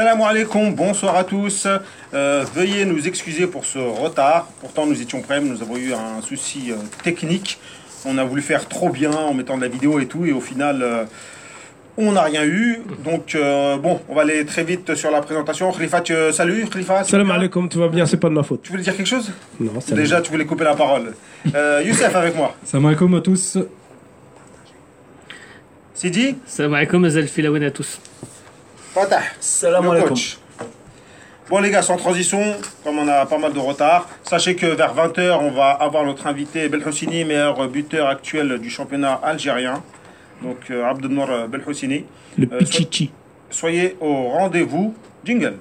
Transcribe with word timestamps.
Salam 0.00 0.22
alaikum, 0.22 0.74
bonsoir 0.74 1.14
à 1.14 1.24
tous. 1.24 1.66
Euh, 2.12 2.44
veuillez 2.54 2.84
nous 2.84 3.06
excuser 3.06 3.46
pour 3.46 3.64
ce 3.64 3.78
retard. 3.78 4.48
Pourtant, 4.60 4.86
nous 4.86 5.00
étions 5.00 5.20
prêts, 5.20 5.40
nous 5.40 5.62
avons 5.62 5.76
eu 5.76 5.92
un 5.92 6.20
souci 6.22 6.72
euh, 6.72 6.76
technique. 7.04 7.58
On 8.04 8.18
a 8.18 8.24
voulu 8.24 8.42
faire 8.42 8.66
trop 8.66 8.88
bien 8.88 9.12
en 9.12 9.34
mettant 9.34 9.56
de 9.56 9.62
la 9.62 9.68
vidéo 9.68 10.00
et 10.00 10.06
tout, 10.06 10.24
et 10.24 10.32
au 10.32 10.40
final, 10.40 10.82
euh, 10.82 11.04
on 11.96 12.12
n'a 12.12 12.22
rien 12.22 12.44
eu. 12.44 12.78
Donc, 13.04 13.36
bon, 13.82 14.00
on 14.08 14.14
va 14.14 14.22
aller 14.22 14.44
très 14.46 14.64
vite 14.64 14.94
sur 14.94 15.10
la 15.10 15.20
présentation. 15.20 15.70
Khalifa, 15.70 16.00
tu, 16.00 16.14
salut 16.32 16.66
Khalifa. 16.66 17.04
Salam 17.04 17.30
alaikum, 17.30 17.68
tu 17.68 17.78
vas 17.78 17.88
bien, 17.88 18.06
c'est 18.06 18.16
pas 18.16 18.30
de 18.30 18.34
ma 18.34 18.42
faute. 18.42 18.62
Tu 18.62 18.70
voulais 18.70 18.82
dire 18.82 18.96
quelque 18.96 19.06
chose? 19.06 19.30
Non, 19.60 19.72
c'est 19.80 19.94
Déjà, 19.94 20.22
tu 20.22 20.30
voulais 20.30 20.46
couper 20.46 20.64
la 20.64 20.74
parole. 20.74 21.14
Youssef 21.84 22.14
avec 22.14 22.34
moi. 22.36 22.56
Salam 22.64 22.86
alaikum 22.86 23.14
à 23.14 23.20
tous. 23.20 23.58
Sidi? 25.94 26.36
Salam 26.46 26.72
alaikum, 26.72 27.04
à 27.04 27.70
tous. 27.70 28.00
Fatah. 28.94 29.20
Salam 29.40 29.90
alaikum. 29.90 30.16
Bon 31.50 31.58
les 31.58 31.70
gars, 31.72 31.82
sans 31.82 31.96
transition, 31.96 32.40
comme 32.84 33.00
on 33.00 33.08
a 33.08 33.26
pas 33.26 33.36
mal 33.36 33.52
de 33.52 33.58
retard, 33.58 34.08
sachez 34.22 34.54
que 34.54 34.66
vers 34.66 34.94
20h, 34.94 35.38
on 35.40 35.50
va 35.50 35.70
avoir 35.70 36.04
notre 36.04 36.28
invité 36.28 36.68
Belhoussini, 36.68 37.24
meilleur 37.24 37.66
buteur 37.68 38.06
actuel 38.08 38.58
du 38.60 38.70
championnat 38.70 39.14
algérien. 39.20 39.82
Donc 40.42 40.58
euh, 40.70 40.88
Abdelnour 40.88 41.48
Belhoussini. 41.48 42.04
Le 42.38 42.46
Euh, 42.52 42.58
pichichi. 42.58 43.10
Soyez 43.50 43.96
au 44.00 44.28
rendez-vous. 44.28 44.94
Jingle. 45.24 45.56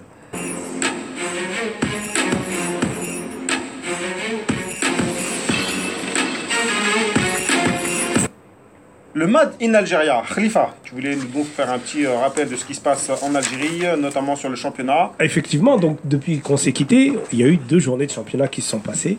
Le 9.16 9.26
Mad 9.28 9.54
in 9.62 9.74
Algérie. 9.74 10.08
Khalifa, 10.36 10.76
tu 10.84 10.94
voulais 10.94 11.16
nous 11.16 11.44
faire 11.44 11.72
un 11.72 11.80
petit 11.80 12.06
euh, 12.06 12.16
rappel 12.18 12.48
de 12.48 12.56
ce 12.56 12.64
qui 12.64 12.76
se 12.76 12.82
passe 12.82 13.10
en 13.24 13.34
Algérie, 13.34 13.86
euh, 13.86 13.98
notamment 13.98 14.36
sur 14.36 14.50
le 14.50 14.56
championnat. 14.56 15.12
Effectivement, 15.20 15.78
donc 15.78 15.98
depuis 16.06 16.40
qu'on 16.40 16.58
s'est 16.58 16.74
quitté, 16.74 17.14
il 17.34 17.40
y 17.40 17.44
a 17.44 17.48
eu 17.48 17.58
deux 17.58 17.80
journées 17.80 18.06
de 18.06 18.12
championnat 18.12 18.48
qui 18.48 18.62
se 18.62 18.70
sont 18.70 18.80
passées. 18.80 19.18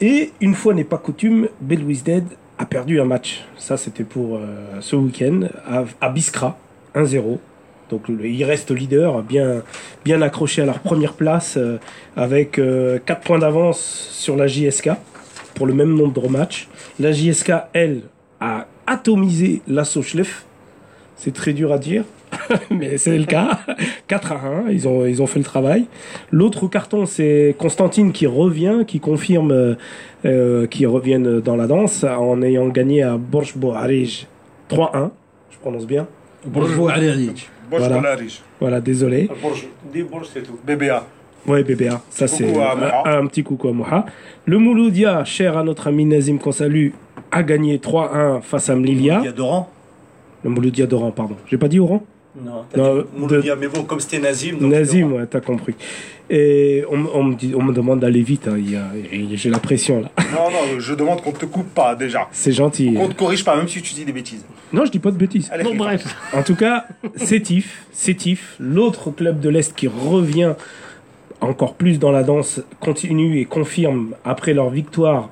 Et 0.00 0.30
une 0.40 0.54
fois 0.54 0.72
n'est 0.72 0.84
pas 0.84 0.98
coutume, 0.98 1.48
Dead 1.60 2.24
a 2.58 2.64
perdu 2.64 3.00
un 3.00 3.04
match. 3.04 3.44
Ça, 3.58 3.76
c'était 3.76 4.04
pour 4.04 4.36
euh, 4.36 4.46
ce 4.80 4.94
week-end 4.94 5.40
à, 5.68 5.84
à 6.00 6.08
Biskra, 6.10 6.56
1-0. 6.94 7.38
Donc 7.90 8.08
le- 8.08 8.26
il 8.26 8.44
reste 8.44 8.70
leader, 8.70 9.20
bien, 9.22 9.62
bien 10.04 10.22
accroché 10.22 10.62
à 10.62 10.64
leur 10.66 10.78
première 10.78 11.14
place, 11.14 11.56
euh, 11.56 11.78
avec 12.16 12.52
4 13.04 13.20
points 13.20 13.40
d'avance 13.40 13.80
sur 14.12 14.36
la 14.36 14.46
JSK 14.46 14.90
pour 15.56 15.66
le 15.66 15.74
même 15.74 15.92
nombre 15.94 16.20
de 16.22 16.28
matchs. 16.28 16.68
La 17.00 17.10
JSK, 17.10 17.52
elle, 17.72 18.02
a 18.40 18.66
atomisé 18.86 19.62
l'assaut 19.66 20.02
Schleff. 20.02 20.44
C'est 21.16 21.32
très 21.32 21.52
dur 21.52 21.72
à 21.72 21.78
dire, 21.78 22.04
mais 22.70 22.98
c'est 22.98 23.16
le 23.16 23.24
cas. 23.24 23.60
4 24.08 24.32
à 24.32 24.40
1, 24.66 24.70
ils 24.70 24.88
ont, 24.88 25.06
ils 25.06 25.22
ont 25.22 25.26
fait 25.26 25.38
le 25.38 25.44
travail. 25.44 25.86
L'autre 26.32 26.66
carton, 26.66 27.06
c'est 27.06 27.54
Constantine 27.58 28.12
qui 28.12 28.26
revient, 28.26 28.84
qui 28.86 29.00
confirme 29.00 29.52
euh, 29.52 29.74
euh, 30.24 30.66
qu'ils 30.66 30.88
reviennent 30.88 31.40
dans 31.40 31.56
la 31.56 31.66
danse 31.66 32.04
en 32.04 32.42
ayant 32.42 32.68
gagné 32.68 33.02
à 33.02 33.16
Borj 33.16 33.56
Bouharij 33.56 34.26
3-1. 34.70 35.10
Je 35.50 35.58
prononce 35.58 35.86
bien. 35.86 36.06
À 36.44 36.48
Bosch 36.48 36.70
Voilà. 37.70 38.16
Voilà, 38.60 38.80
désolé. 38.80 39.28
Bourges, 40.02 40.26
c'est 40.32 40.42
tout. 40.42 40.58
BBA. 40.66 41.06
Ouais, 41.46 41.62
BBA, 41.62 42.00
ça 42.08 42.26
c'est 42.26 42.50
un 43.04 43.26
petit 43.26 43.42
coucou 43.42 43.68
à 43.68 43.72
Moha. 43.72 44.06
Le 44.46 44.58
Mouloudia, 44.58 45.24
cher 45.24 45.58
à 45.58 45.62
notre 45.62 45.88
ami 45.88 46.06
Nazim 46.06 46.38
qu'on 46.38 46.52
salue, 46.52 46.88
a 47.34 47.42
gagné 47.42 47.78
3-1 47.78 48.42
face 48.42 48.70
à 48.70 48.76
Mlilia. 48.76 49.18
Il 49.22 49.26
y 49.26 49.28
a 49.28 49.32
Doran 49.32 49.68
Le 50.44 50.50
Mouloudia 50.50 50.86
d'Oran, 50.86 51.10
pardon. 51.10 51.34
J'ai 51.50 51.58
pas 51.58 51.66
dit 51.68 51.80
Oran 51.80 52.04
Non, 52.40 52.64
Non, 52.76 52.98
dit 52.98 53.04
Mouloudia, 53.16 53.56
mais 53.56 53.66
bon, 53.66 53.82
comme 53.82 53.98
c'était 53.98 54.20
Nazim. 54.20 54.58
donc 54.58 54.70
Nazim, 54.70 55.12
ouais, 55.12 55.26
t'as 55.26 55.40
compris. 55.40 55.74
Et 56.30 56.84
on, 56.88 57.22
me 57.24 57.34
dit, 57.34 57.52
on 57.54 57.62
me 57.62 57.72
demande 57.74 58.00
d'aller 58.00 58.22
vite, 58.22 58.48
hein, 58.48 58.56
j'ai 59.34 59.50
la 59.50 59.58
pression 59.58 60.00
là. 60.00 60.10
Non, 60.32 60.50
non, 60.50 60.78
je 60.78 60.94
demande 60.94 61.20
qu'on 61.22 61.32
te 61.32 61.44
coupe 61.44 61.74
pas 61.74 61.94
déjà. 61.94 62.28
C'est 62.32 62.52
gentil. 62.52 62.94
Qu'on 62.94 63.08
te 63.08 63.14
corrige 63.14 63.44
pas, 63.44 63.56
même 63.56 63.68
si 63.68 63.82
tu 63.82 63.92
dis 63.94 64.04
des 64.04 64.12
bêtises. 64.12 64.44
Non, 64.72 64.86
je 64.86 64.90
dis 64.90 65.00
pas 65.00 65.10
de 65.10 65.18
bêtises. 65.18 65.50
Allez, 65.52 65.64
bon 65.64 65.74
bref 65.74 66.16
En 66.32 66.42
tout 66.42 66.54
cas, 66.54 66.86
Sétif, 67.16 67.84
Sétif, 67.92 68.56
l'autre 68.58 69.10
club 69.10 69.40
de 69.40 69.48
l'Est 69.50 69.74
qui 69.74 69.88
revient 69.88 70.54
encore 71.40 71.74
plus 71.74 71.98
dans 71.98 72.10
la 72.10 72.22
danse, 72.22 72.62
continue 72.80 73.38
et 73.38 73.44
confirme 73.44 74.14
après 74.24 74.54
leur 74.54 74.70
victoire 74.70 75.28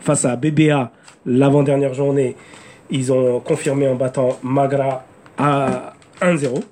face 0.00 0.24
à 0.24 0.36
BBA 0.36 0.92
l'avant-dernière 1.26 1.94
journée. 1.94 2.36
Ils 2.90 3.12
ont 3.12 3.40
confirmé 3.40 3.86
en 3.86 3.94
battant 3.94 4.38
Magra 4.42 5.04
à 5.36 5.94
1-0. 6.20 6.62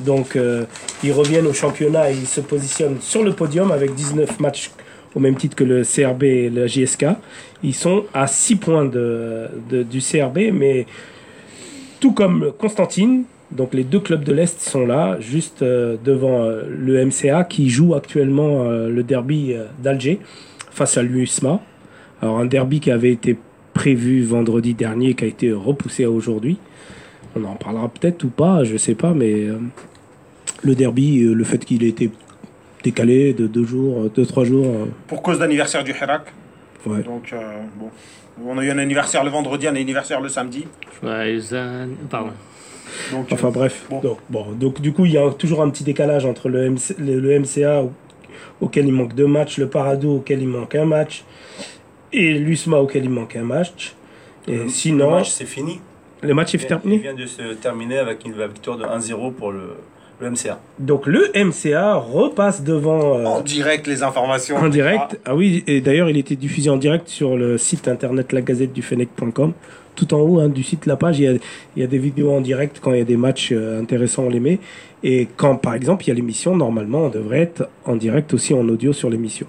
Donc 0.00 0.36
euh, 0.36 0.64
ils 1.02 1.12
reviennent 1.12 1.46
au 1.46 1.52
championnat 1.52 2.10
et 2.10 2.14
ils 2.14 2.26
se 2.26 2.40
positionnent 2.40 3.00
sur 3.00 3.22
le 3.22 3.32
podium 3.32 3.70
avec 3.70 3.94
19 3.94 4.40
matchs 4.40 4.70
au 5.14 5.20
même 5.20 5.36
titre 5.36 5.54
que 5.54 5.64
le 5.64 5.82
CRB 5.82 6.22
et 6.22 6.50
le 6.50 6.66
JSK. 6.66 7.06
Ils 7.62 7.74
sont 7.74 8.04
à 8.14 8.26
6 8.26 8.56
points 8.56 8.84
du 8.86 10.00
CRB, 10.00 10.38
mais 10.52 10.86
tout 12.00 12.12
comme 12.12 12.52
Constantine, 12.58 13.24
donc 13.50 13.74
les 13.74 13.84
deux 13.84 14.00
clubs 14.00 14.24
de 14.24 14.32
l'Est 14.32 14.62
sont 14.62 14.86
là, 14.86 15.18
juste 15.20 15.60
euh, 15.60 15.96
devant 16.02 16.42
euh, 16.42 16.62
le 16.66 17.04
MCA 17.04 17.44
qui 17.44 17.68
joue 17.68 17.94
actuellement 17.94 18.64
le 18.70 19.02
derby 19.02 19.54
d'Alger 19.78 20.18
face 20.70 20.96
à 20.96 21.02
l'USMA. 21.02 21.60
Alors 22.22 22.38
un 22.38 22.46
derby 22.46 22.80
qui 22.80 22.90
avait 22.90 23.10
été 23.12 23.36
prévu 23.74 24.22
vendredi 24.22 24.74
dernier, 24.74 25.14
qui 25.14 25.24
a 25.24 25.26
été 25.26 25.52
repoussé 25.52 26.04
à 26.04 26.10
aujourd'hui. 26.10 26.58
On 27.34 27.44
en 27.44 27.54
parlera 27.54 27.88
peut-être 27.88 28.24
ou 28.24 28.28
pas, 28.28 28.62
je 28.64 28.76
sais 28.76 28.94
pas, 28.94 29.12
mais 29.14 29.32
euh, 29.44 29.58
le 30.62 30.74
derby, 30.74 31.22
euh, 31.22 31.32
le 31.34 31.44
fait 31.44 31.64
qu'il 31.64 31.82
ait 31.82 31.88
été 31.88 32.10
décalé 32.84 33.32
de 33.32 33.46
deux 33.46 33.64
jours, 33.64 34.02
euh, 34.02 34.10
deux 34.14 34.26
trois 34.26 34.44
jours, 34.44 34.66
euh, 34.66 34.84
Pour 35.08 35.22
cause 35.22 35.38
d'anniversaire 35.38 35.82
du 35.82 35.92
Hirak. 35.92 36.26
ouais. 36.86 37.02
Donc, 37.02 37.32
euh, 37.32 37.38
bon. 37.78 37.88
On 38.46 38.56
a 38.58 38.64
eu 38.64 38.70
un 38.70 38.78
anniversaire 38.78 39.24
le 39.24 39.30
vendredi, 39.30 39.66
un 39.66 39.76
anniversaire 39.76 40.20
le 40.20 40.28
samedi. 40.28 40.64
Joyeux 41.02 41.40
an- 41.54 41.88
pardon 42.08 42.30
Donc, 43.10 43.26
Enfin 43.30 43.50
bref. 43.50 43.86
Bon. 43.90 44.00
Donc, 44.00 44.18
bon, 44.30 44.46
donc 44.52 44.80
du 44.80 44.92
coup, 44.92 45.04
il 45.06 45.12
y 45.12 45.18
a 45.18 45.30
toujours 45.32 45.62
un 45.62 45.70
petit 45.70 45.84
décalage 45.84 46.24
entre 46.26 46.48
le, 46.48 46.70
MC 46.70 46.94
le, 46.98 47.18
le 47.20 47.38
MCA 47.40 47.82
au- 47.82 47.92
auquel 48.60 48.86
il 48.86 48.92
manque 48.92 49.14
deux 49.14 49.26
matchs, 49.26 49.58
le 49.58 49.68
Parado 49.68 50.16
auquel 50.16 50.40
il 50.42 50.48
manque 50.48 50.74
un 50.74 50.84
match, 50.86 51.24
et 52.12 52.34
l'USMA 52.34 52.78
auquel 52.78 53.04
il 53.04 53.10
manque 53.10 53.36
un 53.36 53.42
match. 53.44 53.94
Et 54.48 54.56
Le- 54.56 54.68
sinon, 54.68 55.06
Le 55.10 55.16
match, 55.16 55.30
c'est 55.30 55.44
fini. 55.46 55.80
le 56.20 56.34
match 56.34 56.54
est 56.54 56.58
Il 56.62 56.66
terminé. 56.66 56.98
vient 56.98 57.14
de 57.14 57.26
se 57.26 57.54
terminer 57.54 57.98
avec 57.98 58.24
une 58.24 58.32
victoire 58.32 58.76
de 58.76 58.84
1-0 58.84 59.32
pour 59.32 59.52
le, 59.52 59.76
le 60.20 60.30
MCA. 60.30 60.58
Donc 60.78 61.06
le 61.06 61.30
MCA 61.34 61.94
repasse 61.94 62.62
devant 62.62 63.18
euh, 63.18 63.24
en 63.24 63.40
direct, 63.40 63.86
les 63.86 64.02
informations. 64.02 64.56
en 64.56 64.68
direct. 64.68 65.18
Ah 65.24 65.34
oui, 65.34 65.62
et 65.66 65.80
d'ailleurs, 65.80 66.10
il 66.10 66.16
était 66.16 66.36
diffusé 66.36 66.70
en 66.70 66.76
direct 66.76 67.08
sur 67.08 67.36
le 67.36 67.56
site 67.58 67.86
internet 67.88 68.32
lagazettedu 68.32 68.82
Tout 69.94 70.14
en 70.14 70.20
haut 70.20 70.40
hein, 70.40 70.48
du 70.48 70.62
site, 70.62 70.86
la 70.86 70.96
page, 70.96 71.18
il 71.18 71.24
y, 71.24 71.28
a, 71.28 71.32
il 71.76 71.80
y 71.80 71.82
a 71.82 71.86
des 71.86 71.98
vidéos 71.98 72.32
en 72.32 72.40
direct 72.40 72.78
quand 72.80 72.92
il 72.92 72.98
y 72.98 73.02
a 73.02 73.04
des 73.04 73.16
matchs 73.16 73.50
euh, 73.52 73.80
intéressants, 73.80 74.24
on 74.24 74.28
les 74.30 74.40
met. 74.40 74.58
Et 75.04 75.28
quand, 75.36 75.56
par 75.56 75.74
exemple, 75.74 76.04
il 76.04 76.08
y 76.08 76.10
a 76.12 76.14
l'émission, 76.14 76.56
normalement, 76.56 77.06
on 77.06 77.08
devrait 77.10 77.40
être 77.40 77.68
en 77.84 77.96
direct 77.96 78.32
aussi 78.34 78.54
en 78.54 78.66
audio 78.68 78.92
sur 78.92 79.10
l'émission. 79.10 79.46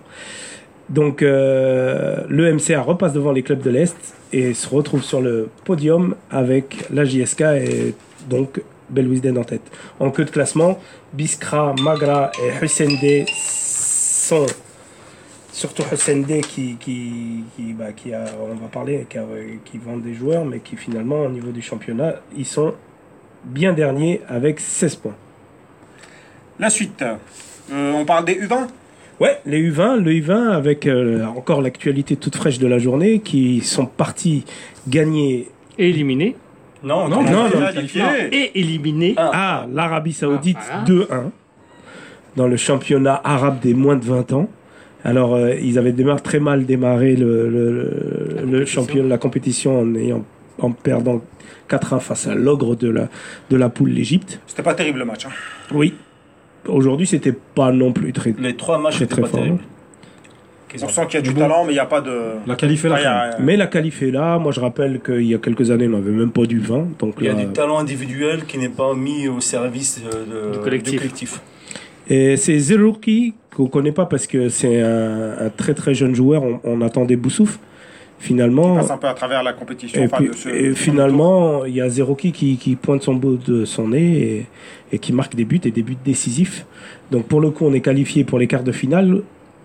Donc, 0.89 1.21
euh, 1.21 2.21
le 2.29 2.53
MCA 2.53 2.81
repasse 2.81 3.13
devant 3.13 3.31
les 3.31 3.41
clubs 3.43 3.61
de 3.61 3.69
l'Est 3.69 3.95
et 4.31 4.53
se 4.53 4.67
retrouve 4.67 5.03
sur 5.03 5.21
le 5.21 5.49
podium 5.65 6.15
avec 6.29 6.87
la 6.91 7.05
JSK 7.05 7.41
et 7.41 7.95
donc 8.29 8.61
Belouizdad 8.89 9.37
en 9.37 9.43
tête. 9.43 9.61
En 9.99 10.11
queue 10.11 10.25
de 10.25 10.29
classement, 10.29 10.79
Biskra, 11.13 11.73
Magra 11.81 12.31
et 12.43 12.63
Hussein 12.65 12.89
sont 13.27 14.45
surtout 15.51 15.83
Hussein 15.91 16.17
D 16.21 16.41
qui, 16.41 16.75
qui, 16.79 17.43
qui, 17.55 17.73
bah, 17.73 17.85
on 18.41 18.55
va 18.55 18.67
parler, 18.71 19.05
qui, 19.09 19.17
a- 19.17 19.25
vend 19.85 19.97
des 19.97 20.13
joueurs, 20.13 20.43
mais 20.45 20.59
qui 20.59 20.75
finalement, 20.75 21.21
au 21.21 21.29
niveau 21.29 21.51
du 21.51 21.61
championnat, 21.61 22.15
ils 22.35 22.45
sont 22.45 22.73
bien 23.45 23.71
derniers 23.73 24.21
avec 24.27 24.59
16 24.59 24.95
points. 24.97 25.15
La 26.59 26.69
suite. 26.69 27.01
Euh, 27.71 27.93
on 27.93 28.03
parle 28.05 28.25
des 28.25 28.35
U20 28.35 28.67
Ouais, 29.19 29.39
les 29.45 29.61
U20, 29.71 29.97
le 30.03 30.11
U20 30.11 30.49
avec 30.51 30.87
euh, 30.87 31.23
encore 31.25 31.61
l'actualité 31.61 32.15
toute 32.15 32.35
fraîche 32.35 32.59
de 32.59 32.67
la 32.67 32.79
journée, 32.79 33.19
qui 33.19 33.61
sont 33.61 33.85
partis 33.85 34.43
gagner 34.87 35.47
éliminé 35.77 36.35
Non, 36.83 37.07
Non, 37.07 37.21
non, 37.23 37.43
non. 37.43 37.49
qualifié. 37.73 38.01
et 38.31 38.59
éliminé 38.59 39.13
Ah. 39.17 39.61
à 39.63 39.67
l'Arabie 39.71 40.13
Saoudite 40.13 40.57
Ah, 40.71 40.83
voilà. 40.85 41.05
2-1 41.05 41.31
dans 42.35 42.47
le 42.47 42.57
championnat 42.57 43.21
arabe 43.23 43.59
des 43.61 43.73
moins 43.73 43.95
de 43.95 44.03
20 44.05 44.33
ans. 44.33 44.49
Alors, 45.05 45.35
euh, 45.35 45.53
ils 45.61 45.77
avaient 45.77 45.91
démarré, 45.91 46.21
très 46.21 46.39
mal 46.39 46.65
démarré 46.65 47.15
le, 47.15 47.47
le, 47.49 47.71
le, 47.71 48.45
le 48.59 48.65
champion, 48.65 49.05
la 49.07 49.17
compétition 49.17 49.79
en, 49.81 49.95
ayant, 49.95 50.23
en 50.59 50.71
perdant 50.71 51.21
4-1 51.69 51.99
face 51.99 52.27
à 52.27 52.35
l'ogre 52.35 52.75
de 52.75 52.89
la, 52.89 53.09
de 53.49 53.55
la 53.57 53.69
poule, 53.69 53.89
l'Égypte. 53.91 54.39
C'était 54.47 54.63
pas 54.63 54.73
terrible 54.73 54.99
le 54.99 55.05
match. 55.05 55.25
hein. 55.25 55.29
Oui. 55.73 55.93
Aujourd'hui, 56.67 57.05
c'était 57.07 57.33
pas 57.33 57.71
non 57.71 57.91
plus 57.91 58.13
très. 58.13 58.33
Les 58.39 58.55
trois 58.55 58.77
matchs 58.77 58.95
Très, 58.95 59.05
très 59.07 59.21
pas 59.21 59.27
fort. 59.27 59.43
On 60.81 60.87
sent 60.87 61.01
qu'il 61.05 61.15
y 61.15 61.17
a 61.17 61.21
du 61.21 61.33
Bon. 61.33 61.41
talent, 61.41 61.65
mais 61.65 61.71
il 61.71 61.75
n'y 61.75 61.79
a 61.79 61.85
pas 61.85 62.01
de. 62.01 62.11
La 62.47 62.55
qualif 62.55 62.83
est 62.83 62.87
Ah, 62.87 62.91
là. 62.91 62.99
il 62.99 63.03
y 63.03 63.05
a- 63.05 63.37
Mais 63.39 63.57
la 63.57 63.67
qualif 63.67 64.01
est 64.01 64.09
là. 64.09 64.39
Moi, 64.39 64.51
je 64.51 64.59
rappelle 64.59 65.01
qu'il 65.05 65.21
y 65.27 65.35
a 65.35 65.37
quelques 65.37 65.69
années, 65.69 65.85
on 65.87 65.91
n'avait 65.91 66.09
même 66.09 66.31
pas 66.31 66.45
du 66.47 66.59
vin. 66.59 66.87
Donc 66.97 67.15
Il 67.19 67.25
y 67.27 67.29
a 67.29 67.33
là, 67.33 67.45
du 67.45 67.51
talent 67.53 67.77
individuel 67.77 68.45
qui 68.45 68.57
n'est 68.57 68.69
pas 68.69 68.95
mis 68.95 69.27
au 69.27 69.39
service 69.39 70.01
de- 70.01 70.53
Du 70.53 70.59
collectif. 70.59 70.97
collectif. 70.99 71.41
Et 72.09 72.37
c'est 72.37 72.57
Zerouki 72.57 73.35
qu'on 73.55 73.67
connaît 73.67 73.91
pas 73.91 74.07
parce 74.07 74.25
que 74.25 74.49
c'est 74.49 74.81
un, 74.81 75.45
un 75.45 75.49
très 75.49 75.75
très 75.75 75.93
jeune 75.93 76.15
joueur. 76.15 76.41
On, 76.43 76.59
on 76.63 76.81
attendait 76.81 77.17
Boussouf. 77.17 77.59
Finalement, 78.23 78.75
passe 78.77 78.89
un 78.91 78.97
peu 78.97 79.07
à 79.07 79.13
travers 79.13 79.43
la 79.43 79.51
compétition. 79.51 80.01
et, 80.01 80.05
enfin, 80.05 80.17
puis- 80.17 80.29
de 80.29 80.33
ce- 80.33 80.47
et 80.47 80.73
finalement, 80.75 81.65
il 81.65 81.75
y 81.75 81.81
a 81.81 81.89
Zerouki 81.89 82.31
qui, 82.31 82.55
qui 82.55 82.75
pointe 82.77 83.03
son 83.03 83.15
bout 83.15 83.35
de 83.35 83.65
son 83.65 83.89
nez 83.89 84.11
et, 84.21 84.45
et 84.95 84.99
qui 84.99 85.11
marque 85.11 85.35
des 85.35 85.43
buts 85.43 85.59
et 85.65 85.71
des 85.71 85.83
buts 85.83 85.97
décisifs. 86.05 86.65
Donc 87.11 87.25
pour 87.25 87.41
le 87.41 87.49
coup, 87.51 87.65
on 87.65 87.73
est 87.73 87.81
qualifié 87.81 88.23
pour 88.23 88.39
les 88.39 88.47
quarts 88.47 88.63
de 88.63 88.71
finale 88.71 89.21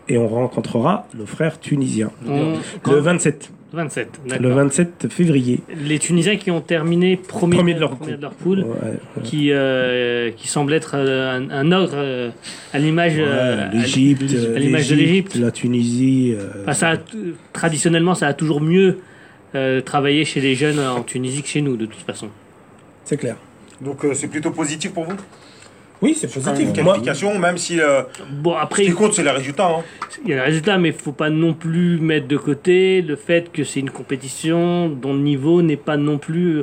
et 0.08 0.18
on 0.18 0.26
rencontrera 0.26 1.06
nos 1.16 1.26
frères 1.26 1.60
tunisiens 1.60 2.10
le 2.26 2.98
27, 2.98 3.50
27. 3.72 4.08
le 4.24 4.30
d'accord. 4.30 4.50
27 4.56 5.08
février. 5.10 5.60
Les 5.84 5.98
Tunisiens 5.98 6.36
qui 6.36 6.50
ont 6.50 6.60
terminé 6.62 7.16
premier, 7.18 7.56
Premier 7.56 7.74
de 7.74 7.80
leur 7.80 7.96
premier 7.96 8.16
de 8.16 8.22
leur 8.22 8.32
poule, 8.32 8.60
Ouais, 8.60 8.66
ouais. 8.66 9.22
qui, 9.24 9.52
euh, 9.52 10.30
qui 10.30 10.48
semble 10.48 10.72
être 10.72 10.92
euh, 10.94 11.38
un, 11.38 11.50
un 11.50 11.72
ogre 11.72 11.92
euh, 11.96 12.30
à 12.72 12.78
l'image 12.78 13.14
euh, 13.18 13.68
Ouais, 13.70 13.78
à 13.78 13.82
euh, 13.82 14.58
l'image 14.58 14.88
de 14.88 14.94
l'Égypte. 14.94 15.34
la 15.36 15.50
Tunisie. 15.50 16.34
euh, 16.38 16.62
Enfin, 16.62 16.72
ça 16.72 16.90
a 16.92 16.96
traditionnellement, 17.52 18.14
ça 18.14 18.28
a 18.28 18.32
toujours 18.32 18.60
mieux 18.62 18.98
euh, 19.54 19.80
travaillé 19.82 20.24
chez 20.24 20.40
les 20.40 20.54
jeunes 20.54 20.78
en 20.78 21.02
Tunisie 21.02 21.42
que 21.42 21.48
chez 21.48 21.60
nous, 21.60 21.76
de 21.76 21.84
toute 21.86 22.00
façon. 22.02 22.28
c'est 23.04 23.16
clair. 23.18 23.36
Donc 23.80 24.04
euh, 24.04 24.12
c'est 24.14 24.28
plutôt 24.28 24.50
positif 24.50 24.92
pour 24.92 25.04
vous? 25.04 25.12
Oui, 26.00 26.14
c'est 26.16 26.32
positif. 26.32 26.60
une 26.60 26.82
Moi, 26.84 26.92
qualification, 26.94 27.38
même 27.38 27.58
si 27.58 27.80
euh, 27.80 28.02
Bon, 28.30 28.54
ce 28.54 28.58
après, 28.62 28.84
qui 28.84 28.92
compte, 28.92 29.14
c'est 29.14 29.24
les 29.24 29.30
résultats. 29.30 29.68
hein. 29.68 29.82
il 30.24 30.30
y 30.30 30.32
a 30.32 30.36
le 30.36 30.42
résultat, 30.42 30.78
mais 30.78 30.88
il 30.90 30.94
faut 30.94 31.12
pas 31.12 31.28
non 31.30 31.54
plus 31.54 31.98
mettre 31.98 32.28
de 32.28 32.36
côté 32.36 33.02
le 33.02 33.16
fait 33.16 33.50
que 33.52 33.64
c'est 33.64 33.80
une 33.80 33.90
compétition 33.90 34.88
dont 34.88 35.12
le 35.12 35.20
niveau 35.20 35.60
n'est 35.62 35.76
pas 35.76 35.96
non 35.96 36.18
plus. 36.18 36.58
euh, 36.58 36.62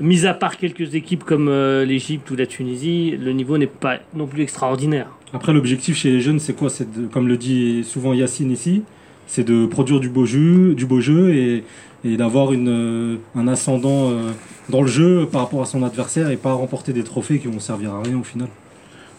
Mis 0.00 0.26
à 0.26 0.34
part 0.34 0.56
quelques 0.56 0.96
équipes 0.96 1.22
comme 1.22 1.46
euh, 1.48 1.84
l'Égypte 1.84 2.28
ou 2.32 2.34
la 2.34 2.46
Tunisie, 2.46 3.16
le 3.16 3.30
niveau 3.32 3.58
n'est 3.58 3.68
pas 3.68 3.98
non 4.12 4.26
plus 4.26 4.42
extraordinaire. 4.42 5.06
Après, 5.32 5.52
l'objectif 5.52 5.96
chez 5.96 6.10
les 6.10 6.20
jeunes, 6.20 6.40
c'est 6.40 6.52
quoi? 6.54 6.68
C'est 6.68 6.88
comme 7.12 7.28
le 7.28 7.36
dit 7.36 7.84
souvent 7.84 8.12
Yacine 8.12 8.50
ici, 8.50 8.82
c'est 9.28 9.44
de 9.44 9.66
produire 9.66 10.00
du 10.00 10.08
beau 10.08 10.26
jeu, 10.26 10.74
du 10.74 10.84
beau 10.84 11.00
jeu 11.00 11.32
et, 11.32 11.62
et 12.04 12.16
d'avoir 12.16 12.52
une, 12.52 12.68
euh, 12.68 13.16
un 13.36 13.46
ascendant 13.46 14.10
euh, 14.10 14.30
dans 14.68 14.82
le 14.82 14.88
jeu 14.88 15.26
par 15.30 15.42
rapport 15.42 15.62
à 15.62 15.66
son 15.66 15.84
adversaire 15.84 16.28
et 16.30 16.36
pas 16.36 16.52
remporter 16.54 16.92
des 16.92 17.04
trophées 17.04 17.38
qui 17.38 17.46
vont 17.46 17.60
servir 17.60 17.94
à 17.94 18.02
rien 18.02 18.18
au 18.18 18.24
final. 18.24 18.48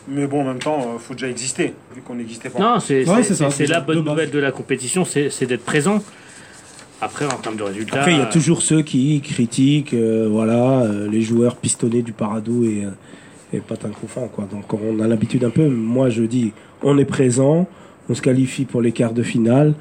Mais 0.07 0.27
bon, 0.27 0.41
en 0.41 0.45
même 0.45 0.59
temps, 0.59 0.91
il 0.93 0.99
faut 1.01 1.13
déjà 1.13 1.29
exister, 1.29 1.73
vu 1.95 2.01
qu'on 2.01 2.15
n'existait 2.15 2.49
pas. 2.49 2.59
Non, 2.59 2.79
c'est 2.79 3.07
Ouais, 3.07 3.21
la 3.67 3.79
bonne 3.81 4.03
nouvelle 4.03 4.29
de 4.29 4.39
la 4.39 4.51
compétition, 4.51 5.03
c'est 5.05 5.45
d'être 5.45 5.65
présent. 5.65 6.03
Après, 7.01 7.25
en 7.25 7.37
termes 7.37 7.57
de 7.57 7.63
résultats. 7.63 7.99
Après, 7.99 8.13
il 8.13 8.19
y 8.19 8.21
a 8.21 8.25
toujours 8.25 8.61
ceux 8.61 8.81
qui 8.81 9.19
critiquent, 9.21 9.93
euh, 9.93 10.27
voilà, 10.31 10.81
euh, 10.81 11.09
les 11.09 11.21
joueurs 11.21 11.57
pistonnés 11.57 12.01
du 12.01 12.13
Parado 12.13 12.63
et, 12.63 12.85
euh, 12.85 12.89
et 13.53 13.59
Patin 13.59 13.89
Couffin, 13.89 14.27
quoi. 14.33 14.47
Donc, 14.49 14.73
on 14.73 14.99
a 15.01 15.07
l'habitude 15.07 15.43
un 15.43 15.49
peu. 15.49 15.67
Moi, 15.67 16.09
je 16.09 16.23
dis, 16.23 16.53
on 16.81 16.97
est 16.97 17.05
présent, 17.05 17.67
on 18.07 18.15
se 18.15 18.21
qualifie 18.21 18.63
pour 18.65 18.81
les 18.81 18.93
quarts 18.93 19.13
de 19.13 19.23
finale. 19.23 19.73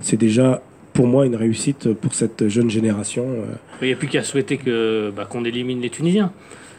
C'est 0.00 0.16
déjà, 0.16 0.62
pour 0.92 1.08
moi, 1.08 1.26
une 1.26 1.34
réussite 1.36 1.92
pour 1.92 2.14
cette 2.14 2.48
jeune 2.48 2.70
génération. 2.70 3.24
euh. 3.28 3.54
Il 3.82 3.88
n'y 3.88 3.92
a 3.92 3.96
plus 3.96 4.08
qu'à 4.08 4.22
souhaiter 4.22 4.56
que 4.56 5.12
bah, 5.14 5.26
qu'on 5.28 5.44
élimine 5.44 5.80
les 5.80 5.90
Tunisiens. 5.90 6.32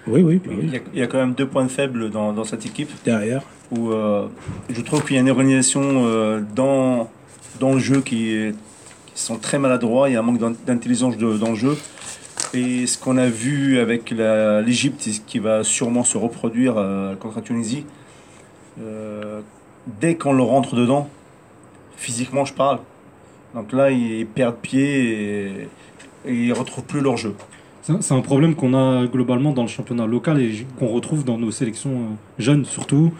Oui, 0.08 0.22
oui, 0.24 0.42
bah 0.44 0.52
oui, 0.58 0.64
Il 0.68 0.74
y, 0.74 0.78
a, 0.78 0.80
il 0.94 1.00
y 1.00 1.02
a 1.04 1.08
quand 1.08 1.20
même 1.20 1.34
deux 1.34 1.46
points 1.48 1.68
faibles 1.68 2.10
dans, 2.10 2.34
dans 2.34 2.44
cette 2.44 2.66
équipe 2.66 2.90
derrière. 3.06 3.42
où 3.72 3.92
euh, 3.92 4.28
je 4.70 4.82
trouve 4.82 5.04
qu'il 5.06 5.16
y 5.16 5.18
a 5.20 5.22
une 5.22 5.30
organisation 5.30 5.82
euh, 5.84 6.42
dans, 6.56 7.10
dans 7.60 7.74
le 7.74 7.80
jeu 7.80 8.02
qui, 8.02 8.32
est- 8.34 8.56
qui 9.14 9.22
sont 9.22 9.38
très 9.38 9.60
maladroits, 9.60 10.10
il 10.10 10.14
y 10.14 10.16
a 10.16 10.20
un 10.20 10.24
manque 10.24 10.40
d'in- 10.40 10.56
d'intelligence 10.66 11.18
dans 11.18 11.50
le 11.50 11.56
jeu. 11.56 11.78
Et 12.54 12.86
ce 12.88 12.98
qu'on 12.98 13.18
a 13.18 13.28
vu 13.28 13.80
avec 13.80 14.10
l'Égypte, 14.12 15.02
ce 15.02 15.20
qui 15.22 15.40
va 15.40 15.64
sûrement 15.64 16.04
se 16.04 16.18
reproduire 16.18 16.74
euh, 16.78 17.16
contre 17.16 17.38
la 17.38 17.42
Tunisie, 17.44 17.86
dès 20.02 20.16
qu'on 20.16 20.34
le 20.34 20.44
rentre 20.44 20.76
dedans, 20.76 21.10
physiquement 21.98 22.46
je 22.46 22.54
parle, 22.54 22.80
donc 23.54 23.72
là 23.74 23.92
ils 23.92 24.26
perdent 24.26 24.56
pied 24.58 25.12
et, 25.12 25.68
et 26.26 26.34
ils 26.34 26.54
retrouvent 26.54 26.84
plus 26.86 27.02
leur 27.02 27.18
jeu. 27.18 27.36
C'est 27.82 28.14
un 28.14 28.22
problème 28.22 28.56
qu'on 28.56 28.74
a 28.74 29.08
globalement 29.08 29.54
dans 29.54 29.64
le 29.64 29.68
championnat 29.68 30.06
local 30.06 30.40
et 30.40 30.66
qu'on 30.78 30.88
retrouve 30.88 31.26
dans 31.26 31.38
nos 31.38 31.52
sélections 31.52 31.92
euh, 31.92 32.16
jeunes 32.38 32.66
surtout. 32.66 33.12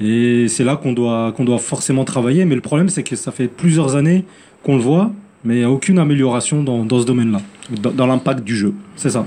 Et 0.00 0.48
c'est 0.48 0.64
là 0.64 0.76
qu'on 0.76 0.92
doit, 0.92 1.32
qu'on 1.32 1.44
doit 1.44 1.58
forcément 1.58 2.04
travailler. 2.04 2.44
Mais 2.44 2.54
le 2.54 2.60
problème, 2.60 2.88
c'est 2.88 3.02
que 3.02 3.16
ça 3.16 3.30
fait 3.30 3.48
plusieurs 3.48 3.96
années 3.96 4.24
qu'on 4.64 4.76
le 4.76 4.82
voit, 4.82 5.12
mais 5.44 5.56
il 5.56 5.58
n'y 5.58 5.64
a 5.64 5.70
aucune 5.70 5.98
amélioration 5.98 6.62
dans, 6.62 6.84
dans 6.84 7.00
ce 7.00 7.06
domaine-là, 7.06 7.40
dans, 7.80 7.90
dans 7.92 8.06
l'impact 8.06 8.42
du 8.42 8.56
jeu. 8.56 8.74
C'est 8.96 9.10
ça. 9.10 9.24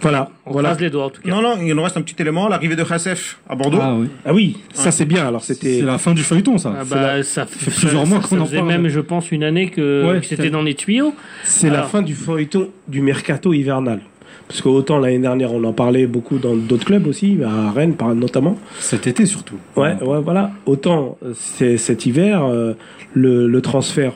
Voilà, 0.00 0.30
On 0.46 0.52
voilà. 0.52 0.68
croise 0.70 0.80
les 0.82 0.90
doigts 0.90 1.06
en 1.06 1.10
tout 1.10 1.22
cas. 1.22 1.30
Non, 1.30 1.42
non, 1.42 1.56
il 1.60 1.74
nous 1.74 1.82
reste 1.82 1.96
un 1.96 2.02
petit 2.02 2.14
élément, 2.20 2.48
l'arrivée 2.48 2.76
de 2.76 2.84
Khassef 2.84 3.38
à 3.48 3.54
Bordeaux. 3.54 3.78
Ah 3.80 3.94
oui. 3.94 4.08
Ah 4.24 4.32
oui, 4.34 4.56
ça 4.72 4.90
c'est 4.90 5.04
bien. 5.06 5.26
Alors, 5.26 5.42
C'est 5.42 5.54
c'était. 5.54 5.82
la 5.82 5.98
fin 5.98 6.12
du 6.14 6.22
feuilleton, 6.22 6.56
ça. 6.58 6.72
Ah 6.78 6.82
C'est 6.84 6.94
bah, 6.94 7.22
ça 7.22 7.46
fait 7.46 7.70
plusieurs 7.70 8.06
mois 8.06 8.20
qu'on 8.20 8.40
en 8.40 8.46
faisait 8.46 8.58
parle. 8.58 8.68
même, 8.68 8.88
je 8.88 9.00
pense, 9.00 9.30
une 9.32 9.42
année 9.44 9.70
que, 9.70 10.06
Ouais, 10.06 10.20
que 10.20 10.26
c'était 10.26 10.50
dans 10.50 10.62
les 10.62 10.74
tuyaux. 10.74 11.14
C'est 11.44 11.70
la 11.70 11.82
fin 11.82 12.02
du 12.02 12.14
feuilleton 12.14 12.68
du 12.86 13.00
mercato 13.00 13.52
hivernal. 13.52 14.00
Parce 14.46 14.62
que 14.62 14.68
autant 14.68 14.98
l'année 14.98 15.18
dernière, 15.18 15.52
on 15.52 15.62
en 15.64 15.74
parlait 15.74 16.06
beaucoup 16.06 16.38
dans 16.38 16.54
d'autres 16.56 16.86
clubs 16.86 17.06
aussi, 17.06 17.38
à 17.44 17.70
Rennes 17.70 17.94
par- 17.94 18.14
notamment. 18.14 18.56
Cet 18.78 19.06
été 19.06 19.26
surtout. 19.26 19.56
Ouais, 19.76 19.94
ouais, 20.02 20.20
voilà. 20.22 20.52
Autant 20.64 21.18
euh, 21.22 21.32
c'est- 21.34 21.76
cet 21.76 22.06
hiver, 22.06 22.44
euh, 22.44 22.72
le, 23.12 23.46
le 23.46 23.60
transfert 23.60 24.12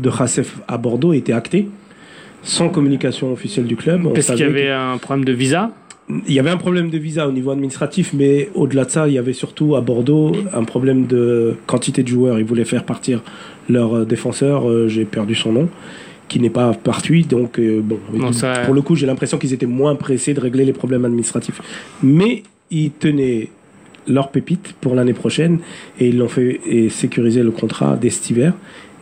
de 0.00 0.10
Khassef 0.10 0.56
à 0.66 0.76
Bordeaux 0.76 1.12
était 1.12 1.32
acté, 1.32 1.68
sans 2.42 2.68
communication 2.68 3.32
officielle 3.32 3.66
du 3.66 3.76
club. 3.76 4.12
Parce 4.14 4.26
qu'il 4.28 4.38
y 4.38 4.42
avait 4.42 4.70
un 4.70 4.98
problème 4.98 5.24
de 5.24 5.32
visa. 5.32 5.70
il 6.26 6.32
y 6.34 6.38
avait 6.38 6.50
un 6.50 6.56
problème 6.56 6.90
de 6.90 6.98
visa 6.98 7.28
au 7.28 7.32
niveau 7.32 7.50
administratif, 7.50 8.12
mais 8.14 8.48
au-delà 8.54 8.84
de 8.84 8.90
ça, 8.90 9.06
il 9.08 9.14
y 9.14 9.18
avait 9.18 9.32
surtout 9.32 9.76
à 9.76 9.80
Bordeaux 9.80 10.32
un 10.52 10.64
problème 10.64 11.06
de 11.06 11.54
quantité 11.66 12.02
de 12.02 12.08
joueurs. 12.08 12.38
Ils 12.38 12.44
voulaient 12.44 12.64
faire 12.64 12.84
partir 12.84 13.22
leur 13.68 13.94
euh, 13.98 14.04
défenseur, 14.04 14.68
euh, 14.68 14.88
j'ai 14.88 15.04
perdu 15.04 15.34
son 15.34 15.52
nom, 15.52 15.68
qui 16.28 16.40
n'est 16.40 16.50
pas 16.50 16.72
parti. 16.72 17.22
Donc, 17.22 17.58
euh, 17.60 17.80
bon, 17.82 17.98
Non, 18.12 18.32
ça- 18.32 18.62
pour 18.64 18.74
le 18.74 18.82
coup, 18.82 18.96
j'ai 18.96 19.06
l'impression 19.06 19.38
qu'ils 19.38 19.52
étaient 19.52 19.66
moins 19.66 19.94
pressés 19.94 20.34
de 20.34 20.40
régler 20.40 20.64
les 20.64 20.72
problèmes 20.72 21.04
administratifs. 21.04 21.60
Mais 22.02 22.42
ils 22.72 22.90
tenaient 22.90 23.48
leur 24.08 24.30
pépite 24.30 24.74
pour 24.80 24.94
l'année 24.96 25.12
prochaine 25.12 25.58
et 26.00 26.08
ils 26.08 26.18
l'ont 26.18 26.28
fait 26.28 26.60
et 26.66 26.88
sécuriser 26.88 27.42
le 27.42 27.50
contrat 27.52 27.96
dès 28.00 28.10
cet 28.10 28.30
hiver. 28.30 28.54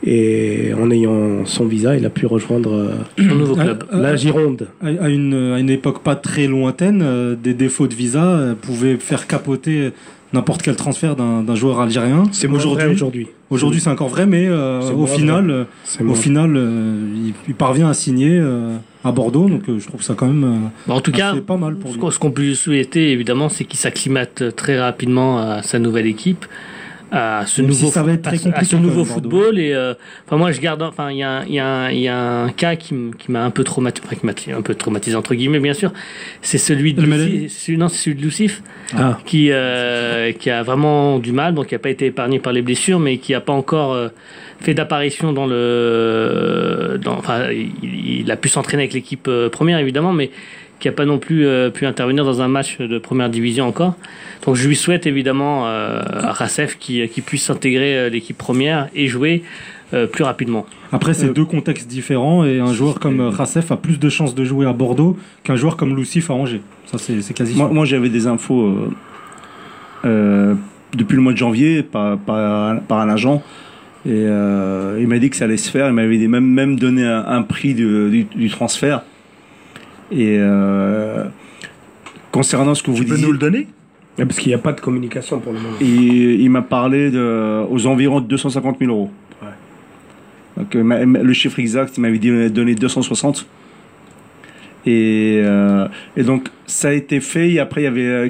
Et 0.06 0.72
en 0.80 0.90
ayant 0.90 1.44
son 1.44 1.66
visa, 1.66 1.96
il 1.96 2.06
a 2.06 2.10
pu 2.10 2.26
rejoindre 2.26 2.72
euh, 2.72 2.90
Son 3.18 3.34
nouveau 3.34 3.56
Ah, 3.58 3.64
club. 3.64 3.84
ah, 3.90 3.98
la 3.98 4.16
Gironde. 4.16 4.68
À 4.80 4.86
à 4.86 5.08
une, 5.08 5.52
à 5.54 5.58
une 5.58 5.70
époque 5.70 6.02
pas 6.02 6.14
très 6.14 6.46
lointaine, 6.46 7.02
euh, 7.02 7.34
des 7.34 7.52
défauts 7.54 7.88
de 7.88 7.94
visa 7.94 8.24
euh, 8.24 8.54
pouvaient 8.54 8.96
faire 8.96 9.26
capoter 9.26 9.90
n'importe 10.32 10.62
quel 10.62 10.76
transfert 10.76 11.16
d'un 11.16 11.42
d'un 11.42 11.54
joueur 11.56 11.80
algérien. 11.80 12.24
C'est 12.32 12.46
aujourd'hui. 12.48 12.86
aujourd'hui. 12.92 13.26
Aujourd'hui, 13.50 13.80
c'est 13.80 13.88
encore 13.90 14.08
vrai, 14.08 14.26
mais 14.26 14.46
euh, 14.46 14.82
C'est 14.82 14.92
au 14.92 15.06
final, 15.06 15.66
C'est 15.84 16.04
au 16.04 16.14
final, 16.14 16.54
euh, 16.54 16.94
il, 17.16 17.32
il 17.48 17.54
parvient 17.54 17.88
à 17.88 17.94
signer 17.94 18.38
euh, 18.38 18.76
à 19.04 19.10
Bordeaux, 19.10 19.48
donc 19.48 19.62
euh, 19.70 19.78
je 19.80 19.86
trouve 19.88 20.02
ça 20.02 20.12
quand 20.14 20.26
même 20.26 20.44
euh, 20.44 20.68
Bah, 20.86 20.94
en 20.94 21.00
tout 21.00 21.12
cas, 21.12 21.30
assez 21.30 21.40
pas 21.40 21.56
mal 21.56 21.76
pour 21.76 21.88
ce 21.90 21.94
lui. 21.94 22.00
qu'on- 22.02 22.10
ce 22.10 22.18
qu'on 22.18 22.30
peut 22.30 22.42
lui 22.42 22.54
souhaiter, 22.56 23.10
évidemment, 23.10 23.48
c'est 23.48 23.64
qu'il 23.64 23.78
s'acclimate 23.80 24.54
très 24.54 24.78
rapidement 24.78 25.38
à 25.38 25.62
sa 25.62 25.78
nouvelle 25.78 26.06
équipe, 26.06 26.44
à 27.10 27.44
ce 27.46 27.62
Même 27.62 27.72
si 27.72 27.80
nouveau, 27.82 27.92
ça 27.92 28.02
va 28.02 28.12
être 28.12 28.22
très 28.22 28.36
à 28.36 28.64
ce- 28.64 28.76
à 28.76 28.78
nouveau 28.78 29.04
football. 29.04 29.58
Et 29.58 29.72
euh, 29.72 29.94
enfin, 30.26 30.36
moi, 30.36 30.52
je 30.52 30.60
garde. 30.60 30.82
Enfin, 30.82 31.10
il 31.10 31.18
y 31.18 31.22
a, 31.22 31.44
y, 31.48 31.58
a 31.58 31.92
y 31.92 32.08
a 32.08 32.18
un 32.18 32.50
cas 32.50 32.76
qui, 32.76 32.94
m'a 33.28 33.44
un 33.44 33.50
peu 33.50 33.64
traumatisé, 33.64 34.06
enfin, 34.06 34.16
qui 34.16 34.26
m'a 34.26 34.58
un 34.58 34.62
peu 34.62 34.74
traumatisé 34.74 35.16
entre 35.16 35.34
guillemets, 35.34 35.60
bien 35.60 35.74
sûr. 35.74 35.92
C'est 36.42 36.58
celui 36.58 36.92
de 36.94 37.00
Le 37.02 37.06
Luci- 37.06 37.10
Malais 37.10 37.48
celui- 37.48 37.78
non, 37.78 37.88
c'est 37.88 37.98
celui 37.98 38.16
de 38.16 38.22
Lucif, 38.22 38.62
Ah. 38.96 39.18
qui 39.24 39.48
euh, 39.50 40.32
qui 40.32 40.50
a 40.50 40.62
vraiment 40.62 41.18
du 41.18 41.32
mal, 41.32 41.54
donc 41.54 41.66
qui 41.68 41.74
a 41.74 41.78
pas 41.78 41.90
été 41.90 42.06
épargné 42.06 42.38
par 42.38 42.52
les 42.52 42.62
blessures, 42.62 42.98
mais 43.00 43.18
qui 43.18 43.34
a 43.34 43.40
pas 43.40 43.52
encore 43.52 43.92
euh, 43.94 44.08
fait 44.60 44.74
d'apparition 44.74 45.32
dans 45.32 45.46
le. 45.46 46.98
Dans, 47.02 47.14
enfin, 47.16 47.50
il, 47.50 48.20
il 48.22 48.30
a 48.30 48.36
pu 48.36 48.48
s'entraîner 48.48 48.82
avec 48.84 48.92
l'équipe 48.94 49.28
euh, 49.28 49.48
première 49.48 49.78
évidemment, 49.78 50.12
mais 50.12 50.30
qui 50.80 50.88
a 50.88 50.92
pas 50.92 51.04
non 51.04 51.18
plus 51.18 51.44
euh, 51.46 51.70
pu 51.70 51.86
intervenir 51.86 52.24
dans 52.24 52.40
un 52.40 52.48
match 52.48 52.78
de 52.78 52.98
première 52.98 53.28
division 53.30 53.66
encore. 53.66 53.94
Donc 54.44 54.54
je 54.56 54.66
lui 54.68 54.76
souhaite 54.76 55.06
évidemment 55.06 55.66
euh, 55.66 56.00
à 56.02 56.32
Rassef 56.32 56.78
qui, 56.78 57.06
qui 57.08 57.20
puisse 57.20 57.44
s'intégrer 57.44 57.98
euh, 57.98 58.08
l'équipe 58.08 58.38
première 58.38 58.88
et 58.94 59.06
jouer 59.08 59.42
euh, 59.94 60.06
plus 60.06 60.24
rapidement. 60.24 60.64
Après, 60.92 61.12
c'est 61.12 61.26
Euh, 61.26 61.32
deux 61.32 61.44
contextes 61.44 61.88
différents 61.88 62.44
et 62.44 62.60
un 62.60 62.72
joueur 62.72 62.98
comme 63.00 63.20
euh, 63.20 63.30
Rassef 63.30 63.70
a 63.72 63.76
plus 63.76 63.98
de 63.98 64.08
chances 64.08 64.34
de 64.34 64.44
jouer 64.44 64.66
à 64.66 64.72
Bordeaux 64.72 65.18
qu'un 65.44 65.56
joueur 65.56 65.76
comme 65.76 65.96
Lucif 65.96 66.30
à 66.30 66.34
Angers. 66.34 66.62
Ça, 66.86 66.98
c'est 66.98 67.20
c'est 67.20 67.34
quasi 67.34 67.56
Moi, 67.56 67.68
moi, 67.68 67.84
j'avais 67.84 68.08
des 68.08 68.26
infos 68.26 68.62
euh, 68.66 68.90
euh, 70.04 70.54
depuis 70.94 71.16
le 71.16 71.22
mois 71.22 71.32
de 71.32 71.38
janvier 71.38 71.82
par, 71.82 72.16
par, 72.18 72.80
par 72.82 73.00
un 73.00 73.08
agent. 73.08 73.42
Et 74.06 74.10
euh, 74.12 74.98
il 75.00 75.08
m'a 75.08 75.18
dit 75.18 75.28
que 75.28 75.36
ça 75.36 75.44
allait 75.44 75.56
se 75.56 75.70
faire. 75.70 75.88
Il 75.88 75.92
m'avait 75.94 76.16
même, 76.28 76.46
même 76.46 76.78
donné 76.78 77.04
un, 77.04 77.24
un 77.26 77.42
prix 77.42 77.74
du, 77.74 78.08
du, 78.10 78.24
du 78.24 78.48
transfert. 78.48 79.02
Et 80.12 80.36
euh, 80.38 81.24
concernant 82.30 82.74
ce 82.74 82.82
que 82.82 82.90
vous 82.90 82.98
Tu 82.98 83.04
peux 83.04 83.14
disiez, 83.16 83.26
nous 83.26 83.32
le 83.32 83.38
donner? 83.38 83.66
Parce 84.24 84.38
qu'il 84.38 84.48
n'y 84.48 84.54
a 84.54 84.58
pas 84.58 84.72
de 84.72 84.80
communication 84.80 85.38
pour 85.38 85.52
le 85.52 85.60
moment. 85.60 85.76
et 85.80 85.84
il 85.84 86.50
m'a 86.50 86.62
parlé 86.62 87.10
de, 87.10 87.64
aux 87.70 87.86
environs 87.86 88.20
de 88.20 88.26
250 88.26 88.78
000 88.80 88.90
euros. 88.90 89.10
Ouais. 89.40 89.48
Donc, 90.56 90.74
euh, 90.74 91.22
le 91.22 91.32
chiffre 91.32 91.58
exact, 91.60 91.96
il 91.96 92.00
m'avait 92.00 92.18
dit 92.18 92.50
donné 92.50 92.74
260. 92.74 93.46
Et, 94.86 95.40
euh, 95.44 95.86
et 96.16 96.22
donc, 96.22 96.48
ça 96.66 96.88
a 96.88 96.92
été 96.92 97.20
fait. 97.20 97.50
Et 97.50 97.60
après, 97.60 97.82
il 97.82 97.84
y 97.84 97.88
avait 97.88 98.06
euh, 98.06 98.28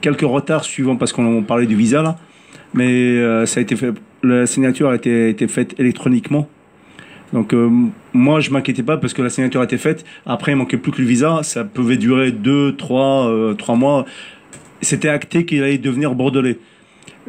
quelques 0.00 0.22
retards 0.22 0.64
suivants 0.64 0.96
parce 0.96 1.12
qu'on 1.12 1.42
parlait 1.42 1.66
du 1.66 1.76
visa 1.76 2.02
là. 2.02 2.16
Mais 2.74 2.90
euh, 2.90 3.46
ça 3.46 3.60
a 3.60 3.62
été 3.62 3.76
fait. 3.76 3.92
La 4.22 4.46
signature 4.46 4.90
a 4.90 4.96
été, 4.96 5.28
été 5.30 5.46
faite 5.48 5.74
électroniquement. 5.78 6.48
Donc, 7.32 7.52
euh, 7.52 7.68
moi, 8.12 8.40
je 8.40 8.50
m'inquiétais 8.50 8.82
pas 8.82 8.96
parce 8.96 9.12
que 9.12 9.22
la 9.22 9.30
signature 9.30 9.60
a 9.60 9.64
été 9.64 9.78
faite. 9.78 10.04
Après, 10.26 10.52
il 10.52 10.56
manquait 10.56 10.76
plus 10.76 10.92
que 10.92 11.00
le 11.00 11.08
visa. 11.08 11.40
Ça 11.42 11.64
pouvait 11.64 11.96
durer 11.96 12.32
deux, 12.32 12.74
trois, 12.76 13.28
euh, 13.28 13.54
trois 13.54 13.74
mois. 13.74 14.04
C'était 14.84 15.08
acté 15.08 15.44
qu'il 15.44 15.62
allait 15.62 15.78
devenir 15.78 16.14
bordelais. 16.14 16.58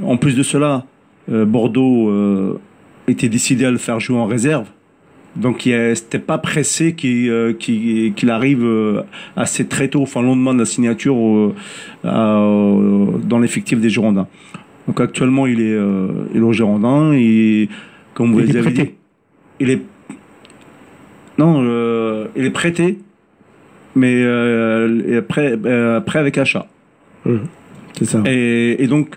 En 0.04 0.18
plus 0.18 0.36
de 0.36 0.44
cela, 0.44 0.86
euh, 1.32 1.46
Bordeaux 1.46 2.10
euh, 2.10 2.60
était 3.08 3.30
décidé 3.30 3.66
à 3.66 3.72
le 3.72 3.78
faire 3.78 4.00
jouer 4.00 4.18
en 4.18 4.26
réserve. 4.26 4.68
Donc, 5.36 5.66
il 5.66 5.96
c'était 5.96 6.20
pas 6.20 6.38
pressé 6.38 6.94
qu'il 6.94 7.30
euh, 7.30 7.54
arrive 8.30 8.66
assez 9.36 9.66
très 9.68 9.88
tôt, 9.90 10.02
enfin, 10.02 10.22
le 10.22 10.28
lendemain 10.28 10.54
de 10.54 10.60
la 10.60 10.66
signature 10.66 11.18
au- 11.18 11.54
à- 12.06 12.40
au- 12.40 13.20
dans 13.24 13.40
l'effectif 13.40 13.80
des 13.82 13.90
Girondins. 13.90 14.28
Donc, 14.88 15.02
actuellement, 15.02 15.46
il 15.48 15.60
est, 15.62 15.78
il 16.34 16.38
est 16.38 16.44
au 16.44 16.54
Girondin 16.54 17.12
et, 17.14 17.68
comme 18.14 18.32
vous 18.34 18.40
Il 18.40 18.44
est 18.50 18.54
les 18.54 18.58
avez 18.60 18.72
prêté. 18.74 18.84
dit, 18.84 18.92
il 19.60 19.70
est. 19.72 19.82
Non, 21.38 21.62
euh, 21.64 22.28
il 22.38 22.46
est 22.46 22.50
prêté, 22.52 23.00
mais 23.96 24.14
euh, 24.24 25.22
euh, 25.38 26.00
prêt 26.02 26.20
avec 26.20 26.38
achat. 26.38 26.66
C'est 27.98 28.06
ça. 28.06 28.22
Et, 28.26 28.84
et 28.84 28.88
donc, 28.88 29.16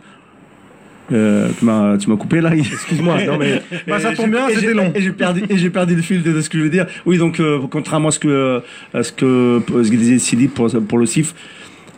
euh, 1.12 1.48
tu 1.58 1.64
m'as 1.64 1.96
tu 1.96 2.10
m'as 2.10 2.16
coupé 2.16 2.40
là. 2.40 2.54
Excuse-moi, 2.56 3.24
non 3.24 3.38
mais 3.38 3.62
Bah, 3.86 3.98
ça 3.98 4.12
tombe 4.14 4.30
bien, 4.30 4.48
c'était 4.50 4.74
long. 4.74 4.92
Et 4.94 5.00
j'ai 5.00 5.12
perdu, 5.12 5.42
et 5.48 5.56
j'ai 5.56 5.70
perdu 5.70 5.94
le 5.96 6.02
fil 6.02 6.22
de, 6.22 6.32
de 6.32 6.40
ce 6.40 6.50
que 6.50 6.58
je 6.58 6.64
veux 6.64 6.70
dire. 6.70 6.86
Oui, 7.06 7.18
donc 7.18 7.40
euh, 7.40 7.58
contrairement 7.70 8.08
à 8.08 8.12
ce 8.12 8.18
que 8.18 8.62
à 8.94 9.02
ce 9.02 9.12
que 9.12 9.60
ce 9.68 9.90
que 9.90 9.96
disait 9.96 10.18
Sidi 10.18 10.48
pour 10.48 10.68
pour 10.86 10.98
le 10.98 11.06
CIF, 11.06 11.34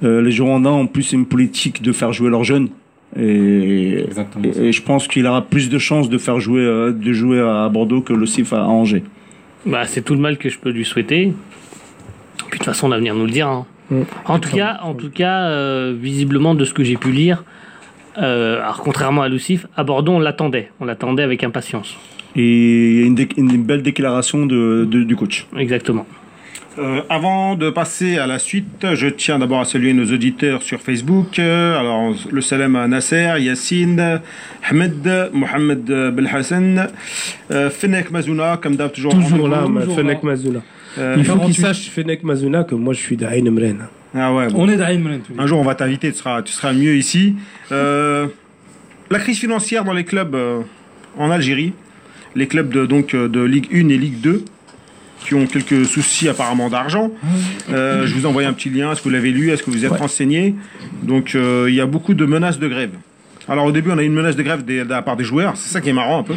euh, 0.04 0.22
les 0.22 0.30
Girondins 0.30 0.70
ont 0.70 0.86
plus 0.86 1.12
une 1.12 1.26
politique 1.26 1.82
de 1.82 1.92
faire 1.92 2.12
jouer 2.12 2.30
leurs 2.30 2.44
jeunes. 2.44 2.68
Et, 3.18 4.04
Exactement. 4.06 4.44
et, 4.44 4.68
et 4.68 4.72
je 4.72 4.82
pense 4.82 5.08
qu'il 5.08 5.26
aura 5.26 5.42
plus 5.42 5.68
de 5.68 5.78
chances 5.78 6.08
de 6.08 6.16
faire 6.16 6.38
jouer 6.38 6.60
euh, 6.62 6.92
de 6.92 7.12
jouer 7.12 7.40
à 7.40 7.68
Bordeaux 7.68 8.00
que 8.02 8.12
le 8.12 8.24
CIF 8.26 8.52
à, 8.52 8.58
à 8.60 8.66
Angers. 8.66 9.02
Bah, 9.66 9.82
c'est 9.86 10.02
tout 10.02 10.14
le 10.14 10.20
mal 10.20 10.38
que 10.38 10.48
je 10.48 10.58
peux 10.58 10.70
lui 10.70 10.84
souhaiter. 10.84 11.32
Puis 12.38 12.44
de 12.46 12.56
toute 12.58 12.64
façon, 12.64 12.88
l'avenir 12.88 13.14
nous 13.16 13.24
le 13.26 13.32
dira. 13.32 13.50
hein. 13.52 13.66
En 14.26 14.38
tout 14.38 14.50
cas, 14.50 14.78
en 14.82 14.94
tout 14.94 15.10
cas, 15.10 15.42
euh, 15.48 15.94
visiblement 15.98 16.54
de 16.54 16.64
ce 16.64 16.72
que 16.72 16.84
j'ai 16.84 16.96
pu 16.96 17.10
lire, 17.10 17.44
euh, 18.18 18.60
alors 18.62 18.80
contrairement 18.82 19.22
à 19.22 19.28
Lucif, 19.28 19.66
à 19.76 19.84
Bordeaux, 19.84 20.12
on 20.12 20.20
l'attendait, 20.20 20.70
on 20.80 20.84
l'attendait 20.84 21.22
avec 21.22 21.42
impatience. 21.44 21.96
Et 22.36 22.90
il 22.92 23.00
y 23.00 23.02
a 23.02 23.06
une, 23.06 23.14
dé- 23.16 23.28
une 23.36 23.62
belle 23.62 23.82
déclaration 23.82 24.46
de, 24.46 24.86
de- 24.88 25.02
du 25.02 25.16
coach. 25.16 25.46
Exactement. 25.56 26.06
Euh, 26.78 27.02
avant 27.08 27.56
de 27.56 27.68
passer 27.68 28.18
à 28.18 28.28
la 28.28 28.38
suite, 28.38 28.86
je 28.94 29.08
tiens 29.08 29.40
d'abord 29.40 29.60
à 29.60 29.64
saluer 29.64 29.92
nos 29.92 30.04
auditeurs 30.12 30.62
sur 30.62 30.80
Facebook. 30.80 31.40
Alors, 31.40 32.14
le 32.30 32.40
salam 32.40 32.76
à 32.76 32.86
Nasser, 32.86 33.28
Yassine, 33.40 34.20
Ahmed, 34.68 35.30
Mohamed 35.32 35.84
Belhassan, 36.14 36.86
euh, 37.50 37.70
Fenek 37.70 38.12
Mazouna, 38.12 38.56
comme 38.62 38.76
d'hab, 38.76 38.92
toujours. 38.92 39.12
toujours 39.12 39.48
là, 39.48 39.58
toujours 39.64 39.70
ma- 39.70 39.80
là. 39.80 39.86
Fenek 39.94 40.22
Mazouna. 40.22 40.60
Euh, 40.98 41.14
Il 41.18 41.24
faut 41.24 41.32
qu'il 41.34 41.54
48. 41.54 41.60
sache, 41.62 41.90
Fenek 41.90 42.22
Mazouna, 42.24 42.64
que 42.64 42.74
moi 42.74 42.94
je 42.94 42.98
suis 43.00 43.16
d'Aïn 43.16 43.48
Mren. 43.50 43.86
Ah 44.14 44.34
ouais, 44.34 44.48
bon. 44.48 44.64
On 44.64 44.68
est 44.68 44.76
d'Aïn 44.76 45.02
les 45.08 45.20
Un 45.38 45.46
jour, 45.46 45.60
on 45.60 45.64
va 45.64 45.74
t'inviter, 45.76 46.10
tu 46.10 46.18
seras, 46.18 46.42
tu 46.42 46.52
seras 46.52 46.72
mieux 46.72 46.96
ici. 46.96 47.34
Euh, 47.70 48.26
la 49.10 49.18
crise 49.20 49.38
financière 49.38 49.84
dans 49.84 49.92
les 49.92 50.04
clubs 50.04 50.34
euh, 50.34 50.60
en 51.16 51.30
Algérie, 51.30 51.72
les 52.34 52.46
clubs 52.48 52.72
de, 52.72 52.86
donc, 52.86 53.14
de 53.14 53.40
Ligue 53.42 53.68
1 53.72 53.88
et 53.88 53.98
Ligue 53.98 54.20
2, 54.20 54.44
qui 55.20 55.34
ont 55.34 55.46
quelques 55.46 55.84
soucis 55.86 56.28
apparemment 56.28 56.68
d'argent. 56.70 57.10
Euh, 57.72 58.06
je 58.06 58.14
vous 58.14 58.22
ai 58.22 58.26
envoyé 58.26 58.48
un 58.48 58.52
petit 58.52 58.70
lien, 58.70 58.90
est-ce 58.90 59.00
que 59.00 59.04
vous 59.04 59.10
l'avez 59.14 59.30
lu, 59.30 59.50
est-ce 59.50 59.62
que 59.62 59.70
vous 59.70 59.84
êtes 59.84 59.92
Ouais. 59.92 59.98
renseigné? 59.98 60.54
Donc, 61.02 61.34
euh, 61.34 61.66
il 61.68 61.74
y 61.74 61.80
a 61.80 61.86
beaucoup 61.86 62.14
de 62.14 62.24
menaces 62.24 62.58
de 62.58 62.66
grève. 62.68 62.92
Alors 63.48 63.64
au 63.66 63.72
début, 63.72 63.90
on 63.90 63.98
a 63.98 64.02
eu 64.02 64.06
une 64.06 64.12
menace 64.12 64.36
de 64.36 64.42
grève 64.42 64.64
des- 64.64 64.84
de 64.84 64.88
la 64.90 65.02
part 65.02 65.16
des 65.16 65.24
joueurs, 65.24 65.56
c'est 65.56 65.70
ça 65.72 65.80
qui 65.80 65.88
est 65.88 65.92
marrant 65.92 66.20
un 66.20 66.22
peu. 66.22 66.34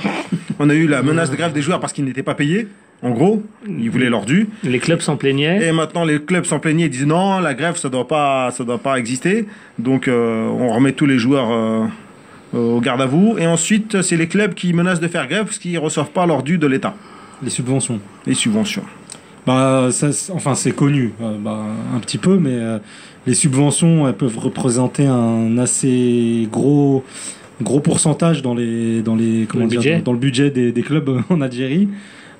On 0.60 0.70
a 0.70 0.74
eu 0.74 0.88
la 0.88 1.02
menace 1.04 1.30
de 1.30 1.36
grève 1.36 1.54
des 1.54 1.62
joueurs 1.62 1.80
parce 1.80 1.94
qu'ils 1.94 2.06
n'étaient 2.06 2.24
pas 2.24 2.34
payés, 2.34 2.68
en 3.04 3.12
gros, 3.12 3.44
ils 3.68 3.90
voulaient 3.90 4.10
leur 4.10 4.26
dû. 4.26 4.48
Les 4.64 4.80
clubs 4.80 5.02
s'en 5.02 5.18
plaignaient. 5.18 5.68
Et 5.68 5.72
maintenant, 5.72 6.06
les 6.06 6.22
clubs 6.22 6.46
s'en 6.46 6.60
plaignaient, 6.60 6.86
ils 6.86 6.90
disent 6.90 7.06
non, 7.06 7.40
la 7.40 7.54
grève, 7.54 7.76
ça 7.76 7.90
doit 7.90 8.08
pas, 8.08 8.52
ça 8.52 8.64
doit 8.64 8.78
pas 8.78 8.98
exister. 8.98 9.46
Donc, 9.78 10.08
euh, 10.08 10.48
on 10.48 10.74
remet 10.74 10.94
tous 10.94 11.06
les 11.06 11.18
joueurs 11.18 11.52
euh, 11.52 11.86
au 12.54 12.80
garde 12.80 13.02
à 13.02 13.06
vous. 13.06 13.36
Et 13.38 13.46
ensuite, 13.46 14.02
c'est 14.02 14.16
les 14.18 14.28
clubs 14.28 14.54
qui 14.54 14.74
menacent 14.74 15.02
de 15.02 15.08
faire 15.08 15.28
grève 15.28 15.46
parce 15.46 15.60
qu'ils 15.60 15.78
reçoivent 15.80 16.12
pas 16.12 16.26
leur 16.26 16.44
dû 16.44 16.58
de 16.58 16.68
l'État, 16.68 16.96
Les 17.44 17.50
subventions. 17.50 18.00
les 18.26 18.36
subventions. 18.36 18.84
Bah, 19.46 19.90
ça, 19.92 20.08
enfin, 20.34 20.56
c'est 20.56 20.72
connu, 20.72 21.12
euh, 21.22 21.38
bah, 21.38 21.60
un 21.94 22.00
petit 22.00 22.18
peu, 22.18 22.38
mais 22.38 22.54
euh, 22.54 22.80
les 23.28 23.34
subventions, 23.34 24.08
elles 24.08 24.14
peuvent 24.16 24.38
représenter 24.38 25.06
un 25.06 25.58
assez 25.58 26.48
gros, 26.50 27.04
gros 27.62 27.82
pourcentage 27.82 28.42
dans 28.42 28.56
les, 28.56 29.02
dans 29.02 29.16
les, 29.16 29.46
comment 29.50 29.66
le 29.66 29.70
dire, 29.70 29.80
budget. 29.82 29.98
dans, 29.98 30.04
dans 30.04 30.14
le 30.14 30.20
budget 30.20 30.50
des, 30.50 30.72
des 30.72 30.82
clubs 30.82 31.22
en 31.30 31.42
Algérie. 31.42 31.90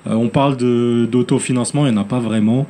Euh, 0.06 0.12
on 0.14 0.28
parle 0.28 0.56
de 0.56 1.06
d'autofinancement, 1.10 1.86
il 1.86 1.92
n'y 1.92 1.98
en 1.98 2.02
a 2.02 2.04
pas 2.04 2.18
vraiment. 2.18 2.66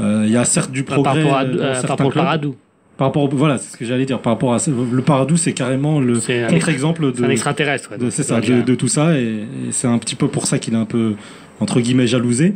Euh, 0.00 0.22
Il 0.26 0.32
y 0.32 0.36
a 0.36 0.44
certes 0.44 0.70
du 0.70 0.84
Par 0.84 0.94
progrès 1.02 1.22
rapport, 1.22 1.36
à, 1.38 1.42
euh, 1.42 1.82
par 1.82 1.90
rapport. 1.98 2.12
Paradou. 2.12 2.54
Par 2.96 3.08
rapport, 3.08 3.22
au- 3.24 3.28
voilà, 3.28 3.58
c'est 3.58 3.72
ce 3.72 3.76
que 3.76 3.84
j'allais 3.84 4.06
dire. 4.06 4.18
Par 4.20 4.32
rapport 4.32 4.54
à 4.54 4.58
le 4.66 5.02
Paradou, 5.02 5.36
c'est 5.36 5.52
carrément 5.52 6.00
le 6.00 6.18
contre-exemple 6.48 7.04
un 7.04 7.10
de, 7.26 7.30
extraterrestre. 7.30 7.90
ouais, 7.92 8.10
c'est 8.10 8.22
ça, 8.24 8.40
de 8.40 8.74
tout 8.74 8.88
ça, 8.88 9.16
et, 9.18 9.22
et 9.22 9.72
c'est 9.72 9.86
un 9.86 9.98
petit 9.98 10.16
peu 10.16 10.26
pour 10.28 10.46
ça 10.46 10.58
qu'il 10.58 10.74
est 10.74 10.78
un 10.78 10.84
peu 10.84 11.14
entre 11.60 11.80
guillemets 11.80 12.06
jalousé. 12.08 12.54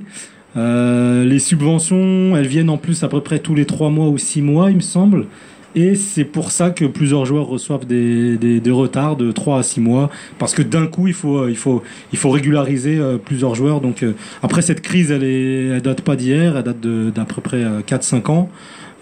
Euh, 0.56 1.24
les 1.24 1.38
subventions, 1.38 2.36
elles 2.36 2.46
viennent 2.46 2.70
en 2.70 2.76
plus 2.76 3.02
à 3.04 3.08
peu 3.08 3.20
près 3.20 3.38
tous 3.38 3.54
les 3.54 3.64
trois 3.64 3.88
mois 3.90 4.08
ou 4.08 4.18
six 4.18 4.42
mois, 4.42 4.70
il 4.70 4.76
me 4.76 4.80
semble. 4.82 5.26
Et 5.74 5.94
c'est 5.94 6.24
pour 6.24 6.50
ça 6.50 6.70
que 6.70 6.84
plusieurs 6.84 7.24
joueurs 7.24 7.46
reçoivent 7.46 7.86
des, 7.86 8.36
des, 8.36 8.60
des 8.60 8.70
retards 8.70 9.16
de 9.16 9.32
3 9.32 9.58
à 9.58 9.62
6 9.62 9.80
mois. 9.80 10.10
Parce 10.38 10.54
que 10.54 10.62
d'un 10.62 10.86
coup, 10.86 11.06
il 11.08 11.14
faut, 11.14 11.38
euh, 11.38 11.50
il 11.50 11.56
faut, 11.56 11.82
il 12.12 12.18
faut 12.18 12.30
régulariser 12.30 12.98
euh, 12.98 13.16
plusieurs 13.16 13.54
joueurs. 13.54 13.80
Donc, 13.80 14.02
euh, 14.02 14.12
après, 14.42 14.60
cette 14.62 14.82
crise, 14.82 15.10
elle, 15.10 15.24
est, 15.24 15.68
elle 15.68 15.82
date 15.82 16.02
pas 16.02 16.16
d'hier, 16.16 16.56
elle 16.56 16.62
date 16.62 16.80
d'à 16.80 17.24
peu 17.24 17.40
près 17.40 17.64
4-5 17.86 18.30
ans. 18.30 18.50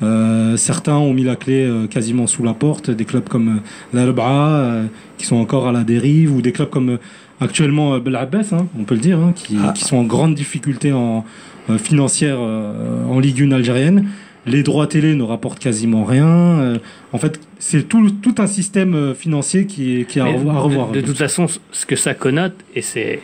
Euh, 0.03 0.57
certains 0.57 0.97
ont 0.97 1.13
mis 1.13 1.25
la 1.25 1.37
clé 1.37 1.65
euh, 1.65 1.87
quasiment 1.87 2.27
sous 2.27 2.43
la 2.43 2.55
porte. 2.55 2.91
Des 2.91 3.05
clubs 3.05 3.29
comme 3.29 3.49
euh, 3.49 3.97
l'Albra, 3.99 4.49
euh, 4.51 4.85
qui 5.19 5.27
sont 5.27 5.37
encore 5.37 5.69
à 5.69 5.73
la 5.73 5.83
dérive, 5.85 6.35
ou 6.35 6.41
des 6.41 6.53
clubs 6.53 6.71
comme 6.71 6.99
actuellement 7.41 7.99
Belabès, 7.99 8.53
hein, 8.53 8.67
on 8.79 8.85
peut 8.85 8.95
le 8.95 9.01
dire, 9.01 9.19
hein, 9.19 9.33
qui, 9.35 9.57
Ah. 9.63 9.73
qui 9.75 9.85
sont 9.85 9.97
en 9.97 10.05
grande 10.05 10.35
difficulté 10.35 10.93
en, 10.93 11.25
euh, 11.69 11.79
financière 11.79 12.37
euh, 12.41 13.05
en 13.07 13.19
Ligue 13.21 13.43
1 13.43 13.53
algérienne. 13.53 14.07
Les 14.51 14.63
droits 14.63 14.87
télé 14.87 15.15
ne 15.15 15.23
rapportent 15.23 15.59
quasiment 15.59 16.05
rien. 16.05 16.27
Euh, 16.27 16.79
en 17.13 17.19
fait, 17.19 17.41
c'est 17.59 17.89
tout, 17.89 18.11
tout 18.11 18.35
un 18.39 18.47
système 18.47 18.95
euh, 18.95 19.15
financier 19.15 19.67
qui 19.67 20.01
est, 20.01 20.05
qui 20.05 20.19
est 20.19 20.23
à 20.23 20.27
revoir. 20.27 20.57
à 20.57 20.61
revoir. 20.61 20.89
De, 20.91 21.01
de 21.01 21.07
toute 21.07 21.19
façon, 21.19 21.47
ce 21.47 21.87
que 21.87 21.97
ça 21.97 22.15
connote, 22.15 22.55
et 22.75 22.83
c'est 22.83 23.21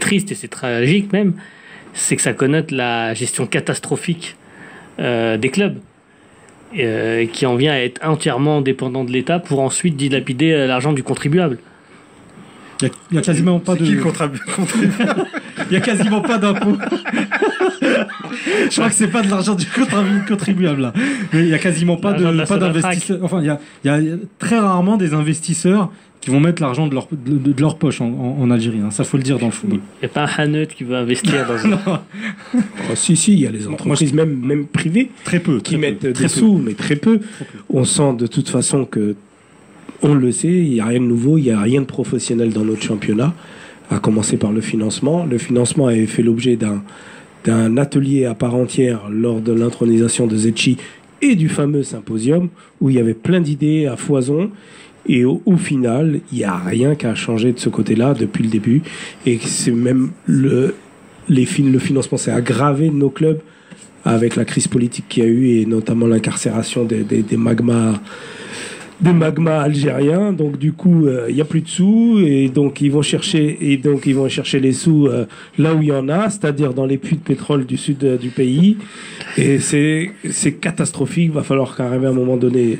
triste 0.00 0.32
et 0.32 0.34
c'est 0.34 0.48
tragique 0.48 1.12
même, 1.12 1.34
c'est 1.92 2.16
que 2.16 2.22
ça 2.22 2.32
connote 2.32 2.70
la 2.70 3.14
gestion 3.14 3.46
catastrophique 3.46 4.36
euh, 4.98 5.36
des 5.36 5.50
clubs, 5.50 5.78
euh, 6.78 7.26
qui 7.26 7.46
en 7.46 7.56
vient 7.56 7.72
à 7.72 7.78
être 7.78 8.00
entièrement 8.06 8.60
dépendant 8.60 9.04
de 9.04 9.10
l'État 9.10 9.38
pour 9.38 9.60
ensuite 9.60 9.96
dilapider 9.96 10.66
l'argent 10.66 10.92
du 10.92 11.02
contribuable. 11.02 11.58
Il 12.82 13.14
y 13.16 13.18
a- 13.18 13.22
quasiment 13.22 13.58
pas 13.58 13.72
C'est 13.76 13.82
qui 13.84 13.90
le 13.92 14.02
de, 14.02 14.02
il 15.70 15.74
y 15.74 15.76
a 15.76 15.80
quasiment 15.80 16.20
pas 16.20 16.38
d'impôts. 16.38 16.76
Je 18.70 18.74
crois 18.76 18.88
que 18.88 18.94
c'est 18.94 19.08
pas 19.08 19.22
de 19.22 19.28
l'argent 19.30 19.54
du 19.54 19.66
contribu- 19.66 20.26
contribuable 20.26 20.80
là, 20.82 20.92
mais 21.32 21.40
il 21.40 21.48
y 21.48 21.54
a 21.54 21.58
quasiment 21.58 21.96
pas 21.96 22.12
de 22.12 22.44
pas 22.44 22.56
d'investisseurs. 22.58 23.18
Enfin, 23.22 23.40
il 23.40 23.46
y 23.46 23.50
a, 23.50 23.58
il 23.84 24.06
y 24.08 24.12
a 24.12 24.16
très 24.38 24.58
rarement 24.58 24.96
des 24.96 25.14
investisseurs 25.14 25.90
qui 26.20 26.28
vont 26.30 26.40
mettre 26.40 26.60
l'argent 26.60 26.86
de 26.86 26.92
leur, 26.94 27.08
de, 27.12 27.38
de 27.52 27.60
leur 27.60 27.78
poche 27.78 28.02
en, 28.02 28.06
en, 28.06 28.36
en 28.42 28.50
Algérie. 28.50 28.80
hein. 28.84 28.90
Ça 28.90 29.04
faut 29.04 29.16
le 29.16 29.22
dire 29.22 29.38
dans 29.38 29.46
le 29.46 29.52
football. 29.52 29.80
Il 30.02 30.06
n'y 30.06 30.10
a 30.10 30.12
pas 30.12 30.24
un 30.24 30.28
Haneut 30.44 30.66
qui 30.66 30.84
veut 30.84 30.96
investir 30.96 31.46
dans 31.46 31.54
un... 31.92 32.00
Oh, 32.54 32.94
si, 32.94 33.16
si, 33.16 33.32
il 33.32 33.40
y 33.40 33.46
a 33.46 33.50
les 33.50 33.66
entreprises, 33.66 34.12
même, 34.12 34.38
même 34.38 34.66
privées, 34.66 35.10
Très 35.24 35.40
peu. 35.40 35.60
qui 35.60 35.62
très 35.62 35.74
peu, 35.76 35.80
mettent 35.80 36.02
des 36.06 36.12
peu. 36.24 36.28
sous, 36.28 36.58
mais 36.58 36.74
très 36.74 36.96
peu. 36.96 37.20
On 37.70 37.84
sent 37.84 38.14
de 38.18 38.26
toute 38.26 38.50
façon 38.50 38.84
que, 38.84 39.16
on 40.02 40.14
le 40.14 40.32
sait, 40.32 40.48
il 40.48 40.70
n'y 40.70 40.80
a 40.80 40.86
rien 40.86 41.00
de 41.00 41.06
nouveau, 41.06 41.38
il 41.38 41.44
n'y 41.44 41.50
a 41.50 41.60
rien 41.60 41.80
de 41.80 41.86
professionnel 41.86 42.52
dans 42.52 42.64
notre 42.64 42.82
championnat, 42.82 43.34
à 43.90 43.98
commencer 43.98 44.36
par 44.36 44.52
le 44.52 44.60
financement. 44.60 45.26
Le 45.26 45.38
financement 45.38 45.86
avait 45.86 46.06
fait 46.06 46.22
l'objet 46.22 46.56
d'un 47.44 47.76
atelier 47.76 48.24
à 48.24 48.34
part 48.34 48.54
entière 48.54 49.08
lors 49.10 49.40
de 49.40 49.52
l'intronisation 49.52 50.26
de 50.26 50.36
Zetchi 50.36 50.78
et 51.22 51.34
du 51.34 51.48
fameux 51.48 51.82
symposium, 51.82 52.48
où 52.80 52.88
il 52.88 52.96
y 52.96 52.98
avait 52.98 53.14
plein 53.14 53.40
d'idées 53.40 53.86
à 53.86 53.96
foison. 53.96 54.50
Et 55.06 55.24
au, 55.24 55.56
final, 55.56 56.20
il 56.30 56.38
n'y 56.38 56.44
a 56.44 56.56
rien 56.56 56.94
qui 56.94 57.06
a 57.06 57.14
changé 57.14 57.52
de 57.52 57.58
ce 57.58 57.68
côté-là 57.68 58.14
depuis 58.14 58.44
le 58.44 58.50
début. 58.50 58.82
Et 59.26 59.38
c'est 59.38 59.70
même 59.70 60.10
le, 60.26 60.74
le 61.28 61.44
financement 61.44 62.16
s'est 62.16 62.30
aggravé 62.30 62.88
de 62.88 62.94
nos 62.94 63.10
clubs 63.10 63.40
avec 64.04 64.36
la 64.36 64.44
crise 64.44 64.68
politique 64.68 65.06
qu'il 65.08 65.22
y 65.24 65.26
a 65.26 65.28
eu 65.28 65.48
et 65.48 65.66
notamment 65.66 66.06
l'incarcération 66.06 66.84
des, 66.84 67.02
des, 67.02 67.22
des 67.22 67.36
magmas 67.36 68.00
des 69.00 69.12
magmas 69.12 69.60
algériens 69.62 70.32
donc 70.32 70.58
du 70.58 70.72
coup 70.72 71.06
euh, 71.06 71.26
il 71.30 71.36
y 71.36 71.40
a 71.40 71.44
plus 71.44 71.62
de 71.62 71.68
sous 71.68 72.18
et 72.24 72.48
donc 72.48 72.80
ils 72.82 72.90
vont 72.92 73.00
chercher 73.02 73.56
et 73.72 73.76
donc 73.78 74.04
ils 74.06 74.14
vont 74.14 74.28
chercher 74.28 74.60
les 74.60 74.72
sous 74.72 75.06
euh, 75.06 75.24
là 75.58 75.74
où 75.74 75.80
il 75.82 75.88
y 75.88 75.92
en 75.92 76.08
a 76.08 76.28
c'est-à-dire 76.28 76.74
dans 76.74 76.84
les 76.86 76.98
puits 76.98 77.16
de 77.16 77.22
pétrole 77.22 77.64
du 77.64 77.76
sud 77.78 78.04
euh, 78.04 78.18
du 78.18 78.28
pays 78.28 78.76
et 79.38 79.58
c'est 79.58 80.10
c'est 80.30 80.52
catastrophique 80.52 81.32
va 81.32 81.42
falloir 81.42 81.74
qu'arriver 81.76 82.06
à 82.06 82.10
un 82.10 82.14
moment 82.14 82.36
donné 82.36 82.78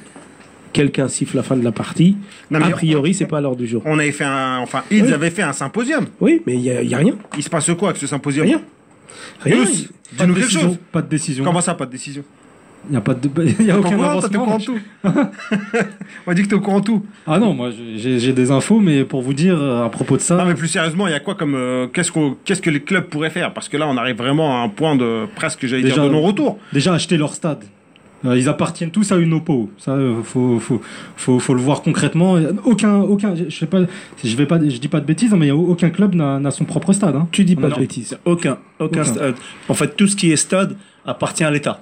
quelqu'un 0.73 1.09
siffle 1.09 1.37
la 1.37 1.43
fin 1.43 1.57
de 1.57 1.65
la 1.65 1.73
partie 1.73 2.17
Non, 2.51 2.59
mais 2.61 2.67
a 2.67 2.71
priori 2.71 3.15
c'est 3.15 3.27
pas 3.27 3.39
à 3.39 3.41
l'heure 3.41 3.57
du 3.57 3.67
jour 3.67 3.83
On 3.87 3.99
avait 3.99 4.13
fait 4.13 4.25
un, 4.25 4.59
enfin, 4.59 4.85
ils 4.91 5.05
Oui. 5.05 5.13
avaient 5.13 5.31
fait 5.31 5.43
un 5.43 5.53
symposium. 5.55 6.07
oui 6.21 6.43
mais 6.47 6.55
il 6.55 6.61
y 6.61 6.71
a, 6.71 6.83
il 6.83 6.89
y 6.91 6.95
a 6.95 6.99
rien 6.99 7.15
Il 7.37 7.43
se 7.43 7.51
passe 7.51 7.71
quoi 7.79 7.89
avec 7.91 8.01
ce 8.01 8.07
symposium? 8.07 8.45
Rien. 8.47 8.61
rien 9.41 9.57
Yous, 9.57 9.65
Pas 9.65 9.71
de 9.71 10.33
dis-nous 10.33 10.35
quelque 10.35 10.41
décision. 10.47 10.61
chose. 10.61 10.79
Pas 10.93 11.03
de 11.03 11.09
décision. 11.09 11.45
Comment 11.45 11.61
ça, 11.61 11.75
pas 11.75 11.87
de 11.87 11.91
décision? 11.93 12.23
Il 12.89 12.93
n'y 12.93 12.97
a 12.97 13.01
pas 13.01 13.15
de, 13.15 13.29
il 13.61 13.67
y 13.67 13.71
a 13.71 13.79
aucun 13.79 13.97
Toi, 13.97 14.11
avancement. 14.11 14.29
t'es 14.31 14.37
au 14.39 14.41
courant 14.45 14.59
de 14.59 14.65
tout. 14.65 14.79
On 16.27 16.33
dit 16.33 16.43
que 16.43 16.49
t'es 16.49 16.55
au 16.55 16.61
courant 16.61 16.81
de 16.81 16.85
tout. 16.87 17.05
Ah 17.27 17.39
non, 17.39 17.53
moi 17.55 17.71
j'ai 17.97 18.19
j'ai 18.19 18.33
des 18.33 18.51
infos, 18.51 18.81
mais 18.81 19.05
pour 19.05 19.23
vous 19.23 19.35
dire 19.35 19.59
euh, 19.61 19.85
à 19.85 19.89
propos 19.91 20.17
de 20.17 20.23
ça, 20.23 20.37
Non, 20.37 20.45
mais 20.47 20.55
plus 20.55 20.69
sérieusement, 20.69 21.07
il 21.07 21.11
y 21.11 21.15
a 21.17 21.21
quoi 21.21 21.35
comme, 21.35 21.55
euh, 21.55 21.87
qu'est-ce 21.93 22.11
qu'est-ce 22.45 22.63
que 22.63 22.71
les 22.71 22.81
clubs 22.83 23.05
pourraient 23.05 23.31
faire? 23.31 23.53
Parce 23.53 23.69
que 23.69 23.77
là, 23.77 23.87
on 23.89 23.97
arrive 23.97 24.17
vraiment 24.17 24.61
à 24.61 24.65
un 24.65 24.69
point 24.69 24.97
de 24.97 25.27
presque, 25.37 25.67
j'allais 25.67 25.83
dire, 25.83 25.95
Déjà- 25.97 26.07
de 26.09 26.13
non-retour. 26.13 26.59
déjà 26.73 26.95
acheter 26.95 27.17
leur 27.17 27.35
stade. 27.35 27.65
Euh, 28.27 28.37
ils 28.37 28.51
appartiennent 28.51 28.91
tous 28.91 29.13
à 29.13 29.17
une 29.17 29.33
OPO. 29.33 29.71
Ça, 29.79 29.93
euh, 29.93 30.23
faut, 30.23 30.59
faut, 30.59 30.83
faut, 31.17 31.39
faut 31.39 31.55
le 31.55 31.61
voir 31.61 31.81
concrètement. 31.81 32.37
Aucun, 32.65 32.97
aucun, 33.01 33.35
je 33.35 33.55
sais 33.55 33.65
pas, 33.67 33.79
je 34.23 34.37
vais 34.37 34.45
pas, 34.45 34.59
je 34.59 34.77
dis 34.77 34.89
pas 34.89 35.01
de 35.01 35.07
bêtises, 35.07 35.33
mais 35.33 35.47
il 35.47 35.49
y 35.49 35.53
a 35.53 35.57
aucun 35.57 35.89
club 35.91 36.15
n'a 36.15 36.39
n'a 36.39 36.51
son 36.51 36.65
propre 36.65 36.93
stade. 36.93 37.17
Hein. 37.17 37.29
tu 37.33 37.45
dis 37.45 37.57
pas 37.57 37.69
Non. 37.69 37.77
de 37.77 37.81
bêtises 37.81 38.19
Aucun, 38.27 38.59
aucun, 38.79 39.01
Aucun. 39.01 39.05
stade. 39.05 39.35
En 39.71 39.75
fait, 39.75 39.97
tout 39.97 40.07
ce 40.07 40.17
qui 40.17 40.33
est 40.33 40.37
stade 40.37 40.77
appartient 41.07 41.45
à 41.45 41.51
l'État. 41.51 41.81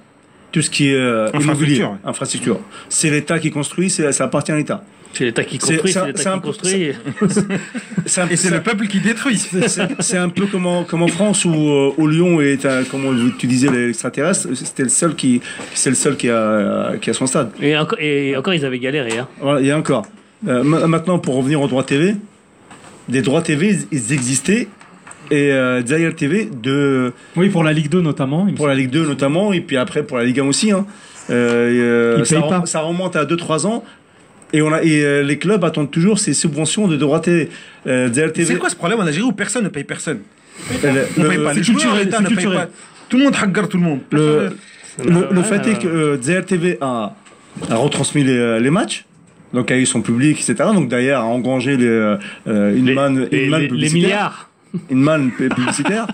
Tout 0.51 0.61
ce 0.61 0.69
qui 0.69 0.89
est 0.89 0.95
euh, 0.95 1.27
Infrastructure, 1.27 1.53
immobilier, 1.53 1.83
ouais. 1.83 1.89
infrastructure. 2.05 2.59
C'est 2.89 3.09
l'État 3.11 3.37
qui 3.39 3.51
construit, 3.51 3.89
c'est- 3.89 4.11
ça 4.11 4.23
appartient 4.25 4.51
à 4.51 4.55
l'État. 4.57 4.83
C'est 5.13 5.25
l'État 5.25 5.43
qui 5.43 5.57
construit, 5.57 5.91
c'est 5.91 6.05
l'État 6.05 6.33
qui 6.33 6.39
peu- 6.39 6.47
construit. 6.47 6.91
C'est 8.05 8.31
Et 8.31 8.35
c'est 8.35 8.49
le 8.51 8.61
peuple 8.61 8.87
qui 8.87 8.99
détruit. 8.99 9.37
c'est- 9.39 10.17
un 10.17 10.29
peu 10.29 10.45
comme 10.47 10.65
en, 10.65 10.83
comme 10.83 11.01
en 11.03 11.07
France 11.07 11.45
où, 11.45 11.53
euh, 11.53 11.91
où 11.97 12.07
Lyon 12.07 12.41
est, 12.41 12.65
un- 12.65 12.83
comme 12.83 13.05
on- 13.05 13.29
tu 13.37 13.47
disais, 13.47 13.69
l'extraterrestre, 13.71 14.47
c'était 14.55 14.83
le 14.83 14.89
seul 14.89 15.15
qui, 15.15 15.41
c'est 15.73 15.89
le 15.89 15.95
seul 15.95 16.15
qui 16.15 16.29
a, 16.29 16.93
qui 17.01 17.09
a 17.09 17.13
son 17.13 17.27
stade. 17.27 17.51
Et 17.61 17.75
encore, 17.77 17.99
et 17.99 18.35
encore, 18.37 18.53
ils 18.53 18.65
avaient 18.65 18.79
galéré. 18.79 19.17
Hein. 19.19 19.27
Voilà, 19.41 19.61
il 19.61 19.67
y 19.67 19.71
a 19.71 19.77
encore. 19.77 20.05
Euh, 20.47 20.63
ma- 20.63 20.85
maintenant, 20.87 21.19
pour 21.19 21.35
revenir 21.35 21.61
aux 21.61 21.67
droits 21.67 21.83
TV, 21.83 22.15
des 23.07 23.21
droits 23.21 23.41
TV, 23.41 23.77
ils 23.91 24.13
existaient. 24.13 24.67
Et 25.31 25.51
euh, 25.51 25.85
Zaire 25.85 26.15
TV, 26.15 26.49
de, 26.51 27.13
Oui, 27.35 27.49
pour 27.49 27.63
la 27.63 27.71
Ligue 27.73 27.89
2 27.89 28.01
notamment. 28.01 28.47
pour 28.55 28.67
la 28.67 28.75
Ligue 28.75 28.89
2 28.89 29.05
notamment, 29.05 29.53
et 29.53 29.61
puis 29.61 29.77
après 29.77 30.03
pour 30.03 30.17
la 30.17 30.23
Ligue 30.23 30.39
1 30.39 30.45
aussi. 30.47 30.71
Hein. 30.71 30.85
Euh, 31.29 32.17
euh, 32.19 32.25
ça, 32.25 32.39
rem- 32.39 32.65
ça 32.65 32.79
remonte 32.81 33.15
à 33.15 33.25
2-3 33.25 33.67
ans. 33.67 33.83
Et, 34.51 34.63
on 34.63 34.73
a, 34.73 34.81
et 34.81 35.03
euh, 35.03 35.21
les 35.21 35.37
clubs 35.37 35.63
attendent 35.63 35.91
toujours 35.91 36.17
ces 36.17 36.33
subventions 36.33 36.87
de 36.87 36.95
droits 36.97 37.19
TV. 37.19 37.49
Euh, 37.85 38.11
Zaire 38.11 38.33
TV. 38.33 38.53
C'est 38.53 38.59
quoi 38.59 38.69
ce 38.71 38.75
problème 38.75 38.99
en 38.99 39.03
Algérie 39.03 39.27
où 39.27 39.31
personne 39.31 39.63
ne 39.63 39.69
paye 39.69 39.83
personne? 39.83 40.21
Le- 40.83 40.89
On 41.17 41.21
le- 41.23 41.29
paye 41.29 41.37
pas 41.37 41.53
les 41.53 41.63
c'est 41.63 41.71
joueurs, 41.71 41.95
l'État 41.95 42.19
ne 42.21 42.27
paye 42.27 42.45
pas. 42.47 42.67
Tout 43.07 43.17
le 43.17 43.25
monde 43.25 43.35
hagar 43.39 43.69
tout 43.69 43.77
le 43.77 43.83
monde. 43.83 43.99
Le, 44.11 44.49
le, 45.05 45.27
le 45.31 45.43
fait 45.43 45.65
est 45.67 45.79
que 45.79 45.87
euh, 45.87 46.17
Zaire 46.21 46.45
TV 46.45 46.77
a, 46.81 47.13
a 47.69 47.75
retransmis 47.75 48.23
les, 48.23 48.59
les 48.59 48.69
matchs, 48.71 49.05
donc 49.53 49.69
a 49.69 49.77
eu 49.77 49.85
son 49.85 50.01
public, 50.01 50.39
etc. 50.41 50.69
Donc 50.73 50.89
derrière 50.89 51.19
a 51.19 51.25
engrangé 51.25 51.77
les, 51.77 51.85
euh, 51.85 52.17
une 52.75 52.85
Les, 52.87 52.93
manne, 52.95 53.27
les- 53.31 53.43
une 53.45 53.49
manne 53.51 53.59
les- 53.61 53.65
les 53.67 53.69
publicitaire. 53.69 54.01
milliards. 54.09 54.48
Une 54.89 54.99
manne 55.01 55.31
pu- 55.31 55.49
publicitaire, 55.49 56.07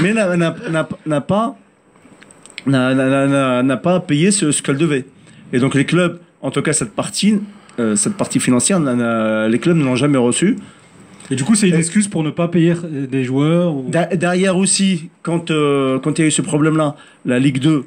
mais 0.00 0.12
n'a- 0.14 1.20
pas 1.20 1.56
n'a- 2.66 3.76
pas 3.76 4.00
payé 4.00 4.30
ce, 4.30 4.52
ce 4.52 4.62
qu'elle 4.62 4.76
devait. 4.78 5.04
Et 5.52 5.58
donc 5.58 5.74
les 5.74 5.84
clubs, 5.84 6.18
en 6.40 6.50
tout 6.50 6.62
cas 6.62 6.72
cette 6.72 6.92
partie, 6.94 7.40
euh, 7.78 7.96
cette 7.96 8.14
partie 8.14 8.40
financière, 8.40 8.80
n'a- 8.80 8.94
n'a- 8.94 9.48
les 9.48 9.58
clubs 9.58 9.76
ne 9.76 9.84
l'ont 9.84 9.96
jamais 9.96 10.18
reçue. 10.18 10.56
Et 11.30 11.34
du 11.36 11.44
coup, 11.44 11.54
c'est 11.54 11.68
une 11.68 11.76
excuse 11.76 12.08
pour 12.08 12.22
ne 12.24 12.30
pas 12.30 12.48
payer 12.48 12.72
euh, 12.84 13.06
des 13.06 13.24
joueurs. 13.24 13.74
ou- 13.74 13.88
Derrière 13.90 14.56
aussi, 14.56 15.08
quand 15.22 15.50
euh, 15.50 15.98
quand 15.98 16.18
il 16.18 16.22
y 16.22 16.24
a 16.24 16.28
eu 16.28 16.32
ce 16.32 16.42
problème-là, 16.42 16.96
la 17.24 17.38
Ligue 17.38 17.58
2 17.60 17.84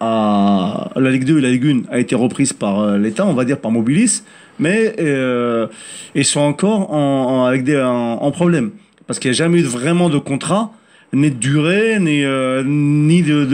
a, 0.00 0.90
la 0.96 1.10
Ligue 1.10 1.24
2 1.24 1.38
et 1.38 1.40
la 1.42 1.50
Ligue 1.50 1.66
1 1.90 1.92
a 1.92 1.98
été 1.98 2.14
reprise 2.14 2.52
par 2.52 2.96
l'État, 2.96 3.26
on 3.26 3.34
va 3.34 3.44
dire 3.44 3.58
par 3.58 3.70
Mobilis, 3.70 4.22
mais 4.58 4.94
euh, 4.98 5.66
ils 6.14 6.24
sont 6.24 6.40
encore 6.40 6.92
en, 6.92 7.42
en- 7.42 7.44
avec 7.44 7.64
des 7.64 7.80
en, 7.80 8.18
en 8.22 8.30
problème 8.30 8.70
parce 9.10 9.18
qu'il 9.18 9.32
n'y 9.32 9.34
a 9.34 9.38
jamais 9.38 9.58
eu 9.58 9.64
vraiment 9.64 10.08
de 10.08 10.18
contrat, 10.18 10.70
ni 11.12 11.32
de 11.32 11.36
durée, 11.36 11.98
ni 11.98 12.22
euh, 12.22 12.62
ni 12.64 13.22
de 13.22 13.44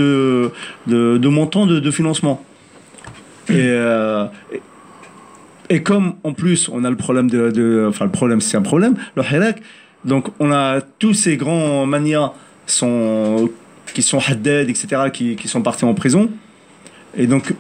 de, 0.87 1.29
montant 1.29 1.65
de, 1.65 1.91
financement. 1.91 2.45
Et, 3.49 3.55
euh, 3.55 4.27
et- 4.53 4.61
et 5.71 5.83
comme 5.83 6.17
en 6.25 6.35
plus 6.35 6.69
on 6.71 6.85
a 6.85 6.91
le 6.91 6.97
problème 6.97 7.31
de, 7.31 7.87
enfin 7.89 8.05
le 8.05 8.11
problème 8.11 8.43
c'est 8.43 8.59
un 8.59 8.63
problème, 8.63 8.97
le 9.17 9.23
Hirak, 9.23 9.63
donc 10.05 10.29
on 10.41 10.53
a 10.53 10.83
tous 10.83 11.15
ces 11.15 11.39
grands 11.39 11.87
manias 11.87 12.33
sont 12.67 13.49
qui 13.95 14.03
sont 14.03 14.19
haddad, 14.19 14.69
etc., 14.69 15.05
qui, 15.11 15.37
qui 15.37 15.49
sont 15.49 15.63
partis 15.63 15.87
en 15.87 15.95
prison. 15.95 16.29
Et 17.17 17.27
donc 17.27 17.55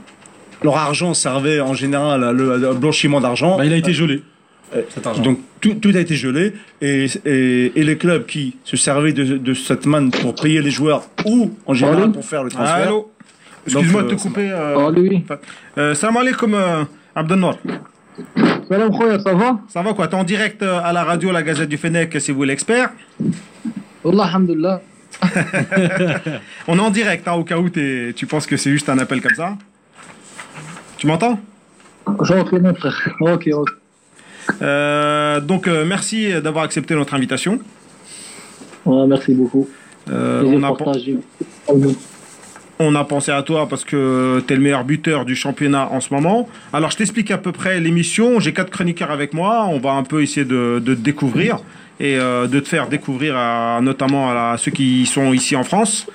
leur 0.62 0.76
argent 0.76 1.14
servait 1.14 1.60
en 1.60 1.72
général 1.72 2.22
à 2.24 2.32
le 2.32 2.74
blanchiment 2.74 3.22
d'argent. 3.22 3.56
Bah, 3.56 3.64
il 3.64 3.72
a 3.72 3.76
été 3.78 3.94
gelé. 3.94 4.20
Euh, 4.74 4.82
cet 4.88 5.06
argent. 5.06 5.22
Donc 5.22 5.38
tout, 5.60 5.74
tout 5.74 5.92
a 5.94 6.00
été 6.00 6.16
gelé 6.16 6.52
et, 6.80 7.06
et, 7.24 7.72
et 7.78 7.84
les 7.84 7.96
clubs 7.96 8.26
qui 8.26 8.56
se 8.64 8.76
servaient 8.76 9.12
de, 9.12 9.38
de 9.38 9.54
cette 9.54 9.86
manne 9.86 10.10
pour 10.10 10.34
payer 10.34 10.60
les 10.60 10.72
joueurs 10.72 11.04
ou 11.24 11.52
en 11.66 11.72
général 11.74 12.02
Allô 12.02 12.12
pour 12.12 12.24
faire 12.24 12.42
le 12.42 12.50
transfert. 12.50 12.74
Allô 12.74 13.12
Excuse-moi 13.64 14.02
de 14.02 14.06
euh, 14.08 14.10
te 14.16 14.22
couper. 14.22 14.50
Euh, 14.52 14.90
lui. 14.90 15.24
euh, 15.78 15.94
salam 15.94 16.16
alaikum, 16.16 16.54
euh, 16.54 16.84
Abdelnour. 17.14 17.58
Salam 18.68 18.90
khoya, 18.90 19.20
ça 19.20 19.34
va? 19.34 19.60
Ça 19.68 19.82
va 19.82 19.92
quoi? 19.94 20.08
T'es 20.08 20.14
en 20.16 20.24
direct 20.24 20.62
euh, 20.62 20.80
à 20.82 20.92
la 20.92 21.04
radio 21.04 21.30
La 21.30 21.42
Gazette 21.42 21.68
du 21.68 21.76
Fennec, 21.76 22.16
c'est 22.20 22.32
vous 22.32 22.42
l'expert. 22.44 22.90
Wallah, 24.02 24.24
alhamdulillah. 24.24 24.80
On 26.68 26.76
est 26.78 26.80
en 26.82 26.90
direct, 26.90 27.26
hein, 27.28 27.32
au 27.34 27.44
cas 27.44 27.56
où 27.58 27.68
tu 27.70 28.26
penses 28.28 28.46
que 28.46 28.56
c'est 28.56 28.70
juste 28.70 28.88
un 28.88 28.98
appel 28.98 29.20
comme 29.20 29.34
ça. 29.34 29.56
Tu 30.98 31.06
m'entends? 31.06 31.38
Ok, 32.06 32.52
mon 32.52 32.74
frère. 32.74 33.14
Ok, 33.20 33.48
ok. 33.52 33.68
Euh, 34.62 35.40
Donc 35.40 35.66
euh, 35.68 35.84
merci 35.86 36.32
d'avoir 36.42 36.64
accepté 36.64 36.94
notre 36.94 37.14
invitation. 37.14 37.58
Ouais, 38.84 39.06
merci 39.06 39.34
beaucoup. 39.34 39.68
Euh, 40.10 40.42
on, 40.44 40.62
a, 40.62 40.72
partagé. 40.74 41.16
on 42.78 42.94
a 42.94 43.04
pensé 43.04 43.32
à 43.32 43.42
toi 43.42 43.68
parce 43.68 43.84
que 43.84 44.40
t'es 44.46 44.54
le 44.54 44.60
meilleur 44.60 44.84
buteur 44.84 45.24
du 45.24 45.34
championnat 45.34 45.88
en 45.90 46.00
ce 46.00 46.14
moment. 46.14 46.48
Alors 46.72 46.90
je 46.92 46.96
t'explique 46.96 47.30
à 47.30 47.38
peu 47.38 47.50
près 47.52 47.80
l'émission. 47.80 48.38
J'ai 48.38 48.52
quatre 48.52 48.70
chroniqueurs 48.70 49.10
avec 49.10 49.34
moi. 49.34 49.66
On 49.68 49.78
va 49.80 49.92
un 49.92 50.04
peu 50.04 50.22
essayer 50.22 50.44
de, 50.46 50.80
de 50.84 50.94
te 50.94 51.00
découvrir 51.00 51.58
et 51.98 52.16
euh, 52.18 52.46
de 52.46 52.60
te 52.60 52.68
faire 52.68 52.88
découvrir 52.88 53.34
à, 53.36 53.80
notamment 53.82 54.30
à, 54.30 54.34
la- 54.34 54.56
ceux 54.58 54.70
qui 54.70 55.06
sont 55.06 55.32
ici 55.32 55.56
en 55.56 55.64
France. 55.64 56.06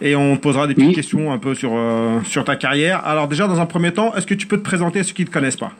Et 0.00 0.14
on 0.14 0.36
te 0.36 0.42
posera 0.42 0.68
des 0.68 0.74
petites 0.74 0.90
Oui. 0.90 0.94
questions 0.94 1.32
un 1.32 1.38
peu 1.38 1.56
sur, 1.56 1.72
euh, 1.74 2.20
sur 2.24 2.44
ta 2.44 2.54
carrière. 2.54 3.04
Alors 3.04 3.26
déjà, 3.26 3.48
dans 3.48 3.58
un 3.60 3.66
premier 3.66 3.90
temps, 3.92 4.14
est-ce 4.14 4.26
que 4.28 4.34
tu 4.34 4.46
peux 4.46 4.58
te 4.58 4.62
présenter 4.62 5.00
à 5.00 5.02
ceux 5.02 5.12
qui 5.14 5.22
ne 5.22 5.26
te 5.26 5.32
connaissent 5.32 5.56
pas? 5.56 5.72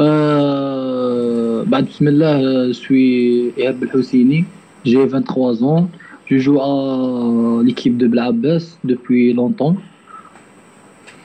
Euh, 0.00 1.64
bah, 1.66 1.80
je 1.84 2.72
suis 2.72 3.52
Ehab 3.56 3.84
El 3.84 4.44
J'ai 4.84 5.06
23 5.06 5.64
ans. 5.64 5.90
Je 6.26 6.38
joue 6.38 6.60
à 6.60 7.62
l'équipe 7.62 7.96
de 7.96 8.06
Blabbas 8.06 8.78
depuis 8.84 9.32
longtemps. 9.34 9.76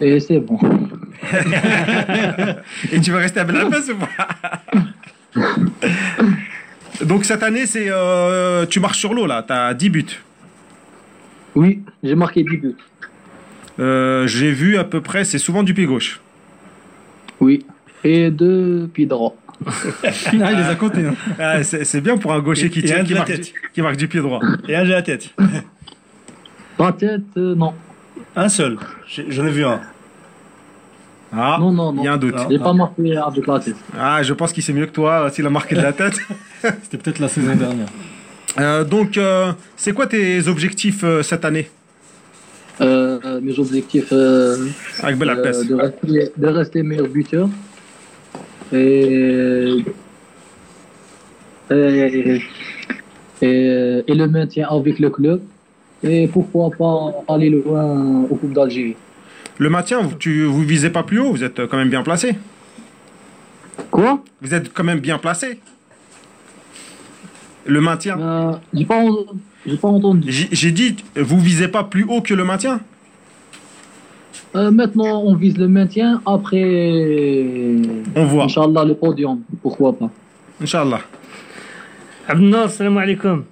Et 0.02 0.20
c'est 0.20 0.40
bon. 0.40 0.60
Et 2.92 3.00
tu 3.00 3.12
veux 3.12 3.18
rester 3.18 3.40
à 3.40 3.46
Belfast 3.46 3.92
ou 3.92 3.96
pas? 3.96 4.62
Donc 7.06 7.26
cette 7.26 7.44
année, 7.44 7.66
c'est 7.66 7.88
euh, 7.90 8.66
tu 8.66 8.80
marches 8.80 9.00
sur 9.00 9.14
l'eau 9.14 9.26
là. 9.26 9.44
T'as 9.48 9.74
10 9.74 9.90
buts. 9.90 10.06
Oui, 11.56 11.82
j'ai 12.04 12.16
marqué 12.16 12.44
10 12.44 12.58
buts. 12.58 12.76
Euh, 13.80 14.28
J'ai 14.28 14.52
vu 14.52 14.78
à 14.78 14.84
peu 14.84 15.02
près, 15.02 15.24
c'est 15.24 15.38
souvent 15.38 15.64
du 15.64 15.74
pied 15.74 15.86
gauche. 15.86 16.20
Oui. 17.40 17.66
Et 18.06 18.30
deux 18.32 18.88
pieds 18.94 19.06
droits. 19.14 19.36
Ah, 19.66 20.10
il 20.32 20.40
les 20.40 20.46
a 20.70 20.76
comptés. 20.76 21.06
hein. 21.06 21.16
Ah, 21.40 21.64
c'est 21.64 22.02
bien 22.02 22.18
pour 22.18 22.32
un 22.34 22.40
gaucher 22.40 22.70
qui 22.70 22.82
tient, 22.84 23.00
un 23.02 23.04
qui 23.04 23.14
marque, 23.14 23.28
tête. 23.28 23.42
du- 23.46 23.54
qui 23.74 23.82
marque 23.82 23.98
du 23.98 24.08
pied 24.08 24.20
droit. 24.22 24.40
Et 24.70 24.76
un 24.76 24.84
de 24.86 24.90
la 24.90 25.02
tête. 25.02 25.30
La 26.80 26.92
tête, 26.92 27.22
euh, 27.38 27.56
non. 27.56 27.74
Un 28.36 28.50
seul. 28.50 28.78
J'en 29.30 29.46
ai 29.48 29.50
vu 29.52 29.64
un. 29.66 29.80
Ah, 31.34 31.58
Non, 31.60 31.72
non, 31.72 31.94
non. 31.94 32.02
il 32.02 32.06
y 32.06 32.08
a 32.10 32.14
un 32.14 32.18
doute. 32.18 32.36
Non. 32.36 32.48
J'ai 32.50 32.60
pas 32.60 32.74
marqué 32.74 33.16
avec 33.16 33.48
la 33.48 33.60
tête. 33.60 33.76
Ah, 33.98 34.22
je 34.22 34.34
pense 34.34 34.52
qu'il 34.54 34.62
sait 34.62 34.74
mieux 34.74 34.86
que 34.86 34.92
toi 34.92 35.26
euh, 35.26 35.30
s'il 35.30 35.46
a 35.46 35.50
marqué 35.50 35.76
de 35.76 35.82
la 35.82 35.94
tête. 35.94 36.18
C'était 36.84 36.98
peut-être 36.98 37.20
la 37.20 37.30
saison 37.30 37.56
dernière. 37.56 37.88
Euh, 38.60 38.84
donc, 38.84 39.18
euh, 39.18 39.54
c'est 39.78 39.94
quoi 39.94 40.06
tes 40.08 40.48
objectifs 40.50 41.04
euh, 41.06 41.24
cette 41.24 41.46
année? 41.46 41.70
Mes 42.82 43.58
objectifs, 43.58 44.10
euh, 44.12 44.68
avec 45.02 45.22
euh, 45.22 45.64
de, 45.64 45.74
rester, 45.76 46.32
de 46.36 46.48
rester 46.48 46.84
meilleur 46.84 47.08
buteur 47.08 47.48
et, 48.74 49.84
et, 51.72 52.42
et- 53.42 54.04
et 54.08 54.14
le 54.16 54.28
maintien 54.28 54.68
avec 54.70 55.00
le 55.00 55.10
club. 55.10 55.42
Et 56.04 56.28
pourquoi 56.28 56.70
pas 56.78 57.34
aller 57.34 57.50
loin 57.50 58.24
au 58.30 58.36
Coupe 58.36 58.54
d'Algérie. 58.54 58.96
Le 59.58 59.70
maintien, 59.70 60.02
vous- 60.02 60.16
tu 60.16 60.44
vous 60.44 60.62
visez 60.64 60.90
pas 60.90 61.04
plus 61.04 61.20
haut, 61.20 61.32
vous 61.32 61.44
êtes 61.44 61.66
quand 61.68 61.78
même 61.78 61.90
bien 61.90 62.04
placé. 62.04 62.36
Quoi? 63.92 64.22
Vous 64.42 64.54
êtes 64.54 64.74
quand 64.74 64.84
même 64.84 65.00
bien 65.00 65.18
placé. 65.18 65.60
Le 67.66 67.82
maintien. 67.82 68.20
Euh, 68.20 68.52
J'ai 68.74 68.86
pas, 68.86 69.02
pas 69.82 69.88
entendu. 69.88 70.32
J'ai 70.52 70.72
dit, 70.72 70.98
vous 71.16 71.40
visez 71.40 71.68
pas 71.68 71.84
plus 71.84 72.04
haut 72.04 72.22
que 72.22 72.34
le 72.34 72.44
maintien 72.44 72.82
Euh, 74.56 74.72
maintenant, 74.72 75.22
on 75.24 75.36
vise 75.36 75.58
le 75.58 75.68
maintien. 75.68 76.22
Après, 76.26 76.64
On 78.16 78.26
voit. 78.26 78.46
Inch'Allah, 78.46 78.86
le 78.86 78.94
podium. 78.96 79.42
Pourquoi 79.62 79.94
pas 79.94 80.10
Inch'Allah. 80.62 81.02
Abdel 82.28 82.70
salam 82.70 82.98
alaikum. 82.98 83.44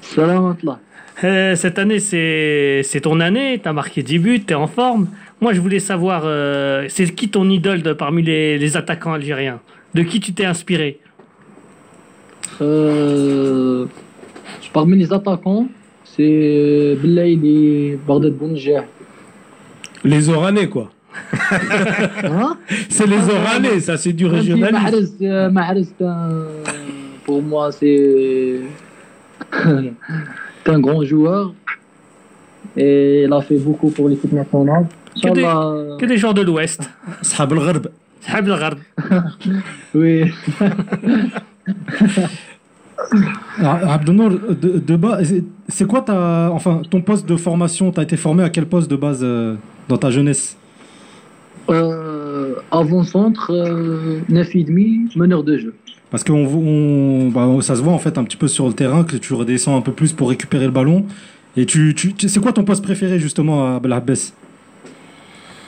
Salam 0.00 0.46
alaikum. 0.46 0.76
Euh, 1.22 1.54
cette 1.54 1.78
année, 1.78 2.00
c'est 2.00 2.80
c'est 2.82 3.02
ton 3.02 3.20
année, 3.20 3.60
tu 3.62 3.68
as 3.68 3.72
marqué 3.72 4.02
10 4.02 4.18
buts, 4.18 4.44
tu 4.44 4.52
es 4.52 4.56
en 4.56 4.66
forme. 4.66 5.06
Moi, 5.40 5.52
je 5.52 5.60
voulais 5.60 5.78
savoir, 5.78 6.22
euh, 6.24 6.86
c'est 6.88 7.14
qui 7.14 7.28
ton 7.28 7.48
idole 7.48 7.82
de- 7.82 7.92
parmi 7.92 8.22
les, 8.22 8.58
les 8.58 8.76
attaquants 8.76 9.12
algériens? 9.12 9.60
De 9.94 10.02
qui 10.02 10.18
tu 10.18 10.32
t'es 10.32 10.44
inspiré? 10.44 10.98
Euh, 12.60 13.86
parmi 14.72 14.96
les 14.96 15.12
attaquants, 15.12 15.68
c'est 16.04 16.96
Belaïli, 17.00 17.96
Bardet 18.06 18.30
Bounjah. 18.30 18.84
Les 20.04 20.28
Oranais, 20.28 20.68
quoi. 20.68 20.90
Hein 22.24 22.56
c'est 22.88 23.06
les 23.06 23.28
Oranais, 23.28 23.80
ça, 23.80 23.96
c'est 23.96 24.12
du 24.12 24.26
régionalisme. 24.26 25.16
Euh, 25.22 26.62
pour 27.24 27.42
moi, 27.42 27.72
c'est 27.72 28.60
un 30.66 30.80
grand 30.80 31.04
joueur. 31.04 31.54
Et 32.76 33.24
il 33.24 33.32
a 33.32 33.40
fait 33.40 33.58
beaucoup 33.58 33.90
pour 33.90 34.08
l'équipe 34.08 34.32
nationale. 34.32 34.86
Que 35.22 35.32
des, 35.32 36.00
que 36.00 36.06
des 36.06 36.16
gens 36.16 36.32
de 36.32 36.42
l'Ouest. 36.42 36.82
Euh, 36.82 37.12
Sahab 37.22 37.52
al-Gharb. 37.52 37.88
Sahab 38.20 38.48
al-Gharb. 38.50 38.78
Oui. 39.94 40.32
Ah, 43.62 43.94
Abdenour, 43.94 44.30
de, 44.30 44.78
de 44.78 44.96
base, 44.96 45.34
c'est- 45.68 45.84
quoi 45.86 46.00
ta, 46.02 46.50
enfin, 46.52 46.82
ton 46.90 47.00
poste 47.00 47.26
de 47.28 47.36
formation? 47.36 47.90
T'as 47.92 48.02
été 48.02 48.16
formé 48.16 48.42
à 48.42 48.50
quel 48.50 48.66
poste 48.66 48.90
de 48.90 48.96
base 48.96 49.20
euh, 49.22 49.54
dans 49.88 49.96
ta 49.98 50.10
jeunesse? 50.10 50.56
Euh, 51.70 52.54
avant-centre, 52.70 53.50
euh, 53.52 54.20
9,5, 54.28 55.16
meneur 55.16 55.42
de 55.42 55.58
jeu. 55.58 55.74
Parce 56.10 56.22
que 56.24 56.32
on, 56.32 56.46
on- 56.46 57.28
bah, 57.30 57.48
ça 57.62 57.74
se 57.76 57.82
voit 57.82 57.92
en 57.92 57.98
fait 57.98 58.18
un 58.18 58.24
petit 58.24 58.36
peu 58.36 58.48
sur 58.48 58.66
le 58.68 58.74
terrain 58.74 59.02
que 59.04 59.16
tu 59.16 59.34
redescends 59.34 59.76
un 59.76 59.80
peu 59.80 59.92
plus 59.92 60.12
pour 60.12 60.28
récupérer 60.28 60.66
le 60.66 60.70
ballon. 60.70 61.06
Et 61.56 61.66
tu, 61.66 61.94
tu, 61.96 62.12
tu- 62.14 62.28
c'est 62.28 62.40
quoi 62.40 62.52
ton 62.52 62.64
poste 62.64 62.82
préféré 62.84 63.18
justement 63.18 63.76
à 63.76 63.80
Belhabès 63.80 64.32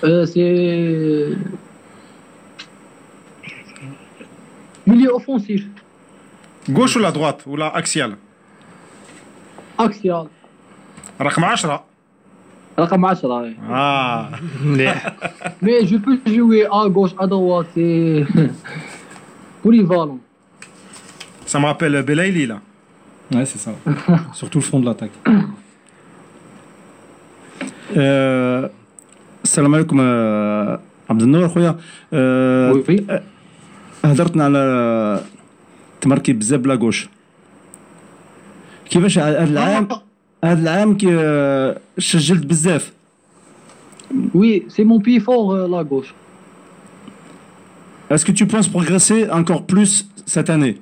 Euh, 0.04 0.26
c'est. 0.26 1.28
Milieu 4.86 5.12
offensif, 5.14 5.64
جوش 6.68 6.96
ولا 6.96 7.10
دروات 7.10 7.48
ولا 7.48 7.78
اكسيال 7.78 8.16
اكسيال 9.78 10.26
رقم 11.20 11.44
10 11.44 11.84
رقم 12.78 13.04
10 13.04 13.54
آه 13.70 14.30
مليح 14.64 15.12
مي 15.62 15.84
جو 15.84 15.98
بو 15.98 16.16
جوي 16.26 16.66
ا 16.66 16.70
غوش 16.70 17.14
ا 17.20 17.26
دروات 17.26 17.66
سي 17.74 18.26
بولي 19.64 19.86
فالون 19.86 20.20
سا 21.46 21.58
rappelle 21.58 22.02
Belaïli 22.02 22.46
là. 22.46 22.58
Ouais, 23.32 23.44
c'est 23.44 23.58
ça. 23.58 23.72
Surtout 24.32 24.58
le 24.58 24.64
front 24.64 24.80
de 24.80 24.94
السلام 29.44 29.74
عليكم 29.74 30.00
عبد 31.10 31.22
النور 31.22 31.48
خويا 31.48 31.76
هضرتنا 34.04 34.44
على 34.44 35.20
تماركي 36.05 36.33
بزاف 36.33 36.59
بلا 36.59 36.73
غوش 36.75 37.09
كيفاش 38.89 39.19
هذا 39.19 39.43
العام 39.43 39.87
هذا 40.43 40.61
العام 40.61 40.97
كي 40.97 41.07
آه، 41.11 41.79
سجلت 41.97 42.45
بزاف 42.45 42.91
Oui, 44.33 44.65
c'est 44.67 44.83
mon 44.83 44.99
pied 44.99 45.19
fort, 45.19 45.51
euh, 45.51 45.67
la 45.67 45.83
gauche. 45.83 46.13
Est-ce 48.09 48.25
que 48.25 48.31
tu 48.31 48.45
penses 48.45 48.67
progresser 48.67 49.29
encore 49.29 49.65
plus 49.65 50.07
cette 50.25 50.49
année 50.49 50.77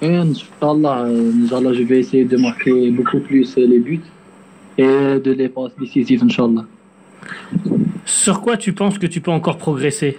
Et 0.00 0.16
Inch'Allah, 0.16 1.04
euh, 1.04 1.32
Inch'Allah, 1.44 1.74
je 1.74 1.82
vais 1.82 2.00
essayer 2.00 2.24
de 2.24 2.36
marquer 2.36 2.90
beaucoup 2.90 3.20
plus 3.20 3.56
euh, 3.58 3.66
les 3.66 3.80
buts 3.80 4.00
et 4.78 4.84
de 4.84 5.32
les 5.32 5.48
passes 5.48 5.72
décisives, 5.78 6.24
Inch'Allah. 6.24 6.64
Sur 8.06 8.40
quoi 8.40 8.56
tu 8.56 8.72
penses 8.72 8.98
que 8.98 9.06
tu 9.06 9.20
peux 9.20 9.30
encore 9.30 9.58
progresser 9.58 10.18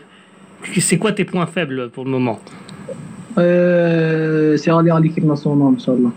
C'est 0.77 0.99
quoi 0.99 1.13
tes 1.13 1.25
points 1.25 1.47
faibles 1.47 1.89
pour 1.89 2.05
le 2.05 2.11
moment 2.11 2.39
Euh, 3.38 4.56
c'est 4.56 4.70
aller 4.70 4.90
en 4.90 5.02
équipe 5.02 5.24
nationale, 5.24 5.74
Inch'Allah. 5.74 6.10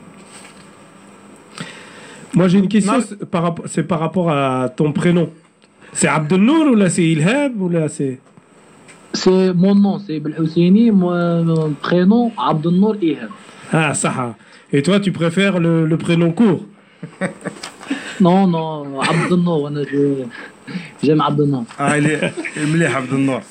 Moi, 2.33 2.47
j'ai 2.47 2.59
une 2.59 2.67
question, 2.67 2.93
c'est 3.65 3.83
par, 3.83 3.99
rapport 3.99 4.31
à 4.31 4.69
ton 4.69 4.91
prénom. 4.91 5.29
C'est 5.93 6.07
Abdelnour 6.07 6.67
ou 6.67 6.75
là 6.75 6.89
c'est 6.89 7.03
Ilhab 7.03 7.59
ou 7.59 7.69
là 7.69 7.89
c'est. 7.89 8.19
C'est 9.13 9.53
mon 9.53 9.73
nom, 9.73 9.99
c'est 9.99 10.19
Belhousseini, 10.19 10.91
mon 10.91 11.73
prénom 11.81 12.31
Abdelnour 12.37 12.95
Ilhab. 13.01 13.29
Ah, 13.73 13.93
ça. 13.93 14.13
Ah. 14.15 14.35
Et 14.71 14.83
toi, 14.83 14.99
tu 14.99 15.11
préfères 15.11 15.59
le, 15.59 15.85
le 15.85 15.97
prénom 15.97 16.31
court? 16.31 16.65
Non, 18.21 18.47
non, 18.47 18.99
Abdelnour, 18.99 19.71
j'aime 21.01 21.21
Abdelnour. 21.21 21.63
Ah, 21.77 21.97
il 21.97 22.05
est, 22.07 22.33
il 22.57 22.81
est 22.81 22.85
Abdelnour. 22.85 23.41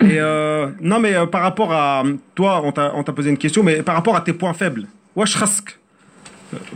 Et 0.00 0.18
euh, 0.20 0.66
non 0.90 0.98
mais 1.04 1.14
euh, 1.14 1.26
par 1.26 1.42
rapport 1.48 1.72
à 1.72 2.02
toi, 2.34 2.52
on 2.64 2.72
t'a 2.72 2.86
on 2.98 3.02
t'a 3.06 3.12
posé 3.12 3.28
une 3.30 3.38
question, 3.44 3.62
mais 3.62 3.74
par 3.88 3.94
rapport 3.98 4.16
à 4.16 4.20
tes 4.26 4.32
points 4.32 4.54
faibles. 4.62 4.86
واش 5.16 5.36
خاصك 5.36 5.76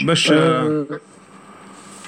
باش 0.04 0.30
آه، 0.32 0.84
Euh, 0.90 0.94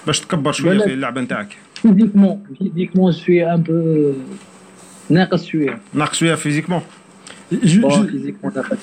باش 0.06 0.20
تكبر 0.20 0.52
شويه 0.52 0.72
لا. 0.72 0.84
في 0.84 0.92
اللعبه 0.94 1.20
نتاعك 1.20 1.56
physiquement, 1.86 2.36
physiquement, 2.60 3.10
je 3.12 3.16
suis 3.24 3.42
un 3.42 3.60
peu 3.68 4.12
ناقص 5.10 5.44
شوية. 5.46 5.78
ناقص 5.94 6.16
شويه 6.18 6.34
فيزيكمون 6.34 6.80
Je- 7.52 7.56
Bon, 7.80 7.90
je- 7.90 8.10
physiquement, 8.12 8.56
ناقص. 8.56 8.78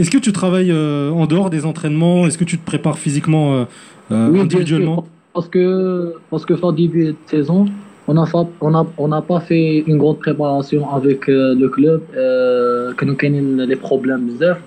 Est-ce 0.00 0.10
que 0.14 0.18
tu 0.26 0.32
travailles 0.32 0.70
euh, 0.72 1.10
en 1.22 1.26
dehors 1.26 1.50
des 1.50 1.62
entraînements 1.70 2.20
Est-ce 2.26 2.38
que 2.38 2.44
tu 2.52 2.56
te 2.60 2.64
prépares 2.72 2.98
physiquement 3.04 3.46
euh, 3.54 3.64
euh, 4.12 4.26
Oui, 4.28 4.32
bien 4.32 4.42
individuellement 4.46 4.98
sûr, 5.02 5.06
parce 5.34 5.48
que 5.54 5.64
parce 6.30 6.44
que 6.48 6.54
fin 6.62 6.72
début 6.82 7.04
de 7.12 7.16
saison, 7.34 7.60
on 8.08 8.16
a 8.22 8.26
fa- 8.32 8.50
on 8.66 8.72
a 8.80 8.82
on 9.04 9.08
n'a 9.14 9.22
pas 9.30 9.40
fait 9.48 9.66
une 9.90 9.98
grande 10.02 10.18
préparation 10.26 10.80
avec 10.98 11.20
euh, 11.28 11.54
le 11.62 11.68
club, 11.76 12.00
euh, 12.16 12.92
que 12.96 13.04
nous 13.08 13.16
connaissons 13.16 13.66
les 13.72 13.76
problèmes 13.86 14.26
بزاف. 14.26 14.58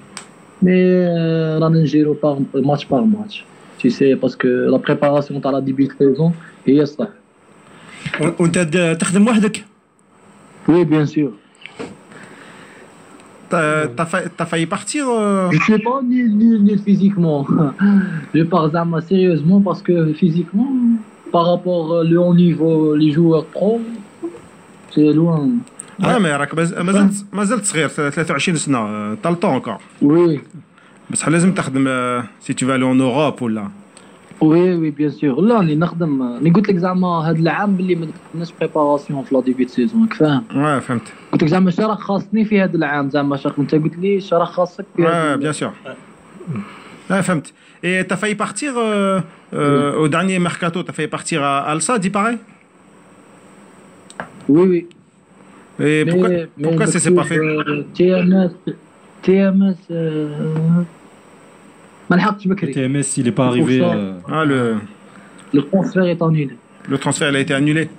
Mais 0.63 0.67
euh, 0.67 1.59
رانا 1.61 1.79
نجيرو 1.83 2.13
par 2.15 2.35
match 2.69 2.85
par 2.87 3.03
match. 3.05 3.35
Tu 3.77 3.89
sais 3.89 4.15
parce 4.15 4.35
que 4.35 4.47
la 4.73 4.79
préparation 4.79 5.35
à 5.43 5.51
la 5.51 5.61
début 5.61 5.87
de 5.87 5.93
saison 5.99 6.31
هي 6.67 6.81
الصح. 6.81 7.07
وانت 8.39 8.57
د- 8.57 8.97
تخدم 8.97 9.27
وحدك 9.27 9.63
Oui, 10.67 10.83
bien 10.93 11.05
sûr. 11.05 11.29
T'as 13.49 13.87
t'as 13.97 14.05
failli, 14.11 14.27
t'as 14.37 14.45
failli 14.51 14.65
partir 14.65 15.03
euh, 15.07 15.49
Je 15.51 15.59
suis 15.67 15.77
pas 15.89 15.99
nul, 16.11 16.29
nul, 16.41 16.63
nul 16.67 16.79
physiquement. 16.87 17.45
Je 18.33 18.43
parle 18.43 18.71
zama 18.71 19.01
sérieusement 19.01 19.59
parce 19.67 19.81
que 19.87 19.95
physiquement, 20.13 20.71
par 21.34 21.44
rapport 21.52 21.84
au 21.90 22.02
haut 22.24 22.34
niveau, 22.44 22.94
les 23.02 23.10
joueurs 23.16 23.46
pro, 23.54 23.72
c'est 24.94 25.12
loin. 25.14 25.48
آه 26.04 26.18
ما 26.18 26.36
راك 26.36 26.54
ماز- 26.54 26.74
مازلت 26.78 27.24
مازلت 27.32 27.64
صغير 27.64 27.88
23 27.88 28.56
سنه 28.56 29.14
طالطون 29.14 29.54
انكور 29.54 29.76
Oui, 30.04 30.38
بصح 31.10 31.28
لازم 31.28 31.52
تخدم 31.54 31.84
سي 32.40 32.52
تو 32.54 32.66
فالي 32.66 32.84
اون 32.84 33.00
اوروب 33.00 33.42
ولا 33.42 33.68
وي 34.40 34.74
وي 34.74 34.90
بيان 34.90 35.10
سور 35.10 35.40
لا 35.40 35.60
اللي 35.60 35.76
نخدم 35.76 36.22
اللي 36.22 36.50
قلت 36.50 36.68
لك 36.68 36.76
زعما 36.76 37.08
هذا 37.08 37.38
العام 37.38 37.76
باللي 37.76 37.94
ما 37.94 38.06
درناش 38.34 38.52
بريباراسيون 38.60 39.22
في 39.24 39.34
لا 39.34 39.40
ديبي 39.40 39.68
سيزون 39.68 40.02
راك 40.02 40.12
فاهم 40.14 40.44
واه 40.54 40.78
فهمت 40.78 41.02
قلت 41.32 41.42
لك 41.42 41.48
زعما 41.48 41.68
اش 41.68 41.80
راه 41.80 41.94
خاصني 41.94 42.44
في 42.44 42.60
هذا 42.60 42.76
العام 42.76 43.10
زعما 43.10 43.36
انت 43.58 43.74
قلت 43.74 43.96
لي 43.98 44.18
اش 44.18 44.34
راه 44.34 44.44
خاصك 44.44 44.84
في 44.96 45.02
Ouais, 45.02 45.06
هذا 45.06 45.36
bien 47.09 47.15
sûr. 47.15 47.15
Ouais, 47.15 47.23
فهمت. 47.23 47.53
Et 47.83 48.03
t'as 48.07 48.17
failli 48.17 48.35
partir 48.35 48.73
euh, 48.77 49.19
euh, 49.53 49.95
au 49.95 50.07
dernier 50.07 50.39
mercato, 50.39 50.81
t'as 50.81 50.93
failli 50.93 51.07
partir 51.07 51.43
à 51.43 51.59
Alsa, 51.71 51.99
dit 51.99 52.09
pareil 52.09 52.37
وي 54.49 54.67
وي 54.69 54.87
Et 55.79 56.05
pourquoi, 56.09 56.29
pourquoi 56.63 56.85
ça 56.87 56.99
s'est 56.99 57.11
pas 57.11 57.23
fait 57.23 57.39
تي 57.95 58.19
ام 58.19 58.33
اس 58.33 58.51
تي 59.23 59.47
ام 59.47 59.63
اس 59.63 59.91
ما 62.09 62.15
لحقتش 62.15 62.47
بكري 62.47 62.73
TMS, 62.73 63.17
il 63.17 63.25
n'est 63.25 63.31
pas 63.31 63.45
arrivé. 63.47 63.79
Pour 63.79 63.91
ça. 63.91 63.95
euh, 63.95 64.13
ah, 64.29 64.45
le, 64.45 64.75
لو 65.53 65.61
ترونسفير 65.61 66.15
est 66.15 66.21
annulé 66.21 66.55
le 66.89 66.97
transfert 66.97 67.29
il 67.29 67.35
a 67.35 67.39
été 67.39 67.53
annulé. 67.53 67.89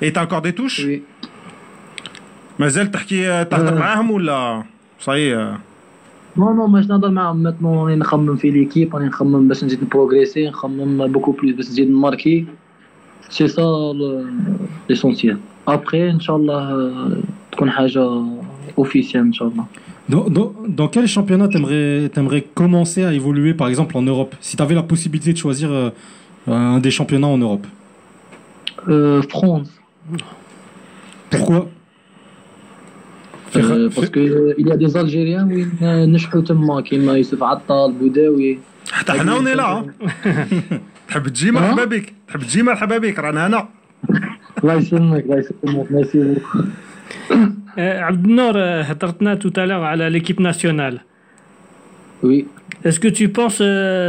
Et 0.00 0.12
t'as 0.12 0.22
encore 0.24 0.42
des 0.42 0.52
touches 0.52 0.84
Oui. 0.84 1.02
مازال 2.58 2.90
تحكي 2.90 3.44
تهضر 3.44 3.68
آه. 3.76 3.78
معاهم 3.78 4.10
ولا 4.10 4.62
صاي 5.00 5.34
نو 5.34 5.54
نو 6.36 6.66
ماش 6.66 6.86
نهضر 6.86 7.10
معاهم 7.10 7.36
ماتنون 7.36 7.78
راني 7.78 7.96
نخمم 7.96 8.36
في 8.36 8.50
ليكيب 8.50 8.96
راني 8.96 9.06
نخمم 9.06 9.48
باش 9.48 9.64
نزيد 9.64 9.82
نبروغريسي 9.82 10.48
نخمم 10.48 11.06
بوكو 11.06 11.32
بلوس 11.32 11.54
باش 11.54 11.66
نزيد 11.66 11.90
نماركي 11.90 12.46
سي 13.30 13.48
سا 13.48 13.92
ليسونسيال 14.88 15.38
ابخي 15.68 16.10
ان 16.10 16.20
شاء 16.20 16.36
الله 16.36 16.54
آه، 16.54 17.16
تكون 17.52 17.70
حاجه 17.70 18.08
اوفيسيال 18.78 19.22
ان 19.22 19.32
شاء 19.32 19.48
الله 19.48 19.64
Dans, 20.08 20.28
dans, 20.28 20.52
dans 20.66 20.88
quel 20.88 21.06
championnat 21.06 21.46
t'aimerais 21.48 22.10
t'aimerais 22.12 22.42
commencer 22.60 23.04
à 23.04 23.12
évoluer, 23.12 23.54
par 23.54 23.68
exemple 23.68 23.96
en 23.96 24.02
Europe 24.02 24.34
Si 24.40 24.56
tu 24.56 24.62
avais 24.62 24.74
la 24.74 24.82
possibilité 24.82 25.32
de 25.32 25.38
choisir 25.38 25.68
euh, 25.70 25.90
un 26.48 26.80
des 26.80 26.90
championnats 26.90 27.28
en 27.28 27.38
Europe. 27.38 27.66
Euh, 28.88 29.22
France 29.22 29.70
Pourquoi 31.30 31.68
Il 33.55 34.67
y 34.67 34.71
a 34.71 34.77
des 34.77 34.95
Algériens 34.97 35.47
وين 35.51 35.71
آه، 35.83 36.05
نجحوا 36.05 36.41
تما 36.41 36.81
كيما 36.81 37.13
يوسف 37.13 37.43
عطال 37.43 37.91
بوداوي. 37.91 38.59
حتى 38.91 39.11
حنا 39.13 39.35
وني 39.35 39.53
لا 39.53 39.85
تحب 41.09 41.27
تجي 41.27 41.51
مرحبا 41.51 41.85
بك 41.85 42.13
تحب 42.27 42.39
تجي 42.39 42.63
مرحبا 42.63 42.97
بك 42.97 43.19
رانا 43.19 43.47
هنا. 43.47 43.67
الله 44.63 44.73
يسلمك 44.73 45.23
الله 45.23 45.37
يسلمك 45.37 45.91
ميرسي 45.91 46.35
آه، 47.79 48.01
عبد 48.01 48.25
النور 48.25 48.53
آه، 48.57 48.81
هضرتنا 48.81 49.35
تو 49.35 49.49
تالور 49.49 49.83
على 49.83 50.09
ليكيب 50.09 50.41
ناسيونال. 50.41 50.99
وي. 52.23 52.45
اسكو 52.85 53.09
تو 53.09 53.27
بونس 53.27 53.57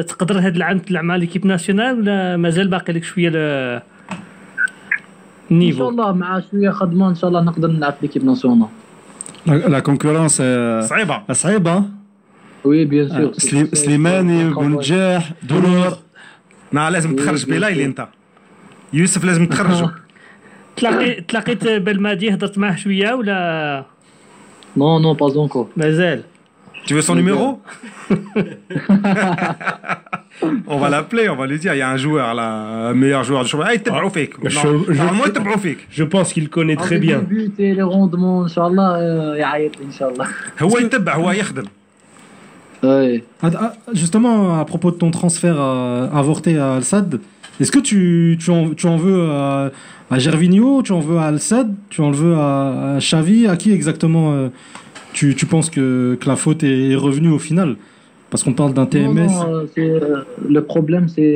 تقدر 0.08 0.38
هاد 0.38 0.56
العام 0.56 0.78
تلعب 0.78 1.04
مع 1.04 1.16
ليكيب 1.16 1.46
ناسيونال 1.46 1.98
ولا 2.00 2.36
مازال 2.36 2.68
باقي 2.68 2.92
لك 2.92 3.04
شوية 3.04 3.28
ل- 3.28 3.36
إن 3.36 3.80
شاء 3.80 3.82
النيفو 5.50 5.88
الله 5.88 6.12
مع 6.12 6.40
شوية 6.50 6.70
خدمة 6.70 7.08
إن 7.08 7.14
شاء 7.14 7.28
الله 7.30 7.40
نقدر 7.42 7.68
نلعب 7.70 7.92
في 7.92 7.98
ليكيب 8.02 8.24
ناسيونال. 8.24 8.66
Concurrence 9.82 10.38
euh, 10.40 10.86
صعيبه 10.88 11.22
صعيبة 11.32 11.78
hein. 11.80 11.82
وي 12.64 12.84
بيان 12.84 13.08
سور 13.08 13.32
سليم- 13.32 13.70
سليماني 13.74 14.50
بنجاح 14.54 15.32
دولور 15.42 15.96
نا 16.72 16.90
لازم 16.90 17.16
تخرج 17.16 17.46
بلايلي 17.46 17.84
أنت. 17.84 18.08
يوسف 18.92 19.24
لازم 19.24 19.46
تخرجه. 19.46 19.90
تلاقي 20.76 21.20
تلاقيت 21.20 21.64
بالمادي 21.68 22.34
هضرت 22.34 22.58
معاه 22.58 22.76
شوية 22.76 23.12
ولا؟ 23.14 23.84
نو 24.76 24.98
نو 24.98 25.14
با 25.14 25.26
اونكور 25.36 25.68
مازال. 25.76 26.22
Tu 26.88 26.94
veux 26.94 27.02
son 27.02 27.14
numéro 27.16 27.46
on 30.66 30.78
va 30.78 30.88
l'appeler, 30.88 31.28
on 31.28 31.36
va 31.36 31.46
lui 31.46 31.58
dire 31.58 31.74
il 31.74 31.78
y 31.78 31.82
a 31.82 31.90
un 31.90 31.96
joueur 31.96 32.34
là, 32.34 32.92
meilleur 32.94 33.24
joueur 33.24 33.44
du 33.44 33.50
championnat. 33.50 33.80
Ah, 33.90 34.02
je 35.90 36.04
pense 36.04 36.32
qu'il 36.32 36.48
connaît 36.48 36.76
très 36.76 36.98
bien. 36.98 37.18
Le 37.18 37.24
but 37.24 37.60
et 37.60 37.74
le 37.74 37.84
rendement, 37.84 38.44
Inch'Allah, 38.44 38.96
euh, 38.98 39.42
Inch'Allah. 39.88 40.26
Ah, 42.82 43.02
ah, 43.42 43.74
justement, 43.92 44.60
à 44.60 44.64
propos 44.64 44.90
de 44.92 44.96
ton 44.96 45.10
transfert 45.10 45.60
avorté 45.60 46.58
à 46.58 46.74
Al-Sad, 46.76 47.20
est-ce 47.60 47.72
que 47.72 47.80
tu, 47.80 48.36
tu, 48.40 48.50
en, 48.50 48.70
tu 48.70 48.86
en 48.86 48.96
veux 48.96 49.30
à, 49.30 49.72
à 50.12 50.18
Gervinho, 50.20 50.82
tu 50.82 50.92
en 50.92 51.00
veux 51.00 51.18
à 51.18 51.24
Al-Sad, 51.24 51.74
tu 51.90 52.00
en 52.02 52.12
veux 52.12 52.36
à, 52.36 52.94
à 52.94 52.98
Xavi? 52.98 53.48
À 53.48 53.56
qui 53.56 53.72
exactement 53.72 54.32
euh, 54.32 54.48
tu, 55.12 55.34
tu 55.34 55.44
penses 55.46 55.70
que, 55.70 56.16
que 56.20 56.28
la 56.28 56.36
faute 56.36 56.62
est 56.62 56.94
revenue 56.94 57.30
au 57.30 57.40
final? 57.40 57.74
Parce 58.31 58.43
qu'on 58.43 58.53
parle 58.61 58.73
d'un 58.77 58.85
Non, 58.85 58.91
TMS. 58.93 59.33
non, 59.33 59.43
euh, 59.45 59.65
c'est, 59.73 59.91
euh, 60.03 60.23
le 60.55 60.61
problème 60.73 61.05
c'est 61.15 61.33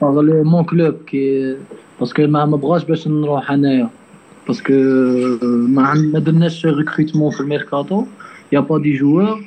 par 0.00 0.12
le, 0.28 0.34
mon 0.52 0.64
club 0.70 0.94
qui 1.08 1.22
parce 1.98 2.12
que 2.12 2.22
ما 2.22 2.44
ما 2.46 2.56
بغاش 2.56 2.84
باش 2.84 3.08
نروح 3.08 3.50
انايا 3.50 3.88
parce 4.48 4.60
que 4.60 4.72
euh, 4.72 5.44
ما 5.44 5.82
عن- 5.82 6.12
ما 6.12 6.18
درناش 6.18 6.66
ريكروتمون 6.66 7.30
في 7.30 7.40
الميركاتو 7.40 8.04
يا 8.52 8.60
با 8.60 8.78
دي 8.78 8.96
جوار 8.96 9.40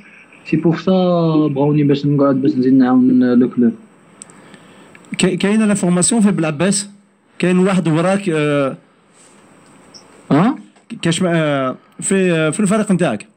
سي 0.49 0.57
بور 0.57 0.77
سا 0.77 0.91
بغاوني 1.47 1.83
باش 1.83 2.05
نقعد 2.05 2.41
باش 2.41 2.51
نزيد 2.55 2.73
نعاون 2.73 3.33
لو 3.33 3.49
كلوب 3.49 3.73
كاي- 5.17 5.38
كاينه 5.38 5.65
لافورماسيون 5.65 6.21
في 6.21 6.31
بلعباس 6.31 6.89
كاين 7.39 7.57
واحد 7.59 7.88
وراك 7.88 8.29
آه، 8.29 8.77
ها 10.31 10.55
كاش 11.01 11.23
آه، 11.25 11.75
في 11.99 12.31
آه، 12.31 12.49
في 12.49 12.59
الفريق 12.59 12.91
نتاعك 12.91 13.27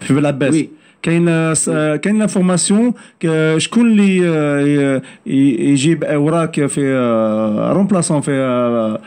في 0.00 0.14
بلعباس 0.14 0.54
وي 0.54 0.68
كاين 1.01 1.53
كاين 1.95 2.27
فورماسيون 2.27 2.93
شكون 3.57 3.91
اللي 3.91 4.29
آه، 4.29 5.01
يجيب 5.25 6.03
اوراك 6.03 6.65
في 6.65 6.81
آه، 6.85 7.73
رومبلاسون 7.73 8.21
في 8.21 8.31
آه، 8.31 8.99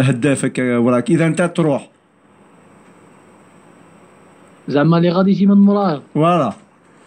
هدافك 0.00 0.60
اوراك 0.60 1.10
إذا 1.10 1.26
أنت 1.26 1.42
تروح. 1.42 1.88
زعما 4.68 4.98
اللي 4.98 5.10
غادي 5.10 5.30
يجي 5.30 5.46
من 5.46 5.54
مراه 5.54 6.02
فوالا. 6.14 6.52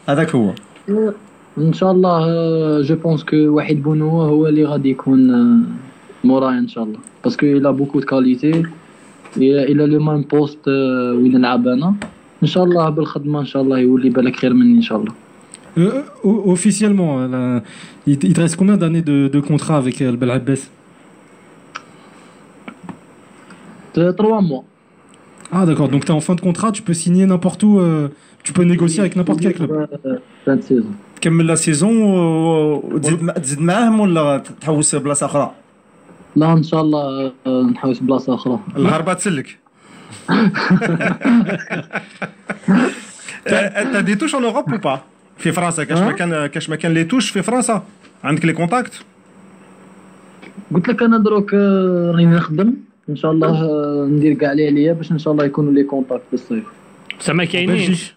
هذاك 0.10 0.36
هو. 0.36 0.54
إن 1.58 1.73
شاء 1.73 1.91
الله 1.91 2.21
جو 2.82 2.95
بونس 2.95 3.23
كو 3.23 3.36
واحد 3.36 3.76
بونو 3.76 4.10
هو 4.21 4.47
اللي 4.47 4.65
غادي 4.65 4.89
يكون 4.89 5.19
مراه 6.23 6.52
إن 6.52 6.67
شاء 6.67 6.84
الله. 6.84 7.00
باسكو 7.23 7.45
إلى 7.45 7.73
بوكو 7.73 8.00
دو 8.00 8.06
كاليتي 8.06 8.63
إلى 9.38 9.86
لو 9.86 10.00
مان 10.00 10.21
بوست 10.21 10.67
وين 11.17 11.38
نلعب 11.38 11.67
أنا 11.67 11.95
ان 12.43 12.47
شاء 12.47 12.63
الله 12.63 12.89
بالخدمه 12.89 13.39
ان 13.39 13.45
شاء 13.45 13.62
الله 13.62 13.80
يولي 13.80 14.10
بالك 14.10 14.36
خير 14.36 14.54
مني 14.54 14.78
ان 14.78 14.82
شاء 14.82 14.97
الله 15.00 15.13
Euh, 15.78 16.04
officiellement, 16.56 17.12
euh, 17.19 17.28
la- 17.34 17.62
il, 18.08 18.34
te 18.36 18.41
reste 18.41 18.56
combien 18.62 18.78
d'années 18.82 19.04
de, 19.12 19.17
de 19.36 19.39
contrat 19.50 19.78
avec 19.84 19.95
euh, 20.02 20.10
le 20.13 20.17
Bel 20.17 20.32
Abbès 20.32 20.62
3 23.93 24.41
mois 24.41 24.63
Ah 25.52 25.65
d'accord, 25.65 25.89
donc 25.89 26.06
tu 26.06 26.12
es 26.12 26.15
en 26.15 26.19
fin 26.21 26.36
de 26.36 26.41
contrat, 26.41 26.71
tu 26.71 26.82
peux 26.82 26.93
signer 26.93 27.26
n'importe 27.26 27.62
où, 27.63 27.80
euh, 27.80 28.08
tu 28.43 28.54
peux 28.54 28.63
négocier 28.63 29.00
avec 29.02 29.15
n'importe 29.15 29.39
quel 29.41 29.54
club. 29.54 29.71
آه، 29.71 30.19
fin 30.45 30.56
de 30.56 30.62
saison 30.62 30.91
تكمل 31.15 31.47
لا 31.47 31.56
سيزون 31.56 31.97
وتزيد 32.04 33.23
مع- 33.23 33.34
تزيد 33.34 33.62
معاهم 33.62 34.00
ولا 34.00 34.43
تحوس 34.62 34.95
بلاصه 34.95 35.26
أخرى 35.26 35.52
لا 36.36 36.54
ان 36.54 36.63
شاء 36.63 36.82
الله 36.82 37.32
آه، 37.47 37.62
نحوس 37.62 38.00
بلاصه 38.00 38.34
أخرى 38.36 38.60
الهربة 38.78 39.13
تسلك. 39.13 39.58
انت 43.77 43.95
دي 43.95 44.15
توش 44.15 44.35
en 44.35 44.39
Europe 44.39 44.71
ou 44.71 44.79
pas? 44.79 44.99
في 45.37 45.51
فرنسا 45.51 45.83
كاش 45.83 45.99
ما 45.99 46.11
كان 46.11 46.45
كاش 46.47 46.69
ما 46.69 46.75
كان 46.75 46.93
لي 46.93 47.03
توش 47.03 47.29
في 47.29 47.41
فرنسا 47.41 47.83
عندك 48.23 48.45
لي 48.45 48.53
كونتاكت 48.53 48.93
قلت 50.73 50.87
لك 50.87 51.03
أنا 51.03 51.17
دروك 51.17 51.53
آه، 51.53 52.11
راني 52.11 52.25
نخدم 52.25 52.73
إن 53.09 53.15
شاء 53.15 53.31
الله 53.31 53.63
آه، 53.63 54.07
ندير 54.09 54.33
كاع 54.33 54.51
اللي 54.51 54.67
عليا 54.67 54.93
باش 54.93 55.11
إن 55.11 55.19
شاء 55.19 55.33
الله 55.33 55.45
يكونوا 55.45 55.71
لي 55.71 55.83
كونتاكت 55.83 56.23
في 56.27 56.33
الصيف 56.33 56.63
بصح 57.19 57.33
ما 57.33 57.45
كاينينش؟ 57.45 58.13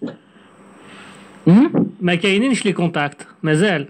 ما 2.00 2.14
كاينينش 2.14 2.66
لي 2.66 2.72
كونتاكت 2.72 3.26
مازال. 3.42 3.88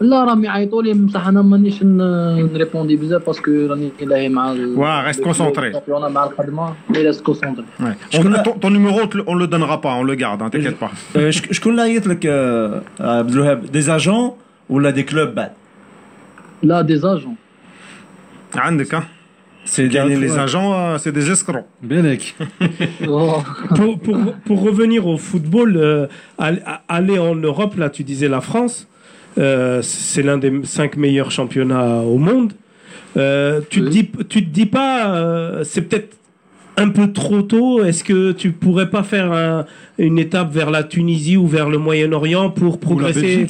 لا 0.00 0.24
راهم 0.24 0.44
يعيطوا 0.44 0.82
لي 0.82 0.92
بصح 0.92 1.26
انا 1.26 1.42
مانيش 1.42 1.82
ن- 1.82 2.52
نريبوندي 2.52 2.96
بزاف 2.96 3.26
باسكو 3.26 3.50
راني 3.50 3.90
لاهي 4.02 4.28
مع 4.28 4.52
ال- 4.52 4.76
Ouais, 4.76 5.12
reste 5.14 5.20
concentré. 5.20 5.58
الشامبيونة 5.58 6.08
مع 6.08 6.24
الخدمه 6.24 6.74
مي 6.90 6.98
ريست 6.98 7.20
كونسونتري 7.24 7.64
Ouais. 7.80 8.16
On- 8.16 8.42
ton, 8.42 8.52
ton 8.60 8.70
numéro, 8.70 9.00
on 9.00 9.06
te 9.06 9.16
le- 9.18 9.24
on 9.26 9.34
le 9.34 9.46
donnera 9.46 9.80
pas, 9.80 9.92
on 10.00 10.02
le 10.02 10.14
garde, 10.14 10.42
hein, 10.42 10.50
t'inquiète 10.50 10.78
pas. 10.84 10.90
آه، 11.16 11.30
شك- 11.30 11.52
شكون 11.52 11.72
اللي 11.72 11.82
عيط 11.82 12.06
لك 12.06 12.26
آه، 12.26 12.82
آه، 13.00 13.18
عبد 13.18 13.30
الوهاب 13.32 13.66
دي 13.72 13.80
زاجون 13.80 14.30
ولا 14.70 14.90
دي 14.90 15.02
كلوب 15.02 15.28
بعد 15.34 15.50
لا 16.62 16.80
دي 16.80 16.96
زاجون 16.96 17.34
عندك 18.54 18.94
ها 18.94 19.04
سي 19.64 19.86
يعني 19.88 20.28
les 20.28 20.32
agents, 20.32 20.72
euh, 20.74 20.98
c'est 21.04 21.12
des 21.18 21.30
escrocs. 21.30 21.66
Belek. 21.90 22.22
pour, 23.78 23.98
pour, 24.04 24.18
pour 24.46 24.58
revenir 24.68 25.06
au 25.06 25.16
football, 25.28 25.70
euh, 25.76 26.06
aller 26.46 26.62
aller 26.96 27.18
en 27.18 27.36
Europe, 27.50 27.74
là 27.82 27.88
tu 27.96 28.02
disais 28.10 28.28
la 28.28 28.42
France, 28.50 28.76
Euh, 29.37 29.81
c'est 29.81 30.21
l'un 30.21 30.37
des 30.37 30.51
cinq 30.63 30.97
meilleurs 30.97 31.31
championnats 31.31 31.99
au 31.99 32.17
monde. 32.17 32.53
Euh, 33.17 33.61
tu, 33.69 33.81
te 33.81 34.39
dis, 34.39 34.65
pas, 34.65 35.15
euh, 35.15 35.63
c'est 35.63 35.83
peut-être 35.83 36.15
un 36.77 36.89
peu 36.89 37.11
trop 37.11 37.41
tôt. 37.41 37.83
Est-ce 37.83 38.03
que 38.03 38.31
tu 38.31 38.51
pourrais 38.51 38.89
pas 38.89 39.03
faire 39.03 39.65
une 39.97 40.19
étape 40.19 40.51
vers 40.53 40.71
la 40.71 40.83
Tunisie 40.83 41.37
ou 41.37 41.47
vers 41.47 41.69
le 41.69 41.77
Moyen-Orient 41.77 42.49
pour 42.51 42.79
progresser 42.79 43.47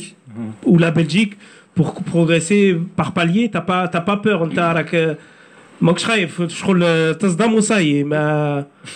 ou 0.65 0.77
la 0.77 0.91
Belgique, 0.91 1.37
pour 1.75 1.93
progresser 1.93 2.77
par 2.95 3.13
palier? 3.13 3.49
T'as 3.51 3.61
pas, 3.61 3.87
t'as 3.87 4.01
pas 4.01 4.17
peur 4.17 4.47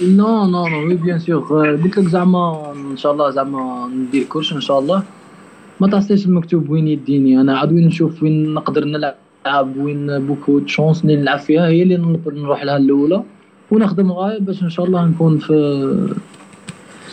non, 0.01 0.47
non, 0.47 0.69
non, 0.69 0.83
oui, 0.85 0.95
bien 0.95 1.19
sûr. 1.19 1.45
Dès 1.81 1.89
que 1.89 1.99
l'examen, 2.01 2.59
Inch'Allah, 2.93 3.27
l'examen, 3.27 3.57
on 3.57 3.87
dit 4.11 4.21
le 4.21 4.25
coach, 4.25 4.51
Inch'Allah. 4.51 5.03
ما 5.82 5.86
تعطيش 5.88 6.26
المكتوب 6.26 6.68
وين 6.70 6.88
يديني 6.88 7.40
انا 7.40 7.58
عاد 7.58 7.72
وين 7.72 7.86
نشوف 7.86 8.22
وين 8.22 8.54
نقدر 8.54 8.84
نلعب 8.84 9.76
وين 9.76 10.18
بوكو 10.26 10.58
تشونس 10.58 11.02
اللي 11.02 11.16
نلعب 11.16 11.38
فيها 11.38 11.66
هي 11.68 11.82
اللي 11.82 11.96
نقدر 11.96 12.34
نروح 12.34 12.64
لها 12.64 12.76
الاولى 12.76 13.22
ونخدم 13.70 14.12
غاية 14.12 14.38
باش 14.38 14.62
ان 14.62 14.70
شاء 14.70 14.86
الله 14.86 15.06
نكون 15.06 15.38
في 15.38 15.54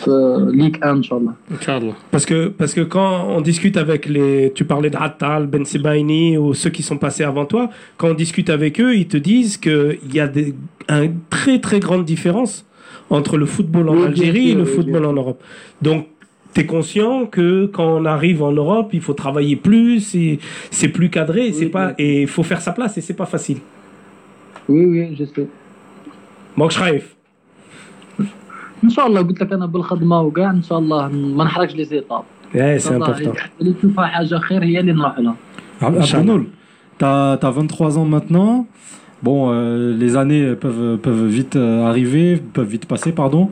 في 0.03 0.37
ليك 0.53 0.83
ان 0.83 0.89
ان 0.95 1.03
شاء 1.03 1.19
الله 1.19 1.33
ان 1.51 1.61
شاء 1.61 1.77
الله 1.77 1.93
Parce 2.11 2.25
que, 2.25 2.49
parce 2.61 2.73
que 2.73 2.81
quand 2.81 3.13
on 3.37 3.41
discute 3.41 3.77
avec 3.77 4.01
les. 4.15 4.51
Tu 4.55 4.63
parlais 4.65 4.89
de 4.89 4.97
Attal, 4.97 5.47
Ben 5.47 5.63
Sebaini 5.65 6.37
ou 6.37 6.53
ceux 6.53 6.69
qui 6.69 6.83
sont 6.83 6.97
passés 6.97 7.23
avant 7.23 7.45
toi, 7.45 7.69
quand 7.97 8.09
on 8.09 8.13
discute 8.25 8.49
avec 8.49 8.79
eux, 8.81 8.93
ils 8.95 9.07
te 9.07 9.17
disent 9.17 9.57
qu'il 9.57 10.11
y 10.13 10.19
a 10.19 10.27
des, 10.27 10.53
une 10.89 11.17
très 11.29 11.59
très 11.59 11.79
grande 11.79 12.05
différence 12.05 12.65
entre 13.09 13.37
le 13.37 13.45
football 13.45 13.85
en 13.89 13.93
Oui, 13.93 13.97
bien 13.99 14.07
Algérie 14.07 14.47
sûr, 14.49 14.53
et 14.53 14.55
le 14.61 14.67
oui, 14.69 14.75
football 14.75 15.01
bien 15.01 15.09
en 15.11 15.13
Europe. 15.21 15.41
Donc, 15.81 16.01
tu 16.53 16.61
es 16.61 16.65
conscient 16.65 17.25
que 17.25 17.65
quand 17.75 17.89
on 17.99 18.05
arrive 18.05 18.41
en 18.43 18.51
Europe, 18.51 18.89
il 18.93 19.01
faut 19.01 19.13
travailler 19.13 19.55
plus, 19.55 20.15
et 20.15 20.39
c'est 20.71 20.87
plus 20.97 21.09
cadré, 21.09 21.47
et 21.47 21.53
c'est 21.53 21.65
Oui, 21.65 21.71
pas, 21.71 21.87
bien 21.87 21.95
et 22.05 22.21
il 22.21 22.27
faut 22.27 22.43
faire 22.43 22.61
sa 22.61 22.71
place, 22.71 22.97
et 22.97 23.01
c'est 23.01 23.13
pas 23.23 23.25
facile. 23.35 23.59
Oui, 24.69 24.85
oui, 24.85 25.15
je 25.19 25.25
sais. 25.25 25.47
Donc, 26.57 26.71
خايف. 26.71 27.15
ان 28.83 28.89
شاء 28.89 29.07
الله 29.07 29.21
قلت 29.21 29.41
لك 29.41 29.53
انا 29.53 29.65
بالخدمه 29.65 30.21
وكاع 30.21 30.49
ان 30.51 30.63
شاء 30.63 30.79
الله 30.79 31.07
ما 31.07 31.43
نحرقش 31.43 31.75
لي 31.75 31.83
زيتاب 31.85 32.23
Ouais, 32.53 32.79
c'est 32.79 32.93
important. 32.93 33.37
اللي 33.61 33.73
تشوفها 33.73 34.05
حاجه 34.07 34.37
خير 34.37 34.63
هي 34.63 34.79
اللي 34.79 34.91
نروح 34.93 35.19
لها 35.19 35.35
Abdenoul, 35.81 36.43
t'as 36.99 37.33
as 37.41 37.51
23 37.51 37.97
ans 37.97 38.05
maintenant. 38.05 38.65
Bon, 39.23 39.49
euh, 39.51 39.93
les 39.97 40.15
années 40.15 40.55
peuvent, 40.55 40.97
peuvent 41.05 41.25
vite 41.25 41.55
euh, 41.57 41.85
arriver, 41.89 42.37
peuvent 42.53 42.69
vite 42.75 42.85
passer, 42.85 43.11
pardon. 43.11 43.49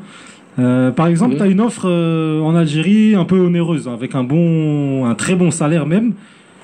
Euh, 0.60 0.92
par 0.92 1.08
exemple, 1.08 1.32
Oui. 1.32 1.38
tu 1.38 1.44
as 1.44 1.48
une 1.48 1.62
offre 1.62 1.86
euh, 1.90 2.40
en 2.42 2.54
Algérie 2.56 3.16
un 3.16 3.26
peu 3.26 3.40
onéreuse, 3.40 3.88
hein, 3.88 3.94
avec 3.94 4.14
un, 4.16 4.24
bon, 4.24 5.06
un 5.06 5.16
très 5.16 5.36
bon 5.36 5.50
salaire 5.52 5.86
même. 5.88 6.14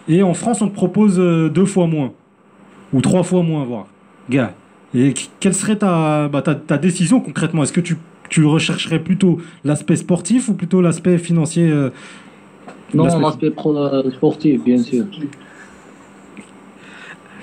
Et 0.08 0.22
en 0.24 0.34
France, 0.34 0.62
on 0.62 0.68
te 0.68 0.76
propose 0.84 1.16
euh, 1.20 1.50
deux 1.50 1.66
fois 1.66 1.88
moins. 1.88 2.12
Ou 2.94 3.02
trois 3.02 3.24
fois 3.24 3.42
moins, 3.44 3.64
voire. 3.64 3.88
Gars. 4.30 4.54
Et 4.96 5.14
qu- 5.14 5.30
quelle 5.40 5.54
serait 5.56 5.76
ta, 5.76 6.28
bah, 6.28 6.42
ta, 6.42 6.54
ta 6.56 6.78
décision 6.78 7.20
concrètement 7.20 7.62
Est-ce 7.64 7.74
que 7.74 7.82
tu, 7.82 7.96
tu 8.30 8.46
rechercherais 8.46 9.00
plutôt 9.00 9.40
l'aspect 9.64 9.96
sportif 9.96 10.50
ou 10.50 10.54
plutôt 10.54 10.82
l'aspect 10.82 11.18
financier 11.18 11.68
euh, 11.70 11.90
Non, 12.94 13.04
l'aspect- 13.06 13.22
l'aspect 13.22 13.52
pro- 13.52 14.12
sportif, 14.18 14.64
bien 14.64 14.78
sûr. 14.90 15.06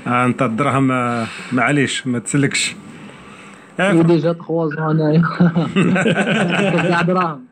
آه، 0.07 0.25
انت 0.27 0.43
الدراهم 0.43 0.91
آه، 0.93 1.27
معليش 1.53 2.07
ما 2.07 2.19
تسلكش 2.19 2.71
آه، 2.71 2.75
وديجا 3.80 4.34
3 4.34 4.70
ans 4.70 4.80
انايا 4.80 5.22
كاع 6.90 7.02
دراهم 7.02 7.46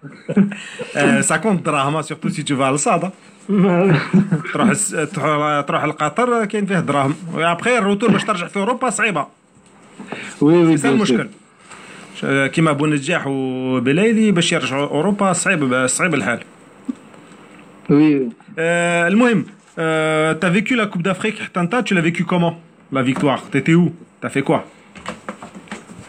ça 1.22 1.38
compte 1.44 1.64
دراهم 1.66 2.02
si 2.02 2.44
tu 2.44 2.54
vas 2.56 2.68
à 2.68 2.72
الصاد 2.72 3.12
تروح 5.14 5.62
تروح 5.62 5.86
لقطر 5.86 6.46
كاين 6.46 6.66
فيه 6.66 6.80
دراهم. 6.80 7.16
وابخي 7.34 7.78
الروتور 7.78 8.12
باش 8.12 8.24
ترجع 8.24 8.48
في 8.48 8.60
أوروبا 8.60 8.90
صعيبة. 8.90 9.28
وي 10.42 10.64
وي 10.64 10.78
سي 10.78 10.90
المشكل 10.90 11.30
كيما 12.24 12.72
بونجاح 12.72 13.28
وبلايلي 13.28 14.32
باش 14.32 14.52
يرجعوا 14.52 14.88
أوروبا 14.88 15.34
صعيب 15.34 15.88
صعيب 15.88 16.14
الحال. 16.14 16.40
وي 17.90 18.30
Euh, 18.50 18.62
المهم 19.08 19.46
euh, 19.78 20.34
t'as 20.42 20.50
vécu 20.50 20.76
la 20.76 20.86
Coupe 20.86 21.04
d'Afrique 21.04 21.42
حتى 21.42 21.60
انت 21.60 21.76
tu 21.76 21.94
l'as 21.94 22.02
vécu 22.02 22.26
comment 22.26 22.56
la 22.92 23.02
victoire 23.02 23.42
t'étais 23.52 23.74
où؟ 23.74 23.94
T'as 24.22 24.30
fait 24.30 24.42
quoi 24.42 24.66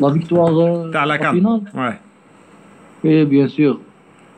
لا 0.02 0.14
فيكتوار 0.14 0.92
تاع 0.94 1.04
لا 1.04 1.16
كان 1.16 1.32
فينال 1.32 1.62
ouais 1.76 1.96
وي 3.06 3.26
بيان 3.26 3.48
سور 3.48 3.80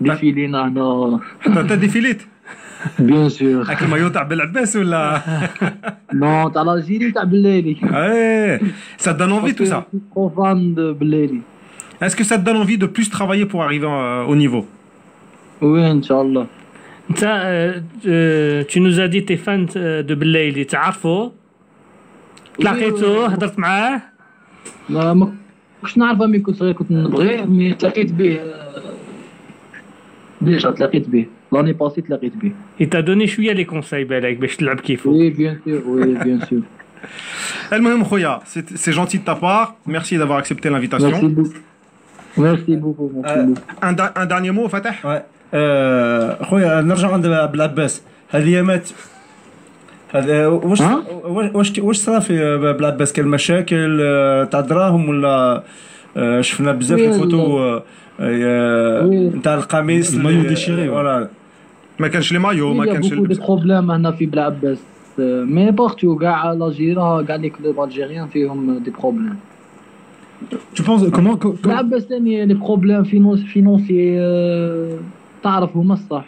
لا. 0.01 0.13
ديفيلينا 0.13 0.67
هنا 0.67 1.19
حتى 1.41 1.59
انت 1.59 1.73
ديفيليت 1.73 2.21
بيان 2.99 3.29
سور 3.29 3.63
هاك 3.63 3.83
المايو 3.83 4.07
تاع 4.07 4.23
بالعباس 4.23 4.75
ولا 4.75 5.21
نو 6.13 6.49
تاع 6.49 6.61
الجيري 6.61 7.11
تاع 7.11 7.23
بليلي 7.23 7.75
ouais 7.75 8.65
ça 9.03 9.13
te 9.13 9.19
donne 9.19 9.31
envie 9.31 9.55
tout 9.55 9.65
ça 9.65 9.85
trop 10.11 10.29
fan 10.37 10.73
de 10.75 10.91
بليلي 10.91 11.41
est-ce 12.01 12.15
que 12.15 12.23
ça 12.23 12.37
te 12.37 12.43
donne 12.43 12.57
envie 12.57 12.77
de 12.77 12.85
plus 12.85 13.09
travailler 13.09 13.45
pour 13.45 13.63
arriver 13.63 13.87
euh, 13.87 14.31
au 14.31 14.35
niveau 14.35 14.65
وي 15.61 15.91
ان 15.91 16.03
شاء 16.03 16.21
الله 16.21 16.47
انت 17.09 17.23
آه، 17.23 17.83
آه، 18.07 18.61
tu 18.63 18.79
nous 18.79 18.99
as 18.99 19.07
dit 19.07 19.25
t'es 19.25 19.37
fan 19.37 19.77
آه، 19.77 20.01
de 20.01 20.13
بالليل 20.13 20.65
تعرفه 20.65 21.31
تلاقيته 22.59 23.25
هضرت 23.25 23.59
معاه 23.59 24.01
ما 24.89 25.13
ما 25.13 25.33
كنتش 25.81 25.97
نعرفه 25.97 26.25
مي 26.27 26.39
كنت 26.39 26.55
صغير 26.55 26.73
كنت 26.73 26.91
نبغيه 26.91 27.45
مي 27.45 27.73
تلاقيت 27.73 28.11
به 28.11 28.39
آه، 28.39 28.81
ديجا 30.41 30.71
تلاقيت 30.71 31.09
به 31.09 31.25
لاني 31.53 31.73
باسي 31.73 32.01
تلاقيت 32.01 32.33
به 32.35 32.51
il 32.81 32.85
t'a 32.89 33.01
donné 33.07 33.25
شويه 33.25 33.51
لي 33.53 33.63
كونساي 33.63 34.03
بالك 34.03 34.37
باش 34.37 34.55
تلعب 34.55 34.79
كيفو 34.79 35.11
وي 35.11 35.29
بيان 35.29 35.59
سور 35.65 35.81
وي 35.87 36.13
بيان 36.23 36.39
سور 36.49 36.61
المهم 37.73 38.03
خويا 38.03 38.39
c'est 38.53 38.77
c'est 38.77 38.91
gentil 38.91 39.17
de 39.19 39.25
ta 39.25 39.35
part 39.35 39.75
merci 39.87 40.17
d'avoir 40.17 40.37
accepté 40.43 40.67
ميرسي 40.67 40.89
l'invitation 40.89 41.25
بوكو 41.25 41.49
ميرسي 42.37 42.75
بوكو 42.75 43.11
ميرسي 43.15 43.33
آه. 43.33 43.43
بوكو 43.45 43.61
un, 43.83 43.93
da- 43.93 44.19
un 44.21 44.25
dernier 44.25 44.51
mot 44.57 44.67
فتح 44.67 45.03
Ouais. 45.07 45.21
آه، 45.53 46.43
خويا 46.43 46.81
نرجع 46.81 47.13
عند 47.13 47.27
بلعباس 47.27 48.01
هذه 48.29 48.47
ايامات 48.47 48.89
هذا 50.12 50.46
واش؟ 50.46 50.80
واش 51.54 51.78
واش 51.78 51.96
صرا 51.96 52.18
في 52.18 52.56
بلعباس 52.78 53.12
كان 53.12 53.26
مشاكل 53.28 53.98
آه، 54.02 54.44
تاع 54.44 54.60
دراهم 54.60 55.08
ولا 55.08 55.62
آه، 56.16 56.40
شفنا 56.40 56.72
بزاف 56.72 56.98
الفوتو 57.00 57.58
آه،. 58.20 59.32
نتاع 59.34 59.54
القميص 59.54 60.14
المايو 60.14 60.42
ديشيري، 60.42 60.88
فوالا 60.88 61.28
ما 61.98 62.08
كانش 62.08 62.32
لي 62.32 62.38
مايو 62.38 62.74
ما 62.74 62.86
كانش 62.86 63.08
de 63.08 63.12
ال- 63.12 63.42
problèmes 63.42 63.90
هنا 63.90 64.10
في 64.10 64.26
بلعباس 64.26 64.78
مي 65.18 65.70
بارتو 65.70 66.16
كاع 66.18 66.52
لاجيري 66.52 66.92
راه 66.92 67.22
كاع 67.22 67.36
لي 67.36 67.50
كلوب 67.50 67.84
الجيريان 67.84 68.26
فيهم 68.28 68.78
دي 68.78 68.90
بروبليم 69.00 69.36
Tu 70.76 70.82
penses 70.82 71.10
comment, 71.16 71.36
co- 71.42 71.52
co- 71.52 71.64
بلعباس 71.64 72.02
ثاني 72.02 72.46
لي 72.46 72.54
بروبليم 72.54 73.04
فينونسي 73.52 74.18
تعرف 75.42 75.76
هما 75.76 75.94
الصح. 75.94 76.24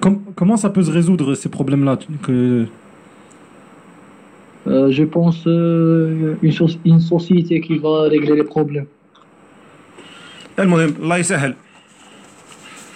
com- 0.00 0.20
comment 0.34 0.56
ça 0.56 0.70
peut 0.70 0.82
se 0.82 0.90
résoudre 0.90 1.34
ces 1.34 1.48
problèmes-là 1.48 1.96
tu- 1.96 2.08
que... 2.26 2.66
Euh, 4.66 4.90
je 4.90 5.04
pense 5.04 5.46
euh, 5.46 6.34
une, 6.42 6.50
soci- 6.52 6.80
une 6.84 7.00
société 7.00 7.60
qui 7.60 7.78
va 7.78 8.02
régler 8.14 8.34
les 8.36 8.44
problèmes. 8.44 8.86
المهم 10.58 10.94
الله 11.02 11.16
يسهل 11.16 11.54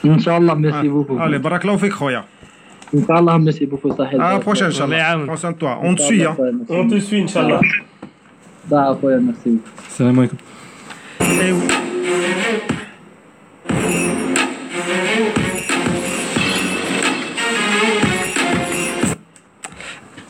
Inch'Allah, 0.04 0.54
merci 0.56 0.88
beaucoup. 0.88 1.18
allez 1.18 1.38
بارك 1.38 1.64
الله 1.64 1.76
فيك 1.76 1.92
خويا 1.92 2.24
Inch'Allah, 2.94 3.38
merci 3.38 3.66
beaucoup, 3.66 3.90
Sahel. 3.96 4.20
à 4.20 4.32
la 4.34 4.40
prochaine 4.40 4.70
الله 4.70 4.80
inchallah 4.80 4.96
يعاون. 4.98 5.26
prends 5.26 5.36
soin 5.36 5.52
de 5.52 5.58
toi 5.58 5.78
on 5.82 5.94
te 5.94 6.02
suit 6.02 6.24
hein 6.24 6.36
On 6.68 6.88
te 6.88 6.98
suit, 6.98 7.22
Inch'Allah. 7.22 7.60
Da, 8.70 8.94
خويا, 9.00 9.18
merci 9.18 9.50
beaucoup. 9.50 9.70
Salam 9.88 10.28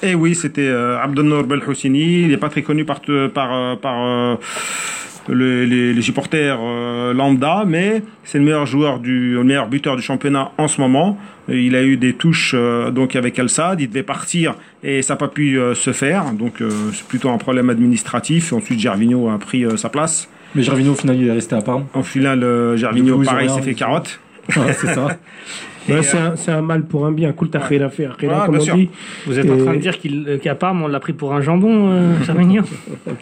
Eh 0.07 0.15
oui. 0.15 0.35
C'était 0.35 0.61
euh, 0.67 0.99
Abdelnour 1.01 1.43
Belhoussini. 1.43 2.21
Il 2.23 2.27
n'est 2.29 2.37
pas 2.37 2.49
très 2.49 2.61
connu 2.63 2.85
par, 2.85 3.01
par, 3.33 3.53
euh, 3.55 3.75
par 3.75 4.05
euh, 4.05 4.35
le- 5.29 5.65
les, 5.65 5.93
les 5.93 6.01
supporters 6.01 6.57
euh, 6.61 7.13
lambda, 7.13 7.63
mais 7.67 8.01
c'est 8.23 8.37
le 8.37 8.45
meilleur 8.45 8.65
joueur 8.65 8.99
du, 8.99 9.33
le 9.33 9.43
meilleur 9.43 9.67
buteur 9.67 9.95
du 9.95 10.01
championnat 10.01 10.51
en 10.57 10.67
ce 10.67 10.79
moment. 10.81 11.17
Il 11.49 11.75
a 11.75 11.83
eu 11.83 11.97
des 11.97 12.13
touches 12.13 12.53
euh, 12.57 12.91
donc 12.91 13.15
avec 13.15 13.37
Al 13.39 13.49
Sadd. 13.49 13.79
Il 13.81 13.87
devait 13.89 14.03
partir 14.03 14.55
et 14.83 15.01
ça 15.01 15.13
n'a 15.13 15.17
pas 15.17 15.27
pu 15.27 15.59
euh, 15.59 15.75
se 15.75 15.91
faire. 15.93 16.31
Donc 16.33 16.61
euh, 16.61 16.69
c'est 16.93 17.05
plutôt 17.07 17.29
un 17.29 17.37
problème 17.37 17.69
administratif. 17.69 18.53
Ensuite, 18.53 18.79
Gervinho 18.79 19.29
a 19.29 19.37
pris 19.37 19.65
euh, 19.65 19.77
sa 19.77 19.89
place. 19.89 20.29
Mais 20.55 20.63
Gervinho, 20.63 20.93
au 20.93 20.95
final, 20.95 21.17
il 21.17 21.27
est 21.27 21.31
resté 21.31 21.55
à 21.55 21.61
Parme. 21.61 21.85
En 21.93 22.03
final, 22.03 22.41
euh, 22.43 22.77
Gervinho, 22.77 23.17
coup, 23.17 23.23
pareil, 23.25 23.49
s'est 23.49 23.61
fait 23.61 23.73
carotte. 23.73 24.19
Ouais, 24.55 24.71
c'est 24.73 24.93
ça. 24.93 25.07
Ouais, 25.89 25.99
Et, 25.99 26.35
c'est 26.35 26.51
un, 26.51 26.61
mal 26.61 26.83
pour 26.83 27.05
un 27.05 27.11
bien. 27.11 27.31
Cool, 27.31 27.49
t'as 27.49 27.59
fait 27.61 27.77
l'affaire. 27.77 28.17
Ouais, 28.21 28.27
comme 28.45 28.51
bien 28.55 28.59
on 28.59 28.63
sûr. 28.63 28.75
dit. 28.75 28.89
Vous 29.25 29.39
êtes 29.39 29.49
en 29.49 29.57
train 29.57 29.73
de 29.73 29.79
dire 29.79 29.97
qu'il- 29.97 30.25
euh, 30.27 30.37
qu'à 30.37 30.55
Parme, 30.55 30.83
on 30.83 30.87
l'a 30.87 30.99
pris 30.99 31.13
pour 31.13 31.33
un 31.33 31.41
jambon, 31.41 31.89
euh, 31.91 32.23
Gervinho 32.25 32.63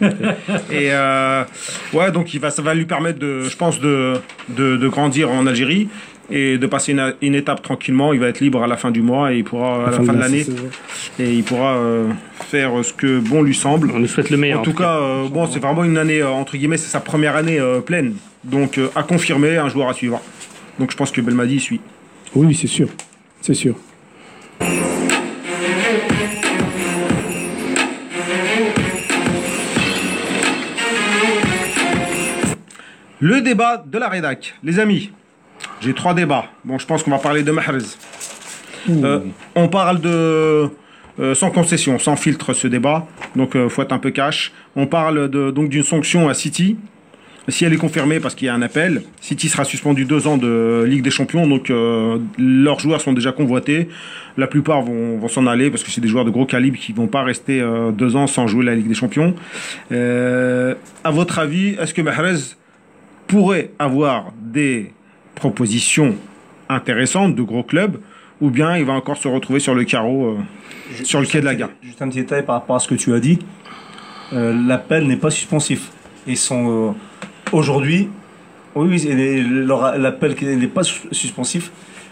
Et 0.70 0.90
euh, 0.92 1.44
ouais, 1.92 2.10
donc 2.12 2.34
il 2.34 2.40
va, 2.40 2.50
ça 2.50 2.62
va 2.62 2.74
lui 2.74 2.84
permettre, 2.86 3.18
de, 3.18 3.42
je 3.42 3.56
pense, 3.56 3.80
de, 3.80 4.14
de, 4.48 4.76
de 4.76 4.88
grandir 4.88 5.30
en 5.30 5.46
Algérie 5.46 5.88
et 6.28 6.58
de 6.58 6.66
passer 6.66 6.92
une, 6.92 7.14
une 7.22 7.34
étape 7.34 7.62
tranquillement. 7.62 8.12
Il 8.12 8.20
va 8.20 8.28
être 8.28 8.40
libre 8.40 8.62
à 8.62 8.66
la 8.66 8.76
fin 8.76 8.90
du 8.90 9.00
mois 9.02 9.32
et 9.32 9.38
il 9.38 9.44
pourra, 9.44 9.86
à 9.86 9.90
la 9.90 10.00
fin 10.00 10.12
de 10.12 10.18
l'année, 10.18 10.44
et 11.20 11.32
il 11.32 11.44
pourra 11.44 11.76
euh, 11.76 12.08
faire 12.46 12.72
ce 12.82 12.92
que 12.92 13.20
bon 13.20 13.42
lui 13.42 13.54
semble. 13.54 13.90
On 13.94 14.00
nous 14.00 14.08
souhaite 14.08 14.30
le 14.30 14.36
meilleur. 14.36 14.60
En 14.60 14.62
tout 14.62 14.74
cas, 14.74 14.96
euh, 14.96 15.28
bon, 15.28 15.46
c'est 15.46 15.60
vraiment 15.60 15.84
une 15.84 15.98
année, 15.98 16.20
euh, 16.20 16.28
entre 16.30 16.56
guillemets, 16.56 16.78
c'est 16.78 16.90
sa 16.90 17.00
première 17.00 17.36
année 17.36 17.60
euh, 17.60 17.80
pleine. 17.80 18.14
Donc 18.44 18.78
euh, 18.78 18.88
à 18.96 19.02
confirmer, 19.02 19.56
un 19.56 19.68
joueur 19.68 19.88
à 19.88 19.94
suivre. 19.94 20.20
Donc 20.80 20.90
je 20.90 20.96
pense 20.96 21.10
que 21.10 21.20
Belmadi 21.20 21.60
suit. 21.60 21.80
Oui, 22.34 22.54
c'est 22.54 22.66
sûr. 22.66 22.88
C'est 23.40 23.54
sûr. 23.54 23.74
Le 33.18 33.40
débat 33.40 33.82
de 33.86 33.98
la 33.98 34.08
rédac. 34.08 34.54
Les 34.62 34.78
amis, 34.78 35.10
j'ai 35.80 35.94
trois 35.94 36.12
débats. 36.12 36.46
Bon, 36.64 36.78
je 36.78 36.86
pense 36.86 37.02
qu'on 37.02 37.10
va 37.10 37.18
parler 37.18 37.42
de 37.42 37.50
Mahrez. 37.50 37.78
Euh, 38.90 39.20
on 39.54 39.68
parle 39.68 40.00
de... 40.00 40.70
euh, 41.18 41.34
sans 41.34 41.50
concession, 41.50 41.98
sans 41.98 42.16
filtre 42.16 42.52
ce 42.52 42.68
débat. 42.68 43.06
Donc, 43.34 43.52
il 43.54 43.70
faut 43.70 43.82
être 43.82 43.92
un 43.92 43.98
peu 43.98 44.10
cash. 44.10 44.52
On 44.76 44.86
parle 44.86 45.30
de, 45.30 45.50
donc 45.50 45.70
d'une 45.70 45.82
sanction 45.82 46.28
à 46.28 46.34
City. 46.34 46.76
Si 47.48 47.64
elle 47.64 47.72
est 47.72 47.78
confirmée 47.78 48.18
parce 48.18 48.34
qu'il 48.34 48.46
y 48.46 48.48
a 48.48 48.54
un 48.54 48.62
appel, 48.62 49.02
City 49.20 49.48
sera 49.48 49.64
suspendu 49.64 50.04
deux 50.04 50.26
ans 50.26 50.36
de 50.36 50.84
Ligue 50.86 51.02
des 51.02 51.10
Champions. 51.10 51.46
Donc, 51.46 51.70
euh, 51.70 52.18
leurs 52.38 52.80
joueurs 52.80 53.00
sont 53.00 53.12
déjà 53.12 53.30
convoités. 53.30 53.88
La 54.36 54.48
plupart 54.48 54.82
vont, 54.82 55.18
vont 55.18 55.28
s'en 55.28 55.46
aller 55.46 55.70
parce 55.70 55.84
que 55.84 55.90
c'est 55.90 56.00
des 56.00 56.08
joueurs 56.08 56.24
de 56.24 56.30
gros 56.30 56.44
calibre 56.44 56.76
qui 56.76 56.92
vont 56.92 57.06
pas 57.06 57.22
rester 57.22 57.60
euh, 57.60 57.92
deux 57.92 58.16
ans 58.16 58.26
sans 58.26 58.48
jouer 58.48 58.64
la 58.64 58.74
Ligue 58.74 58.88
des 58.88 58.94
Champions. 58.94 59.34
Euh, 59.92 60.74
à 61.04 61.10
votre 61.12 61.38
avis, 61.38 61.76
est-ce 61.80 61.94
que 61.94 62.02
Mahrez 62.02 62.56
pourrait 63.28 63.70
avoir 63.78 64.32
des 64.40 64.92
propositions 65.36 66.16
intéressantes 66.68 67.36
de 67.36 67.42
gros 67.42 67.62
clubs, 67.62 67.98
ou 68.40 68.50
bien 68.50 68.76
il 68.76 68.84
va 68.84 68.94
encore 68.94 69.18
se 69.18 69.28
retrouver 69.28 69.60
sur 69.60 69.74
le 69.74 69.84
carreau, 69.84 70.30
euh, 70.30 71.04
sur 71.04 71.20
le 71.20 71.26
quai 71.26 71.40
de 71.40 71.44
la 71.44 71.54
gare? 71.54 71.70
Juste 71.80 72.02
un 72.02 72.08
petit 72.08 72.18
détail 72.18 72.44
par 72.44 72.56
rapport 72.56 72.76
à 72.76 72.80
ce 72.80 72.88
que 72.88 72.96
tu 72.96 73.14
as 73.14 73.20
dit. 73.20 73.38
L'appel 74.32 75.06
n'est 75.06 75.16
pas 75.16 75.30
suspensif. 75.30 75.92
Sont 76.34 76.88
euh, 76.88 76.92
aujourd'hui. 77.52 78.08
Oui, 78.74 78.88
oui, 78.90 79.06
et 79.08 79.14
les- 79.14 79.42
leur- 79.42 79.96
l'appel 79.98 80.34
qui 80.34 80.44
n'est 80.44 80.66
pas 80.66 80.82
sus- 80.82 81.08
suspensif. 81.12 81.70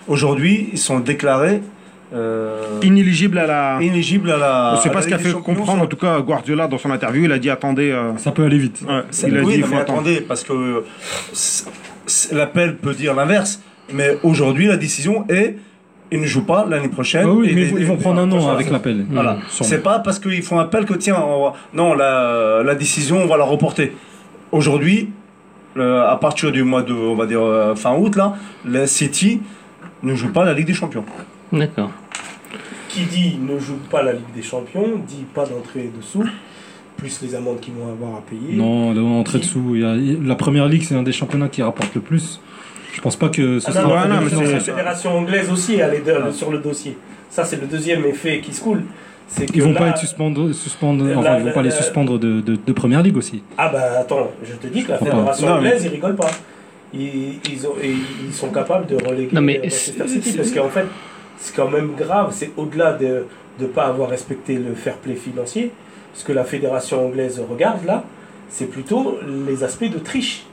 Aujourd'hui, 0.09 0.69
ils 0.73 0.79
sont 0.79 1.01
déclarés 1.01 1.61
euh, 2.15 2.79
Inéligible 2.83 3.39
à 3.39 3.47
la. 3.47 3.79
inéligibles 3.81 4.31
à 4.31 4.37
la. 4.39 4.79
C'est 4.83 4.89
à 4.91 4.93
pas 4.93 5.03
ce 5.03 5.09
qu'a 5.09 5.19
fait 5.19 5.33
comprendre, 5.33 5.83
en 5.83 5.87
tout 5.87 5.97
cas, 5.97 6.21
Guardiola 6.21 6.69
dans 6.69 6.79
son 6.79 6.91
interview. 6.91 7.25
Il 7.25 7.33
a 7.33 7.39
dit 7.39 7.51
attendez. 7.51 7.91
euh, 7.91 8.17
Ça 8.19 8.31
peut 8.31 8.45
aller 8.45 8.59
vite. 8.59 8.83
ouais, 8.87 9.03
il 9.27 9.37
a 9.37 9.43
oui, 9.43 9.55
dit 9.57 9.61
non, 9.63 9.67
faut 9.67 9.75
mais 9.75 9.81
attendez, 9.81 10.21
parce 10.21 10.45
que 10.45 10.85
c'est- 11.33 11.67
c'est- 12.07 12.35
l'appel 12.35 12.77
peut 12.77 12.95
dire 12.95 13.15
l'inverse. 13.15 13.61
Mais 13.93 14.17
aujourd'hui, 14.23 14.67
la 14.67 14.77
décision 14.77 15.25
est 15.29 15.57
ils 16.13 16.21
ne 16.21 16.27
jouent 16.27 16.45
pas 16.45 16.65
l'année 16.69 16.89
prochaine. 16.89 17.25
Ah 17.27 17.33
oui, 17.33 17.49
Et 17.51 17.55
mais 17.55 17.63
les- 17.65 17.81
ils 17.81 17.87
vont- 17.87 17.97
prendre 17.97 18.21
un 18.21 18.31
an 18.31 18.49
avec 18.51 18.71
l'appel. 18.71 19.05
Voilà. 19.11 19.33
Mmh. 19.35 19.41
C'est 19.63 19.83
pas 19.83 19.99
parce 19.99 20.21
qu'ils 20.21 20.43
font 20.43 20.59
appel 20.61 20.85
que 20.85 20.95
tiens, 20.95 21.17
on 21.21 21.43
va- 21.45 21.55
non, 21.73 21.95
la, 21.95 22.63
la 22.65 22.75
décision, 22.77 23.23
on 23.23 23.27
va 23.27 23.37
la 23.37 23.45
reporter. 23.45 23.93
Aujourd'hui, 24.53 25.09
le- 25.75 26.01
à 26.03 26.17
partir 26.17 26.53
du 26.53 26.63
mois 26.63 26.83
de, 26.83 26.93
on 26.93 27.15
va 27.15 27.27
dire 27.27 27.43
euh, 27.43 27.75
fin 27.75 27.95
août 27.97 28.17
là, 28.17 28.35
la 28.65 28.87
City 28.87 29.41
ne 30.03 30.15
joue 30.15 30.33
pas 30.33 30.45
la 30.45 30.53
Ligue 30.55 30.67
des 30.67 30.75
Champions. 30.75 31.05
D'accord. 31.53 31.91
Qui 32.89 33.05
dit 33.05 33.39
ne 33.41 33.59
joue 33.59 33.79
pas 33.91 34.03
la 34.03 34.13
Ligue 34.13 34.33
des 34.35 34.43
Champions, 34.43 35.01
dit 35.07 35.25
pas 35.35 35.47
d'entrée 35.47 35.91
dessous, 35.97 36.25
plus 36.97 37.21
les 37.23 37.35
amendes 37.35 37.61
qu'ils 37.61 37.75
vont 37.75 37.91
avoir 37.91 38.19
à 38.19 38.23
payer. 38.23 38.55
Non, 38.57 39.19
entrait 39.19 39.39
dessous. 39.41 39.73
Il 39.75 39.81
y 39.81 39.85
a- 39.85 40.19
la 40.27 40.35
première 40.37 40.69
ligue, 40.69 40.83
c'est 40.83 40.95
un 40.95 41.03
des 41.03 41.13
championnats 41.13 41.49
qui 41.49 41.63
rapporte 41.63 41.95
le 41.95 42.01
plus. 42.01 42.41
Je 42.93 43.01
pense 43.01 43.17
pas 43.17 43.29
que 43.29 43.59
ce 43.59 43.69
Ah 43.69 43.73
sera. 43.73 44.07
non, 44.07 44.15
non, 44.15 44.21
mais 44.23 44.53
la 44.53 44.61
fédération 44.61 45.19
anglaise 45.19 45.51
aussi, 45.51 45.75
elle 45.75 45.95
est 45.95 46.01
de- 46.07 46.31
sur 46.31 46.53
le 46.53 46.59
dossier. 46.59 46.97
Ça, 47.29 47.45
c'est 47.45 47.61
le 47.61 47.67
deuxième 47.67 48.05
effet 48.05 48.41
qui 48.41 48.53
se 48.55 48.61
coule. 48.63 48.85
C'est 49.27 49.47
Ils 49.55 49.63
vont 49.63 49.73
là- 49.73 49.79
pas 49.81 49.89
être 49.89 49.99
suspendre, 49.99 50.53
suspendre 50.53 51.05
Là, 51.07 51.19
enfin, 51.19 51.39
ils 51.39 51.45
vont 51.47 51.53
pas 51.53 51.63
les 51.63 51.71
suspendre 51.71 52.19
de, 52.19 52.41
de, 52.41 52.57
de 52.57 52.73
première 52.73 53.03
ligue 53.03 53.17
aussi. 53.17 53.43
Ah 53.59 53.69
bah 53.69 53.99
attends, 54.01 54.31
je 54.45 54.53
te 54.55 54.67
dis 54.69 54.85
que 54.85 54.91
la 54.93 54.99
fédération 54.99 55.47
non, 55.49 55.53
mais- 55.55 55.69
anglaise, 55.69 55.85
ils 55.85 55.89
rigolent 55.91 56.17
pas. 56.17 56.31
Ils, 56.93 57.41
ils, 57.51 57.67
ont, 57.67 57.75
ils 57.83 58.33
sont 58.33 58.51
capables 58.51 58.87
de 58.87 58.95
reléguer 59.05 59.31
Non, 59.35 59.41
mais 59.41 59.59
Manchester 59.63 60.05
c'est- 60.07 60.21
City 60.23 60.37
parce 60.37 60.51
qu'en 60.53 60.69
fait, 60.69 60.87
c'est 61.39 61.55
quand 61.57 61.69
même 61.69 61.93
grave. 61.97 62.29
C'est 62.33 62.53
au-delà 62.57 62.93
de 62.93 63.25
ne 63.61 63.67
pas 63.67 63.87
avoir 63.87 64.11
respecté 64.11 64.55
le 64.55 64.75
fair 64.75 64.95
play 64.99 65.15
financier. 65.17 65.73
Ce 66.15 66.25
que 66.25 66.33
la 66.33 66.45
fédération 66.45 67.05
anglaise 67.07 67.43
regarde 67.51 67.85
là, 67.85 68.05
c'est 68.51 68.67
plutôt 68.71 69.19
les 69.49 69.65
aspects 69.65 69.91
de 69.91 69.99
triche. 69.99 70.45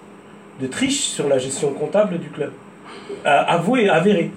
De 0.60 0.66
triche 0.66 1.02
sur 1.02 1.28
la 1.28 1.38
gestion 1.38 1.72
comptable 1.74 2.18
du 2.18 2.30
club. 2.30 2.52
À- 3.24 3.54
Avoué, 3.54 3.90
avéré. 3.90 4.32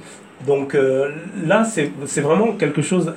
Donc 0.46 0.74
euh, 0.74 1.10
là, 1.46 1.64
c'est 1.64 1.90
c'est 2.04 2.20
vraiment 2.20 2.52
quelque 2.52 2.82
chose 2.82 3.14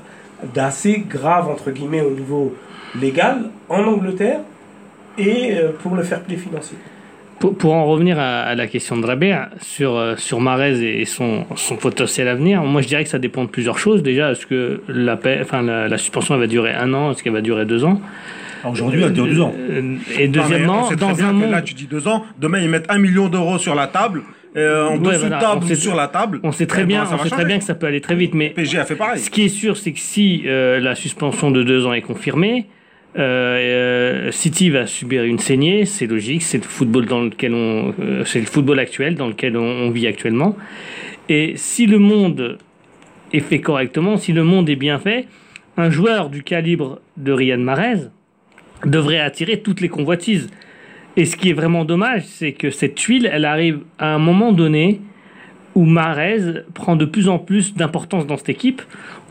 d'assez 0.53 1.03
grave, 1.07 1.47
entre 1.49 1.71
guillemets, 1.71 2.01
au 2.01 2.11
niveau 2.11 2.55
légal 2.99 3.49
en 3.69 3.83
Angleterre 3.83 4.39
et 5.17 5.55
euh, 5.57 5.71
pour 5.81 5.95
le 5.95 6.03
fair 6.03 6.21
play 6.21 6.37
financier. 6.37 6.77
Pour, 7.39 7.55
pour 7.55 7.73
en 7.73 7.85
revenir 7.85 8.17
à, 8.19 8.41
à 8.41 8.55
la 8.55 8.65
question 8.65 8.97
de 8.97 9.05
Rabert 9.05 9.49
sur, 9.61 9.95
euh, 9.95 10.15
sur 10.17 10.39
Marez 10.39 10.99
et 11.01 11.05
son, 11.05 11.45
son 11.55 11.75
potentiel 11.75 12.27
avenir, 12.27 12.63
moi 12.63 12.81
je 12.81 12.87
dirais 12.87 13.03
que 13.03 13.09
ça 13.09 13.19
dépend 13.19 13.43
de 13.43 13.49
plusieurs 13.49 13.77
choses. 13.77 14.01
Déjà, 14.01 14.31
est-ce 14.31 14.45
que 14.47 14.81
la, 14.87 15.17
paix- 15.17 15.39
enfin, 15.41 15.61
la, 15.61 15.87
la 15.87 15.97
suspension 15.99 16.33
elle 16.35 16.41
va 16.41 16.47
durer 16.47 16.73
un 16.73 16.93
an? 16.95 17.11
Est-ce 17.11 17.21
qu'elle 17.23 17.33
va 17.33 17.41
durer 17.41 17.65
deux 17.65 17.83
ans? 17.83 18.01
Alors, 18.63 18.73
Aujourd'hui, 18.73 19.03
elle 19.03 19.13
dure 19.13 19.27
deux 19.27 19.39
ans. 19.41 19.53
Euh, 19.55 19.97
Et 20.17 20.27
Non, 20.27 20.31
deuxièmement, 20.41 20.79
on 20.85 20.89
sait 20.89 20.95
très 20.95 21.05
dans 21.07 21.13
bien 21.13 21.29
un 21.29 21.33
monde. 21.33 21.51
Là, 21.51 21.61
tu 21.61 21.75
dis 21.75 21.85
deux 21.85 22.07
ans. 22.07 22.25
Demain, 22.39 22.59
ils 22.59 22.69
mettent 22.69 22.89
un 22.89 22.97
million 22.97 23.27
d'euros 23.29 23.59
sur 23.59 23.75
la 23.75 23.85
table. 23.85 24.23
Euh, 24.55 24.85
en 24.87 24.91
Ouais, 24.97 25.11
dessous 25.11 25.19
voilà, 25.21 25.35
de 25.37 25.41
table 25.41 25.59
on 25.61 25.65
ou 25.65 25.67
sait- 25.67 25.75
sur 25.75 25.95
la 25.95 26.07
table. 26.07 26.39
On 26.43 26.51
sait 26.51 26.65
très 26.67 26.81
eh 26.81 26.83
ben, 26.83 26.87
bien, 26.87 27.07
on 27.11 27.17
sait 27.23 27.29
très 27.29 27.45
bien 27.45 27.57
que 27.59 27.63
ça 27.63 27.75
peut 27.75 27.87
aller 27.87 28.01
très 28.01 28.15
vite, 28.15 28.33
mais 28.33 28.49
PSG 28.51 28.79
a 28.79 28.85
fait 28.85 28.95
pareil. 28.95 29.19
Ce 29.19 29.29
qui 29.29 29.43
est 29.45 29.49
sûr, 29.49 29.77
c'est 29.77 29.91
que 29.91 29.99
si 29.99 30.43
euh, 30.45 30.79
la 30.79 30.95
suspension 30.95 31.51
de 31.51 31.63
deux 31.63 31.85
ans 31.85 31.93
est 31.93 32.01
confirmée, 32.01 32.67
euh, 33.17 33.57
euh, 34.27 34.31
City 34.31 34.69
va 34.69 34.85
subir 34.85 35.23
une 35.23 35.39
saignée, 35.39 35.85
c'est 35.85 36.05
logique, 36.07 36.43
c'est 36.43 36.57
le 36.59 36.63
football 36.63 37.05
dans 37.07 37.21
lequel 37.21 37.53
on, 37.53 37.93
c'est 38.25 38.39
le 38.39 38.45
football 38.45 38.79
actuel 38.79 39.15
dans 39.15 39.27
lequel 39.27 39.57
on, 39.57 39.63
on 39.63 39.89
vit 39.89 40.07
actuellement. 40.07 40.55
Et 41.29 41.53
si 41.55 41.87
le 41.87 41.97
monde 41.99 42.57
est 43.33 43.39
fait 43.39 43.59
correctement, 43.59 44.17
si 44.17 44.33
le 44.33 44.43
monde 44.43 44.69
est 44.69 44.75
bien 44.75 44.99
fait, 44.99 45.25
un 45.77 45.89
joueur 45.89 46.29
du 46.29 46.43
calibre 46.43 46.99
de 47.17 47.31
Riyad 47.31 47.59
Mahrez 47.59 48.07
devrait 48.85 49.19
attirer 49.19 49.59
toutes 49.61 49.81
les 49.81 49.89
convoitises. 49.89 50.49
Et 51.17 51.25
ce 51.25 51.35
qui 51.35 51.49
est 51.49 51.53
vraiment 51.53 51.83
dommage, 51.83 52.23
c'est 52.25 52.51
que 52.53 52.69
cette 52.69 52.95
tuile, 52.95 53.29
elle 53.31 53.45
arrive 53.45 53.79
à 53.97 54.13
un 54.13 54.19
moment 54.19 54.53
donné 54.53 55.01
où 55.73 55.83
Mahrez 55.83 56.63
prend 56.73 56.95
de 56.95 57.05
plus 57.05 57.27
en 57.27 57.37
plus 57.37 57.75
d'importance 57.75 58.25
dans 58.25 58.37
cette 58.37 58.49
équipe. 58.49 58.81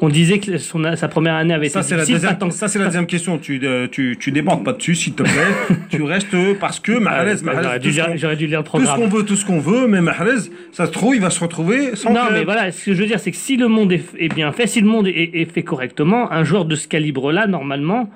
On 0.00 0.08
disait 0.08 0.38
que 0.38 0.58
son, 0.58 0.94
sa 0.96 1.08
première 1.08 1.34
année 1.34 1.54
avait 1.54 1.68
Ça, 1.68 1.80
été 1.80 1.90
la, 1.96 2.04
difficile, 2.04 2.28
deuxième, 2.28 2.50
ça, 2.52 2.68
c'est 2.68 2.78
la 2.78 2.84
deuxième 2.86 3.06
question. 3.06 3.38
Tu, 3.38 3.60
euh, 3.64 3.88
tu, 3.90 4.16
tu 4.20 4.30
débordes 4.30 4.64
pas 4.64 4.72
dessus, 4.72 4.94
s'il 4.94 5.14
te 5.14 5.22
plaît. 5.22 5.32
tu 5.88 6.02
restes 6.02 6.36
parce 6.60 6.78
que 6.78 6.92
Ah, 6.92 7.00
Mahrez, 7.00 7.36
Mahrez, 7.42 7.62
J'aurais 7.62 8.36
dû, 8.36 8.46
dû 8.46 8.46
lire 8.50 8.60
le 8.60 8.64
tout 8.64 8.78
ce 8.78 8.84
programme. 8.84 9.00
qu'on 9.00 9.08
veut, 9.08 9.24
tout 9.24 9.36
ce 9.36 9.44
qu'on 9.44 9.58
veut, 9.60 9.86
mais 9.88 10.00
Mahrez, 10.00 10.50
ça 10.72 10.86
se 10.86 10.90
trouve, 10.92 11.14
il 11.16 11.20
va 11.20 11.30
se 11.30 11.40
retrouver 11.40 11.96
sans 11.96 12.12
Non, 12.12 12.30
mais 12.32 12.44
voilà, 12.44 12.70
ce 12.70 12.84
que 12.84 12.94
je 12.94 13.00
veux 13.00 13.06
dire, 13.08 13.18
c'est 13.20 13.30
que 13.30 13.36
si 13.36 13.56
le 13.56 13.66
monde 13.68 13.92
est, 13.92 14.04
est 14.18 14.32
bien 14.32 14.52
fait, 14.52 14.66
si 14.66 14.80
le 14.80 14.88
monde 14.88 15.06
est, 15.08 15.30
est 15.34 15.52
fait 15.52 15.62
correctement, 15.62 16.30
un 16.32 16.44
joueur 16.44 16.64
de 16.64 16.74
ce 16.76 16.86
calibre-là, 16.86 17.46
normalement, 17.46 18.10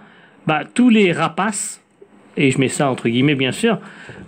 bah, 0.47 0.62
tous 0.73 0.89
les 0.89 1.12
rapaces, 1.12 1.81
et 2.37 2.51
je 2.51 2.59
mets 2.59 2.68
ça 2.68 2.91
entre 2.91 3.09
guillemets, 3.09 3.35
bien 3.35 3.53
sûr, 3.53 3.78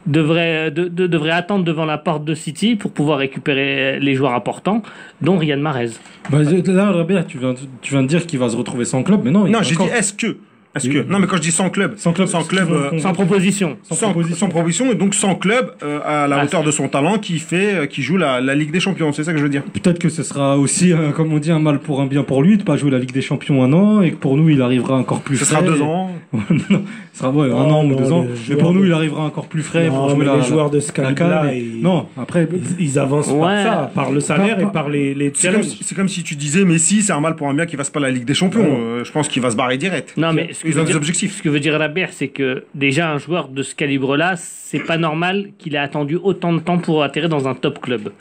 devraient, 0.07 0.71
de- 0.71 0.89
de- 0.89 1.07
devraient 1.07 1.31
attendre 1.31 1.65
devant 1.65 1.85
la 1.85 1.99
porte 1.99 2.25
de 2.25 2.35
City 2.35 2.77
pour 2.77 2.91
pouvoir 2.93 3.19
récupérer 3.19 4.01
les 4.01 4.15
joueurs 4.15 4.35
importants, 4.35 4.83
dont 5.21 5.37
Riyad 5.39 5.61
Mahrez. 5.61 5.91
Bah, 6.31 6.39
là, 6.43 6.91
Rabia, 6.93 7.23
tu 7.25 7.39
viens, 7.39 7.55
tu 7.81 7.93
viens 7.95 8.03
de 8.03 8.09
dire 8.09 8.27
qu'il 8.27 8.39
va 8.39 8.49
se 8.49 8.57
retrouver 8.57 8.85
sans 8.85 9.03
club, 9.03 9.21
mais 9.25 9.31
non. 9.31 9.47
il 9.47 9.53
Non, 9.53 9.59
va 9.59 9.65
j'ai 9.65 9.77
dit 9.77 9.83
est-ce 9.97 10.13
que. 10.13 10.37
Est-ce 10.75 10.89
que. 10.89 10.99
Oui. 11.01 11.05
Non, 11.09 11.19
mais 11.19 11.27
quand 11.27 11.37
je 11.37 11.43
dis 11.43 11.51
sans 11.53 11.69
club, 11.71 11.95
Sans 11.99 12.13
club, 12.13 12.29
sans 12.29 12.45
club, 12.45 12.71
euh, 12.71 12.99
Sans 12.99 13.13
proposition. 13.13 13.77
sans 13.83 13.95
sans, 13.95 14.11
proposition. 14.11 14.37
sans 14.47 14.49
proposition 14.49 14.91
et 14.91 14.95
donc 14.95 15.15
sans 15.15 15.35
club 15.35 15.73
euh, 15.83 16.01
à 16.05 16.27
la 16.29 16.37
Ah, 16.39 16.45
hauteur 16.45 16.63
de 16.65 16.71
son 16.71 16.89
talent 16.89 17.19
qui 17.19 17.39
fait, 17.39 17.75
euh, 17.75 17.87
qui 17.87 18.01
joue 18.03 18.17
la, 18.17 18.41
la 18.41 18.55
Ligue 18.55 18.71
des 18.73 18.81
Champions. 18.81 19.13
C'est 19.13 19.25
ça 19.25 19.33
que 19.33 19.39
je 19.39 19.43
veux 19.43 19.49
dire. 19.51 19.63
Peut-être 19.65 19.99
que 19.99 20.09
ce 20.09 20.23
sera 20.23 20.57
aussi, 20.57 20.93
euh, 20.93 21.11
comme 21.11 21.33
on 21.33 21.39
dit, 21.39 21.51
un 21.53 21.59
mal 21.59 21.79
pour 21.79 22.01
un 22.01 22.07
bien 22.07 22.23
pour 22.23 22.43
lui 22.43 22.57
de 22.57 22.63
pas 22.63 22.77
jouer 22.77 22.91
la 22.91 22.99
Ligue 22.99 23.13
des 23.13 23.21
Champions 23.23 23.63
un 23.63 23.73
an 23.75 24.01
et 24.01 24.13
que 24.13 24.17
pour 24.17 24.37
nous 24.37 24.49
il 24.49 24.63
arrivera 24.63 24.97
encore 24.97 25.21
plus 25.21 25.37
Ce 25.37 25.45
frais. 25.45 25.57
sera 25.57 25.63
deux 25.63 25.83
ans. 25.83 26.11
non, 26.33 26.83
ce 27.13 27.19
sera 27.19 27.31
ouais, 27.31 27.47
un 27.47 27.51
Non, 27.51 27.75
an 27.81 27.85
ou 27.85 27.95
deux 27.95 28.11
ans. 28.11 28.27
Mais 28.49 28.57
pour 28.57 28.73
nous 28.73 28.81
de- 28.83 28.87
il 28.87 28.93
arrivera 28.95 29.25
encore 29.25 29.47
plus 29.49 29.63
frais 29.63 29.89
Non, 29.89 29.95
pour 29.95 30.09
jouer 30.11 30.19
mais 30.21 30.25
la, 30.25 30.37
les 30.37 30.43
joueurs 30.43 30.71
de 30.71 30.81
ce 30.81 30.91
et- 30.93 31.83
Non, 31.83 32.07
après. 32.19 32.49
Ils, 32.79 32.87
ils 32.87 32.99
avancent 32.99 33.29
Ouais. 33.29 33.41
par 33.41 33.63
ça, 33.63 33.91
par 33.95 34.11
le 34.13 34.21
salaire 34.21 34.57
Pas- 34.57 34.63
et 34.63 34.67
par 34.73 34.89
les, 34.89 35.15
les 35.15 35.31
C'est 35.35 35.53
comme, 35.53 35.63
si- 35.63 35.79
c'est 35.83 35.95
comme 35.95 36.09
si 36.09 36.23
tu 36.23 36.35
disais 36.35 36.65
Messi, 36.65 37.03
c'est 37.03 37.13
un 37.13 37.21
mal 37.21 37.37
pour 37.37 37.49
un 37.49 37.55
bien 37.55 37.67
qui 37.67 37.77
fasse 37.77 37.91
pas 37.91 38.01
la 38.01 38.11
Ligue 38.11 38.25
des 38.25 38.35
Champions. 38.35 38.65
Euh, 38.67 39.05
je 39.05 39.13
pense 39.13 39.29
qu'il 39.29 39.43
va 39.43 39.51
se 39.51 39.57
barrer 39.57 39.77
direct. 39.77 40.15
Non, 40.17 40.33
mais 40.33 40.51
ce 40.63 40.65
que, 40.65 40.69
Ils 40.69 40.75
veut 40.75 40.81
ont 40.81 40.85
des 40.85 40.89
dire, 40.93 40.97
objectifs. 40.97 41.37
ce 41.39 41.43
que 41.43 41.49
veut 41.49 41.61
dire 41.61 41.77
Rabert, 41.79 42.13
c'est 42.13 42.29
que 42.29 42.65
déjà 42.75 43.11
un 43.11 43.19
joueur 43.19 43.49
de 43.49 43.63
ce 43.63 43.75
calibre-là, 43.75 44.35
c'est 44.37 44.79
pas 44.85 44.97
normal 44.97 45.49
qu'il 45.59 45.75
ait 45.75 45.79
attendu 45.79 46.17
autant 46.17 46.53
de 46.53 46.61
temps 46.61 46.79
pour 46.79 47.03
atterrir 47.03 47.29
dans 47.29 47.49
un 47.49 47.55
top 47.55 47.81
club. 47.81 48.13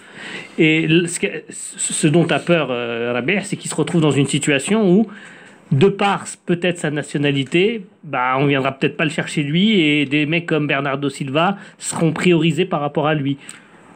Et 0.57 0.87
ce, 1.05 1.19
que- 1.19 1.43
ce 1.49 2.07
dont 2.07 2.25
a 2.27 2.39
peur 2.39 2.69
euh, 2.71 3.21
c'est 3.43 3.55
qu'il 3.57 3.69
se 3.69 3.75
retrouve 3.75 4.01
dans 4.01 4.11
une 4.11 4.25
situation 4.25 4.89
où, 4.91 5.07
de 5.71 5.87
par 5.87 6.25
peut-être 6.45 6.79
sa 6.79 6.89
nationalité, 6.91 7.85
bah 8.03 8.35
on 8.39 8.45
viendra 8.47 8.71
peut-être 8.71 8.97
pas 8.97 9.05
le 9.05 9.11
chercher 9.11 9.43
lui, 9.43 9.79
et 9.79 10.05
des 10.05 10.25
mecs 10.25 10.45
comme 10.47 10.67
Bernardo 10.67 11.09
Silva 11.09 11.57
seront 11.77 12.11
priorisés 12.11 12.65
par 12.65 12.81
rapport 12.81 13.07
à 13.07 13.13
lui. 13.13 13.37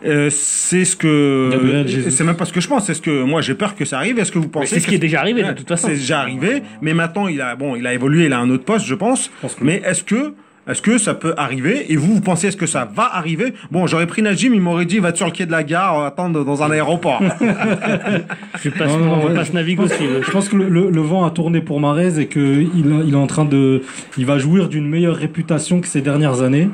Euh, 0.05 0.29
c'est 0.31 0.85
ce 0.85 0.95
que. 0.95 1.83
C'est 2.09 2.23
même 2.23 2.35
pas 2.35 2.45
ce 2.45 2.53
que 2.53 2.61
je 2.61 2.67
pense. 2.67 2.85
C'est 2.85 2.93
ce 2.93 3.01
que 3.01 3.23
moi 3.23 3.41
j'ai 3.41 3.55
peur 3.55 3.75
que 3.75 3.85
ça 3.85 3.97
arrive. 3.97 4.19
Est-ce 4.19 4.31
que 4.31 4.39
vous 4.39 4.47
pensez 4.49 4.67
C'est 4.67 4.79
ce 4.79 4.85
que- 4.85 4.89
qui 4.91 4.95
est 4.95 4.99
déjà 4.99 5.19
arrivé 5.19 5.43
de 5.43 5.51
toute 5.53 5.67
façon. 5.67 5.87
C'est 5.87 5.95
déjà 5.95 6.19
arrivé, 6.19 6.61
mais 6.81 6.93
maintenant 6.93 7.27
il 7.27 7.41
a 7.41 7.55
bon, 7.55 7.75
il 7.75 7.85
a 7.87 7.93
évolué, 7.93 8.25
il 8.25 8.33
a 8.33 8.39
un 8.39 8.49
autre 8.49 8.65
poste, 8.65 8.85
je 8.85 8.95
pense. 8.95 9.29
pense 9.41 9.55
que- 9.55 9.63
Mais 9.63 9.81
est-ce 9.85 10.03
que 10.03 10.33
est-ce 10.67 10.81
que 10.81 10.97
ça 10.97 11.13
peut 11.13 11.35
arriver? 11.37 11.91
Et 11.93 11.95
vous, 11.95 12.15
vous 12.15 12.21
pensez 12.21 12.47
est-ce 12.47 12.57
que 12.57 12.65
ça 12.65 12.89
va 12.95 13.15
arriver? 13.15 13.53
Bon, 13.71 13.85
j'aurais 13.85 14.07
pris 14.07 14.23
Najim, 14.23 14.51
il 14.53 14.61
m'aurait 14.61 14.85
dit 14.85 14.97
va 14.97 15.13
sur 15.13 15.27
le 15.27 15.31
quai 15.31 15.45
de 15.45 15.51
la 15.51 15.63
gare, 15.63 15.99
euh, 15.99 16.07
attendre 16.07 16.43
dans 16.43 16.63
un 16.63 16.71
aéroport. 16.71 17.21
Je 18.63 18.69
passe, 18.69 18.89
Non, 18.91 18.97
non, 18.97 19.19
on 19.23 19.27
ouais, 19.27 19.33
passe 19.35 19.53
Navigo 19.53 19.83
aussi. 19.83 20.01
ouais. 20.03 20.21
Je 20.25 20.31
pense 20.31 20.49
que 20.49 20.55
le, 20.55 20.67
le- 20.69 20.89
le 20.89 21.01
vent 21.01 21.23
a 21.25 21.29
tourné 21.31 21.61
pour 21.61 21.79
Marez 21.79 22.19
et 22.19 22.27
qu'il 22.27 22.69
il 22.75 23.13
est 23.13 23.17
en 23.17 23.27
train 23.27 23.45
de, 23.45 23.83
il 24.17 24.25
va 24.25 24.37
jouir 24.37 24.67
d'une 24.69 24.87
meilleure 24.89 25.15
réputation 25.15 25.81
que 25.81 25.87
ces 25.87 26.01
dernières 26.01 26.41
années. 26.41 26.69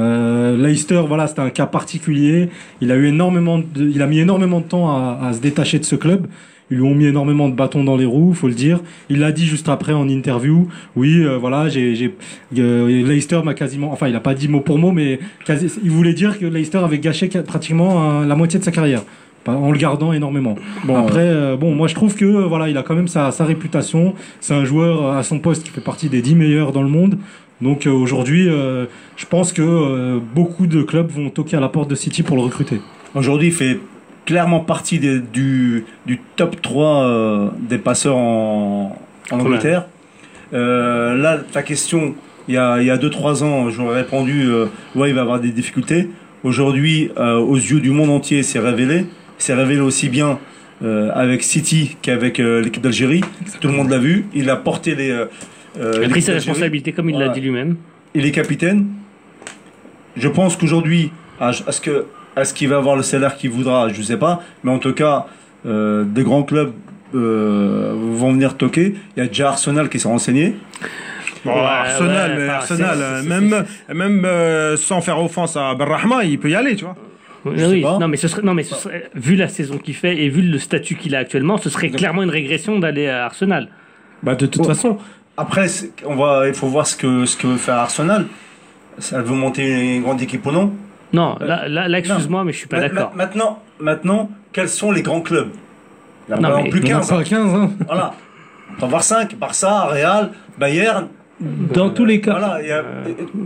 Euh, 0.00 0.56
Leicester, 0.56 1.02
voilà, 1.06 1.26
c'était 1.26 1.40
un 1.40 1.50
cas 1.50 1.66
particulier. 1.66 2.48
Il 2.80 2.90
a 2.90 2.96
eu 2.96 3.06
énormément, 3.06 3.58
de, 3.58 3.64
il 3.88 4.02
a 4.02 4.06
mis 4.06 4.18
énormément 4.18 4.60
de 4.60 4.64
temps 4.64 4.88
à, 4.90 5.18
à 5.22 5.32
se 5.32 5.40
détacher 5.40 5.78
de 5.78 5.84
ce 5.84 5.96
club. 5.96 6.26
Ils 6.70 6.76
lui 6.76 6.84
ont 6.84 6.94
mis 6.94 7.06
énormément 7.06 7.48
de 7.48 7.54
bâtons 7.54 7.82
dans 7.82 7.96
les 7.96 8.04
roues, 8.04 8.32
faut 8.32 8.46
le 8.46 8.54
dire. 8.54 8.80
Il 9.08 9.18
l'a 9.18 9.32
dit 9.32 9.44
juste 9.44 9.68
après 9.68 9.92
en 9.92 10.08
interview. 10.08 10.68
Oui, 10.94 11.24
euh, 11.24 11.36
voilà, 11.36 11.68
j'ai, 11.68 11.96
j'ai, 11.96 12.14
euh, 12.58 13.06
Leicester 13.06 13.40
m'a 13.44 13.54
quasiment, 13.54 13.92
enfin, 13.92 14.06
il 14.06 14.14
a 14.14 14.20
pas 14.20 14.34
dit 14.34 14.46
mot 14.46 14.60
pour 14.60 14.78
mot, 14.78 14.92
mais 14.92 15.18
quasi, 15.44 15.66
il 15.82 15.90
voulait 15.90 16.14
dire 16.14 16.38
que 16.38 16.46
Leicester 16.46 16.78
avait 16.78 17.00
gâché 17.00 17.28
pratiquement 17.28 18.20
euh, 18.20 18.26
la 18.26 18.36
moitié 18.36 18.60
de 18.60 18.64
sa 18.64 18.70
carrière 18.70 19.02
en 19.46 19.72
le 19.72 19.78
gardant 19.78 20.12
énormément. 20.12 20.56
Bon, 20.84 20.96
Après, 20.96 21.20
euh, 21.20 21.56
bon, 21.56 21.74
moi 21.74 21.88
je 21.88 21.94
trouve 21.94 22.14
que 22.14 22.24
euh, 22.24 22.46
voilà, 22.46 22.68
il 22.68 22.76
a 22.76 22.82
quand 22.82 22.94
même 22.94 23.08
sa, 23.08 23.30
sa 23.30 23.44
réputation. 23.44 24.14
C'est 24.40 24.54
un 24.54 24.64
joueur 24.64 25.04
euh, 25.04 25.18
à 25.18 25.22
son 25.22 25.38
poste 25.38 25.64
qui 25.64 25.70
fait 25.70 25.80
partie 25.80 26.08
des 26.08 26.22
10 26.22 26.34
meilleurs 26.34 26.72
dans 26.72 26.82
le 26.82 26.88
monde. 26.88 27.18
Donc 27.62 27.86
euh, 27.86 27.90
aujourd'hui, 27.90 28.48
euh, 28.48 28.86
je 29.16 29.26
pense 29.26 29.52
que 29.52 29.62
euh, 29.62 30.18
beaucoup 30.34 30.66
de 30.66 30.82
clubs 30.82 31.10
vont 31.10 31.28
toquer 31.30 31.56
à 31.56 31.60
la 31.60 31.68
porte 31.68 31.90
de 31.90 31.94
City 31.94 32.22
pour 32.22 32.36
le 32.36 32.42
recruter. 32.42 32.80
Aujourd'hui, 33.14 33.48
il 33.48 33.52
fait 33.54 33.78
clairement 34.24 34.60
partie 34.60 34.98
des- 34.98 35.18
du, 35.20 35.84
du 36.06 36.20
top 36.36 36.60
3 36.62 37.02
euh, 37.04 37.48
des 37.68 37.78
passeurs 37.78 38.16
en, 38.16 38.96
en 39.30 39.40
Angleterre. 39.40 39.86
Euh, 40.52 41.16
là, 41.16 41.38
ta 41.52 41.62
question, 41.62 42.14
il 42.48 42.54
y 42.54 42.58
a 42.58 42.96
2-3 42.96 43.42
ans, 43.44 43.70
j'aurais 43.70 43.96
répondu 44.02 44.44
euh, 44.48 44.66
ouais, 44.94 45.10
il 45.10 45.14
va 45.14 45.20
avoir 45.22 45.38
des 45.40 45.50
difficultés. 45.50 46.08
Aujourd'hui, 46.42 47.10
euh, 47.18 47.36
aux 47.36 47.56
yeux 47.56 47.80
du 47.80 47.90
monde 47.90 48.10
entier, 48.10 48.42
c'est 48.42 48.58
révélé. 48.58 49.04
C'est 49.38 49.54
révélé 49.54 49.80
aussi 49.80 50.08
bien 50.08 50.38
avec 51.12 51.42
City 51.42 51.98
qu'avec 52.00 52.38
l'équipe 52.38 52.82
d'Algérie. 52.82 53.20
Tout 53.60 53.68
le 53.68 53.74
monde 53.74 53.90
l'a 53.90 53.98
vu. 53.98 54.24
Il 54.34 54.48
a 54.48 54.56
porté 54.56 54.94
les. 54.94 55.14
Euh, 55.78 55.92
Il 55.98 56.04
a 56.04 56.08
pris 56.08 56.22
ses 56.22 56.32
responsabilités, 56.32 56.92
comme 56.92 57.08
il 57.10 57.12
l'a 57.12 57.26
Voilà. 57.26 57.32
dit 57.34 57.40
lui-même. 57.40 57.76
Il 58.14 58.24
est 58.26 58.30
capitaine. 58.32 58.86
Je 60.16 60.28
pense 60.28 60.56
qu'aujourd'hui, 60.56 61.12
à- 61.40 61.50
est-ce 61.50 61.80
que 61.80 62.06
est-ce 62.36 62.54
qu'il 62.54 62.68
va 62.68 62.76
avoir 62.76 62.96
le 62.96 63.02
salaire 63.02 63.36
qu'il 63.36 63.50
voudra 63.50 63.88
Je 63.88 63.98
ne 63.98 64.04
sais 64.04 64.16
pas. 64.16 64.42
Mais 64.64 64.70
en 64.70 64.78
tout 64.78 64.92
cas, 64.92 65.26
euh, 65.66 66.04
des 66.04 66.22
grands 66.22 66.42
clubs 66.42 66.72
euh, 67.14 67.92
vont 67.94 68.32
venir 68.32 68.56
toquer. 68.56 68.94
Il 69.16 69.20
y 69.20 69.26
a 69.26 69.28
déjà 69.28 69.48
Arsenal 69.50 69.88
qui 69.88 69.98
s'est 69.98 70.08
renseigné. 70.08 70.54
Bon, 71.44 71.52
Ouais, 71.52 71.58
Arsenal, 71.60 72.30
ouais, 72.30 72.36
mais 72.36 72.44
enfin, 72.46 72.54
Arsenal, 72.54 73.22
même, 73.24 73.64
même 73.92 74.24
euh, 74.24 74.76
sans 74.76 75.00
faire 75.00 75.22
offense 75.22 75.56
à 75.56 75.74
Benrahma, 75.74 76.24
il 76.24 76.38
peut 76.38 76.50
y 76.50 76.54
aller, 76.54 76.76
tu 76.76 76.84
vois. 76.84 76.96
Oui, 77.46 77.82
non, 77.82 78.06
mais 78.08 78.16
ce 78.18 78.28
serait, 78.28 78.42
non, 78.42 78.52
mais 78.54 78.62
ce 78.62 78.74
serait- 78.74 79.08
vu 79.14 79.34
la 79.34 79.48
saison 79.48 79.78
qu'il 79.78 79.94
fait 79.94 80.18
et 80.22 80.28
vu 80.28 80.42
le 80.42 80.58
statut 80.58 80.96
qu'il 80.96 81.14
a 81.16 81.20
actuellement, 81.20 81.56
ce 81.56 81.70
serait 81.70 81.88
clairement 81.88 82.22
une 82.22 82.28
régression 82.30 82.78
d'aller 82.78 83.08
à 83.08 83.24
Arsenal. 83.24 83.68
Bah, 84.22 84.34
de 84.34 84.44
toute 84.44 84.66
façon, 84.66 84.98
Après, 85.40 85.66
on 86.06 86.14
va, 86.16 86.46
il 86.48 86.54
faut 86.54 86.66
voir 86.68 86.86
ce 86.86 86.96
que 86.96 87.24
ce 87.24 87.36
que 87.36 87.46
veut 87.46 87.56
faire 87.56 87.76
Arsenal. 87.76 88.26
Elle 89.12 89.22
veut 89.22 89.34
monter 89.34 89.96
une 89.96 90.02
grande 90.02 90.20
équipe 90.20 90.44
ou 90.46 90.50
non? 90.52 90.72
Non, 91.12 91.36
Euh, 91.40 91.46
là, 91.46 91.68
là, 91.68 91.88
là, 91.88 91.98
excuse-moi, 91.98 92.44
mais 92.44 92.52
je 92.52 92.58
suis 92.58 92.68
pas 92.68 92.76
Ma- 92.80 92.88
d'accord. 92.88 93.12
ma- 93.14 93.24
Maintenant, 93.24 93.62
maintenant, 93.80 94.30
quels 94.52 94.68
sont 94.68 94.92
les 94.92 95.02
grands 95.02 95.22
clubs? 95.22 95.48
Il 96.28 96.32
y 96.34 96.38
en 96.38 96.44
a 96.44 96.62
plus 96.62 96.80
Il 96.80 96.88
y 96.88 96.92
en 96.94 96.98
a 96.98 97.00
15. 97.00 97.08
pas 97.10 97.24
15, 97.24 97.54
hein. 97.54 97.70
Voilà. 97.86 98.12
On 98.76 98.80
va 98.82 98.86
voir 98.86 99.02
5. 99.02 99.34
Barça, 99.36 99.86
Real, 99.86 100.30
Bayern. 100.58 101.08
dans 101.74 101.88
tous 101.90 102.04
les 102.04 102.20
cas, 102.20 102.32
Voilà, 102.38 102.62
y 102.62 102.70
a- 102.70 102.84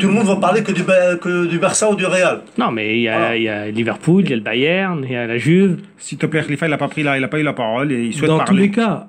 tout 0.00 0.08
le 0.08 0.12
monde 0.12 0.26
va 0.26 0.34
parler 0.36 0.64
que 0.64 0.72
du, 0.72 0.82
Ba- 0.82 1.14
que 1.16 1.46
du 1.46 1.58
Barça 1.60 1.88
ou 1.88 1.94
du 1.94 2.04
Real. 2.04 2.42
Non, 2.58 2.72
mais 2.72 2.96
il 2.96 3.02
y, 3.02 3.08
a, 3.08 3.16
Voilà. 3.18 3.36
il 3.36 3.42
y 3.44 3.48
a 3.48 3.70
Liverpool, 3.70 4.24
il 4.24 4.30
y 4.30 4.32
a 4.32 4.36
le 4.36 4.42
Bayern, 4.42 5.04
il 5.06 5.12
y 5.12 5.16
a 5.16 5.26
la 5.28 5.38
Juve. 5.38 5.78
S'il 5.98 6.18
te 6.18 6.26
plaît, 6.26 6.42
Khalifa, 6.42 6.66
il 6.66 6.72
a 6.72 6.76
pas 6.78 6.88
pris 6.88 7.04
la, 7.04 7.16
il 7.16 7.22
a 7.22 7.28
pas 7.28 7.38
eu 7.38 7.44
la 7.44 7.52
parole 7.52 7.92
et 7.92 8.02
il 8.06 8.12
souhaite 8.12 8.28
dans 8.30 8.40
tous 8.40 8.46
parler. 8.46 8.62
les 8.62 8.70
cas, 8.72 9.06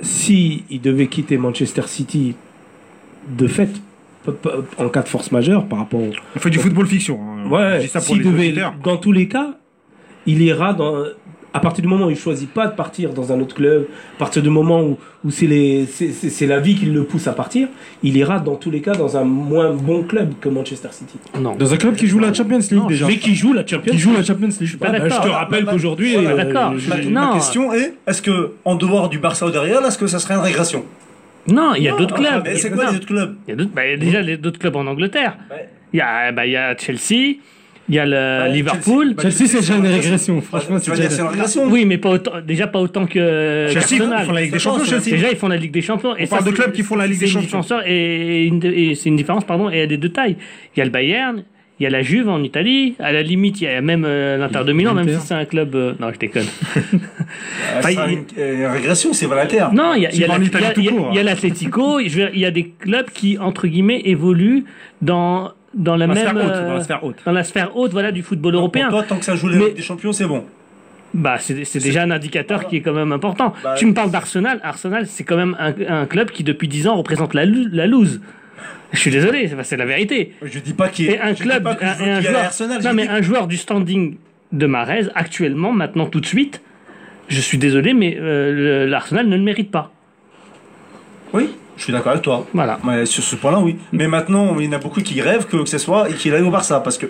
si 0.00 0.64
il 0.70 0.80
devait 0.80 1.06
quitter 1.06 1.38
Manchester 1.38 1.82
City 1.86 2.34
de 3.28 3.46
fait, 3.46 3.70
en 4.78 4.88
cas 4.88 5.02
de 5.02 5.08
force 5.08 5.32
majeure 5.32 5.66
par 5.66 5.78
rapport 5.80 6.00
au, 6.00 6.10
On 6.34 6.38
fait 6.38 6.50
du 6.50 6.58
football 6.58 6.86
fiction. 6.86 7.18
hein. 7.20 7.48
Ouais, 7.48 7.86
s'il 7.86 8.22
devait, 8.22 8.54
dans 8.82 8.96
tous 8.96 9.12
les 9.12 9.28
cas, 9.28 9.56
il 10.26 10.42
ira 10.42 10.74
dans. 10.74 11.04
À 11.56 11.60
partir 11.60 11.82
du 11.82 11.88
moment 11.88 12.06
où 12.06 12.10
il 12.10 12.16
choisit 12.16 12.50
pas 12.50 12.66
de 12.66 12.74
partir 12.76 13.14
dans 13.14 13.32
un 13.32 13.40
autre 13.40 13.54
club, 13.54 13.86
à 14.16 14.18
partir 14.18 14.42
du 14.42 14.50
moment 14.50 14.82
où, 14.82 14.98
où 15.24 15.30
c'est 15.30 15.46
les, 15.46 15.86
c'est, 15.86 16.10
c'est- 16.12 16.28
c'est 16.28 16.46
la 16.46 16.60
vie 16.60 16.74
qui 16.74 16.84
le 16.86 17.04
pousse 17.04 17.26
à 17.28 17.32
partir, 17.32 17.68
il 18.02 18.14
ira 18.16 18.38
dans 18.40 18.56
tous 18.56 18.70
les 18.70 18.82
cas 18.82 18.92
dans 18.94 19.16
un 19.16 19.24
moins 19.24 19.70
bon 19.72 20.02
club 20.02 20.34
que 20.40 20.48
Manchester 20.50 20.88
City. 20.92 21.18
Non. 21.40 21.54
Dans 21.56 21.72
un 21.72 21.76
club 21.78 21.96
qui 21.96 22.06
joue 22.08 22.18
la 22.18 22.32
Champions 22.34 22.58
League 22.58 22.72
Non, 22.74 22.86
déjà. 22.86 23.06
Mais 23.06 23.16
qui 23.18 23.34
joue 23.34 23.52
la 23.54 23.66
Champions 23.66 23.92
Qui 23.92 23.98
joue 23.98 24.12
la 24.12 24.22
Champions 24.22 24.48
League. 24.60 24.76
pas 24.78 24.90
Bah, 24.90 24.98
je 25.08 25.14
te 25.20 25.28
rappelle 25.28 25.64
Bah, 25.64 25.72
qu'aujourd'hui, 25.72 26.12
voilà, 26.14 26.30
euh, 26.32 26.36
d'accord. 26.44 26.74
je- 26.76 27.08
Ma, 27.08 27.32
question 27.32 27.72
est 27.72 27.94
est-ce 28.06 28.20
que 28.20 28.52
en 28.66 28.74
dehors 28.74 29.08
du 29.08 29.18
Barça 29.18 29.46
ou 29.46 29.50
Real, 29.50 29.82
est-ce 29.86 29.96
que 29.98 30.06
ça 30.06 30.18
serait 30.18 30.34
une 30.34 30.40
régression? 30.40 30.84
Non, 31.48 31.74
il 31.74 31.84
y 31.84 31.88
a 31.88 31.96
d'autres 31.96 32.14
clubs. 32.16 32.42
mais 32.44 32.56
c'est 32.56 32.68
Il 32.68 32.70
y 32.70 32.72
a- 32.72 32.76
quoi 32.76 32.90
les 32.90 32.96
autres 32.96 33.06
clubs? 33.06 33.34
Il 33.46 33.50
y 33.50 33.52
a 33.54 33.56
d'autres, 33.56 33.70
bah, 33.74 33.82
déjà 33.98 34.20
les 34.20 34.36
d'autres 34.36 34.58
clubs 34.58 34.76
en 34.76 34.86
Angleterre. 34.86 35.36
Ouais. 35.50 35.68
Il 35.92 35.98
y 35.98 36.02
a, 36.02 36.32
bah, 36.32 36.44
il 36.44 36.52
y 36.52 36.56
a 36.56 36.76
Chelsea, 36.76 37.36
il 37.88 37.94
y 37.94 37.98
a 37.98 38.06
le 38.06 38.52
Liverpool. 38.52 39.14
Bah, 39.14 39.22
Chelsea, 39.22 39.46
c'est 39.46 39.60
déjà 39.60 39.76
une 39.76 39.86
régression. 39.86 40.40
Franchement, 40.40 40.78
Tu 40.78 40.84
c'est 40.86 40.90
vas 40.90 40.96
dire 40.96 41.04
que 41.04 41.08
déjà 41.10 41.16
c'est 41.16 41.22
une 41.22 41.28
régression 41.28 41.64
Oui, 41.68 41.84
mais 41.84 41.98
pas 41.98 42.10
autant, 42.10 42.32
déjà 42.46 42.66
pas 42.66 42.80
autant 42.80 43.06
que 43.06 43.68
Chelsea, 43.70 44.02
ils 44.02 44.24
font 44.26 44.32
la 44.32 44.40
Ligue 44.42 44.52
des 44.52 44.58
Champions. 44.58 44.98
Déjà, 45.04 45.30
ils 45.30 45.36
font 45.36 45.48
la 45.48 45.56
Ligue 45.56 45.72
des 45.72 45.82
Champions. 45.82 46.16
Et 46.16 46.24
On 46.24 46.26
parle 46.26 46.44
ça, 46.44 46.50
de 46.50 46.54
clubs 46.54 46.72
qui 46.72 46.82
font 46.82 46.96
la 46.96 47.06
Ligue 47.06 47.20
des 47.20 47.26
c'est 47.26 47.40
une 47.40 47.48
Champions. 47.48 47.80
Et, 47.86 48.94
c'est 48.96 49.08
une 49.08 49.16
différence, 49.16 49.44
pardon, 49.44 49.70
et 49.70 49.76
elle 49.78 49.92
est 49.92 49.96
de 49.98 50.08
taille. 50.08 50.36
Il 50.74 50.78
y 50.78 50.82
a 50.82 50.84
le 50.84 50.90
Bayern, 50.90 51.44
il 51.78 51.82
y 51.84 51.86
a 51.86 51.90
la 51.90 52.02
Juve 52.02 52.28
en 52.28 52.42
Italie. 52.42 52.94
À 52.98 53.12
la 53.12 53.22
limite, 53.22 53.60
il 53.60 53.64
y 53.64 53.68
a 53.68 53.80
même 53.80 54.04
euh, 54.06 54.36
l'Inter 54.38 54.64
de 54.66 54.72
Milan, 54.72 54.94
même 54.94 55.06
L'Inter. 55.06 55.20
si 55.20 55.26
c'est 55.28 55.34
un 55.34 55.44
club. 55.44 55.74
euh, 55.74 55.92
Non, 56.00 56.10
je 56.12 56.18
déconne. 56.18 56.46
Euh, 57.74 57.78
Enfin, 57.80 57.88
a 57.96 58.06
il- 58.08 58.12
une, 58.12 58.24
euh, 58.38 58.56
une 58.60 58.66
régression, 58.66 59.12
c'est 59.12 59.26
Valater. 59.26 59.64
Non, 59.72 59.92
il 59.94 60.02
y 60.02 60.06
a, 60.06 60.10
il 60.12 60.18
y 60.20 60.24
a 60.24 60.28
la- 60.28 60.36
il 60.38 60.44
y 60.44 60.46
a- 60.46 60.72
il 60.76 60.84
y 60.84 60.88
a- 60.88 60.92
il 61.12 61.16
y 61.16 61.18
a 61.18 61.22
hein. 61.22 62.30
Il 62.32 62.40
y 62.40 62.44
a 62.46 62.50
des 62.50 62.68
clubs 62.78 63.10
qui, 63.12 63.36
entre 63.38 63.66
guillemets, 63.66 64.00
évoluent 64.04 64.64
dans, 65.02 65.50
dans 65.76 65.94
la 65.96 66.06
Dans 66.06 66.14
la 66.14 66.20
même. 66.24 66.28
sphère 66.34 66.44
haute, 66.44 66.52
euh, 66.54 66.66
dans 66.66 66.74
la 66.74 66.82
sphère 66.82 67.04
haute. 67.04 67.16
dans 67.24 67.32
la 67.32 67.44
sphère 67.44 67.76
haute, 67.76 67.92
voilà, 67.92 68.10
du 68.12 68.22
football 68.22 68.54
européen. 68.54 68.88
Pour 68.88 68.98
toi, 68.98 69.06
tant 69.08 69.18
que 69.18 69.24
ça 69.24 69.36
joue 69.36 69.48
les 69.48 69.58
Mais- 69.58 69.70
des 69.70 69.82
Champions, 69.82 70.12
c'est 70.12 70.26
bon. 70.26 70.44
Bah, 71.14 71.36
c'est 71.38 71.64
c'est 71.64 71.78
déjà 71.78 72.02
un 72.02 72.10
indicateur 72.10 72.66
qui 72.66 72.76
est 72.76 72.80
quand 72.80 72.92
même 72.92 73.12
important. 73.12 73.54
Bah, 73.62 73.74
tu 73.78 73.86
me 73.86 73.94
parles 73.94 74.10
d'Arsenal. 74.10 74.60
Arsenal, 74.62 75.06
c'est 75.06 75.24
quand 75.24 75.36
même 75.36 75.56
un, 75.58 75.72
un 76.02 76.06
club 76.06 76.30
qui, 76.30 76.42
depuis 76.44 76.66
10 76.68 76.88
ans, 76.88 76.96
représente 76.96 77.32
la, 77.32 77.44
la 77.46 77.86
loose. 77.86 78.20
Je 78.92 78.98
suis 78.98 79.10
désolé, 79.10 79.48
c'est 79.48 79.62
c'est 79.62 79.76
la 79.76 79.86
vérité. 79.86 80.34
Je 80.42 80.58
dis 80.58 80.74
pas 80.74 80.88
qu'il 80.88 81.08
Et 81.10 81.18
un 81.20 81.32
club, 81.34 81.62
pas 81.62 81.74
que 81.74 81.84
un, 81.84 82.20
joueur, 82.20 82.44
Arsenal, 82.44 82.82
non, 82.82 82.92
mais 82.94 83.08
un 83.08 83.22
joueur 83.22 83.46
du 83.46 83.56
standing 83.56 84.16
de 84.52 84.66
Marez, 84.66 85.06
actuellement, 85.14 85.72
maintenant, 85.72 86.06
tout 86.06 86.20
de 86.20 86.26
suite, 86.26 86.60
je 87.28 87.40
suis 87.40 87.58
désolé, 87.58 87.94
mais 87.94 88.16
euh, 88.20 88.86
l'Arsenal 88.86 89.26
ne 89.28 89.36
le 89.36 89.42
mérite 89.42 89.70
pas. 89.70 89.90
Oui, 91.32 91.48
je 91.76 91.82
suis 91.84 91.92
d'accord 91.92 92.12
avec 92.12 92.22
toi. 92.22 92.46
Voilà. 92.54 92.78
Ouais, 92.84 93.04
sur 93.06 93.22
ce 93.22 93.36
point-là, 93.36 93.58
oui. 93.60 93.76
Mais 93.92 94.08
maintenant, 94.08 94.56
il 94.58 94.66
y 94.66 94.68
en 94.68 94.72
a 94.72 94.78
beaucoup 94.78 95.00
qui 95.00 95.20
rêvent 95.20 95.46
que, 95.46 95.58
que 95.58 95.68
ce 95.68 95.78
soit 95.78 96.08
et 96.10 96.14
qu'il 96.14 96.34
aille 96.34 96.42
au 96.42 96.50
Barça 96.50 96.80
parce 96.80 96.98
que 96.98 97.06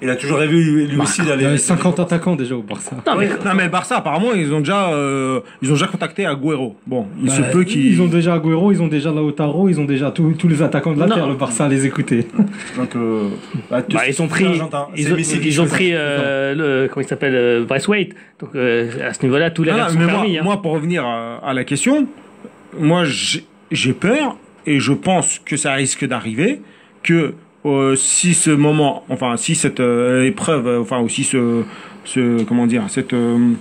il 0.00 0.08
a 0.08 0.14
toujours 0.14 0.38
rêvé 0.38 0.56
lui, 0.56 0.86
lui 0.86 0.96
aussi 1.00 1.22
Il 1.22 1.24
y 1.24 1.28
d'aller. 1.28 1.44
avait 1.46 1.58
50 1.58 1.98
attaquants 1.98 2.36
déjà 2.36 2.54
au 2.54 2.62
Barça. 2.62 2.92
Non, 3.04 3.16
mais 3.16 3.26
Non 3.44 3.52
mais 3.56 3.64
le 3.64 3.68
Barça 3.68 3.96
apparemment 3.96 4.32
ils 4.32 4.52
ont 4.54 4.60
déjà 4.60 4.90
euh, 4.90 5.40
ils 5.60 5.70
ont 5.70 5.74
déjà 5.74 5.88
contacté 5.88 6.24
Agüero. 6.24 6.76
Bon, 6.86 7.06
il 7.20 7.28
se 7.32 7.40
Bah, 7.40 7.48
peut 7.50 7.64
qu'ils 7.64 7.86
Ils 7.94 8.00
ont 8.00 8.06
déjà 8.06 8.34
Agüero, 8.34 8.70
ils 8.70 8.80
ont 8.80 8.86
déjà 8.86 9.10
Lautaro, 9.10 9.68
ils 9.68 9.80
ont 9.80 9.84
déjà 9.84 10.12
tous 10.12 10.34
tous 10.34 10.46
les 10.46 10.62
attaquants 10.62 10.92
de 10.92 11.00
la 11.00 11.06
Non. 11.06 11.14
terre, 11.16 11.26
le 11.26 11.34
Barça 11.34 11.64
à 11.64 11.68
les 11.68 11.84
écouter. 11.84 12.28
Donc, 12.76 12.94
euh, 12.94 13.24
bah, 13.68 13.82
Bah, 13.90 14.02
ils 14.08 14.22
ont 14.22 14.28
pris, 14.28 14.44
ils 14.96 15.12
ont, 15.12 15.16
Messi 15.16 15.40
qui 15.40 15.48
ils 15.48 15.60
ont 15.60 15.64
choisit. 15.64 15.74
pris 15.74 15.90
euh, 15.94 16.54
le, 16.54 16.88
comment 16.88 17.04
il 17.04 17.08
s'appelle, 17.08 17.34
euh, 17.34 17.64
Braithwaite. 17.64 18.14
Donc 18.38 18.50
euh, 18.54 18.88
à 19.04 19.12
ce 19.14 19.22
niveau-là, 19.24 19.50
tous 19.50 19.64
les 19.64 19.72
Non, 19.72 19.88
sont 19.88 19.98
mais 19.98 20.04
moi, 20.04 20.12
permis. 20.12 20.38
hein. 20.38 20.42
moi, 20.44 20.62
pour 20.62 20.72
revenir 20.74 21.04
à, 21.04 21.38
à 21.44 21.52
la 21.54 21.64
question, 21.64 22.06
moi, 22.78 23.02
j'ai 23.04 23.44
j'ai 23.70 23.92
peur 23.92 24.36
et 24.66 24.80
je 24.80 24.92
pense 24.92 25.38
que 25.38 25.56
ça 25.56 25.74
risque 25.74 26.06
d'arriver 26.06 26.60
que 27.02 27.34
euh, 27.64 27.96
si 27.96 28.34
ce 28.34 28.50
moment, 28.50 29.04
enfin, 29.08 29.36
si 29.36 29.54
cette 29.54 29.80
euh, 29.80 30.24
épreuve, 30.24 30.66
euh, 30.66 30.80
enfin, 30.80 30.98
aussi 30.98 31.24
ce, 31.24 31.64
ce, 32.04 32.42
comment 32.44 32.66
dire, 32.66 32.84
cette 32.88 33.12
euh, 33.12 33.52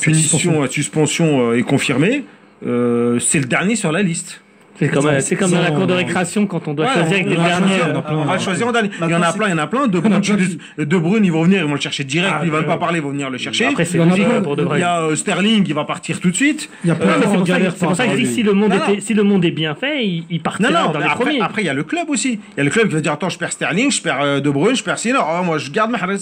punition, 0.00 0.62
euh, 0.62 0.66
suspension 0.68 1.50
euh, 1.50 1.58
est 1.58 1.62
confirmée, 1.62 2.24
euh, 2.66 3.18
c'est 3.18 3.40
le 3.40 3.46
dernier 3.46 3.76
sur 3.76 3.92
la 3.92 4.02
liste. 4.02 4.42
C'est 4.80 4.88
comme, 4.88 5.06
euh, 5.06 5.20
c'est 5.20 5.36
comme 5.36 5.50
dans 5.52 5.60
la 5.60 5.70
cour 5.70 5.86
de 5.86 5.92
récréation 5.92 6.46
quand 6.46 6.66
on 6.66 6.74
doit 6.74 6.86
Ouais, 6.86 6.92
choisir 6.94 7.10
on- 7.10 7.14
avec 7.14 7.28
des 7.28 7.36
derniers. 7.36 7.50
choisir, 7.68 7.84
il 7.86 7.90
y 7.90 7.92
en 7.92 7.98
a 7.98 8.02
plein. 8.02 8.16
on 8.16 8.24
va 8.24 8.38
choisir 8.38 8.66
en 8.68 8.72
dernier. 8.72 8.90
Il 9.02 9.10
y 9.10 9.14
en 9.14 9.22
a 9.22 9.32
plein, 9.32 9.46
il 9.46 9.50
y 9.50 9.54
en 9.54 9.58
a 9.58 9.66
plein. 9.66 9.86
De 9.86 10.96
Bruyne, 10.98 11.24
ils 11.24 11.30
vont 11.32 11.42
venir, 11.44 11.58
ils 11.60 11.66
vont 11.68 11.74
le 11.74 11.80
chercher 11.80 12.02
direct. 12.04 12.34
Ah, 12.38 12.42
ils 12.44 12.50
veulent 12.50 12.64
pas 12.66 12.78
parler, 12.78 12.98
ils 12.98 13.02
vont 13.02 13.10
venir 13.10 13.30
le 13.30 13.38
chercher. 13.38 13.66
Après, 13.66 13.84
c'est 13.84 13.98
Il 13.98 14.00
y 14.00 14.04
en 14.04 14.06
a 14.06 14.10
logique 14.16 14.42
pour 14.42 14.56
de 14.56 14.62
vrai. 14.62 14.78
Il 14.78 14.80
y 14.80 14.84
a 14.84 15.02
euh, 15.02 15.14
Sterling, 15.16 15.64
il 15.68 15.74
va 15.74 15.84
partir 15.84 16.18
tout 16.18 16.30
de 16.30 16.36
suite. 16.36 16.70
Il 16.82 16.88
y 16.88 16.90
a 16.90 16.94
plein 16.94 17.18
mais 17.18 17.26
de 17.26 17.30
c'est 17.30 17.36
pour 17.36 17.46
ça, 17.46 17.52
galères 17.52 17.72
que- 17.74 17.78
c'est 17.78 17.86
pour 17.86 17.94
ça 17.96 18.04
que 18.06 18.10
je 18.12 18.16
dis 18.16 18.22
que 18.22 18.28
si 18.28 18.42
le 18.42 18.52
monde 18.54 18.72
était, 18.72 19.00
si 19.00 19.14
le 19.14 19.22
monde 19.22 19.44
est 19.44 19.50
bien 19.50 19.74
fait, 19.74 20.04
il, 20.06 20.40
partira 20.40 20.70
non, 20.70 20.92
dans 20.92 20.98
les 20.98 21.04
après, 21.04 21.24
premiers. 21.24 21.40
après, 21.42 21.62
il 21.62 21.66
y 21.66 21.68
a 21.68 21.74
le 21.74 21.84
club 21.84 22.08
aussi. 22.08 22.40
Il 22.56 22.58
y 22.58 22.60
a 22.60 22.64
le 22.64 22.70
club 22.70 22.88
qui 22.88 22.94
va 22.94 23.00
dire 23.00 23.12
Attends, 23.12 23.28
je 23.28 23.38
perds 23.38 23.52
Sterling, 23.52 23.90
je 23.90 24.00
perds 24.00 24.22
euh, 24.22 24.40
De 24.40 24.48
Bruyne, 24.50 24.76
je 24.76 24.82
perds 24.82 24.98
Sinner. 24.98 25.18
Oh, 25.20 25.44
moi, 25.44 25.58
je 25.58 25.70
garde 25.70 25.90
Mahrez. 25.90 26.16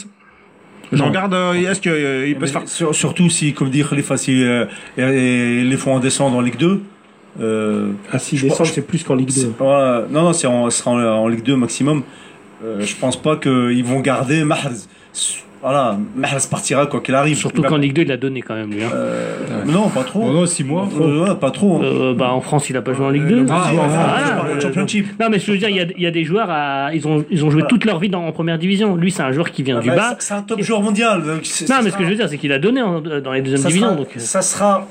J'en 0.93 1.07
Non. 1.07 1.11
garde. 1.13 1.35
euh, 1.35 1.53
Est-ce 1.55 1.81
qu'il 1.81 2.29
il 2.29 2.37
peut 2.37 2.47
se 2.47 2.53
faire. 2.53 2.63
sur- 2.67 2.95
surtout 2.95 3.29
si, 3.29 3.53
comme 3.53 3.69
dit 3.71 3.85
Khalifa, 3.85 4.17
si 4.17 4.43
euh, 4.43 4.65
et- 4.97 5.03
et 5.03 5.63
les 5.65 5.77
font 5.77 5.95
en 5.95 6.01
descendre 6.01 6.37
en 6.37 6.41
Ligue 6.41 6.57
2. 6.57 6.83
Euh, 7.41 7.91
À 8.13 8.19
6 8.19 8.37
Je 8.37 8.43
décembre, 8.49 8.69
c'est 8.73 8.83
plus 8.87 9.03
qu'en 9.05 9.15
Ligue 9.15 9.29
2. 9.29 9.33
c'est- 9.33 9.51
voilà. 9.59 10.05
non, 10.11 10.23
non, 10.23 10.33
c'est 10.33 10.47
en, 10.47 10.69
ce 10.71 10.79
sera 10.79 10.91
en, 10.93 10.99
en 11.01 11.29
Ligue 11.29 11.43
2 11.45 11.57
maximum. 11.57 12.03
Euh, 12.65 12.81
je 12.81 12.97
pense 12.97 13.17
pas 13.21 13.37
qu'ils 13.37 13.85
vont 13.85 14.01
garder 14.01 14.43
Mahrez. 14.45 14.71
Voilà, 15.61 15.99
Mahrez 16.15 16.39
partira 16.49 16.87
quoi 16.87 17.01
qu'il 17.01 17.15
arrive. 17.17 17.37
Surtout 17.37 17.63
va- 17.63 17.69
qu'en 17.69 17.77
Ligue 17.79 17.93
2, 17.93 18.03
il 18.03 18.13
a 18.13 18.17
donné 18.17 18.43
quand 18.43 18.55
même, 18.55 18.71
lui. 18.71 18.83
hein. 18.85 18.91
Euh, 18.95 19.65
non, 19.67 19.89
pas 19.89 20.05
trop. 20.05 20.23
Oh 20.25 20.33
non, 20.33 20.47
6 20.47 20.63
mois. 20.63 20.89
Euh, 21.01 21.25
ouais, 21.29 21.35
pas 21.35 21.51
trop. 21.51 21.83
Euh, 21.83 22.15
bah, 22.15 22.33
en 22.33 22.41
France, 22.41 22.71
il 22.71 22.77
a 22.77 22.83
pas 22.83 22.93
joué 22.93 23.07
en 23.07 23.11
Ligue 23.11 23.27
2. 23.27 23.47
Ah, 23.51 23.71
parle 24.37 24.55
de 24.57 24.61
Championship. 24.61 25.07
Non, 25.21 25.29
mais 25.31 25.39
je 25.41 25.51
veux 25.51 25.59
dire, 25.59 25.69
il 25.69 25.77
y 25.77 25.81
a, 25.81 25.87
il 25.97 26.03
y 26.03 26.07
a 26.07 26.13
des 26.13 26.23
joueurs, 26.25 26.49
à, 26.49 26.95
ils, 26.95 27.07
ont, 27.09 27.25
ils 27.31 27.45
ont 27.45 27.51
joué 27.51 27.63
Voilà. 27.63 27.69
toute 27.69 27.85
leur 27.85 27.99
vie 27.99 28.09
dans, 28.09 28.25
en 28.25 28.31
première 28.33 28.59
division. 28.59 28.95
Lui, 28.95 29.11
c'est 29.11 29.23
un 29.23 29.33
joueur 29.33 29.51
qui 29.51 29.65
vient 29.65 29.79
Ah 29.79 29.83
du 29.83 29.89
bah, 29.91 29.97
bas. 29.97 30.17
c'est- 30.21 30.35
un 30.35 30.43
top 30.43 30.61
joueur 30.63 30.81
mondial. 30.81 31.19
donc 31.25 31.43
Non, 31.69 31.77
mais 31.83 31.91
ce 31.91 31.97
que 31.97 32.05
je 32.05 32.09
veux 32.11 32.15
dire, 32.17 32.29
c'est 32.29 32.39
qu'il 32.39 32.53
a 32.53 32.59
donné 32.61 32.81
en- 32.81 33.01
dans 33.01 33.33
les 33.33 33.43
deuxièmes 33.43 33.61
divisions. 33.63 33.87
sera, 33.89 33.97
Donc, 33.97 34.09
ça 34.17 34.43
sera 34.43 34.87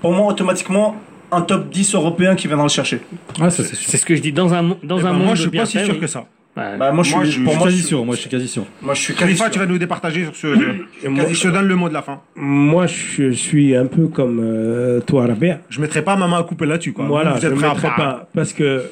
pour 0.00 0.12
moi 0.12 0.26
automatiquement 0.30 0.94
un 1.34 1.42
top 1.42 1.68
10 1.70 1.94
européen 1.94 2.34
qui 2.34 2.46
viendra 2.46 2.64
le 2.66 2.70
chercher. 2.70 3.00
Ah, 3.40 3.50
ça 3.50 3.62
c'est 3.64 3.74
sûr. 3.74 3.88
c'est 3.90 3.96
ce 3.98 4.06
que 4.06 4.14
je 4.16 4.22
dis. 4.22 4.32
Dans 4.32 4.52
un, 4.54 4.62
dans 4.82 4.98
Eh 4.98 5.00
un 5.00 5.04
ben, 5.04 5.12
monde 5.12 5.24
moi, 5.26 5.34
je 5.34 5.42
suis 5.42 5.50
pas 5.50 5.66
si 5.66 5.78
sûr 5.78 5.94
oui. 5.94 6.00
que 6.00 6.06
ça. 6.06 6.24
Bah, 6.56 6.92
moi, 6.92 7.02
je 7.02 7.10
suis, 7.12 7.30
je- 7.32 7.40
pour 7.42 7.52
Je 7.52 7.52
suis 7.52 7.58
moi, 7.58 7.66
quasi 7.66 7.82
sûr, 7.82 8.04
moi 8.04 8.14
je 8.14 8.20
suis 8.20 8.30
quasi 8.30 8.46
sûr. 8.46 8.62
Moi, 8.80 8.94
je 8.94 9.00
suis 9.00 9.14
quasi 9.14 9.36
sûr. 9.36 9.50
tu 9.50 9.58
vas 9.58 9.66
nous 9.66 9.76
départager 9.78 10.22
sur 10.24 10.36
ce. 10.36 10.46
je, 11.02 11.08
moi- 11.08 11.24
je 11.28 11.42
te 11.42 11.48
donne 11.48 11.66
le 11.66 11.74
mot 11.74 11.88
de 11.88 11.94
la 11.94 12.02
fin. 12.02 12.20
Moi, 12.36 12.86
je 12.86 13.32
suis 13.32 13.74
un 13.74 13.86
peu 13.86 14.06
comme 14.06 14.40
euh, 14.40 15.00
toi, 15.00 15.26
Rabia. 15.26 15.58
Je 15.68 15.80
mettrai 15.80 16.02
pas 16.02 16.14
ma 16.16 16.28
main 16.28 16.38
à 16.38 16.42
couper 16.44 16.66
là-dessus, 16.66 16.92
quoi. 16.92 17.06
Voilà, 17.06 17.32
Vous 17.32 17.40
je 17.40 17.46
êtes 17.48 17.56
ne 17.56 17.60
mettrai 17.60 17.88
pas. 17.96 18.28
Parce 18.32 18.52
que 18.52 18.84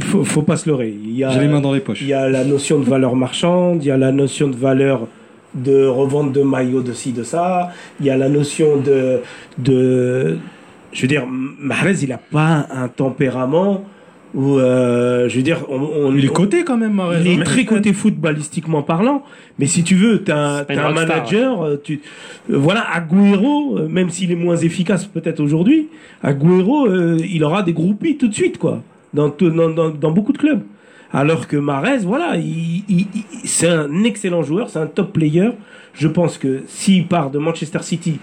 faut, 0.00 0.24
faut 0.24 0.42
pas 0.42 0.56
se 0.56 0.68
leurrer. 0.68 0.88
Il 1.00 1.16
y 1.16 1.22
a, 1.22 1.30
J'ai 1.30 1.40
les 1.40 1.48
mains 1.48 1.60
dans 1.60 1.72
les 1.72 1.78
poches. 1.80 2.00
il 2.02 2.08
y 2.08 2.12
a 2.12 2.28
la 2.28 2.42
notion 2.44 2.80
de 2.80 2.84
valeur 2.84 3.14
marchande, 3.14 3.84
il 3.84 3.86
y 3.86 3.90
a 3.92 3.96
la 3.96 4.10
notion 4.10 4.48
de 4.48 4.56
valeur 4.56 5.06
de 5.54 5.86
revente 5.86 6.32
de 6.32 6.42
maillots 6.42 6.82
de 6.82 6.92
ci, 6.92 7.12
de 7.12 7.22
ça, 7.22 7.70
il 8.00 8.06
y 8.06 8.10
a 8.10 8.16
la 8.16 8.28
notion 8.28 8.78
de. 8.78 9.20
de 9.58 10.38
je 10.92 11.02
veux 11.02 11.08
dire, 11.08 11.24
Mahrez, 11.28 11.96
il 12.02 12.08
n'a 12.08 12.18
pas 12.18 12.66
un 12.70 12.88
tempérament 12.88 13.84
où. 14.34 14.58
euh, 14.58 15.28
je 15.28 15.36
veux 15.36 15.42
dire, 15.42 15.64
on, 15.68 15.76
on- 15.80 16.14
Il 16.14 16.24
est 16.24 16.28
coté 16.32 16.64
quand 16.64 16.76
même, 16.76 16.94
Mahrez. 16.94 17.20
il 17.20 17.26
est 17.28 17.40
hein. 17.40 17.44
très 17.44 17.64
côté 17.64 17.92
footballistiquement 17.92 18.82
parlant, 18.82 19.22
mais 19.58 19.66
si 19.66 19.82
tu 19.84 19.94
veux, 19.94 20.22
tu 20.22 20.32
as, 20.32 20.64
pas 20.64 20.74
une 20.74 20.80
un 20.80 20.92
manager, 20.92 21.62
euh, 21.62 21.76
tu, 21.82 22.00
euh, 22.50 22.56
voilà, 22.58 22.84
Agüero, 22.94 23.78
euh, 23.78 23.88
même 23.88 24.10
s'il 24.10 24.30
est 24.32 24.36
moins 24.36 24.56
efficace 24.56 25.04
peut-être 25.06 25.40
aujourd'hui, 25.40 25.88
Agüero, 26.22 26.86
euh, 26.86 27.18
il 27.28 27.42
aura 27.44 27.62
des 27.62 27.72
groupies 27.72 28.16
tout 28.16 28.28
de 28.28 28.34
suite, 28.34 28.58
quoi, 28.58 28.82
dans, 29.14 29.28
dans, 29.38 29.70
dans, 29.70 29.88
dans 29.90 30.10
beaucoup 30.10 30.32
de 30.32 30.38
clubs. 30.38 30.62
Alors 31.12 31.46
que 31.46 31.56
Mahrez, 31.56 31.98
voilà, 31.98 32.36
il, 32.36 32.82
il- 32.88 33.06
il- 33.14 33.24
c'est 33.48 33.68
un 33.68 34.02
excellent 34.04 34.42
joueur, 34.42 34.68
c'est 34.70 34.78
un 34.80 34.86
top 34.86 35.12
player. 35.12 35.50
Je 35.94 36.08
pense 36.08 36.36
que 36.36 36.62
s'il 36.66 37.06
part 37.06 37.30
de 37.30 37.38
Manchester 37.38 37.78
City, 37.82 38.18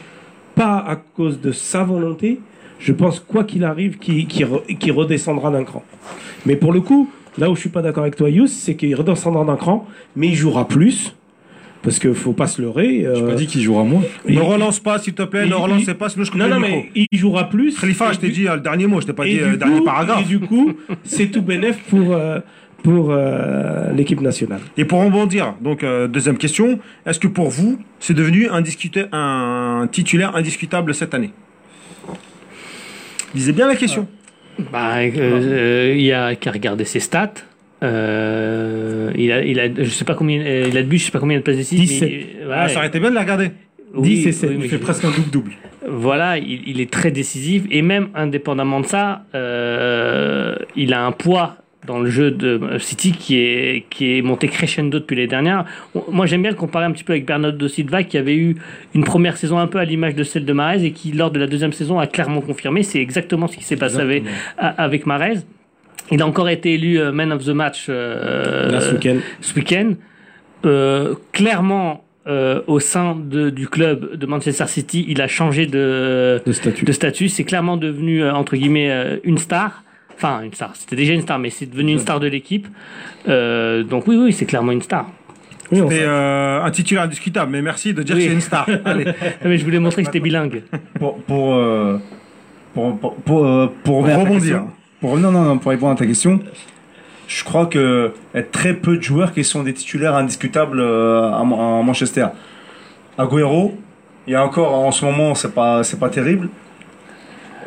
pas 0.54 0.78
à 0.88 0.96
cause 0.98 1.40
de 1.42 1.52
sa 1.52 1.84
volonté, 1.84 2.40
je 2.84 2.92
pense 2.94 3.20
quoi 3.20 3.44
qu'il 3.44 3.64
arrive, 3.64 3.98
qu'il 3.98 4.28
qu'il 4.28 4.46
re- 4.46 4.78
qu'il 4.78 4.92
redescendra 4.92 5.50
d'un 5.52 5.64
cran. 5.64 5.84
Mais 6.46 6.56
pour 6.56 6.72
le 6.74 6.82
coup, 6.82 7.10
là 7.38 7.50
où 7.50 7.56
je 7.56 7.62
suis 7.62 7.70
pas 7.70 7.82
d'accord 7.82 8.04
avec 8.04 8.16
toi, 8.18 8.30
Yous, 8.30 8.48
c'est 8.48 8.76
qu'il 8.76 8.94
redescendra 8.96 9.46
d'un 9.46 9.56
cran, 9.56 9.88
mais 10.16 10.28
il 10.28 10.36
jouera 10.36 10.68
plus. 10.68 11.16
Parce 11.82 12.00
qu'il 12.00 12.14
faut 12.14 12.32
pas 12.32 12.48
se 12.48 12.62
leurrer. 12.62 13.00
J'ai 13.02 13.08
euh, 13.08 13.28
pas 13.28 13.36
dit 13.36 13.46
qu'il 13.46 13.60
jouera 13.62 13.84
moins. 13.84 14.04
Ne 14.28 14.40
relance 14.40 14.80
pas, 14.80 15.00
s'il 15.00 15.14
te 15.14 15.24
plaît, 15.24 15.44
il- 15.44 15.50
ne 15.50 15.56
relance 15.56 15.84
il- 15.86 15.94
pas, 15.96 16.08
sinon 16.08 16.24
je 16.24 16.32
coupe 16.32 16.40
Non, 16.40 16.46
le 16.48 16.54
non, 16.54 16.60
micro. 16.62 16.78
mais 16.96 17.08
il 17.12 17.18
jouera 17.20 17.50
plus. 17.50 17.78
Khalifa, 17.78 18.14
je 18.14 18.20
t'ai 18.20 18.28
du- 18.28 18.34
dit 18.34 18.48
euh, 18.48 18.56
le 18.56 18.62
dernier 18.62 18.88
mot, 18.88 19.02
je 19.02 19.06
t'ai 19.08 19.12
pas 19.14 19.28
et 19.28 19.32
dit 19.34 19.40
euh, 19.42 19.52
le 19.52 19.58
dernier 19.58 19.82
paragraphe. 19.82 20.22
Et 20.22 20.26
du 20.26 20.40
coup, 20.40 20.72
c'est 21.04 21.28
tout 21.28 21.42
bénef 21.42 21.78
pour, 21.90 22.14
euh, 22.14 22.40
pour 22.84 23.08
euh, 23.12 23.92
l'équipe 23.92 24.22
nationale. 24.22 24.62
Et 24.78 24.86
pour 24.86 25.04
rebondir, 25.04 25.56
donc 25.60 25.84
euh, 25.84 26.08
deuxième 26.08 26.38
question, 26.38 26.80
est-ce 27.06 27.20
que 27.20 27.28
pour 27.28 27.50
vous, 27.50 27.78
c'est 28.00 28.14
devenu 28.14 28.48
un 28.48 29.88
titulaire 29.92 30.36
indiscutable 30.38 30.94
cette 30.94 31.14
année? 31.14 31.32
Lisez 33.34 33.52
bien 33.54 33.68
la 33.68 33.76
question. 33.76 34.08
Bah, 34.72 34.98
euh, 34.98 35.10
euh, 35.18 35.94
il 35.96 36.04
y 36.04 36.12
a 36.12 36.36
qu'à 36.36 36.52
regarder 36.52 36.86
ses 36.86 37.00
stats. 37.00 37.34
Euh, 37.82 39.12
il 39.16 39.32
a, 39.32 39.44
il 39.44 39.60
a, 39.60 39.68
je 39.76 39.90
sais 39.90 40.06
pas 40.06 40.16
combien, 40.16 40.40
euh, 40.42 40.66
il 40.70 40.78
a 40.78 40.84
de 40.84 40.88
buts, 40.88 40.98
je 41.00 41.06
sais 41.06 41.12
pas 41.12 41.20
combien 41.20 41.38
de 41.38 41.44
passes 41.44 41.58
décisives. 41.58 41.88
17. 41.88 42.10
mais, 42.10 42.26
euh, 42.46 42.52
Ah, 42.54 42.64
ouais. 42.64 42.70
ça 42.70 42.78
aurait 42.80 42.88
été 42.88 43.00
bien 43.00 43.10
de 43.10 43.16
la 43.16 43.22
regarder. 43.22 43.52
Oui, 43.94 44.10
10 44.16 44.28
et 44.28 44.32
7. 44.32 44.50
oui, 44.52 44.56
Il 44.62 44.70
fait 44.70 44.78
je- 44.78 44.82
presque 44.82 45.04
un 45.06 45.10
double-double. 45.12 45.52
Voilà, 45.88 46.38
il, 46.38 46.62
il 46.68 46.80
est 46.82 46.90
très 46.90 47.12
décisif 47.12 47.64
et 47.70 47.82
même 47.82 48.08
indépendamment 48.16 48.80
de 48.80 48.86
ça, 48.86 49.24
euh, 49.36 50.56
il 50.76 50.94
a 50.94 51.04
un 51.06 51.12
poids 51.12 51.58
dans 51.86 52.00
le 52.00 52.10
jeu 52.10 52.32
de 52.32 52.60
City 52.80 53.12
qui 53.12 53.38
est, 53.40 53.86
qui 53.90 54.18
est 54.18 54.22
monté 54.22 54.48
crescendo 54.48 55.00
depuis 55.00 55.16
les 55.16 55.28
dernières. 55.28 55.66
Moi, 56.10 56.26
j'aime 56.26 56.42
bien 56.42 56.52
le 56.52 56.58
comparer 56.58 56.86
un 56.86 56.92
petit 56.92 57.04
peu 57.04 57.14
avec 57.14 57.26
Bernardo 57.26 57.68
Silva 57.68 58.04
qui 58.04 58.18
avait 58.18 58.36
eu 58.36 58.56
une 58.96 59.04
première 59.04 59.38
saison 59.38 59.58
un 59.60 59.68
peu 59.68 59.80
à 59.80 59.86
l'image 59.86 60.16
de 60.16 60.24
celle 60.24 60.46
de 60.46 60.54
Mahrez 60.54 60.86
et 60.86 60.92
qui, 60.92 61.12
lors 61.12 61.32
de 61.32 61.40
la 61.40 61.48
deuxième 61.48 61.74
saison, 61.74 62.00
a 62.00 62.08
clairement 62.08 62.42
confirmé. 62.42 62.84
C'est 62.84 63.00
exactement 63.02 63.48
ce 63.48 63.58
qui 63.58 63.64
s'est 63.64 63.76
passé 63.76 63.98
avec, 64.00 64.24
avec 64.58 65.06
Mahrez. 65.06 65.40
Il 66.12 66.22
a 66.22 66.28
encore 66.28 66.50
été 66.50 66.74
élu 66.74 67.00
euh, 67.00 67.12
man 67.12 67.32
of 67.32 67.46
the 67.46 67.50
match 67.50 67.88
euh, 67.90 68.70
Là, 68.72 68.82
ce 68.82 69.56
week-end. 69.56 69.94
Euh, 70.66 71.16
clairement, 71.32 72.04
euh, 72.28 72.62
au 72.68 72.80
sein 72.80 73.16
de- 73.16 73.50
du 73.50 73.68
club 73.68 74.16
de 74.16 74.26
Manchester 74.26 74.68
City, 74.68 75.06
il 75.10 75.22
a 75.22 75.28
changé 75.28 75.66
de, 75.66 76.42
de 76.46 76.52
statut. 76.54 76.86
de 76.86 76.92
statut. 76.92 77.28
C'est 77.30 77.44
clairement 77.44 77.76
devenu, 77.78 78.24
euh, 78.24 78.34
entre 78.34 78.56
guillemets, 78.56 78.90
euh, 78.92 79.18
une 79.24 79.38
star. 79.38 79.83
Enfin, 80.16 80.42
une 80.44 80.54
star. 80.54 80.72
C'était 80.76 80.96
déjà 80.96 81.14
une 81.14 81.22
star, 81.22 81.40
mais 81.40 81.50
c'est 81.50 81.66
devenu 81.66 81.94
une 81.94 82.00
star 82.00 82.20
de 82.20 82.28
l'équipe. 82.28 82.68
Euh, 83.28 83.84
donc 83.84 84.08
oui, 84.08 84.16
oui, 84.18 84.34
c'est 84.34 84.46
clairement 84.46 84.72
une 84.72 84.82
star. 84.82 85.08
Oui, 85.72 85.80
sait. 85.80 86.00
euh, 86.04 86.62
un 86.64 86.72
titulaire 86.72 87.04
indiscutable, 87.04 87.52
mais 87.52 87.62
merci 87.62 87.94
de 87.94 88.04
dire 88.04 88.16
Oui. 88.16 88.22
que 88.24 88.28
c'est 88.30 88.34
une 88.36 88.42
star. 88.42 88.68
Allez. 88.86 89.06
Mais 89.44 89.58
je 89.58 89.66
voulais 89.66 89.80
montrer 89.80 90.04
que 90.04 90.08
j'étais 90.08 90.20
bilingue. 90.20 90.64
Pour, 91.00 91.18
pour, 91.24 91.56
euh, 91.56 91.98
pour, 92.74 92.98
pour, 93.24 94.06
rebondir. 94.06 94.64
Pour, 95.02 95.18
non, 95.18 95.32
non, 95.32 95.44
non, 95.44 95.58
pour 95.58 95.72
répondre 95.72 95.94
à 95.94 95.96
ta 95.96 96.06
question, 96.06 96.40
je 97.28 97.44
crois 97.44 97.66
que 97.66 98.14
il 98.34 98.38
y 98.38 98.40
a 98.40 98.44
très 98.44 98.74
peu 98.74 98.98
de 98.98 99.02
joueurs 99.04 99.34
qui 99.34 99.44
sont 99.44 99.64
des 99.64 99.74
titulaires 99.74 100.16
indiscutables 100.16 100.82
à, 100.82 101.40
à 101.40 101.44
Manchester. 101.44 102.28
Agüero, 103.18 103.78
il 104.28 104.34
y 104.34 104.36
a 104.36 104.44
encore 104.46 104.74
en 104.74 104.92
ce 104.92 105.04
moment, 105.06 105.36
c'est 105.36 105.54
pas, 105.54 105.84
c'est 105.84 106.00
pas 106.00 106.10
terrible. 106.10 106.50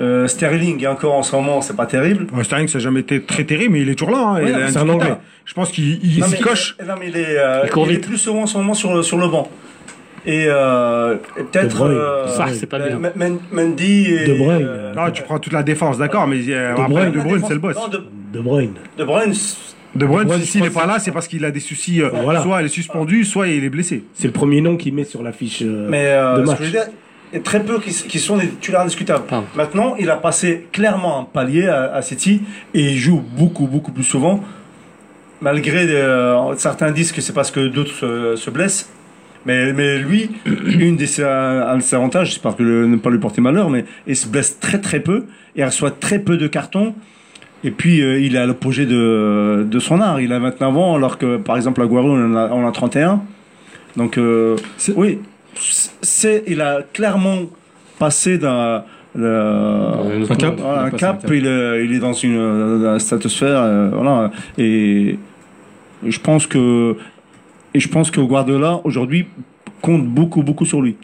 Euh, 0.01 0.27
Sterling, 0.27 0.77
il 0.79 0.89
encore 0.89 1.15
en 1.15 1.23
ce 1.23 1.35
moment, 1.35 1.61
c'est 1.63 1.77
pas 1.77 1.87
terrible. 1.87 2.27
Ouais, 2.35 2.45
Sterling, 2.45 2.69
ça 2.69 2.79
n'a 2.79 2.85
jamais 2.85 3.01
été 3.01 3.23
très 3.23 3.45
terrible, 3.45 3.73
mais 3.75 3.81
il 3.83 3.89
est 3.89 3.95
toujours 3.95 4.15
là. 4.15 4.19
hein, 4.37 4.41
il 4.43 4.49
est 4.49 4.77
un. 4.77 4.89
Anglais. 4.89 5.15
Je 5.45 5.55
pense 5.55 5.71
qu'il 5.71 6.05
il 6.05 6.21
Non, 6.21 6.27
s'y 6.27 6.33
mais- 6.33 6.39
coche. 6.41 6.77
Non, 6.87 6.95
mais 7.01 7.09
il 7.09 7.17
est, 7.17 7.39
euh, 7.39 7.63
Il 7.65 7.71
court 7.71 7.87
il 7.87 7.93
est 7.93 7.95
vite. 7.97 8.07
plus 8.07 8.19
souvent 8.19 8.43
en 8.43 8.47
ce 8.47 8.59
moment 8.59 8.75
sur 8.75 8.95
le, 8.95 9.03
sur 9.03 9.17
le 9.17 9.29
banc. 9.29 9.49
Et, 10.27 10.47
euh, 10.49 11.17
et 11.39 11.45
peut-être. 11.45 11.83
Euh, 11.83 12.27
Ça, 12.29 12.47
c'est 12.53 12.67
pas 12.67 12.79
bien. 12.81 12.99
Mendy 13.53 14.07
et. 14.13 14.27
De 14.27 14.35
Bruyne. 14.35 14.67
euh, 14.69 14.93
Ah, 14.97 15.11
tu 15.13 15.23
prends 15.23 15.39
toute 15.39 15.53
la 15.53 15.63
défense, 15.63 15.99
d'accord, 15.99 16.27
mais 16.27 16.39
euh, 16.49 16.75
De 16.75 16.81
après, 16.81 16.89
Bruyne. 16.89 17.13
De 17.13 17.21
Bruyne, 17.21 17.43
c'est 17.47 17.55
le 17.55 17.61
boss. 17.61 17.77
Non, 17.77 17.89
de, 17.89 18.03
De 18.33 18.41
Bruyne. 18.41 18.75
de 18.99 19.05
Bruyne, 19.05 19.33
De 19.95 20.05
Bruyne, 20.05 20.41
s'il 20.43 20.63
n'est 20.63 20.71
pas 20.71 20.85
là, 20.87 20.99
c'est- 20.99 21.13
parce 21.13 21.29
qu'il 21.29 21.45
a 21.45 21.51
des 21.53 21.61
soucis. 21.61 22.03
euh, 22.03 22.11
Voilà. 22.25 22.43
Soit 22.43 22.61
il 22.61 22.67
est 22.67 22.69
suspendu, 22.69 23.25
soit 23.25 23.47
il 23.49 23.65
est 23.65 23.71
blessé. 23.71 24.05
C'est 24.15 24.27
le 24.27 24.33
premier 24.33 24.61
nom 24.61 24.77
qu'il 24.77 24.95
met 24.95 25.05
sur 25.05 25.23
l'affiche. 25.23 25.63
euh, 25.63 25.87
Mais 25.89 26.07
euh, 26.07 26.39
de 26.39 26.45
ce 26.45 26.51
match. 26.51 26.59
que 26.59 26.65
je 26.65 26.69
veux 26.71 26.73
dire, 26.79 26.87
très 27.43 27.63
peu 27.63 27.79
qui, 27.81 27.91
qui 27.93 28.19
sont 28.19 28.37
des 28.37 28.49
titulaires 28.49 28.83
indiscutables. 28.83 29.25
Pardon. 29.29 29.47
Maintenant, 29.57 29.95
il 29.99 30.11
a 30.11 30.17
passé 30.17 30.67
clairement 30.73 31.21
un 31.21 31.25
palier 31.25 31.67
à, 31.69 31.95
à 31.95 32.03
City 32.03 32.43
et 32.75 32.93
il 32.93 32.97
joue 32.99 33.23
beaucoup, 33.37 33.67
beaucoup 33.67 33.93
plus 33.93 34.05
souvent. 34.05 34.43
Malgré 35.41 35.87
euh, 35.91 36.55
certains 36.57 36.91
disent 36.93 37.13
que 37.13 37.21
c'est 37.21 37.35
parce 37.35 37.51
que 37.51 37.69
d'autres 37.69 37.93
se, 37.93 38.37
se 38.37 38.51
blessent. 38.51 38.89
Mais, 39.45 39.73
mais 39.73 39.99
lui, 39.99 40.31
une 40.47 40.97
des 40.97 41.23
un 41.23 41.77
de 41.77 41.83
ses 41.83 41.95
avantages, 41.95 42.35
c'est 42.35 42.43
parce 42.43 42.57
que 42.57 42.63
le- 42.63 42.87
ne 42.87 42.97
pas 42.97 43.11
lui 43.11 43.19
porter 43.19 43.41
malheur, 43.41 43.69
mais 43.71 43.85
il 44.07 44.17
se 44.17 44.27
blesse 44.27 44.59
très 44.59 44.81
très 44.81 45.01
peu 45.01 45.27
et 45.55 45.61
il 45.61 45.65
reçoit 45.65 45.91
très 45.91 46.19
peu 46.19 46.37
de 46.37 46.47
cartons. 46.49 46.95
Et 47.65 47.71
puis 47.71 48.01
euh, 48.03 48.19
il 48.21 48.35
est 48.35 48.39
à 48.39 48.47
l'opposé 48.47 48.87
de, 48.87 49.67
de 49.69 49.79
son 49.79 50.01
art. 50.01 50.21
Il 50.21 50.33
a 50.33 50.39
29 50.39 50.77
ans, 50.77 50.95
alors 50.97 51.19
que 51.19 51.37
par 51.37 51.57
exemple 51.57 51.83
Aguero 51.83 52.11
on 52.11 52.33
en 52.35 52.37
a, 52.37 52.49
on 52.51 52.65
en 52.65 52.69
a 52.69 52.73
31. 52.73 53.23
Donc 53.97 54.19
euh, 54.19 54.57
oui, 54.97 55.19
c'est 56.03 56.45
il 56.47 56.61
a 56.61 56.83
clairement 56.93 57.39
passé 57.99 58.39
d'un 58.39 58.85
le- 59.15 60.27
Un 60.31 60.35
cap. 60.37 60.55
voilà, 60.59 60.75
Il 60.75 60.79
a 60.79 60.83
un 60.83 60.91
passé 60.91 61.01
cap, 61.01 61.17
un 61.17 61.21
cap. 61.23 61.31
Il, 61.33 61.47
est, 61.47 61.85
il 61.87 61.93
est 61.95 61.99
dans 61.99 62.13
une 62.13 62.37
euh, 62.37 62.99
stratosphère, 62.99 63.61
euh, 63.63 63.89
voilà. 63.93 64.31
Et, 64.59 65.19
et 66.05 66.11
je 66.11 66.21
pense 66.21 66.47
que 66.47 66.97
et 67.75 67.81
je 67.81 67.89
pense 67.89 68.11
que 68.11 68.21
Guardiola 68.21 68.81
aujourd'hui 68.85 69.27
compte 69.81 70.07
beaucoup 70.07 70.43
beaucoup 70.43 70.67
sur 70.67 70.83
lui. 70.83 70.97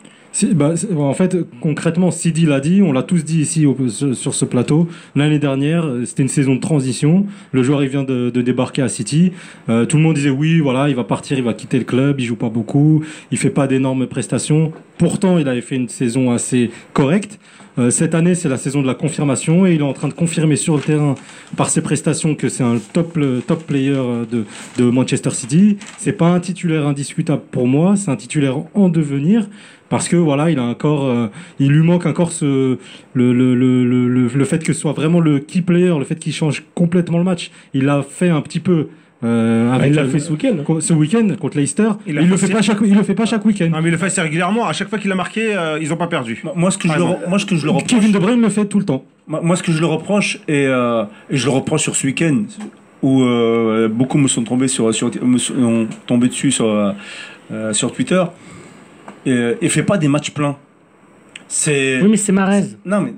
Bah, 0.55 0.73
en 0.97 1.13
fait, 1.13 1.37
concrètement, 1.61 2.11
Sidi 2.11 2.47
l'a 2.47 2.61
dit, 2.61 2.81
on 2.83 2.93
l'a 2.93 3.03
tous 3.03 3.23
dit 3.23 3.41
ici 3.41 3.67
sur 4.15 4.35
ce 4.35 4.45
plateau. 4.45 4.89
L'année 5.15 5.39
dernière, 5.39 5.85
euh, 5.85 6.05
c'était 6.07 6.23
une 6.23 6.29
saison 6.29 6.55
de 6.55 6.61
transition. 6.61 7.27
Le 7.53 7.63
joueur, 7.63 7.83
il 7.83 7.91
vient 7.91 8.03
de, 8.03 8.31
débarquer 8.31 8.83
à 8.83 8.89
City. 8.89 9.33
Euh, 9.69 9.85
tout 9.85 9.99
le 9.99 10.03
monde 10.03 10.15
disait 10.15 10.31
oui, 10.31 10.61
voilà, 10.61 10.89
il 10.89 10.95
va 10.95 11.05
partir, 11.05 11.37
il 11.37 11.45
va 11.45 11.53
quitter 11.53 11.79
le 11.79 11.85
club, 11.85 12.19
il 12.19 12.25
joue 12.25 12.37
pas 12.37 12.49
beaucoup, 12.49 13.05
il 13.31 13.39
fait 13.39 13.51
pas 13.51 13.67
d'énormes 13.67 14.07
prestations. 14.07 14.73
Pourtant, 14.97 15.39
il 15.39 15.49
avait 15.49 15.61
fait 15.61 15.77
une 15.77 15.89
saison 15.89 16.31
assez 16.31 16.71
correcte. 16.93 17.39
Euh, 17.79 17.91
cette 17.91 18.15
année, 18.15 18.35
c'est 18.35 18.49
la 18.49 18.59
saison 18.59 18.83
de 18.83 18.87
la 18.87 18.95
confirmation 18.95 19.67
et 19.67 19.75
il 19.75 19.81
est 19.81 19.85
en 19.85 19.95
train 19.95 20.09
de 20.09 20.13
confirmer 20.13 20.57
sur 20.57 20.77
le 20.77 20.83
terrain 20.83 21.15
par 21.57 21.71
ses 21.71 21.81
prestations 21.81 22.35
que 22.35 22.49
c'est 22.51 22.63
un 22.63 22.79
top 22.93 23.19
top 23.47 23.65
player 23.67 23.95
euh, 23.97 24.25
de, 24.31 24.45
de 24.77 24.91
Manchester 24.91 25.31
City. 25.31 25.79
C'est 25.97 26.13
pas 26.13 26.29
un 26.29 26.41
titulaire 26.41 26.87
indiscutable 26.87 27.43
pour 27.51 27.67
moi, 27.67 27.97
c'est 27.97 28.11
un 28.11 28.17
titulaire 28.17 28.59
en 28.75 28.89
devenir 28.89 29.49
parce 29.93 30.09
que 30.09 30.17
voilà, 30.17 30.51
il 30.51 30.59
a 30.59 30.63
encore, 30.65 31.05
euh, 31.07 31.29
il 31.61 31.71
lui 31.71 31.85
manque 31.87 32.07
encore 32.07 32.33
ce 32.33 32.79
le 33.15 33.33
le, 33.33 33.55
le, 33.55 33.85
le, 33.85 34.09
le, 34.09 34.27
le 34.35 34.45
fait 34.45 34.59
que 34.65 34.73
ce 34.73 34.81
soit 34.81 34.93
vraiment 34.95 35.21
le 35.21 35.39
key 35.39 35.61
player, 35.61 35.95
le 35.99 36.05
fait 36.05 36.19
qu'il 36.19 36.33
change 36.33 36.65
complètement 36.75 37.19
le 37.19 37.25
match. 37.25 37.51
Il 37.75 37.85
l'a 37.85 38.03
fait 38.03 38.31
un 38.31 38.41
petit 38.41 38.59
peu. 38.61 38.89
Euh, 39.25 39.71
Ah, 39.71 39.77
avec 39.77 39.91
il 39.91 39.95
l'a 39.97 40.03
le- 40.03 40.09
fait 40.09 40.19
ce 40.19 40.33
week-end. 40.33 40.57
ce 40.81 40.93
week-end 40.95 41.29
contre 41.39 41.57
Leicester. 41.59 41.91
Il 42.07 42.15
Il, 42.15 42.19
a 42.19 42.23
le 42.23 42.37
fait 42.37 42.51
pas 42.53 42.63
chaque, 42.63 42.79
il 42.85 42.97
le 42.97 43.03
fait 43.05 43.15
pas 43.15 43.27
chaque 43.27 43.45
week-end. 43.45 43.69
Non, 43.71 43.81
mais 43.83 43.89
il 43.91 43.93
le 43.93 43.97
fait 43.99 44.07
assez 44.07 44.21
régulièrement. 44.23 44.67
À 44.67 44.73
chaque 44.73 44.89
fois 44.89 44.99
qu'il 44.99 45.13
a 45.13 45.15
marqué, 45.15 45.55
euh, 45.55 45.79
ils 45.81 45.91
n'ont 45.91 45.97
pas 45.97 46.09
perdu. 46.09 46.43
Moi 46.57 46.71
ce 46.73 46.79
que 46.79 46.89
je 46.89 46.95
le, 46.99 47.05
moi 47.29 47.39
ce 47.39 47.47
que 47.47 47.55
je 47.55 47.65
le 47.67 47.71
reproche, 47.71 47.91
Kevin 47.91 48.11
De 48.11 48.19
Bruyne 48.19 48.41
le 48.41 48.49
fait 48.49 48.65
tout 48.65 48.79
le 48.81 48.85
temps. 48.85 49.05
moi 49.29 49.55
ce 49.57 49.63
que 49.63 49.71
je 49.71 49.79
le 49.81 49.87
reproche 49.87 50.41
et, 50.49 50.67
euh, 50.67 51.05
et 51.31 51.37
je 51.37 51.45
le 51.45 51.53
reproche 51.53 51.83
sur 51.83 51.95
ce 51.95 52.05
week-end 52.09 52.39
où 53.03 53.23
euh, 53.23 53.89
beaucoup 53.89 54.19
me 54.19 54.27
sont 54.29 54.43
tombés 54.43 54.67
sur, 54.69 54.93
sur 54.95 55.11
me 55.23 55.39
sont 55.39 55.87
tombés 56.07 56.29
dessus 56.29 56.51
sur 56.51 56.95
sur 57.73 57.93
Twitter. 57.93 58.25
Et, 59.27 59.33
euh, 59.33 59.59
il 59.63 59.71
fait 59.71 59.83
pas 59.83 59.99
des 59.99 60.09
matchs 60.09 60.31
pleins. 60.31 60.57
C'est 61.49 62.01
Oui, 62.01 62.09
mais 62.09 62.17
c'est 62.17 62.33
Marez. 62.33 62.65
Non, 62.85 63.01
mais 63.01 63.13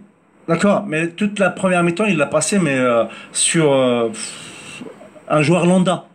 d'accord, 0.48 0.84
mais 0.86 1.08
toute 1.08 1.38
la 1.38 1.50
première 1.50 1.82
mi-temps, 1.82 2.06
il 2.06 2.16
l'a 2.16 2.26
passé, 2.26 2.58
mais 2.58 2.76
euh, 2.76 3.04
sur 3.32 3.72
euh, 3.72 4.08
un 5.28 5.42
joueur 5.42 5.66
lambda. 5.66 6.06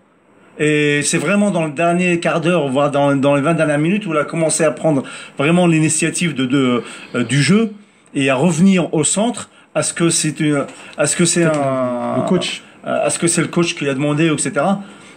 Et 0.60 1.02
c'est 1.04 1.18
vraiment 1.18 1.52
dans 1.52 1.66
le 1.66 1.72
dernier 1.72 2.20
quart 2.20 2.42
d'heure, 2.42 2.68
voire 2.68 2.92
dans, 2.92 3.16
dans 3.16 3.36
les 3.36 3.42
20 3.42 3.54
dernières 3.54 3.80
minutes, 3.80 4.06
où 4.06 4.12
il 4.12 4.18
a 4.18 4.26
commencé 4.26 4.66
à 4.66 4.72
prendre 4.72 5.04
vraiment 5.38 5.66
l'initiative 5.66 6.34
de, 6.36 6.46
de, 6.46 6.84
euh, 7.16 7.24
du 7.24 7.42
jeu 7.42 7.72
et 8.14 8.30
à 8.30 8.36
revenir 8.36 8.94
au 8.94 9.06
centre. 9.06 9.50
À 9.74 9.84
ce 9.84 9.94
que 9.94 10.10
c'est 10.10 10.40
une, 10.42 10.66
à 10.98 11.06
ce 11.06 11.16
que 11.16 11.24
c'est 11.26 11.46
un, 11.46 12.18
Le 12.18 12.28
coach. 12.28 12.64
à 12.84 13.10
ce 13.10 13.20
que 13.20 13.28
c'est 13.28 13.42
le 13.42 13.48
coach 13.48 13.76
qui 13.76 13.88
a 13.88 13.94
demandé, 13.94 14.28
etc. 14.28 14.52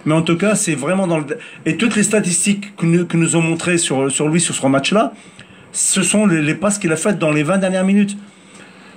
Mais 0.05 0.15
en 0.15 0.23
tout 0.23 0.37
cas, 0.37 0.55
c'est 0.55 0.75
vraiment 0.75 1.07
dans 1.07 1.19
le. 1.19 1.25
Et 1.67 1.77
toutes 1.77 1.95
les 1.97 2.03
statistiques 2.03 2.75
que 2.77 2.87
nous, 2.87 3.07
que 3.07 3.17
nous 3.17 3.37
ont 3.37 3.41
montrées 3.43 3.79
sur, 3.79 4.11
sur 4.11 4.29
lui, 4.29 4.41
sur 4.41 4.55
ce 4.55 4.67
match-là, 4.67 5.13
ce 5.73 6.03
sont 6.03 6.27
les, 6.27 6.43
les 6.43 6.55
passes 6.55 6.79
qu'il 6.79 6.91
a 6.93 6.97
faites 6.97 7.19
dans 7.19 7.31
les 7.31 7.43
20 7.45 7.59
dernières 7.59 7.85
minutes. 7.85 8.17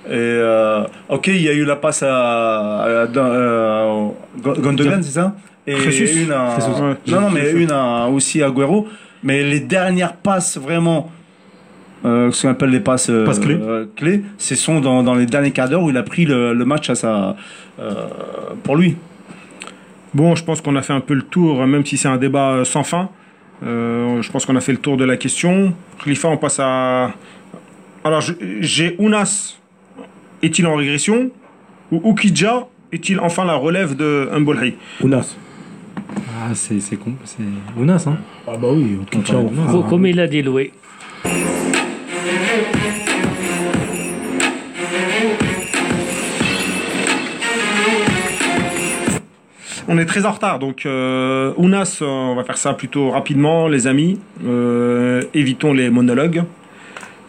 Et 0.08 0.10
euh, 0.12 0.82
ok, 1.08 1.26
il 1.28 1.42
y 1.42 1.48
a 1.48 1.52
eu 1.52 1.64
la 1.64 1.76
passe 1.76 2.02
à, 2.02 2.08
à, 2.08 3.02
à- 3.02 3.06
euh, 3.16 4.06
Gundogan, 4.42 5.02
c'est 5.02 5.12
ça? 5.12 5.34
Et 5.66 5.72
une 5.72 6.30
à, 6.32 6.54
Jesus, 6.60 6.80
ouais. 6.80 6.94
non, 7.08 7.20
non, 7.22 7.30
mais 7.30 7.50
une 7.52 7.72
à, 7.72 8.06
aussi 8.06 8.40
à 8.42 8.46
Agüero. 8.46 8.86
Mais 9.24 9.42
les 9.42 9.58
dernières 9.60 10.14
passes 10.14 10.58
vraiment, 10.58 11.10
euh, 12.04 12.30
ce 12.30 12.42
qu'on 12.42 12.50
appelle 12.52 12.70
les 12.70 12.78
passes, 12.80 13.10
euh, 13.10 13.26
clés. 13.32 13.58
euh, 13.60 13.86
clés, 13.96 14.22
ce 14.38 14.54
sont 14.54 14.78
dans, 14.80 15.02
dans 15.02 15.14
les 15.14 15.26
derniers 15.26 15.50
quarts 15.50 15.68
d'heure 15.68 15.82
où 15.82 15.90
il 15.90 15.96
a 15.96 16.04
pris 16.04 16.24
le, 16.24 16.52
le 16.54 16.64
match 16.64 16.88
à 16.90 16.94
sa, 16.94 17.34
euh, 17.80 17.92
pour 18.62 18.76
lui. 18.76 18.96
Bon, 20.16 20.34
je 20.34 20.42
pense 20.42 20.62
qu'on 20.62 20.76
a 20.76 20.82
fait 20.82 20.94
un 20.94 21.00
peu 21.00 21.12
le 21.12 21.20
tour, 21.22 21.66
même 21.66 21.84
si 21.84 21.98
c'est 21.98 22.08
un 22.08 22.16
débat 22.16 22.52
euh, 22.52 22.64
sans 22.64 22.82
fin. 22.84 23.10
Euh, 23.62 24.22
je 24.22 24.30
pense 24.32 24.46
qu'on 24.46 24.56
a 24.56 24.60
fait 24.62 24.72
le 24.72 24.78
tour 24.78 24.96
de 24.96 25.04
la 25.04 25.18
question. 25.18 25.74
Khalifa, 26.02 26.28
on 26.28 26.38
passe 26.38 26.58
à. 26.58 27.12
Alors, 28.02 28.22
j'ai 28.60 28.96
Ounas. 28.98 29.58
Est-il 30.42 30.66
en 30.66 30.74
régression? 30.74 31.30
Ou 31.92 32.00
Oukidja 32.02 32.66
est-il 32.92 33.20
enfin 33.20 33.44
la 33.44 33.56
relève 33.56 33.94
de 33.94 34.30
Mbolhi 34.38 34.74
Ounas. 35.02 35.36
Ah, 36.38 36.54
c'est 36.54 36.80
c'est 36.80 36.96
con, 36.96 37.12
c'est 37.24 37.42
Ounas, 37.78 38.04
hein. 38.08 38.16
Ah 38.48 38.56
bah 38.56 38.68
oui. 38.72 38.98
Ounas. 39.14 39.70
Co- 39.72 39.82
Comme 39.82 40.06
il 40.06 40.18
a 40.20 40.26
dit 40.26 40.40
Loué. 40.42 40.72
On 49.88 49.98
est 49.98 50.04
très 50.06 50.26
en 50.26 50.32
retard, 50.32 50.58
donc 50.58 50.84
euh, 50.84 51.52
Ounas, 51.56 51.98
euh, 52.02 52.06
on 52.06 52.34
va 52.34 52.42
faire 52.44 52.56
ça 52.58 52.74
plutôt 52.74 53.10
rapidement, 53.10 53.68
les 53.68 53.86
amis. 53.86 54.18
Euh, 54.44 55.22
évitons 55.32 55.72
les 55.72 55.90
monologues. 55.90 56.42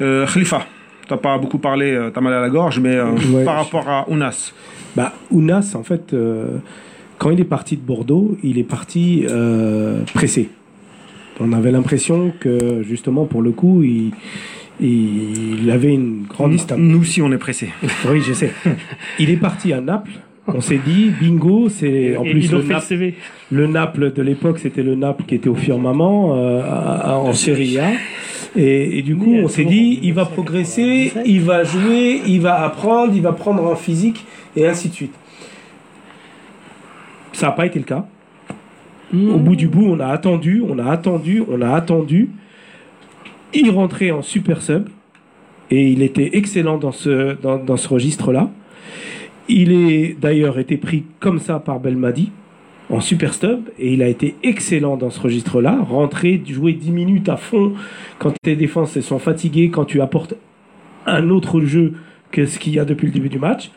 Euh, 0.02 0.26
Khalifa, 0.26 0.66
t'as 1.08 1.18
pas 1.18 1.38
beaucoup 1.38 1.60
parlé, 1.60 1.92
euh, 1.92 2.10
t'as 2.10 2.22
mal 2.22 2.34
à 2.34 2.42
la 2.42 2.50
gorge, 2.50 2.80
mais 2.80 2.96
euh, 2.96 3.12
Ouais. 3.32 3.44
par 3.46 3.56
rapport 3.58 3.88
à 3.88 4.10
Ounas, 4.10 4.54
Bah, 4.96 5.14
Ounas, 5.30 5.74
en 5.76 5.84
fait, 5.84 6.14
euh, 6.14 6.58
quand 7.20 7.30
il 7.30 7.40
est 7.40 7.44
parti 7.44 7.78
de 7.78 7.82
Bordeaux, 7.82 8.38
il 8.44 8.58
est 8.58 8.64
parti 8.64 9.26
euh, 9.30 10.02
pressé. 10.16 10.50
On 11.40 11.54
avait 11.54 11.72
l'impression 11.72 12.34
que, 12.40 12.82
justement, 12.82 13.26
pour 13.26 13.44
le 13.44 13.52
coup, 13.52 13.84
il, 13.84 14.12
il 14.80 15.70
avait 15.70 15.94
une 15.94 16.24
grande 16.28 16.54
distance. 16.54 16.80
nous 16.80 17.02
aussi 17.02 17.22
on 17.22 17.32
est 17.32 17.38
pressés. 17.38 17.70
Oui, 18.10 18.22
je 18.22 18.34
sais. 18.34 18.52
Il 19.20 19.30
est 19.30 19.38
parti 19.38 19.74
à 19.74 19.82
Naples. 19.82 20.12
On 20.54 20.62
s'est 20.62 20.80
dit, 20.86 21.12
bingo, 21.20 21.68
c'est 21.70 22.16
en 22.18 22.24
Et 22.24 22.32
plus 22.32 22.52
le, 22.52 22.62
fait 22.62 22.68
le 22.68 22.74
Naples, 22.74 22.86
CV. 22.86 23.14
le 23.52 23.68
Naples 23.68 24.14
de 24.14 24.22
l'époque, 24.22 24.60
c'était 24.60 24.84
le 24.84 24.96
Naples 24.96 25.24
qui 25.28 25.36
était 25.36 25.50
au 25.50 25.56
firmament 25.56 26.36
euh, 26.38 26.62
à- 26.62 27.12
à- 27.12 27.16
en 27.18 27.34
Serie 27.34 27.78
A. 27.80 27.92
Et, 28.56 29.00
et 29.00 29.02
du 29.02 29.16
coup, 29.18 29.34
on 29.44 29.48
s'est 29.50 29.66
dit, 29.66 30.00
il 30.04 30.14
va 30.14 30.26
progresser, 30.26 31.12
il 31.26 31.42
va 31.42 31.64
jouer, 31.64 32.22
il 32.26 32.40
va 32.42 32.64
apprendre, 32.64 33.12
il 33.14 33.22
va 33.22 33.34
prendre 33.34 33.66
un 33.70 33.76
physique, 33.76 34.26
et 34.56 34.66
ainsi 34.66 34.88
de 34.90 34.94
suite. 34.94 35.14
Ça 37.34 37.48
n'a 37.48 37.52
pas 37.52 37.66
été 37.66 37.78
le 37.80 37.86
cas. 37.86 38.06
Au 39.14 39.38
bout 39.38 39.56
du 39.56 39.68
bout, 39.68 39.86
on 39.88 40.00
a 40.00 40.08
attendu, 40.08 40.62
on 40.68 40.80
a 40.80 40.90
attendu, 40.92 41.44
on 41.50 41.62
a 41.62 41.74
attendu. 41.74 42.30
Il 43.54 43.70
rentrait 43.70 44.12
en 44.12 44.22
super 44.22 44.62
sub 44.62 44.90
et 45.72 45.90
il 45.92 46.02
était 46.02 46.32
excellent 46.34 46.78
dans 46.78 46.92
ce, 46.92 47.40
dans, 47.42 47.58
dans 47.58 47.78
ce 47.78 47.88
registre-là. 47.88 48.50
Il 49.50 49.72
est 49.72 50.16
d'ailleurs 50.20 50.60
été 50.60 50.78
pris 50.78 51.04
comme 51.20 51.40
ça 51.40 51.60
par 51.60 51.80
Belmadi 51.80 52.32
en 52.90 53.02
super 53.02 53.34
sub 53.34 53.70
et 53.80 53.94
il 53.94 54.02
a 54.02 54.08
été 54.08 54.36
excellent 54.44 54.98
dans 54.98 55.10
ce 55.10 55.20
registre-là. 55.20 55.78
Rentrer, 55.90 56.42
jouer 56.48 56.74
10 56.74 56.92
minutes 56.92 57.30
à 57.30 57.38
fond 57.38 57.74
quand 58.20 58.34
tes 58.42 58.56
défenses 58.56 59.00
sont 59.00 59.20
fatiguées, 59.20 59.70
quand 59.70 59.86
tu 59.86 60.02
apportes 60.02 60.36
un 61.06 61.30
autre 61.30 61.62
jeu 61.62 61.94
que 62.32 62.46
ce 62.46 62.60
qu'il 62.60 62.74
y 62.74 62.80
a 62.80 62.86
depuis 62.86 63.08
le 63.08 63.14
début 63.14 63.30
du 63.30 63.40
match. 63.40 63.72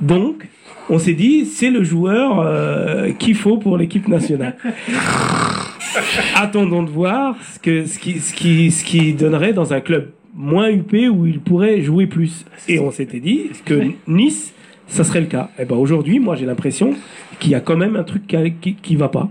Donc, 0.00 0.48
on 0.90 0.98
s'est 0.98 1.14
dit, 1.14 1.44
c'est 1.44 1.70
le 1.70 1.84
joueur 1.84 2.40
euh, 2.40 3.10
qu'il 3.12 3.34
faut 3.34 3.58
pour 3.58 3.76
l'équipe 3.76 4.08
nationale. 4.08 4.56
Attendons 6.34 6.82
de 6.82 6.90
voir 6.90 7.36
ce, 7.54 7.58
que, 7.58 7.86
ce, 7.86 7.98
qui, 7.98 8.20
ce, 8.20 8.32
qui, 8.34 8.70
ce 8.70 8.84
qui 8.84 9.12
donnerait 9.12 9.52
dans 9.52 9.72
un 9.72 9.80
club 9.80 10.10
moins 10.34 10.70
huppé 10.70 11.08
où 11.08 11.26
il 11.26 11.40
pourrait 11.40 11.82
jouer 11.82 12.06
plus. 12.06 12.44
Et 12.68 12.78
on 12.78 12.90
s'était 12.90 13.20
dit 13.20 13.50
que 13.64 13.90
Nice, 14.06 14.54
ça 14.88 15.04
serait 15.04 15.20
le 15.20 15.26
cas. 15.26 15.50
Et 15.58 15.64
ben 15.64 15.76
aujourd'hui, 15.76 16.18
moi 16.18 16.36
j'ai 16.36 16.46
l'impression 16.46 16.94
qu'il 17.38 17.50
y 17.50 17.54
a 17.54 17.60
quand 17.60 17.76
même 17.76 17.96
un 17.96 18.04
truc 18.04 18.26
qui, 18.26 18.52
qui, 18.60 18.74
qui 18.74 18.96
va 18.96 19.08
pas. 19.08 19.28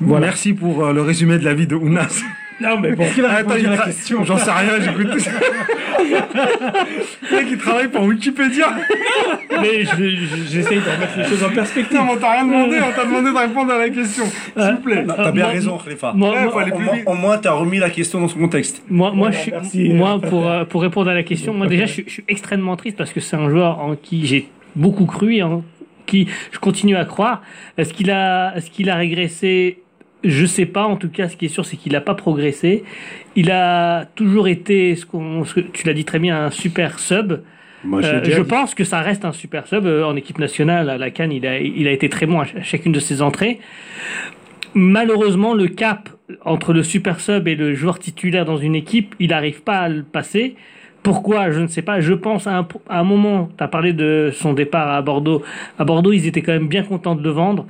Voilà. 0.00 0.26
Merci 0.26 0.52
pour 0.52 0.84
euh, 0.84 0.92
le 0.92 1.02
résumé 1.02 1.38
de 1.38 1.44
la 1.44 1.54
vie 1.54 1.66
de 1.66 1.74
Ounas. 1.74 2.22
Non 2.60 2.78
mais 2.78 2.92
pour 2.94 3.10
qui 3.12 3.20
va 3.20 3.28
Attends, 3.30 3.36
répondre 3.54 3.58
il 3.60 3.66
à 3.66 3.70
la 3.70 3.76
tra- 3.76 3.84
question 3.86 4.24
J'en 4.24 4.36
sais 4.38 4.50
rien, 4.50 4.80
j'écoute 4.80 5.10
tout 5.12 5.18
ça. 5.20 5.30
le 6.00 7.36
mec, 7.36 7.46
il 7.50 7.58
travaille 7.58 7.88
pour 7.88 8.02
Wikipédia. 8.04 8.68
Mais 9.60 9.84
je- 9.84 9.96
je- 9.96 10.50
j'essaye 10.50 10.78
de 10.78 10.84
remettre 10.84 11.18
les 11.18 11.24
choses 11.24 11.42
en 11.44 11.50
perspective. 11.50 11.96
Non, 11.96 12.04
mais 12.04 12.12
on 12.12 12.16
t'a 12.16 12.30
rien 12.32 12.44
demandé, 12.44 12.78
on 12.86 12.92
t'a 12.94 13.04
demandé 13.04 13.30
de 13.32 13.36
répondre 13.36 13.72
à 13.72 13.78
la 13.78 13.88
question. 13.88 14.24
S'il 14.24 14.72
vous 14.74 14.80
plaît. 14.82 15.04
T'as 15.06 15.32
bien 15.32 15.44
moi- 15.44 15.52
raison, 15.52 15.78
Khalifa. 15.78 16.12
Moi, 16.14 16.30
Ouais, 16.30 16.42
moi- 16.42 16.52
faut 16.52 16.58
aller 16.58 16.72
Au 16.72 16.76
plus 16.76 16.84
moins, 16.84 16.94
vite. 16.94 17.04
au 17.06 17.14
moins, 17.14 17.38
t'as 17.38 17.52
remis 17.52 17.78
la 17.78 17.90
question 17.90 18.20
dans 18.20 18.28
son 18.28 18.38
contexte. 18.38 18.82
Moi, 18.88 19.12
moi, 19.12 19.28
Ouais, 19.28 19.32
je 19.34 19.38
suis, 19.38 19.50
merci. 19.52 19.88
moi 19.90 20.20
pour, 20.20 20.48
euh, 20.48 20.64
pour 20.64 20.82
répondre 20.82 21.10
à 21.10 21.14
la 21.14 21.22
question, 21.22 21.54
moi 21.54 21.66
déjà, 21.66 21.86
je, 21.86 21.92
suis- 21.92 22.04
je 22.06 22.12
suis 22.12 22.24
extrêmement 22.28 22.76
triste 22.76 22.96
parce 22.96 23.12
que 23.12 23.20
c'est 23.20 23.36
un 23.36 23.48
joueur 23.48 23.78
en 23.80 23.96
qui 23.96 24.26
j'ai 24.26 24.48
beaucoup 24.76 25.06
cru 25.06 25.34
et 25.36 25.42
en 25.42 25.62
qui 26.06 26.28
je 26.52 26.58
continue 26.58 26.96
à 26.96 27.04
croire. 27.04 27.42
Est-ce 27.78 27.92
qu'il 27.94 28.10
a, 28.10 28.54
est-ce 28.56 28.70
qu'il 28.70 28.90
a 28.90 28.96
régressé 28.96 29.78
Je 30.24 30.46
sais 30.46 30.66
pas. 30.66 30.84
En 30.84 30.96
tout 30.96 31.08
cas, 31.08 31.28
ce 31.28 31.36
qui 31.36 31.46
est 31.46 31.48
sûr, 31.48 31.64
c'est 31.64 31.76
qu'il 31.76 31.92
n'a 31.92 32.00
pas 32.00 32.14
progressé. 32.14 32.84
Il 33.36 33.50
a 33.50 34.04
toujours 34.14 34.48
été, 34.48 34.94
ce 34.96 35.06
qu'on, 35.06 35.44
ce 35.44 35.54
que 35.54 35.60
tu 35.60 35.86
l'as 35.86 35.94
dit 35.94 36.04
très 36.04 36.18
bien, 36.18 36.46
un 36.46 36.50
super 36.50 36.98
sub. 36.98 37.40
Moi, 37.84 38.04
Euh, 38.04 38.20
je 38.24 38.42
pense 38.42 38.74
que 38.74 38.84
ça 38.84 39.00
reste 39.00 39.24
un 39.24 39.32
super 39.32 39.66
sub 39.66 39.86
Euh, 39.86 40.04
en 40.04 40.14
équipe 40.16 40.38
nationale 40.38 40.90
à 40.90 40.98
la 40.98 41.10
Cannes. 41.10 41.32
Il 41.32 41.46
a, 41.46 41.58
il 41.58 41.88
a 41.88 41.92
été 41.92 42.08
très 42.10 42.26
bon 42.26 42.40
à 42.40 42.44
chacune 42.62 42.92
de 42.92 43.00
ses 43.00 43.22
entrées. 43.22 43.58
Malheureusement, 44.74 45.54
le 45.54 45.66
cap 45.68 46.10
entre 46.44 46.72
le 46.72 46.82
super 46.82 47.18
sub 47.20 47.48
et 47.48 47.56
le 47.56 47.74
joueur 47.74 47.98
titulaire 47.98 48.44
dans 48.44 48.58
une 48.58 48.74
équipe, 48.76 49.14
il 49.18 49.30
n'arrive 49.30 49.62
pas 49.62 49.78
à 49.78 49.88
le 49.88 50.02
passer. 50.02 50.54
Pourquoi? 51.02 51.50
Je 51.50 51.60
ne 51.60 51.66
sais 51.66 51.82
pas. 51.82 52.00
Je 52.00 52.12
pense 52.12 52.46
à 52.46 52.58
un, 52.58 52.68
à 52.88 53.00
un 53.00 53.04
moment, 53.04 53.48
tu 53.56 53.64
as 53.64 53.68
parlé 53.68 53.94
de 53.94 54.30
son 54.32 54.52
départ 54.52 54.90
à 54.90 55.00
Bordeaux. 55.02 55.42
À 55.78 55.84
Bordeaux, 55.84 56.12
ils 56.12 56.26
étaient 56.26 56.42
quand 56.42 56.52
même 56.52 56.68
bien 56.68 56.82
contents 56.82 57.14
de 57.14 57.22
le 57.22 57.30
vendre. 57.30 57.66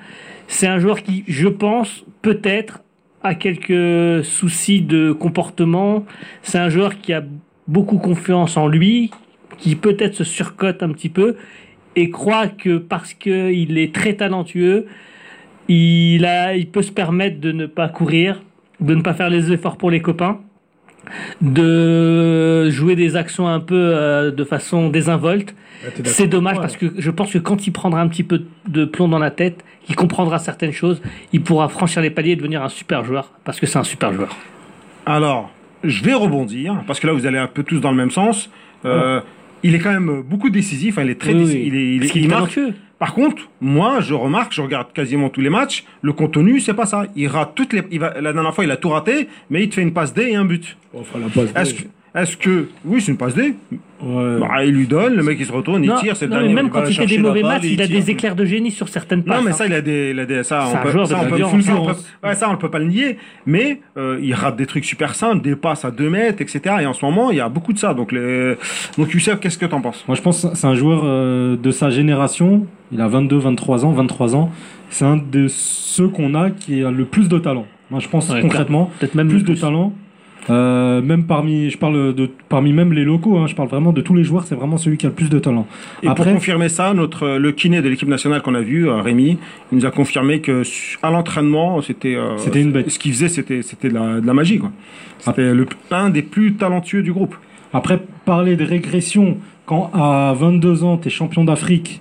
C'est 0.53 0.66
un 0.66 0.80
joueur 0.80 1.05
qui, 1.05 1.22
je 1.28 1.46
pense, 1.46 2.05
peut-être 2.22 2.82
a 3.22 3.36
quelques 3.36 4.24
soucis 4.24 4.82
de 4.82 5.12
comportement. 5.12 6.05
C'est 6.42 6.59
un 6.59 6.68
joueur 6.68 7.01
qui 7.01 7.12
a 7.12 7.22
beaucoup 7.68 7.98
confiance 7.98 8.57
en 8.57 8.66
lui, 8.66 9.12
qui 9.59 9.76
peut-être 9.76 10.14
se 10.14 10.24
surcote 10.24 10.82
un 10.82 10.90
petit 10.90 11.09
peu 11.09 11.36
et 11.94 12.11
croit 12.11 12.48
que 12.48 12.78
parce 12.78 13.14
qu'il 13.14 13.78
est 13.78 13.94
très 13.94 14.14
talentueux, 14.14 14.86
il, 15.68 16.24
a, 16.24 16.57
il 16.57 16.68
peut 16.68 16.82
se 16.82 16.92
permettre 16.92 17.38
de 17.38 17.53
ne 17.53 17.66
pas 17.66 17.88
courir, 17.88 18.42
de 18.80 18.96
ne 18.96 19.03
pas 19.03 19.14
faire 19.14 19.30
les 19.30 19.53
efforts 19.53 19.76
pour 19.76 19.90
les 19.90 20.03
copains, 20.03 20.40
de 21.40 22.68
jouer 22.70 22.96
des 22.96 23.16
actions 23.16 23.48
un 23.48 23.61
peu 23.61 23.74
euh, 23.76 24.30
de 24.30 24.44
façon 24.44 24.88
désinvolte. 24.88 25.55
C'est 26.05 26.26
dommage 26.26 26.57
parce 26.59 26.76
que 26.76 26.86
je 26.98 27.11
pense 27.11 27.32
que 27.32 27.38
quand 27.38 27.66
il 27.66 27.70
prendra 27.70 28.01
un 28.03 28.09
petit 28.09 28.22
peu 28.22 28.42
de 28.68 28.84
plomb 28.84 29.09
dans 29.09 29.18
la 29.18 29.30
tête, 29.30 29.64
qu'il 29.84 29.96
comprendra 29.96 30.38
certaines 30.38 30.72
choses, 30.72 31.01
il 31.32 31.42
pourra 31.42 31.68
franchir 31.68 32.03
les 32.03 32.11
paliers 32.11 32.32
et 32.32 32.36
devenir 32.36 32.62
un 32.62 32.68
super 32.68 33.05
joueur 33.05 33.32
parce 33.44 33.59
que 33.59 33.66
c'est 33.66 33.78
un 33.78 33.84
super 33.84 34.12
joueur. 34.12 34.36
Alors, 35.07 35.51
je 35.82 36.05
vais 36.05 36.12
rebondir, 36.12 36.82
parce 36.86 37.01
que 37.01 37.07
là, 37.07 37.14
vous 37.14 37.24
allez 37.26 37.38
un 37.38 37.46
peu 37.46 37.62
tous 37.62 37.80
dans 37.80 37.90
le 37.90 37.96
même 37.96 38.11
sens. 38.11 38.51
Euh, 38.84 39.20
Il 39.62 39.74
est 39.74 39.78
quand 39.78 39.92
même 39.92 40.22
beaucoup 40.22 40.51
décisif, 40.51 40.98
hein, 40.98 41.03
il 41.05 41.11
est 41.11 41.20
très 41.20 41.32
Oui, 41.32 41.40
décisif, 41.40 41.61
oui. 41.62 41.66
il 41.68 41.74
est, 41.76 41.86
il 41.86 41.94
est- 41.94 41.98
Parce 42.01 42.12
qu'il 42.12 42.22
il 42.22 42.24
est 42.26 42.34
marque. 42.34 42.61
Par 43.01 43.14
contre, 43.14 43.48
moi, 43.62 44.01
je 44.01 44.12
remarque, 44.12 44.53
je 44.53 44.61
regarde 44.61 44.92
quasiment 44.92 45.30
tous 45.30 45.40
les 45.40 45.48
matchs, 45.48 45.84
le 46.03 46.12
contenu, 46.12 46.61
c'est 46.61 46.74
pas 46.74 46.84
ça. 46.84 47.05
Il 47.16 47.28
rate 47.28 47.53
toutes 47.55 47.72
les, 47.72 47.82
il 47.90 47.98
va, 47.98 48.20
la 48.20 48.34
dernière 48.34 48.55
fois, 48.55 48.62
il 48.62 48.70
a 48.70 48.76
tout 48.76 48.90
raté, 48.90 49.26
mais 49.48 49.62
il 49.64 49.70
te 49.70 49.76
fait 49.76 49.82
une 49.82 49.94
passe 49.94 50.12
D 50.12 50.22
et 50.28 50.36
un 50.36 50.44
but. 50.44 50.76
Enfin, 50.92 51.18
la 51.18 51.28
passe 51.28 51.51
Est-ce 51.57 51.74
que, 51.74 51.88
est-ce 52.14 52.36
que, 52.36 52.68
oui, 52.84 53.01
c'est 53.01 53.12
une 53.12 53.16
passe 53.16 53.34
D. 53.34 53.55
Ouais. 54.03 54.38
Bah, 54.38 54.64
il 54.66 54.74
lui 54.74 54.86
donne, 54.86 55.14
le 55.14 55.22
mec 55.22 55.38
il 55.40 55.46
se 55.46 55.53
retourne, 55.53 55.82
il 55.82 55.94
tire, 55.94 56.14
c'est 56.14 56.26
le 56.26 56.32
non, 56.32 56.40
dernier. 56.40 56.53
même 56.53 56.68
quand 56.68 56.84
il 56.86 56.94
fait 56.94 57.07
des 57.07 57.16
mauvais 57.16 57.40
balle 57.40 57.53
matchs, 57.53 57.70
il 57.70 57.80
a 57.80 57.86
des 57.86 58.11
éclairs 58.11 58.36
de 58.36 58.44
génie 58.44 58.70
sur 58.70 58.90
certaines 58.90 59.24
passes. 59.24 59.38
Non, 59.38 59.44
mais 59.44 59.53
hein. 59.53 59.55
ça, 59.55 59.66
il 59.66 59.72
a 59.72 59.80
des, 59.80 60.11
il 60.11 60.20
a 60.20 60.26
des, 60.26 60.44
ça, 60.44 60.66
on 60.68 60.82
peut, 60.82 61.07
ça, 61.07 61.20
on 61.22 61.24
peut, 61.26 61.36
fulgurance. 61.36 61.64
ça, 61.64 61.74
on 61.74 61.86
peut- 61.86 62.28
ouais, 62.28 62.34
ça, 62.34 62.51
on 62.51 62.57
peut 62.59 62.70
pas 62.70 62.80
le 62.80 62.86
nier. 62.86 63.16
Mais, 63.46 63.80
euh, 63.96 64.18
il 64.20 64.34
rate 64.34 64.57
des 64.57 64.66
trucs 64.66 64.84
super 64.84 65.14
simples, 65.14 65.40
des 65.40 65.57
passes 65.57 65.86
à 65.86 65.90
2 65.90 66.11
mètres, 66.11 66.42
etc. 66.42 66.61
Et 66.82 66.86
en 66.86 66.92
ce 66.92 67.03
moment, 67.03 67.30
il 67.30 67.38
y 67.38 67.40
a 67.40 67.48
beaucoup 67.48 67.72
de 67.72 67.78
ça. 67.78 67.94
Donc, 67.94 68.12
les, 68.12 68.57
donc, 68.98 69.11
Youssef, 69.14 69.40
qu'est-ce 69.40 69.57
que 69.57 69.64
t'en 69.64 69.80
penses? 69.80 70.05
Moi, 70.07 70.16
je 70.16 70.22
pense 70.22 70.42
que 70.42 70.55
c'est 70.55 70.66
un 70.66 70.74
joueur 70.74 71.01
euh, 71.05 71.57
de 71.57 71.70
sa 71.70 71.88
génération. 71.88 72.66
Il 72.93 73.01
a 73.01 73.09
22, 73.09 73.36
23 73.38 73.84
ans, 73.84 73.93
23 73.93 74.34
ans. 74.36 74.51
C'est 74.91 75.05
un 75.05 75.16
de 75.16 75.47
ceux 75.49 76.09
qu'on 76.09 76.34
a 76.34 76.51
qui 76.51 76.82
a 76.82 76.91
le 76.91 77.05
plus 77.05 77.28
de 77.28 77.38
talent. 77.38 77.66
Moi, 77.91 78.01
je 78.01 78.09
pense 78.09 78.28
Ouais, 78.30 78.41
concrètement, 78.41 78.91
Peut-être 78.99 79.14
même 79.14 79.28
plus 79.28 79.38
le 79.45 79.55
de 79.55 79.55
talent. 79.55 79.93
Euh, 80.49 81.03
même 81.03 81.24
parmi, 81.24 81.70
je 81.70 81.76
parle 81.78 82.14
de 82.14 82.30
parmi 82.49 82.72
même 82.72 82.93
les 82.93 83.05
locaux, 83.05 83.36
hein, 83.36 83.47
je 83.47 83.55
parle 83.55 83.68
vraiment 83.68 83.93
de 83.93 84.01
tous 84.01 84.14
les 84.14 84.24
joueurs, 84.24 84.45
c'est 84.45 84.55
vraiment 84.55 84.78
celui 84.78 84.97
qui 84.97 85.05
a 85.07 85.11
le 85.11 85.14
plus 85.14 85.28
de 85.28 85.38
talent. 85.38 85.66
Et 86.03 86.09
Après- 86.09 86.24
pour 86.24 86.32
confirmer 86.32 86.68
ça, 86.70 86.95
notre 86.95 87.36
le 87.36 87.53
kiné 87.53 87.82
de 87.82 87.88
l'équipe 87.88 88.09
nationale 88.09 88.41
qu'on 88.41 88.55
a 88.55 88.61
vu, 88.62 88.88
euh, 88.88 89.03
Rémi, 89.03 89.38
il 89.70 89.78
nous 89.78 89.84
a 89.86 89.91
confirmé 89.91 90.41
que 90.41 90.62
à 91.03 91.11
l'entraînement, 91.11 91.80
c'était 91.82 92.14
euh, 92.16 92.38
C'était 92.38 92.62
une 92.62 92.72
bête. 92.72 92.91
Ce 92.91 92.99
qu'il 92.99 93.12
faisait, 93.12 93.28
c'était 93.28 93.62
c'était 93.62 93.91
de 93.91 93.95
la, 93.95 94.20
de 94.20 94.26
la 94.26 94.32
magie 94.34 94.59
quoi. 94.59 94.72
C'était 95.18 95.53
le 95.53 95.66
un 95.91 96.09
des 96.09 96.22
plus 96.22 96.55
talentueux 96.55 97.03
du 97.03 97.12
groupe. 97.12 97.36
Après, 97.72 98.01
parler 98.24 98.57
de 98.57 98.64
régression 98.64 99.36
quand 99.66 99.91
à 99.93 100.34
22 100.36 100.82
ans, 100.84 100.97
tu 100.97 101.09
es 101.09 101.11
champion 101.11 101.45
d'Afrique 101.45 102.01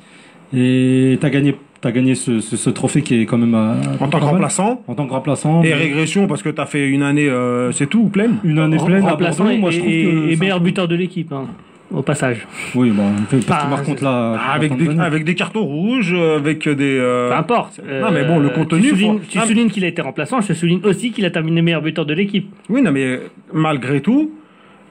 et 0.53 1.17
tu 1.19 1.25
as 1.25 1.29
gagné, 1.29 1.55
as 1.83 1.91
gagné 1.91 2.15
ce, 2.15 2.39
ce- 2.41 2.57
ce 2.57 2.69
trophée 2.69 3.01
qui 3.01 3.21
est 3.21 3.25
quand 3.25 3.37
même 3.37 3.55
à- 3.55 3.75
En 3.99 4.07
tant 4.07 4.19
que 4.19 4.25
remplaçant 4.25 4.81
En 4.87 4.95
tant 4.95 5.05
que 5.07 5.13
remplaçant. 5.13 5.61
et 5.63 5.69
mais 5.69 5.73
régression 5.73 6.27
parce 6.27 6.41
que 6.43 6.49
tu 6.49 6.59
as 6.61 6.65
fait 6.65 6.87
une 6.89 7.03
année, 7.03 7.29
euh, 7.29 7.71
c'est 7.71 7.87
tout, 7.87 8.05
pleine. 8.09 8.37
Une 8.43 8.59
année 8.59 8.77
pleine 8.83 9.05
à 9.05 9.11
remplaçant 9.11 9.43
Bordeaux, 9.43 9.57
et, 9.57 9.59
moi 9.61 9.71
je 9.71 9.79
trouve 9.79 9.89
et- 9.91 10.03
que. 10.05 10.29
et 10.29 10.35
ça- 10.35 10.39
meilleur 10.41 10.59
buteur 10.61 10.87
de 10.87 10.95
l'équipe, 10.95 11.31
hein, 11.31 11.45
au 11.91 12.01
passage. 12.01 12.45
Oui, 12.75 12.89
bon, 12.91 13.03
parce 13.47 13.63
que 13.65 13.69
par 13.69 13.83
contre 13.83 14.03
là. 14.03 14.35
Ah, 14.39 14.53
avec, 14.53 14.75
des, 14.77 14.99
avec 14.99 15.23
des 15.23 15.35
cartons 15.35 15.63
rouges, 15.65 16.13
euh, 16.15 16.37
avec 16.37 16.67
des. 16.67 16.97
euh, 16.99 17.29
Peu 17.29 17.35
importe. 17.35 17.79
Non, 17.79 18.11
mais 18.11 18.25
bon, 18.25 18.39
le 18.39 18.47
Euh, 18.47 18.53
contenu, 18.53 18.81
Tu 18.81 18.89
soulignes, 18.89 19.19
faut- 19.19 19.23
Ah, 19.35 19.39
mais- 19.41 19.47
soulignes 19.47 19.69
qu'il 19.69 19.83
a 19.85 19.87
été 19.87 20.01
remplaçant, 20.01 20.41
je 20.41 20.53
souligne 20.53 20.81
aussi 20.83 21.11
qu'il 21.11 21.25
a 21.25 21.31
terminé 21.31 21.61
meilleur 21.61 21.81
buteur 21.81 22.05
de 22.05 22.13
l'équipe. 22.13 22.47
Oui, 22.69 22.81
non, 22.81 22.91
mais 22.91 23.19
malgré 23.53 24.01
tout, 24.01 24.31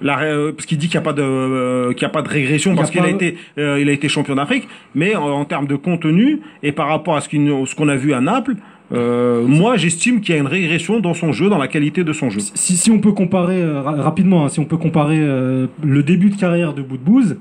la, 0.00 0.20
euh, 0.20 0.52
parce 0.52 0.66
qu'il 0.66 0.78
dit 0.78 0.88
qu'il 0.88 0.98
n'y 0.98 1.02
a 1.02 1.04
pas 1.04 1.12
de, 1.12 1.22
euh, 1.22 1.92
qu'il 1.92 2.02
y 2.02 2.06
a 2.06 2.08
pas 2.10 2.22
de 2.22 2.28
régression 2.28 2.74
parce 2.76 2.90
qu'il 2.90 3.00
a 3.00 3.08
été, 3.08 3.36
euh, 3.58 3.78
il 3.80 3.88
a 3.88 3.92
été 3.92 4.08
champion 4.08 4.34
d'Afrique, 4.36 4.68
mais 4.94 5.14
en, 5.16 5.24
en 5.28 5.44
termes 5.44 5.66
de 5.66 5.76
contenu 5.76 6.40
et 6.62 6.72
par 6.72 6.88
rapport 6.88 7.16
à 7.16 7.20
ce 7.20 7.28
nous- 7.36 7.66
ce 7.66 7.74
qu'on 7.74 7.88
a 7.88 7.96
vu 7.96 8.12
à 8.12 8.20
Naples, 8.20 8.54
euh, 8.92 9.44
moi 9.46 9.76
j'estime 9.76 10.20
qu'il 10.20 10.34
y 10.34 10.38
a 10.38 10.40
une 10.40 10.46
régression 10.46 11.00
dans 11.00 11.14
son 11.14 11.32
jeu, 11.32 11.48
dans 11.50 11.58
la 11.58 11.68
qualité 11.68 12.04
de 12.04 12.12
son 12.12 12.30
jeu. 12.30 12.40
Si, 12.40 12.76
si 12.76 12.90
on 12.90 13.00
peut 13.00 13.12
comparer 13.12 13.60
euh, 13.60 13.82
ra- 13.82 14.00
rapidement, 14.02 14.44
hein, 14.44 14.48
si 14.48 14.60
on 14.60 14.64
peut 14.64 14.78
comparer 14.78 15.18
euh, 15.20 15.66
le 15.82 16.02
début 16.02 16.30
de 16.30 16.36
carrière 16.36 16.72
de 16.74 16.82
Boudbouz 16.82 17.36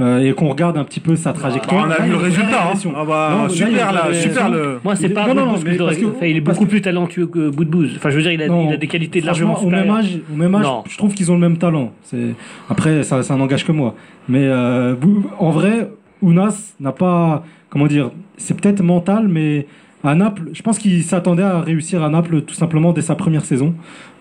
euh, 0.00 0.18
et 0.18 0.32
qu'on 0.34 0.48
regarde 0.48 0.76
un 0.76 0.84
petit 0.84 1.00
peu 1.00 1.16
sa 1.16 1.32
trajectoire. 1.32 1.86
on 1.86 1.90
a 1.90 2.02
vu 2.02 2.10
le 2.10 2.16
résultat. 2.16 2.48
hein. 2.62 2.64
régression. 2.66 2.92
Ah 2.96 3.04
bah, 3.06 3.30
Non, 3.42 3.48
super 3.48 3.92
là, 3.92 4.12
super 4.12 4.48
le. 4.50 4.78
Moi, 4.84 4.94
c'est 4.96 5.06
Il- 5.06 5.14
pas 5.14 5.26
non, 5.26 5.34
non, 5.34 5.54
mais 5.64 5.76
parce 5.76 5.96
que- 5.96 6.04
enfin, 6.06 6.26
il 6.26 6.36
est 6.36 6.40
beaucoup 6.40 6.64
que- 6.64 6.70
plus 6.70 6.82
talentueux 6.82 7.26
que 7.26 7.48
Boudbouz. 7.50 7.94
Enfin, 7.96 8.10
je 8.10 8.16
veux 8.16 8.22
dire, 8.22 8.32
il 8.32 8.42
a, 8.42 8.48
Non, 8.48 8.68
il 8.68 8.74
a 8.74 8.76
des 8.76 8.86
qualités 8.88 9.20
largement 9.20 9.54
franchement, 9.54 9.68
au 9.68 9.70
même 9.70 9.80
supérieures. 9.84 10.04
âge, 10.04 10.20
au 10.32 10.36
même 10.36 10.54
âge 10.54 10.66
je 10.88 10.96
trouve 10.98 11.14
qu'ils 11.14 11.30
ont 11.30 11.34
le 11.34 11.40
même 11.40 11.56
talent. 11.58 11.92
C'est 12.04 12.34
après 12.68 13.02
ça, 13.02 13.22
ça 13.22 13.36
n'engage 13.36 13.64
que 13.64 13.72
moi. 13.72 13.94
Mais 14.28 14.42
euh, 14.44 14.94
en 15.38 15.50
vrai, 15.50 15.90
Ounas 16.22 16.74
n'a 16.80 16.92
pas, 16.92 17.44
comment 17.70 17.86
dire, 17.86 18.10
c'est 18.36 18.58
peut-être 18.60 18.82
mental, 18.82 19.28
mais 19.28 19.66
à 20.06 20.14
Naples, 20.14 20.44
je 20.52 20.62
pense 20.62 20.78
qu'il 20.78 21.02
s'attendait 21.02 21.42
à 21.42 21.60
réussir 21.60 22.02
à 22.02 22.08
Naples 22.08 22.42
tout 22.42 22.54
simplement 22.54 22.92
dès 22.92 23.02
sa 23.02 23.14
première 23.16 23.44
saison. 23.44 23.74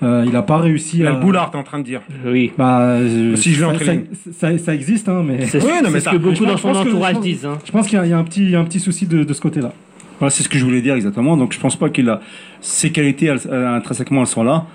Euh, 0.03 0.23
il 0.25 0.33
n'a 0.33 0.41
pas 0.41 0.57
réussi 0.57 1.05
à. 1.05 1.09
a 1.09 1.13
le 1.13 1.19
boulard, 1.19 1.51
t'es 1.51 1.57
en 1.57 1.63
train 1.63 1.79
de 1.79 1.83
dire. 1.83 2.01
Oui. 2.25 2.51
Bah, 2.57 2.79
euh, 2.81 3.35
Si 3.35 3.53
je 3.53 3.59
vais 3.59 3.65
entrer 3.65 4.07
ça, 4.31 4.49
ça- 4.51 4.57
ça 4.57 4.73
existe, 4.75 5.07
hein, 5.07 5.23
mais 5.25 5.45
C'est 5.45 5.63
Oui, 5.63 5.69
non, 5.83 5.83
mais 5.83 5.89
c'est 5.91 5.99
ce 5.99 6.05
ça- 6.05 6.11
que 6.11 6.17
beaucoup 6.17 6.45
dans 6.45 6.57
son 6.57 6.71
que- 6.73 6.77
entourage 6.79 7.11
je 7.11 7.15
pense- 7.17 7.23
disent. 7.23 7.45
hein. 7.45 7.57
je 7.65 7.71
pense 7.71 7.87
qu'il 7.87 7.97
y, 7.97 8.01
a- 8.01 8.05
il 8.05 8.09
y 8.09 8.13
a 8.13 8.17
un 8.17 8.23
petit, 8.23 8.43
il 8.43 8.49
y 8.51 8.55
a 8.55 8.59
un 8.59 8.65
petit 8.65 8.79
souci 8.79 9.05
de, 9.05 9.23
de 9.23 9.33
ce 9.33 9.39
côté-là. 9.41 9.71
Voilà, 10.19 10.29
c'est 10.31 10.43
ce 10.43 10.49
que 10.49 10.57
je 10.57 10.65
voulais 10.65 10.81
dire 10.81 10.95
exactement. 10.95 11.37
Donc 11.37 11.53
je 11.53 11.59
pense 11.59 11.75
pas 11.75 11.89
qu'il 11.89 12.09
a 12.09 12.19
ses 12.61 12.89
qualités 12.91 13.27
elles- 13.27 13.39
elles, 13.51 13.65
intrinsèquement 13.65 14.21
elles 14.21 14.27
sont 14.27 14.43
là. 14.43 14.65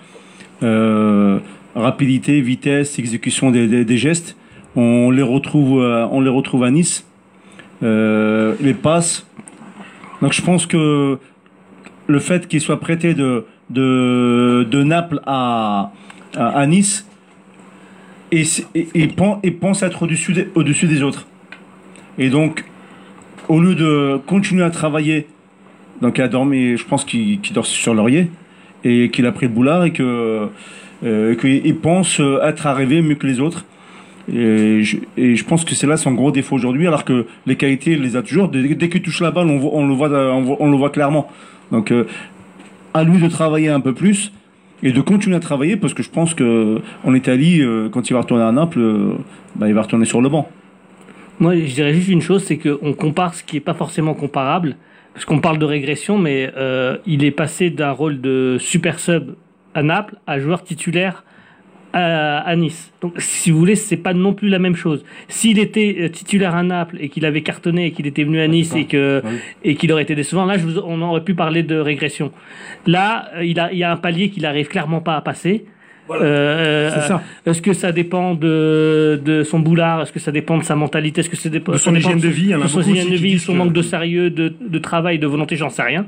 Euh, 0.62 1.38
rapidité, 1.74 2.40
vitesse, 2.40 2.98
exécution 2.98 3.50
des, 3.50 3.66
des- 3.66 3.84
des 3.84 3.96
gestes. 3.96 4.36
On 4.76 5.10
les 5.10 5.22
retrouve, 5.22 5.80
euh, 5.82 6.06
on 6.12 6.20
les 6.20 6.30
retrouve 6.30 6.62
à 6.64 6.70
Nice. 6.70 7.04
Euh, 7.82 8.54
les 8.60 8.74
passes. 8.74 9.26
Donc 10.22 10.32
je 10.32 10.42
pense 10.42 10.66
que 10.66 11.18
le 12.06 12.18
fait 12.18 12.48
qu'il 12.48 12.60
soit 12.60 12.80
prêté 12.80 13.14
de 13.14 13.44
Naples 14.82 15.20
à, 15.26 15.92
Nice 16.66 17.06
et, 18.32 18.42
et, 18.74 18.88
et 18.94 19.08
pen- 19.08 19.38
et 19.42 19.50
pense 19.50 19.82
être 19.82 20.02
au-dessus 20.02 20.86
des, 20.86 21.02
autres. 21.02 21.26
Et 22.18 22.28
donc 22.30 22.64
au 23.48 23.60
lieu 23.60 23.74
de 23.74 24.20
continuer 24.26 24.62
à 24.62 24.70
travailler, 24.70 25.26
donc 26.00 26.18
il 26.18 26.22
a 26.22 26.28
dormi, 26.28 26.76
je 26.76 26.84
pense 26.84 27.04
qu'il 27.04 27.40
qu'il 27.40 27.54
dort 27.54 27.66
sur 27.66 27.94
laurier, 27.94 28.30
et 28.84 29.10
qu'il 29.10 29.26
a 29.26 29.32
pris 29.32 29.46
le 29.46 29.52
boulard 29.52 29.84
et 29.84 29.92
euh, 30.00 30.46
qu'il 31.02 31.66
il 31.66 31.76
pense 31.76 32.20
être 32.42 32.66
arrivé 32.66 33.02
mieux 33.02 33.16
que 33.16 33.26
les 33.26 33.40
autres. 33.40 33.64
Et 34.32 34.82
je, 34.84 35.44
pense 35.44 35.64
que 35.64 35.74
c'est 35.74 35.86
là 35.86 35.96
son 35.96 36.12
gros 36.12 36.30
défaut 36.30 36.54
aujourd'hui, 36.54 36.86
alors 36.86 37.04
que 37.04 37.26
les 37.46 37.56
qualités, 37.56 37.92
il 37.92 38.02
les 38.02 38.16
a 38.16 38.22
toujours. 38.22 38.48
Dès, 38.48 38.88
qu'il 38.88 39.02
touche 39.02 39.20
la 39.20 39.30
balle, 39.30 39.48
on, 39.48 39.86
le 39.86 39.94
voit, 39.94 40.08
on, 40.10 40.70
le 40.70 40.76
voit 40.76 40.90
clairement. 40.90 41.28
Donc, 41.72 41.90
euh, 41.90 42.06
à 42.94 43.02
lui 43.02 43.18
de 43.18 43.28
travailler 43.28 43.68
un 43.68 43.80
peu 43.80 43.92
plus 43.92 44.32
et 44.82 44.92
de 44.92 45.00
continuer 45.00 45.36
à 45.36 45.40
travailler, 45.40 45.76
parce 45.76 45.94
que 45.94 46.02
je 46.02 46.10
pense 46.10 46.34
que 46.34 46.80
en 47.04 47.14
Italie, 47.14 47.60
euh, 47.60 47.88
quand 47.88 48.08
il 48.08 48.12
va 48.12 48.20
retourner 48.20 48.44
à 48.44 48.52
Naples, 48.52 48.80
euh, 48.80 49.12
bah, 49.56 49.68
il 49.68 49.74
va 49.74 49.82
retourner 49.82 50.04
sur 50.04 50.20
le 50.20 50.28
banc. 50.28 50.48
Moi, 51.40 51.56
je 51.56 51.74
dirais 51.74 51.94
juste 51.94 52.08
une 52.08 52.22
chose, 52.22 52.44
c'est 52.44 52.58
qu'on 52.58 52.92
compare 52.92 53.34
ce 53.34 53.42
qui 53.42 53.56
n'est 53.56 53.60
pas 53.60 53.74
forcément 53.74 54.14
comparable. 54.14 54.76
Parce 55.12 55.24
qu'on 55.24 55.40
parle 55.40 55.58
de 55.58 55.64
régression, 55.64 56.18
mais 56.18 56.52
il 57.04 57.24
est 57.24 57.32
passé 57.32 57.68
d'un 57.68 57.90
rôle 57.90 58.20
de 58.20 58.58
super 58.60 59.00
sub 59.00 59.34
à 59.74 59.82
Naples 59.82 60.14
à 60.26 60.38
joueur 60.38 60.62
titulaire 60.62 61.24
à, 61.92 62.38
à 62.38 62.56
Nice. 62.56 62.92
Donc, 63.00 63.14
si 63.18 63.50
vous 63.50 63.58
voulez, 63.58 63.74
c'est 63.76 63.96
pas 63.96 64.14
non 64.14 64.32
plus 64.32 64.48
la 64.48 64.58
même 64.58 64.76
chose. 64.76 65.04
S'il 65.28 65.58
était 65.58 65.96
euh, 66.00 66.08
titulaire 66.08 66.54
à 66.54 66.62
Naples 66.62 66.96
et 67.00 67.08
qu'il 67.08 67.24
avait 67.26 67.42
cartonné 67.42 67.86
et 67.86 67.90
qu'il 67.92 68.06
était 68.06 68.24
venu 68.24 68.40
à 68.40 68.46
Nice 68.48 68.74
et 68.74 68.84
que 68.86 69.22
Oui. 69.24 69.30
et 69.64 69.74
qu'il 69.74 69.90
aurait 69.92 70.02
été 70.04 70.14
décevant, 70.14 70.44
là, 70.44 70.56
je 70.58 70.66
vous- 70.66 70.80
on 70.84 71.00
aurait 71.02 71.24
pu 71.24 71.34
parler 71.34 71.62
de 71.62 71.76
régression. 71.76 72.32
Là, 72.86 73.28
euh, 73.36 73.44
il 73.44 73.58
a 73.58 73.72
il 73.72 73.78
y 73.78 73.84
a 73.84 73.90
un 73.92 73.96
palier 73.96 74.30
qu'il 74.30 74.46
arrive 74.46 74.68
clairement 74.68 75.00
pas 75.00 75.16
à 75.16 75.20
passer. 75.20 75.64
Euh, 76.12 76.90
C'est 76.92 77.06
ça. 77.06 77.22
Est-ce 77.46 77.62
que 77.62 77.72
ça 77.72 77.92
dépend 77.92 78.34
de, 78.34 79.20
de 79.24 79.44
son 79.44 79.60
boulard? 79.60 80.02
Est-ce 80.02 80.12
que 80.12 80.18
ça 80.18 80.32
dépend 80.32 80.58
de 80.58 80.64
sa 80.64 80.74
mentalité? 80.74 81.20
Est-ce 81.20 81.30
que 81.30 81.36
ça 81.36 81.48
dépend 81.48 81.70
De 81.70 81.76
son 81.78 81.94
hygiène 81.94 82.18
de 82.18 82.26
vie, 82.26 82.52
de 82.52 82.66
son 82.66 82.80
hygiène 82.82 83.10
de 83.10 83.16
vie, 83.16 83.38
son 83.38 83.52
que- 83.52 83.58
manque 83.58 83.72
de 83.72 83.82
sérieux, 83.82 84.28
de, 84.28 84.52
de 84.60 84.78
travail, 84.80 85.20
de 85.20 85.26
volonté, 85.28 85.54
j'en 85.54 85.70
sais 85.70 85.82
rien. 85.84 86.06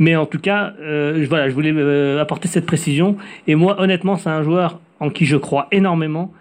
Mais 0.00 0.16
en 0.16 0.26
tout 0.26 0.40
cas, 0.40 0.72
euh, 0.82 1.20
je- 1.22 1.28
voilà, 1.28 1.48
je 1.48 1.54
voulais 1.54 1.72
euh, 1.72 2.20
apporter 2.20 2.48
cette 2.48 2.66
précision. 2.66 3.16
Et 3.46 3.54
moi, 3.54 3.80
honnêtement, 3.80 4.16
c'est 4.16 4.30
un 4.30 4.42
joueur 4.42 4.80
en 5.00 5.10
qui 5.10 5.24
je 5.26 5.36
crois 5.36 5.66
énormément. 5.72 6.32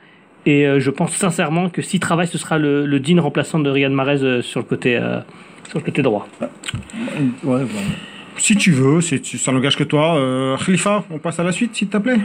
Et 0.45 0.65
euh, 0.67 0.79
je 0.79 0.89
pense 0.89 1.11
sincèrement 1.15 1.69
que 1.69 1.81
s'il 1.81 1.99
travaille, 1.99 2.27
ce 2.27 2.37
sera 2.37 2.57
le, 2.57 2.85
le 2.85 2.99
digne 2.99 3.19
remplaçant 3.19 3.59
de 3.59 3.69
Riyad 3.69 3.91
Mahrez 3.91 4.23
euh, 4.23 4.41
sur 4.41 4.59
le 4.61 4.65
côté 4.65 4.95
euh, 4.95 5.19
sur 5.69 5.79
le 5.79 5.83
côté 5.85 6.01
droit. 6.01 6.27
Ouais, 7.43 7.61
Si 8.37 8.55
tu 8.55 8.71
veux, 8.71 9.01
c'est, 9.01 9.19
tu- 9.19 9.37
ça 9.37 9.51
n'engage 9.51 9.75
que 9.77 9.83
toi. 9.83 10.15
Euh, 10.17 10.55
Khalifa, 10.57 11.03
on 11.11 11.19
passe 11.19 11.39
à 11.39 11.43
la 11.43 11.51
suite, 11.51 11.75
s'il 11.75 11.89
te 11.89 11.97
plaît. 11.97 12.17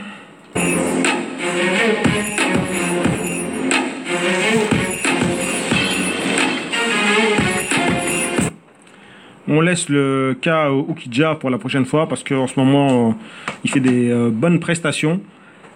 On 9.47 9.61
laisse 9.61 9.89
le 9.91 10.37
cas 10.41 10.71
au 10.71 10.87
Oukidja 10.89 11.35
pour 11.35 11.51
la 11.51 11.59
prochaine 11.59 11.85
fois 11.85 12.09
parce 12.09 12.25
qu'en 12.25 12.47
ce 12.47 12.59
moment, 12.59 13.15
il 13.63 13.71
fait 13.71 13.81
des 13.81 14.11
bonnes 14.33 14.59
prestations 14.59 15.21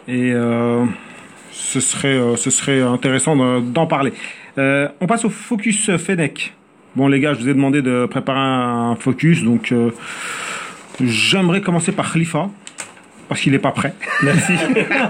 et 0.08 0.32
euh, 0.32 0.84
ce, 1.52 1.80
serait, 1.80 2.16
euh, 2.18 2.36
ce 2.36 2.50
serait 2.50 2.80
intéressant 2.80 3.36
d'en- 3.60 3.86
parler. 3.86 4.12
Euh, 4.58 4.88
on 5.00 5.06
passe 5.06 5.24
au 5.24 5.30
focus 5.30 5.90
Fennec. 5.96 6.54
Bon, 6.96 7.06
les 7.06 7.20
gars, 7.20 7.34
je 7.34 7.40
vous 7.40 7.48
ai 7.48 7.54
demandé 7.54 7.82
de 7.82 8.06
préparer 8.06 8.40
un 8.40 8.96
focus, 8.96 9.44
donc 9.44 9.70
euh, 9.70 9.90
j'aimerais 11.00 11.60
commencer 11.60 11.92
par 11.92 12.12
Khalifa 12.12 12.48
parce 13.28 13.40
qu'il 13.42 13.52
n'est 13.52 13.58
pas 13.58 13.72
prêt. 13.72 13.94
Merci. 14.22 14.52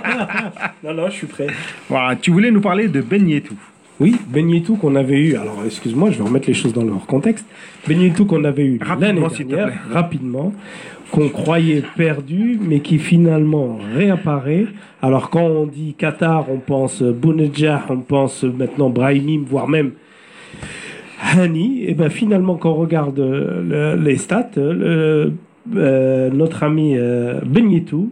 non, 0.84 0.92
non, 0.94 1.06
je 1.06 1.12
suis 1.14 1.26
prêt. 1.26 1.46
Voilà, 1.88 2.16
tu 2.16 2.30
voulais 2.30 2.50
nous 2.50 2.60
parler 2.60 2.88
de 2.88 3.00
Ben 3.00 3.26
Yedou. 3.26 3.54
Oui, 4.00 4.16
Ben 4.28 4.48
Yedou 4.50 4.76
qu'on 4.76 4.94
avait 4.96 5.18
eu. 5.18 5.36
Alors, 5.36 5.62
excuse-moi, 5.64 6.10
je 6.10 6.18
vais 6.18 6.24
remettre 6.24 6.46
les 6.48 6.54
choses 6.54 6.72
dans 6.72 6.84
leur 6.84 7.06
contexte. 7.06 7.46
Ben 7.86 8.00
Yedou 8.00 8.26
qu'on 8.26 8.44
avait 8.44 8.64
eu 8.66 8.78
l'année 8.78 9.20
dernière, 9.44 9.72
rapidement, 9.92 10.52
qu'on 11.10 11.28
croyait 11.28 11.82
perdu, 11.96 12.58
mais 12.60 12.80
qui 12.80 12.98
finalement 12.98 13.78
réapparaît. 13.94 14.66
Alors, 15.00 15.30
quand 15.30 15.44
on 15.46 15.66
dit 15.66 15.94
Qatar, 15.96 16.46
on 16.50 16.58
pense 16.58 17.02
Bounedjah, 17.02 17.86
on 17.88 17.98
pense 17.98 18.44
maintenant 18.44 18.90
Brahimi, 18.90 19.38
voire 19.38 19.68
même 19.68 19.92
Hani. 21.20 21.84
Et 21.84 21.94
ben 21.94 22.10
finalement, 22.10 22.56
quand 22.56 22.70
on 22.70 22.76
regarde 22.76 23.18
le- 23.18 23.96
les 23.96 24.16
stats, 24.16 24.50
euh, 24.58 25.30
notre 26.30 26.62
ami 26.62 26.94
euh, 26.96 27.40
Ben 27.44 27.70
Yedou, 27.70 28.10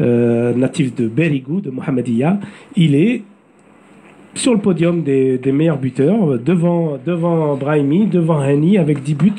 euh, 0.00 0.54
natif 0.54 0.94
de 0.94 1.08
Berigou, 1.08 1.60
de 1.60 1.70
Mohamedia, 1.70 2.38
il 2.76 2.94
est 2.94 3.22
sur 4.34 4.54
le 4.54 4.60
podium 4.60 5.02
des, 5.02 5.40
meilleurs 5.52 5.78
buteurs, 5.78 6.38
devant, 6.38 6.98
devant 7.04 7.56
Brahimi, 7.56 8.06
devant 8.06 8.38
Hani, 8.40 8.78
avec 8.78 9.02
10 9.02 9.14
buts. 9.14 9.32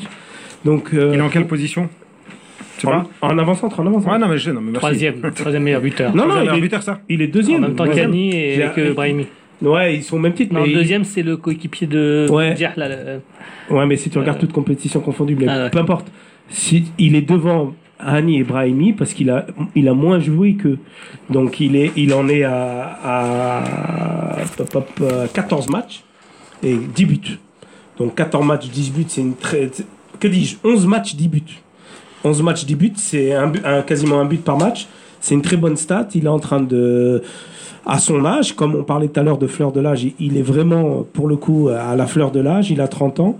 Donc, 0.64 0.90
euh, 0.94 1.10
Il 1.14 1.18
est 1.18 1.22
en 1.22 1.28
quelle 1.28 1.46
position? 1.46 1.88
En, 2.88 3.04
en 3.20 3.38
avant-centre, 3.38 3.78
en 3.80 3.86
avant-centre. 3.86 4.12
Ouais, 4.12 4.18
non, 4.18 4.28
mais 4.28 4.38
je 4.38 4.50
non, 4.50 4.60
mais 4.60 4.72
merci. 4.72 4.78
Troisième, 4.80 5.32
troisième 5.32 5.62
meilleur 5.62 5.80
buteur. 5.80 6.14
Non, 6.14 6.26
non, 6.26 6.42
il 6.42 6.58
est, 6.58 6.60
buteur, 6.60 6.82
ça. 6.82 7.00
il 7.08 7.22
est 7.22 7.28
En 7.28 7.30
deuxième. 7.32 7.60
même 7.62 7.74
temps 7.74 7.86
qu'Ani 7.88 8.30
et 8.34 8.64
que 8.74 8.92
Brahimi. 8.92 9.26
Ouais, 9.60 9.96
ils 9.96 10.02
sont 10.02 10.16
au 10.16 10.18
même 10.18 10.34
titre. 10.34 10.52
Non, 10.54 10.62
mais 10.62 10.68
le 10.68 10.74
deuxième, 10.74 11.04
c'est 11.04 11.22
le 11.22 11.36
coéquipier 11.36 11.86
de 11.86 12.26
Ouais. 12.30 12.54
Diah, 12.54 12.72
là, 12.76 12.88
le- 12.88 13.74
Ouais, 13.74 13.86
mais 13.86 13.96
si 13.96 14.10
tu 14.10 14.18
regardes 14.18 14.38
Euh, 14.38 14.40
toutes 14.40 14.52
compétitions 14.52 15.00
confondues, 15.00 15.36
mais 15.38 15.46
ah 15.48 15.68
peu 15.70 15.78
importe. 15.78 16.10
Si 16.48 16.84
il 16.98 17.14
est 17.14 17.22
devant 17.22 17.72
Hani 18.00 18.38
Ibrahimi 18.38 18.92
parce 18.92 19.14
qu'il 19.14 19.30
a, 19.30 19.46
il 19.76 19.88
a 19.88 19.94
moins 19.94 20.18
joué 20.18 20.54
que. 20.54 20.76
Donc 21.30 21.60
il, 21.60 21.76
est, 21.76 21.92
il 21.96 22.12
en 22.12 22.28
est 22.28 22.42
à, 22.42 22.98
à, 23.04 24.36
pop, 24.56 24.70
pop, 24.70 24.88
euh, 25.02 25.26
14 25.32 25.68
matchs 25.68 26.02
et 26.64 26.74
10 26.76 27.04
buts. 27.06 27.38
Donc 27.98 28.16
14 28.16 28.44
matchs, 28.44 28.68
10 28.68 28.90
buts, 28.92 29.04
c'est 29.06 29.20
une 29.20 29.36
très. 29.36 29.70
Que 30.18 30.26
dis-je 30.28 30.56
11 30.64 30.86
matchs, 30.86 31.14
10 31.14 31.28
buts. 31.28 31.42
11 32.24 32.42
matchs, 32.42 32.64
10 32.64 32.74
buts, 32.76 32.92
c'est 32.96 33.32
un, 33.34 33.50
quasiment 33.86 34.20
un 34.20 34.24
but 34.24 34.42
par 34.42 34.56
match. 34.58 34.86
C'est 35.20 35.34
une 35.34 35.42
très 35.42 35.56
bonne 35.56 35.76
stat. 35.76 36.08
Il 36.14 36.24
est 36.24 36.28
en 36.28 36.38
train 36.38 36.60
de. 36.60 37.22
À 37.84 37.98
son 37.98 38.24
âge, 38.24 38.54
comme 38.54 38.76
on 38.76 38.84
parlait 38.84 39.08
tout 39.08 39.18
à 39.18 39.24
l'heure 39.24 39.38
de 39.38 39.48
fleur 39.48 39.72
de 39.72 39.80
l'âge, 39.80 40.06
il- 40.20 40.36
est 40.36 40.42
vraiment, 40.42 41.04
pour 41.12 41.26
le 41.26 41.34
coup, 41.36 41.68
à 41.68 41.96
la 41.96 42.06
fleur 42.06 42.30
de 42.30 42.38
l'âge. 42.38 42.70
Il 42.70 42.80
a 42.80 42.86
30 42.88 43.18
ans 43.20 43.38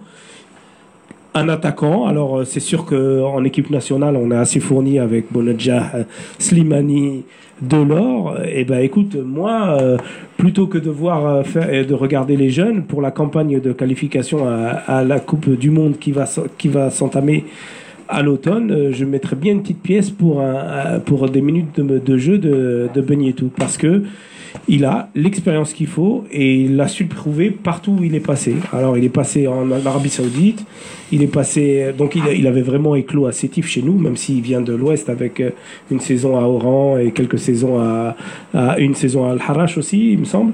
un 1.34 1.48
attaquant. 1.48 2.06
Alors 2.06 2.38
euh, 2.40 2.44
c'est 2.44 2.60
sûr 2.60 2.84
que 2.84 3.22
en 3.22 3.42
équipe 3.44 3.70
nationale, 3.70 4.16
on 4.16 4.30
est 4.30 4.36
assez 4.36 4.60
fourni 4.60 4.98
avec 4.98 5.32
Bonadja, 5.32 5.90
euh, 5.94 6.02
Slimani, 6.38 7.24
Delors. 7.60 8.36
Et 8.52 8.64
ben 8.64 8.80
écoute, 8.80 9.16
moi, 9.16 9.78
euh, 9.80 9.96
plutôt 10.36 10.66
que 10.66 10.78
de 10.78 10.90
voir 10.90 11.46
faire 11.46 11.86
de 11.86 11.94
regarder 11.94 12.36
les 12.36 12.50
jeunes 12.50 12.82
pour 12.82 13.00
la 13.00 13.12
campagne 13.12 13.60
de 13.60 13.72
qualification 13.72 14.46
à, 14.48 14.98
à 14.98 15.04
la 15.04 15.20
Coupe 15.20 15.48
du 15.50 15.70
Monde 15.70 15.94
qui 15.98 16.10
va 16.10 16.90
s'entamer 16.90 17.44
à 18.12 18.22
l'automne, 18.22 18.70
euh, 18.70 18.92
je 18.92 19.04
mettrais 19.04 19.36
bien 19.36 19.52
une 19.52 19.62
petite 19.62 19.82
pièce 19.82 20.10
pour 20.10 20.42
pour 21.04 21.28
des 21.28 21.40
minutes 21.40 21.80
de, 21.80 22.16
jeu 22.16 22.38
de 22.38 22.88
de 22.94 23.00
Ben 23.00 23.20
Yedou, 23.20 23.50
parce 23.56 23.76
que 23.76 24.02
il 24.68 24.84
a 24.84 25.08
l'expérience 25.14 25.72
qu'il 25.72 25.86
faut 25.86 26.24
et 26.30 26.54
il 26.54 26.76
l'a 26.76 26.88
su 26.88 27.04
le 27.04 27.08
prouver 27.08 27.50
partout 27.50 27.96
où 28.00 28.04
il 28.04 28.14
est 28.14 28.20
passé. 28.20 28.54
Alors 28.72 28.96
il 28.96 29.04
est 29.04 29.08
passé 29.08 29.46
en 29.46 29.70
Arabie 29.84 30.08
Saoudite, 30.08 30.64
il 31.10 31.22
est 31.22 31.32
passé 31.32 31.92
donc 31.96 32.14
il, 32.14 32.46
avait 32.46 32.62
vraiment 32.62 32.94
éclos 32.94 33.26
à 33.26 33.32
Sétif 33.32 33.66
chez 33.66 33.82
nous, 33.82 33.98
même 33.98 34.16
s'il 34.16 34.40
vient 34.40 34.60
de 34.60 34.72
l'Ouest 34.72 35.08
avec 35.08 35.40
euh, 35.40 35.50
une 35.90 36.00
saison 36.00 36.38
à 36.38 36.42
Oran 36.42 36.98
et 36.98 37.12
quelques 37.12 37.38
saisons 37.38 37.80
à, 37.80 38.16
une 38.78 38.94
saison 38.94 39.26
à 39.26 39.32
Al 39.32 39.40
Harash 39.46 39.78
aussi, 39.78 40.12
il 40.12 40.20
me 40.20 40.24
semble. 40.24 40.52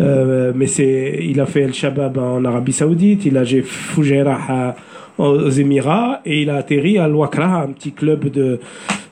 Euh, 0.00 0.52
mais 0.54 0.66
c'est 0.66 1.18
il 1.22 1.40
a 1.40 1.46
fait 1.46 1.62
El 1.62 1.74
Shabab 1.74 2.18
en 2.18 2.44
Arabie 2.44 2.72
Saoudite, 2.72 3.24
il 3.24 3.36
a 3.36 3.44
fait 3.44 3.62
Fujairah 3.62 4.76
aux 5.18 5.50
Émirats 5.50 6.20
et 6.24 6.42
il 6.42 6.50
a 6.50 6.56
atterri 6.56 6.98
à 6.98 7.08
Wakra, 7.08 7.62
un 7.62 7.68
petit 7.72 7.92
club 7.92 8.30
de 8.30 8.58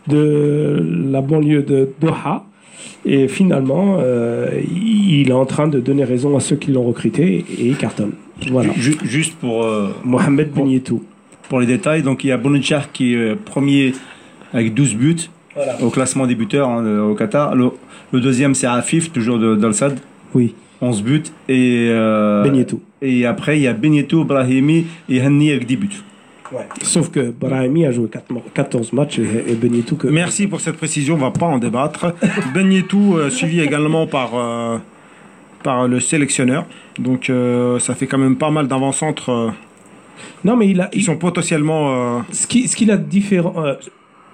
de 0.08 0.82
la 1.10 1.20
banlieue 1.20 1.62
de 1.62 1.88
Doha. 2.00 2.44
Et 3.04 3.28
finalement, 3.28 3.98
euh, 4.00 4.48
il 4.74 5.28
est 5.28 5.32
en 5.32 5.46
train 5.46 5.68
de 5.68 5.80
donner 5.80 6.04
raison 6.04 6.36
à 6.36 6.40
ceux 6.40 6.56
qui 6.56 6.70
l'ont 6.72 6.84
recruté 6.84 7.44
et 7.58 7.66
il 7.66 7.76
cartonne. 7.76 8.12
Voilà. 8.50 8.72
Ju- 8.76 8.96
Juste 9.04 9.34
pour, 9.36 9.64
euh, 9.64 9.88
Mohamed 10.04 10.50
Ben 10.54 10.66
Yetou. 10.68 11.02
pour 11.48 11.60
les 11.60 11.66
détails, 11.66 12.02
donc 12.02 12.22
il 12.24 12.28
y 12.28 12.32
a 12.32 12.36
Bonachar 12.36 12.92
qui 12.92 13.14
est 13.14 13.16
euh, 13.16 13.34
premier 13.36 13.92
avec 14.52 14.74
12 14.74 14.94
buts 14.96 15.16
au 15.82 15.90
classement 15.90 16.26
des 16.26 16.34
buteurs 16.34 16.68
hein, 16.68 17.00
au 17.00 17.14
Qatar. 17.14 17.54
Le, 17.56 17.70
le 18.12 18.20
deuxième 18.20 18.54
c'est 18.54 18.66
Afif, 18.66 19.12
toujours 19.12 19.38
d'Al-Sad, 19.56 19.98
Oui, 20.34 20.54
11 20.80 21.02
buts. 21.02 21.22
Et, 21.48 21.88
euh. 21.90 22.44
Et 23.06 23.26
après 23.26 23.58
il 23.58 23.62
y 23.62 23.66
a 23.66 23.72
Benyetou, 23.72 24.24
Brahimi 24.24 24.86
et 25.08 25.20
Hanni 25.22 25.50
avec 25.52 25.66
10 25.66 25.76
buts. 25.76 26.02
Sauf 26.82 27.10
que 27.10 27.32
Brahimi 27.32 27.86
a 27.86 27.90
joué 27.90 28.08
4 28.08 28.26
14 28.54 28.92
matchs 28.92 29.18
et, 29.18 29.50
et 29.50 29.54
Ben 29.54 29.74
Yetou 29.74 29.96
que. 29.96 30.06
Merci 30.06 30.46
pour 30.46 30.60
cette 30.60 30.76
précision, 30.76 31.14
on 31.14 31.18
va 31.18 31.32
pas 31.32 31.46
en 31.46 31.58
débattre. 31.58 32.14
Ben 32.54 32.70
Yetou, 32.72 33.16
euh, 33.16 33.30
suivi 33.30 33.60
également 33.60 34.06
par, 34.06 34.30
euh, 34.34 34.78
par 35.64 35.88
le 35.88 35.98
sélectionneur. 35.98 36.64
Donc 37.00 37.30
euh, 37.30 37.78
ça 37.80 37.94
fait 37.96 38.06
quand 38.06 38.18
même 38.18 38.36
pas 38.36 38.50
mal 38.52 38.68
d'avant-centres 38.68 39.30
euh, 39.30 39.50
Non, 40.44 40.56
mais 40.56 40.68
il 40.68 40.80
a. 40.80 40.86
qui 40.86 41.00
il- 41.00 41.02
sont 41.04 41.16
potentiellement... 41.16 42.18
euh, 42.18 42.20
ce 42.30 42.46
qui, 42.46 42.68
ce 42.68 42.76
qu'il 42.76 42.90
a 42.92 42.96
de 42.96 43.04
différent. 43.04 43.54
euh, 43.64 43.74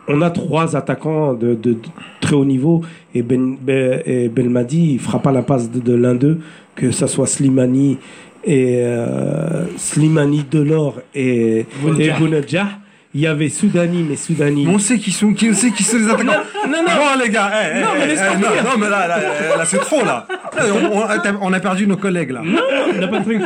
on 0.09 0.21
a 0.21 0.31
trois 0.31 0.77
attaquants 0.77 1.33
de, 1.33 1.55
de- 1.55 1.73
de 1.75 1.79
très 2.21 2.35
haut 2.35 2.45
niveau 2.45 2.83
et 3.15 3.23
Ben, 3.23 3.57
ben 3.59 4.03
et 4.05 4.29
Belmadi 4.29 4.95
il 4.95 4.99
fera 4.99 5.21
pas 5.21 5.33
la 5.33 5.43
passe 5.43 5.71
de, 5.71 5.81
de 5.81 5.95
l'un 5.95 6.15
d'eux, 6.15 6.41
que 6.75 6.91
ça 6.91 7.07
soit 7.09 7.27
Slimani 7.27 7.97
et 8.45 8.77
euh, 8.81 9.65
Slimani 9.77 10.45
Delors 10.51 11.01
et 11.15 11.67
et. 11.99 12.11
Il 13.15 13.21
y 13.21 13.27
avait 13.27 13.51
Soudani, 13.51 14.07
mais 14.09 14.17
Soudani. 14.17 14.67
on 14.67 14.79
sait 14.79 14.97
qui 14.99 15.11
sont, 15.13 15.35
qui, 15.35 15.51
on 15.51 15.53
sait 15.53 15.71
qui 15.71 15.83
sont 15.83 15.99
les 15.99 16.07
attaquants. 16.09 16.25
non, 16.67 16.79
non. 16.79 16.83
Bon 16.97 17.23
les 17.23 17.29
gars, 17.29 17.51
eh, 17.53 17.81
Non, 17.83 17.89
mais 17.99 18.07
eh, 18.09 18.13
eh, 18.17 18.41
non, 18.41 18.71
non, 18.71 18.79
mais 18.79 18.89
là, 18.89 19.07
là, 19.07 19.19
là, 19.59 19.65
c'est 19.67 19.81
trop 19.81 20.03
là. 20.03 20.27
On, 20.59 20.99
on- 20.99 21.39
on 21.43 21.53
a 21.53 21.61
perdu 21.61 21.87
nos 21.87 21.99
collègues 21.99 22.31
là. 22.31 22.41
Non, 22.43 22.59
on 22.97 22.99
n'a 22.99 23.09
pas 23.09 23.19
de 23.19 23.25
truc. 23.25 23.43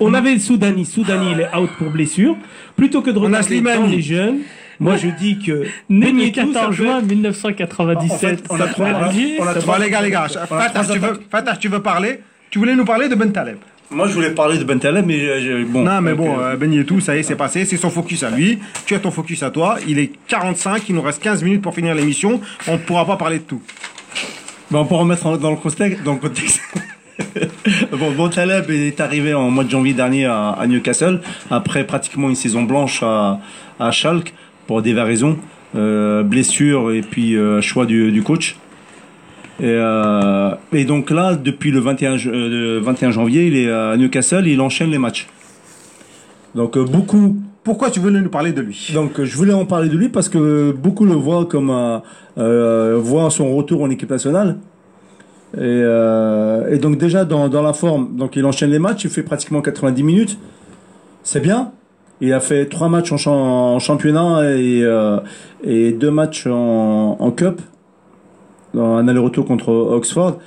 On 0.00 0.12
avait 0.12 0.36
Soudani. 0.40 0.84
Soudani, 0.84 1.32
il 1.36 1.40
est 1.42 1.54
out 1.56 1.70
pour 1.78 1.90
blessure. 1.90 2.36
Plutôt 2.76 3.00
que 3.00 3.10
de 3.10 3.18
regarder 3.20 3.60
dans 3.60 3.86
les 3.86 4.02
jeunes, 4.02 4.38
moi 4.80 4.96
je 4.96 5.06
dis 5.08 5.38
que 5.38 5.62
Né 5.88 6.10
le 6.10 6.18
Yetou, 6.24 6.52
ça 6.52 6.60
14 6.62 6.66
peut 6.76 6.82
juin 6.84 6.98
être- 6.98 7.06
1997. 7.06 8.44
on 8.50 8.60
a 8.60 8.66
trois- 8.66 8.88
on 9.38 9.46
a- 9.46 9.54
trois- 9.54 9.78
les 9.78 9.88
gars, 9.90 10.00
les 10.02 10.10
gars, 10.10 10.26
Fatah, 10.28 10.84
tu 10.84 10.98
veux, 10.98 11.20
Fatah, 11.30 11.56
tu 11.56 11.68
veux 11.68 11.80
parler? 11.80 12.20
Tu 12.50 12.58
voulais 12.58 12.74
nous 12.74 12.84
parler 12.84 13.08
de 13.08 13.14
Ben 13.14 13.30
Taleb 13.30 13.58
Moi 13.90 14.06
je 14.06 14.12
voulais 14.12 14.30
parler 14.32 14.58
de 14.58 14.64
Ben 14.64 14.78
Taleb, 14.78 15.06
mais 15.06 15.18
euh, 15.20 15.40
je- 15.40 15.64
bon. 15.64 15.82
Non, 15.82 16.00
mais 16.02 16.12
bon, 16.14 16.38
euh, 16.38 16.56
Ben 16.56 16.70
Yetou, 16.72 17.00
ça 17.00 17.16
y 17.16 17.20
est, 17.20 17.22
c'est 17.22 17.36
passé. 17.36 17.64
C'est 17.64 17.78
son 17.78 17.88
focus 17.90 18.22
à 18.22 18.30
lui. 18.30 18.58
Tu 18.84 18.94
as 18.94 18.98
ton 18.98 19.10
focus 19.10 19.42
à 19.42 19.50
toi. 19.50 19.76
Il 19.88 19.98
est 19.98 20.10
45. 20.28 20.88
Il 20.90 20.94
nous 20.94 21.02
reste 21.02 21.22
15 21.22 21.42
minutes 21.42 21.62
pour 21.62 21.74
finir 21.74 21.94
l'émission. 21.94 22.40
On 22.66 22.72
ne 22.74 22.78
pourra 22.78 23.06
pas 23.06 23.16
parler 23.16 23.38
de 23.38 23.44
tout. 23.44 23.62
Bon, 24.70 24.84
pour 24.84 24.98
remettre 24.98 25.26
en- 25.26 25.36
dans 25.38 25.50
le 25.50 25.56
contexte, 25.56 26.02
dans 26.02 26.12
le 26.12 26.18
contexte. 26.18 26.60
bon, 27.92 28.10
Bon 28.12 28.28
Taleb 28.28 28.70
est 28.70 29.00
arrivé 29.00 29.32
en 29.32 29.50
mois 29.50 29.64
de 29.64 29.70
janvier 29.70 29.94
dernier 29.94 30.26
à, 30.26 30.50
à 30.50 30.66
Newcastle 30.66 31.20
après 31.50 31.84
pratiquement 31.84 32.28
une 32.28 32.36
saison 32.36 32.64
blanche 32.64 33.02
à, 33.02 33.40
à 33.80 33.90
Schalke 33.90 34.34
pour 34.66 34.82
diverses 34.82 35.06
raisons, 35.08 35.38
euh, 35.76 36.22
blessure 36.22 36.92
et 36.92 37.00
puis 37.00 37.36
euh, 37.36 37.62
choix 37.62 37.86
du, 37.86 38.12
du 38.12 38.22
coach. 38.22 38.56
Et, 39.60 39.64
euh, 39.66 40.50
et 40.72 40.84
donc 40.84 41.10
là, 41.10 41.34
depuis 41.34 41.70
le 41.70 41.80
21, 41.80 42.16
ju- 42.16 42.30
euh, 42.30 42.76
le 42.76 42.78
21 42.78 43.10
janvier, 43.10 43.46
il 43.46 43.56
est 43.56 43.70
à 43.70 43.96
Newcastle, 43.96 44.46
et 44.46 44.52
il 44.52 44.60
enchaîne 44.60 44.90
les 44.90 44.98
matchs. 44.98 45.28
Donc 46.54 46.76
euh, 46.76 46.84
beaucoup 46.84 47.36
Pourquoi 47.64 47.90
tu 47.90 48.00
voulais 48.00 48.20
nous 48.20 48.30
parler 48.30 48.52
de 48.52 48.60
lui? 48.62 48.90
Donc 48.94 49.22
je 49.22 49.36
voulais 49.36 49.52
en 49.52 49.66
parler 49.66 49.88
de 49.88 49.96
lui 49.96 50.08
parce 50.08 50.28
que 50.28 50.72
beaucoup 50.72 51.04
le 51.04 51.12
voient 51.14 51.44
comme 51.44 51.70
euh, 52.38 52.96
voient 52.98 53.30
son 53.30 53.54
retour 53.54 53.82
en 53.82 53.90
équipe 53.90 54.10
nationale. 54.10 54.56
Et, 55.54 55.60
euh, 55.60 56.68
et 56.70 56.78
donc 56.78 56.96
déjà 56.98 57.24
dans, 57.24 57.48
dans 57.48 57.62
la 57.62 57.72
forme, 57.72 58.16
donc 58.16 58.36
il 58.36 58.44
enchaîne 58.46 58.70
les 58.70 58.78
matchs, 58.78 59.04
il 59.04 59.10
fait 59.10 59.22
pratiquement 59.22 59.60
90 59.60 60.02
minutes. 60.02 60.38
C'est 61.22 61.40
bien. 61.40 61.72
Il 62.20 62.32
a 62.32 62.40
fait 62.40 62.66
trois 62.66 62.88
matchs 62.88 63.12
en, 63.12 63.16
champ- 63.16 63.74
en 63.74 63.78
championnat 63.78 64.50
et, 64.56 64.82
et 65.64 65.92
deux 65.92 66.10
matchs 66.10 66.46
en, 66.46 67.16
en 67.20 67.30
cup, 67.30 67.60
dans 68.74 68.96
un 68.96 69.08
aller-retour 69.08 69.46
contre 69.46 69.70
Oxford. 69.72 70.38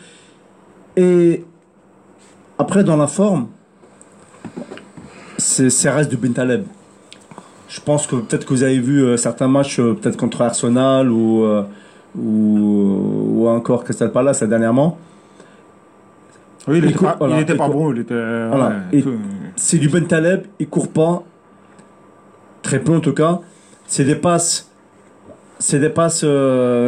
Et 0.97 1.43
après 2.57 2.83
dans 2.83 2.97
la 2.97 3.07
forme, 3.07 3.47
c'est 5.37 5.69
c'est 5.69 5.89
reste 5.89 6.11
de 6.11 6.17
Bentaleb. 6.17 6.63
Je 7.67 7.79
pense 7.79 8.05
que 8.05 8.17
peut-être 8.17 8.45
que 8.45 8.53
vous 8.53 8.63
avez 8.63 8.79
vu 8.79 9.01
euh, 9.03 9.15
certains 9.17 9.47
matchs, 9.47 9.79
euh, 9.79 9.93
peut-être 9.93 10.17
contre 10.17 10.41
Arsenal 10.41 11.09
ou, 11.09 11.43
euh, 11.45 11.63
ou, 12.17 13.37
ou 13.37 13.47
encore 13.47 13.83
Crystal 13.85 14.11
Palace 14.11 14.43
dernièrement. 14.43 14.97
Oui, 16.67 16.77
il 16.79 16.85
Et 16.85 16.87
était 16.89 16.97
cou- 16.97 17.05
pas, 17.05 17.15
voilà, 17.17 17.37
il 17.37 17.41
était 17.43 17.55
pas 17.55 17.69
bon. 17.69 17.93
Il 17.93 17.99
était. 18.01 18.13
Voilà. 18.13 18.81
ouais, 18.91 19.03
C'est 19.55 19.77
du 19.77 19.87
Ben 19.89 20.05
Taleb, 20.05 20.43
il 20.59 20.67
court 20.67 20.89
pas, 20.89 21.23
très 22.61 22.79
peu 22.79 22.93
en 22.95 22.99
tout 22.99 23.13
cas. 23.13 23.39
C'est 23.87 24.03
des 24.03 24.15
passes, 24.15 24.69
c'est 25.57 25.79
des 25.79 25.89
passes 25.89 26.25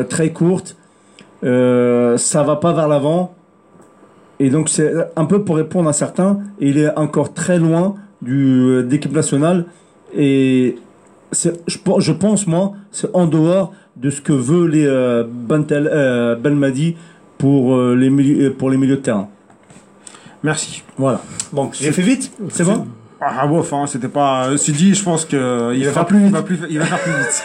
très 0.10 0.32
courtes. 0.32 0.76
Euh, 1.44 2.18
ça 2.18 2.44
va 2.44 2.56
pas 2.56 2.74
vers 2.74 2.88
l'avant. 2.88 3.34
Et 4.40 4.50
donc 4.50 4.70
c'est 4.70 4.92
un 5.16 5.26
peu 5.26 5.44
pour 5.44 5.56
répondre 5.58 5.90
à 5.90 5.94
certains. 5.94 6.40
Et 6.60 6.70
il 6.70 6.78
est 6.78 6.96
encore 6.98 7.34
très 7.34 7.60
loin 7.60 7.96
du 8.22 8.84
d'équipe 8.84 9.14
nationale. 9.14 9.66
Et 10.16 10.78
c'est- 11.32 11.62
je, 11.68 11.78
je 12.00 12.12
pense 12.12 12.48
moi, 12.48 12.74
c'est 12.92 13.10
en 13.14 13.26
dehors 13.26 13.74
de 13.98 14.10
ce 14.10 14.22
que 14.22 14.34
veut 14.34 14.68
les 14.68 14.86
euh, 14.86 15.24
Bentel- 15.30 15.90
euh, 15.92 16.36
Belmadi 16.36 16.96
pour 17.38 17.76
euh, 17.76 17.96
les 17.96 18.10
milieux 18.10 18.54
pour 18.54 18.70
les 18.70 18.78
milieux 18.78 18.96
de 18.98 19.02
terrain. 19.02 19.28
Merci. 20.44 20.84
Voilà. 20.98 21.22
Bon, 21.52 21.70
j'ai 21.74 21.92
fait 21.92 22.02
vite, 22.02 22.32
c'est 22.50 22.64
bon? 22.66 22.86
Ah, 23.22 23.48
bon, 23.48 23.60
enfin, 23.60 23.86
c'était 23.88 24.10
pas. 24.10 24.48
euh, 24.50 24.58
Sidi, 24.58 24.94
je 24.94 25.04
pense 25.04 25.24
que 25.24 25.74
il, 25.74 25.86
va 25.86 25.92
fera 25.92 26.02
faire 26.02 26.08
plus 26.08 26.18
il 26.18 26.24
vite. 26.26 26.34
va 26.34 26.42
plus, 26.42 26.60
il 26.70 26.80
va 26.80 26.86
faire 26.86 27.00
plus 27.00 27.12
vite. 27.14 27.44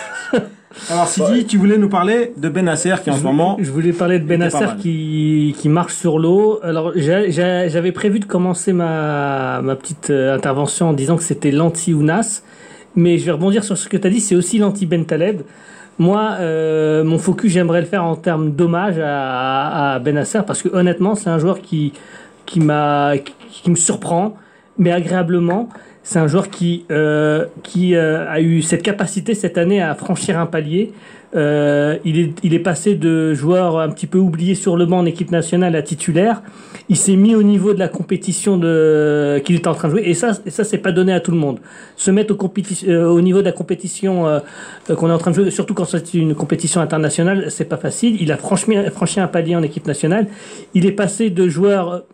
Alors, 0.91 1.07
Sidi, 1.09 1.47
tu 1.47 1.57
voulais 1.57 1.79
nous 1.79 1.89
parler 1.89 2.33
de 2.37 2.49
Ben 2.49 2.65
Nasser 2.65 2.95
qui 3.03 3.11
en 3.11 3.17
ce 3.17 3.23
moment. 3.23 3.57
Je 3.61 3.71
voulais 3.71 3.93
parler 3.93 4.19
de 4.19 4.25
Ben 4.25 4.41
était 4.43 4.51
pas 4.51 4.59
Nasser 4.61 4.73
mal. 4.73 4.79
qui, 4.79 5.55
qui 5.59 5.69
marche 5.69 5.95
sur 5.95 6.19
l'eau. 6.19 6.61
Alors, 6.63 6.93
j'avais 6.97 7.93
prévu 7.93 8.21
de 8.21 8.27
commencer 8.27 8.73
ma, 8.73 9.61
ma 9.63 9.77
petite 9.77 10.11
euh, 10.11 10.35
intervention 10.35 10.91
en 10.91 10.93
disant 10.93 11.17
que 11.17 11.23
c'était 11.23 11.51
l'anti-Ounas. 11.51 12.43
Mais 12.97 13.19
je 13.19 13.25
vais 13.25 13.33
rebondir 13.33 13.65
sur 13.65 13.79
ce 13.79 13.89
que 13.89 13.97
tu 13.97 14.07
as 14.07 14.11
dit, 14.11 14.21
c'est 14.21 14.35
aussi 14.35 14.59
l'anti-Ben 14.59 15.05
Taleb. 15.07 15.43
Moi, 15.99 16.37
euh, 16.41 17.03
mon 17.05 17.19
focus, 17.19 17.53
j'aimerais 17.53 17.81
le 17.81 17.87
faire 17.87 18.05
en 18.05 18.15
termes 18.17 18.53
d'hommage 18.53 18.99
à, 18.99 19.95
à 19.95 19.99
Ben 20.01 20.15
Nasser 20.15 20.41
parce 20.47 20.63
que 20.63 20.69
honnêtement, 20.69 21.15
c'est 21.15 21.31
un 21.31 21.39
joueur 21.39 21.61
qui, 21.61 21.93
qui, 22.47 22.61
m'a, 22.61 23.15
qui, 23.19 23.33
qui 23.63 23.71
me 23.71 23.77
surprend. 23.77 24.37
mais 24.79 24.93
agréablement. 24.93 25.69
C'est 26.11 26.19
un 26.19 26.27
joueur 26.27 26.49
qui, 26.49 26.87
euh, 26.91 27.45
qui 27.63 27.95
euh, 27.95 28.27
a 28.31 28.41
eu 28.41 28.63
cette 28.63 28.83
capacité 28.83 29.35
cette 29.35 29.59
année 29.59 29.83
à 29.83 29.95
franchir 29.95 30.39
un 30.39 30.47
palier. 30.47 30.95
Euh, 31.37 31.99
il, 32.03 32.19
est, 32.19 32.33
il 32.43 32.55
est 32.55 32.61
passé 32.61 32.95
de 32.95 33.35
joueur 33.35 33.79
un 33.79 33.91
petit 33.91 34.07
peu 34.07 34.17
oublié 34.17 34.55
sur 34.55 34.79
le 34.79 34.87
banc 34.87 35.01
en 35.01 35.05
équipe 35.05 35.31
nationale 35.31 35.77
à 35.77 35.83
titulaire. 35.83 36.41
Il 36.89 36.97
s'est 36.97 37.17
mis 37.17 37.35
au 37.35 37.43
niveau 37.43 37.75
de 37.75 37.79
la 37.79 37.89
compétition 37.89 38.57
de, 38.57 39.43
qu'il 39.45 39.57
était 39.57 39.69
en 39.69 39.75
train 39.75 39.89
de 39.89 39.93
jouer. 39.93 40.03
Et 40.07 40.15
ça, 40.15 40.33
et 40.47 40.51
ça 40.51 40.65
c'est 40.65 40.79
pas 40.79 40.93
donné 40.93 41.13
à 41.13 41.21
tout 41.21 41.31
le 41.31 41.37
monde. 41.37 41.59
Se 41.99 42.11
mettre 42.11 42.35
au, 42.35 42.53
euh, 42.89 43.07
au 43.07 43.21
niveau 43.21 43.41
de 43.41 43.45
la 43.45 43.53
compétition 43.53 44.27
euh, 44.27 44.41
euh, 44.89 44.95
qu'on 44.95 45.11
est 45.11 45.13
en 45.13 45.19
train 45.19 45.33
de 45.33 45.37
jouer, 45.37 45.51
surtout 45.51 45.75
quand 45.75 45.85
c'est 45.85 46.15
une 46.15 46.35
compétition 46.35 46.81
internationale, 46.81 47.51
c'est 47.51 47.67
pas 47.67 47.77
facile. 47.77 48.17
Il 48.19 48.33
a 48.33 48.39
franchi, 48.39 48.73
franchi 48.95 49.21
un 49.21 49.29
palier 49.29 49.57
en 49.57 49.63
équipe 49.63 49.87
nationale. 49.87 50.27
Il 50.73 50.87
est 50.87 50.93
passé 50.93 51.29
de 51.29 51.49
joueur 51.51 52.05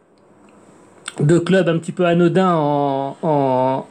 de 1.20 1.38
club 1.38 1.68
un 1.68 1.78
petit 1.78 1.92
peu 1.92 2.04
anodin 2.06 2.54
en, 2.54 3.16
en, 3.22 3.86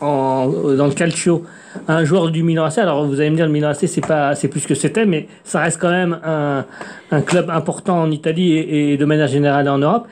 en- 0.00 0.48
dans 0.76 0.86
le 0.86 0.92
calcio 0.92 1.44
un 1.88 2.04
joueur 2.04 2.30
du 2.30 2.42
Milan 2.42 2.64
AC. 2.64 2.78
Alors 2.78 3.06
vous 3.06 3.20
allez 3.20 3.30
me 3.30 3.36
dire 3.36 3.46
le 3.46 3.52
Milan 3.52 3.68
AC 3.68 3.86
c'est 3.86 4.06
pas 4.06 4.34
c'est 4.34 4.48
plus 4.48 4.66
que 4.66 4.74
c'était, 4.74 5.06
mais 5.06 5.28
ça 5.44 5.60
reste 5.60 5.80
quand 5.80 5.90
même 5.90 6.18
un, 6.24 6.64
un 7.10 7.20
club 7.22 7.50
important 7.50 8.00
en 8.00 8.10
Italie 8.10 8.52
et, 8.54 8.92
et 8.92 8.96
de 8.96 9.04
manière 9.04 9.28
générale 9.28 9.68
en 9.68 9.78
Europe. 9.78 10.06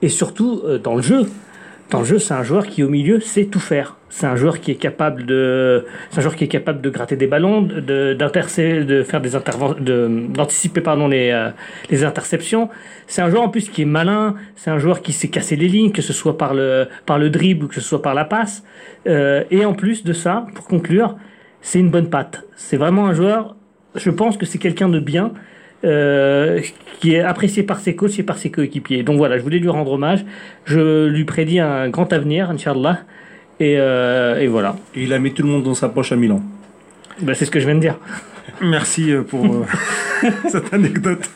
Et 0.00 0.08
surtout 0.08 0.62
euh, 0.64 0.78
dans 0.78 0.94
le 0.96 1.02
jeu. 1.02 1.26
Dans 1.92 1.98
le 1.98 2.06
jeu, 2.06 2.18
c'est 2.18 2.32
un 2.32 2.42
joueur 2.42 2.66
qui 2.66 2.82
au 2.82 2.88
milieu 2.88 3.20
sait 3.20 3.44
tout 3.44 3.60
faire. 3.60 3.98
C'est 4.08 4.26
un 4.26 4.34
joueur 4.34 4.60
qui 4.60 4.70
est 4.70 4.76
capable 4.76 5.26
de, 5.26 5.84
c'est 6.08 6.20
un 6.20 6.22
joueur 6.22 6.36
qui 6.36 6.44
est 6.44 6.48
capable 6.48 6.80
de 6.80 6.88
gratter 6.88 7.16
des 7.16 7.26
ballons, 7.26 7.60
de 7.60 8.14
de 8.14 9.02
faire 9.02 9.20
des 9.20 9.36
interventions, 9.36 9.78
de 9.78 10.26
d'anticiper 10.30 10.80
pardon 10.80 11.06
les 11.06 11.30
euh, 11.32 11.50
les 11.90 12.02
interceptions. 12.02 12.70
C'est 13.06 13.20
un 13.20 13.28
joueur 13.28 13.42
en 13.42 13.50
plus 13.50 13.68
qui 13.68 13.82
est 13.82 13.90
malin. 14.00 14.36
C'est 14.56 14.70
un 14.70 14.78
joueur 14.78 15.02
qui 15.02 15.12
sait 15.12 15.28
casser 15.28 15.54
les 15.54 15.68
lignes, 15.68 15.92
que 15.92 16.00
ce 16.00 16.14
soit 16.14 16.38
par 16.38 16.54
le 16.54 16.88
par 17.04 17.18
le 17.18 17.28
dribble 17.28 17.66
ou 17.66 17.68
que 17.68 17.74
ce 17.74 17.82
soit 17.82 18.00
par 18.00 18.14
la 18.14 18.24
passe. 18.24 18.64
Euh, 19.06 19.44
et 19.50 19.66
en 19.66 19.74
plus 19.74 20.02
de 20.02 20.14
ça, 20.14 20.46
pour 20.54 20.64
conclure, 20.64 21.16
c'est 21.60 21.78
une 21.78 21.90
bonne 21.90 22.08
patte. 22.08 22.44
C'est 22.56 22.78
vraiment 22.78 23.06
un 23.06 23.12
joueur. 23.12 23.54
Je 23.96 24.08
pense 24.08 24.38
que 24.38 24.46
c'est 24.46 24.58
quelqu'un 24.58 24.88
de 24.88 24.98
bien. 24.98 25.34
Euh, 25.84 26.60
qui 27.00 27.14
est 27.14 27.20
apprécié 27.20 27.62
par 27.62 27.80
ses 27.80 27.94
coachs 27.96 28.18
et 28.18 28.22
par 28.22 28.38
ses 28.38 28.50
coéquipiers. 28.50 29.02
Donc 29.02 29.16
voilà, 29.16 29.36
je 29.38 29.42
voulais 29.42 29.58
lui 29.58 29.68
rendre 29.68 29.92
hommage. 29.92 30.24
Je 30.64 31.06
lui 31.08 31.24
prédis 31.24 31.58
un 31.60 31.88
grand 31.88 32.12
avenir, 32.12 32.50
Inch'Allah. 32.50 33.00
Et, 33.60 33.76
euh, 33.78 34.38
et 34.40 34.46
voilà. 34.48 34.76
Et 34.94 35.02
il 35.04 35.12
a 35.12 35.18
mis 35.18 35.32
tout 35.32 35.42
le 35.42 35.48
monde 35.48 35.62
dans 35.64 35.74
sa 35.74 35.88
poche 35.88 36.12
à 36.12 36.16
Milan. 36.16 36.40
Ben, 37.20 37.34
c'est 37.34 37.44
ce 37.44 37.50
que 37.50 37.60
je 37.60 37.66
viens 37.66 37.74
de 37.74 37.80
dire. 37.80 37.98
Merci 38.60 39.12
euh, 39.12 39.22
pour 39.22 39.44
euh, 39.44 39.64
cette 40.48 40.72
anecdote. 40.74 41.28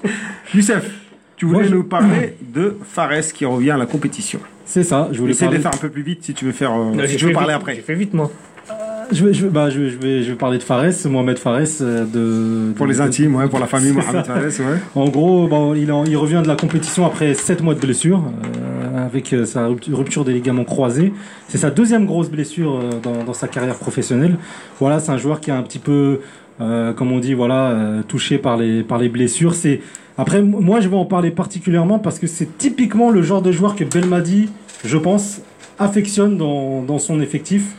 Youssef, 0.54 0.88
tu 1.36 1.46
voulais 1.46 1.60
Moi, 1.60 1.68
je- 1.68 1.74
nous 1.74 1.84
parler 1.84 2.36
de 2.42 2.76
Fares 2.84 3.20
qui 3.34 3.44
revient 3.44 3.70
à 3.72 3.76
la 3.76 3.86
compétition. 3.86 4.40
C'est 4.64 4.84
ça, 4.84 5.08
je 5.12 5.18
voulais 5.18 5.32
Essaye 5.32 5.48
de 5.48 5.52
parler. 5.54 5.62
faire 5.62 5.74
un 5.74 5.78
peu 5.80 5.88
plus 5.90 6.02
vite 6.02 6.22
si 6.24 6.34
tu 6.34 6.44
veux 6.44 6.52
faire. 6.52 6.72
euh, 6.72 6.92
Non, 6.94 7.06
si 7.06 7.16
tu 7.16 7.26
veux 7.26 7.32
parler 7.32 7.48
vite, 7.52 7.56
après. 7.60 7.74
J'ai 7.74 7.80
fait 7.82 7.94
vite, 7.94 8.14
moi. 8.14 8.30
Je 9.12 9.24
vais, 9.26 9.34
je, 9.34 9.44
vais- 9.44 9.50
bah, 9.50 9.68
je, 9.70 9.78
vais, 9.80 9.90
je, 9.90 9.96
vais, 9.98 10.22
je 10.22 10.30
vais 10.30 10.36
parler 10.36 10.58
de 10.58 10.62
Fares, 10.62 10.84
Mohamed 11.06 11.38
Fares. 11.38 11.60
euh, 11.82 12.04
De, 12.04 12.72
Pour 12.72 12.86
les 12.86 13.00
intimes, 13.00 13.34
ouais, 13.36 13.48
pour 13.48 13.58
la 13.58 13.66
famille 13.74 13.92
Mohamed. 13.92 14.24
Fares, 14.24 14.38
ouais. 14.42 14.78
En 14.94 15.08
gros, 15.08 15.46
bon, 15.48 15.74
il, 15.74 15.92
en- 15.92 16.04
il 16.04 16.16
revient 16.16 16.40
de 16.42 16.48
la 16.48 16.56
compétition 16.56 17.04
après 17.04 17.34
7 17.34 17.62
mois 17.62 17.74
de 17.74 17.80
blessure, 17.80 18.22
euh, 18.22 19.06
avec 19.06 19.32
euh, 19.32 19.44
sa 19.44 19.68
ruptu- 19.68 19.92
rupture 19.94 20.24
des 20.24 20.32
ligaments 20.32 20.64
croisés. 20.64 21.12
C'est 21.48 21.58
sa 21.58 21.70
deuxième 21.70 22.06
grosse 22.06 22.30
blessure 22.30 22.76
euh, 22.82 22.90
dans, 23.02 23.24
dans 23.24 23.34
sa 23.34 23.48
carrière 23.48 23.74
professionnelle. 23.76 24.36
Voilà, 24.80 24.98
c'est 24.98 25.12
un 25.12 25.18
joueur 25.18 25.40
qui 25.40 25.50
est 25.50 25.54
un 25.54 25.62
petit 25.62 25.78
peu, 25.78 26.20
euh, 26.60 26.92
comme 26.94 27.12
on 27.12 27.18
dit, 27.18 27.34
voilà, 27.34 27.70
euh, 27.70 28.02
touché 28.06 28.38
par 28.38 28.56
les, 28.56 28.82
par 28.82 28.98
les 28.98 29.08
blessures. 29.10 29.54
C'est 29.54 29.80
après, 30.16 30.40
moi, 30.42 30.80
je 30.80 30.88
vais 30.88 30.96
en 30.96 31.04
parler 31.06 31.30
particulièrement 31.30 31.98
parce 31.98 32.18
que 32.18 32.26
c'est 32.26 32.56
typiquement 32.58 33.10
le 33.10 33.22
genre 33.22 33.42
de 33.42 33.52
joueur 33.52 33.74
que 33.76 33.84
Belmadi, 33.84 34.48
je 34.84 34.96
pense, 34.96 35.40
affectionne 35.78 36.36
dans, 36.38 36.82
dans 36.82 36.98
son 36.98 37.20
effectif. 37.20 37.74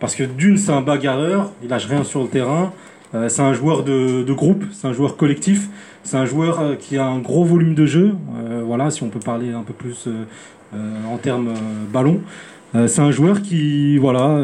Parce 0.00 0.14
que 0.14 0.24
d'une, 0.24 0.58
c'est 0.58 0.72
un 0.72 0.82
bagarreur, 0.82 1.52
il 1.62 1.68
lâche 1.68 1.86
rien 1.86 2.04
sur 2.04 2.22
le 2.22 2.28
terrain. 2.28 2.72
Euh, 3.14 3.28
c'est 3.28 3.42
un 3.42 3.54
joueur 3.54 3.82
de, 3.82 4.32
groupe, 4.32 4.64
c'est 4.72 4.86
un 4.86 4.92
joueur 4.92 5.16
collectif. 5.16 5.68
C'est 6.02 6.16
un 6.16 6.26
joueur 6.26 6.60
euh, 6.60 6.74
qui 6.74 6.98
a 6.98 7.06
un 7.06 7.18
gros 7.18 7.44
volume 7.44 7.74
de 7.74 7.86
jeu. 7.86 8.12
Euh, 8.38 8.62
voilà, 8.64 8.90
si 8.90 9.02
on 9.02 9.08
peut 9.08 9.20
parler 9.20 9.52
un 9.52 9.62
peu 9.62 9.72
plus 9.72 10.08
en 11.10 11.16
termes 11.16 11.54
ballon. 11.90 12.20
C'est 12.74 13.00
un 13.00 13.10
joueur 13.10 13.40
qui, 13.40 13.96
voilà, 13.96 14.38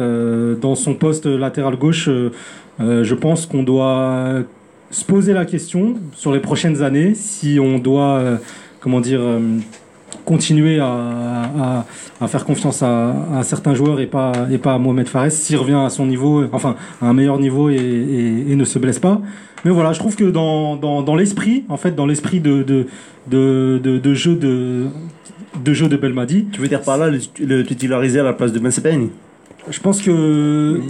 dans 0.59 0.73
son 0.73 0.95
poste 0.95 1.27
latéral 1.27 1.75
gauche, 1.75 2.09
je 2.79 3.13
pense 3.13 3.45
qu'on 3.45 3.61
doit 3.61 4.41
se 4.89 5.05
poser 5.05 5.33
la 5.33 5.45
question 5.45 5.97
sur 6.13 6.31
les 6.31 6.39
prochaines 6.39 6.81
années 6.81 7.13
si 7.13 7.59
on 7.61 7.77
doit, 7.77 8.39
comment 8.79 8.99
dire, 9.01 9.21
continuer 10.25 10.79
à, 10.79 10.87
à, 10.87 11.85
à 12.21 12.27
faire 12.27 12.45
confiance 12.45 12.83
à, 12.83 13.15
à 13.37 13.43
certains 13.43 13.73
joueurs 13.73 13.99
et 13.99 14.07
pas, 14.07 14.31
et 14.51 14.57
pas 14.57 14.73
à 14.73 14.77
Mohamed 14.77 15.07
Fares 15.07 15.31
s'il 15.31 15.57
revient 15.57 15.81
à 15.85 15.89
son 15.89 16.05
niveau, 16.05 16.43
enfin 16.51 16.75
à 17.01 17.07
un 17.07 17.13
meilleur 17.13 17.39
niveau 17.39 17.69
et, 17.69 17.75
et, 17.75 18.51
et 18.51 18.55
ne 18.55 18.65
se 18.65 18.79
blesse 18.79 18.99
pas. 18.99 19.21
Mais 19.65 19.71
voilà, 19.71 19.93
je 19.93 19.99
trouve 19.99 20.15
que 20.15 20.25
dans, 20.25 20.75
dans, 20.75 21.01
dans 21.01 21.15
l'esprit, 21.15 21.63
en 21.69 21.77
fait, 21.77 21.95
dans 21.95 22.05
l'esprit 22.05 22.39
de, 22.39 22.63
de, 22.63 22.87
de, 23.27 23.79
de, 23.81 23.97
de 23.97 24.13
jeu 24.13 24.35
de, 24.35 24.87
de 25.63 25.73
jeu 25.73 25.87
de 25.87 25.95
Belmadi, 25.95 26.47
Tu 26.51 26.59
veux 26.59 26.67
dire 26.67 26.81
par 26.81 26.97
là 26.97 27.09
le, 27.09 27.19
le 27.39 27.63
titulariser 27.63 28.19
à 28.19 28.23
la 28.23 28.33
place 28.33 28.51
de 28.51 28.59
Ben 28.59 28.71
Sebaini? 28.71 29.09
Je 29.69 29.79
pense 29.79 30.01
que 30.01 30.81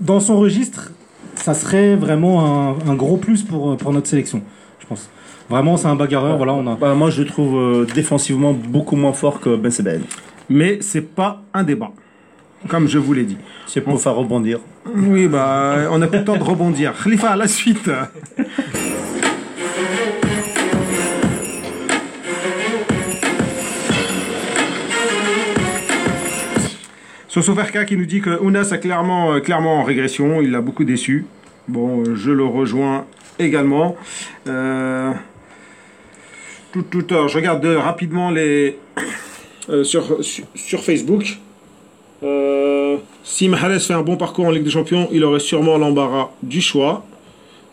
dans 0.00 0.18
son 0.18 0.36
registre, 0.38 0.92
ça 1.36 1.54
serait 1.54 1.94
vraiment 1.94 2.70
un, 2.70 2.90
un 2.90 2.94
gros 2.94 3.16
plus 3.16 3.42
pour, 3.44 3.76
pour 3.76 3.92
notre 3.92 4.08
sélection. 4.08 4.42
Je 4.80 4.86
pense. 4.86 5.08
Vraiment, 5.48 5.76
c'est 5.76 5.86
un 5.86 5.94
bagarreur. 5.94 6.36
Voilà, 6.36 6.54
on 6.54 6.66
a. 6.66 6.74
bah, 6.74 6.94
Moi, 6.94 7.10
je 7.10 7.22
le 7.22 7.28
trouve 7.28 7.56
euh, 7.56 7.86
défensivement 7.94 8.52
beaucoup 8.52 8.96
moins 8.96 9.12
fort 9.12 9.40
que 9.40 9.54
Ben 9.56 9.70
Sebaini. 9.70 10.04
Mais 10.48 10.78
c'est 10.80 11.02
pas 11.14 11.42
un 11.54 11.62
débat. 11.62 11.90
Comme 12.68 12.88
je 12.88 12.98
vous 12.98 13.12
l'ai 13.12 13.24
dit. 13.24 13.36
C'est 13.66 13.80
pour 13.80 14.00
faire 14.00 14.14
rebondir. 14.16 14.58
Oui, 14.94 15.28
bah, 15.28 15.88
on 15.90 16.02
a 16.02 16.06
plus 16.08 16.18
le 16.18 16.24
temps 16.24 16.36
de 16.36 16.42
rebondir. 16.42 16.94
Khalifa, 17.02 17.30
à 17.30 17.36
la 17.36 17.46
suite. 17.46 17.90
Sosoverka 27.28 27.84
qui 27.84 27.98
nous 27.98 28.06
dit 28.06 28.22
que 28.22 28.40
Ounas 28.40 28.70
a 28.72 28.78
clairement, 28.78 29.34
euh, 29.34 29.40
clairement 29.40 29.80
en 29.80 29.82
régression, 29.82 30.40
il 30.40 30.50
l'a 30.52 30.62
beaucoup 30.62 30.84
déçu. 30.84 31.26
Bon, 31.68 32.00
euh, 32.00 32.14
je 32.14 32.30
le 32.30 32.44
rejoins 32.44 33.04
également. 33.38 33.94
Euh, 34.48 35.12
tout, 36.82 37.04
alors, 37.10 37.28
je 37.28 37.36
regarde 37.36 37.64
euh, 37.64 37.78
rapidement 37.78 38.30
les 38.30 38.78
euh, 39.70 39.84
sur, 39.84 40.18
sur, 40.22 40.80
Facebook. 40.82 41.38
Euh, 42.22 42.96
si 43.24 43.48
Mahrez 43.48 43.80
fait 43.80 43.94
un 43.94 44.02
bon 44.02 44.16
parcours 44.16 44.46
en 44.46 44.50
Ligue 44.50 44.64
des 44.64 44.70
Champions, 44.70 45.08
il 45.12 45.24
aurait 45.24 45.40
sûrement 45.40 45.78
l'embarras 45.78 46.30
du 46.42 46.60
choix 46.60 47.04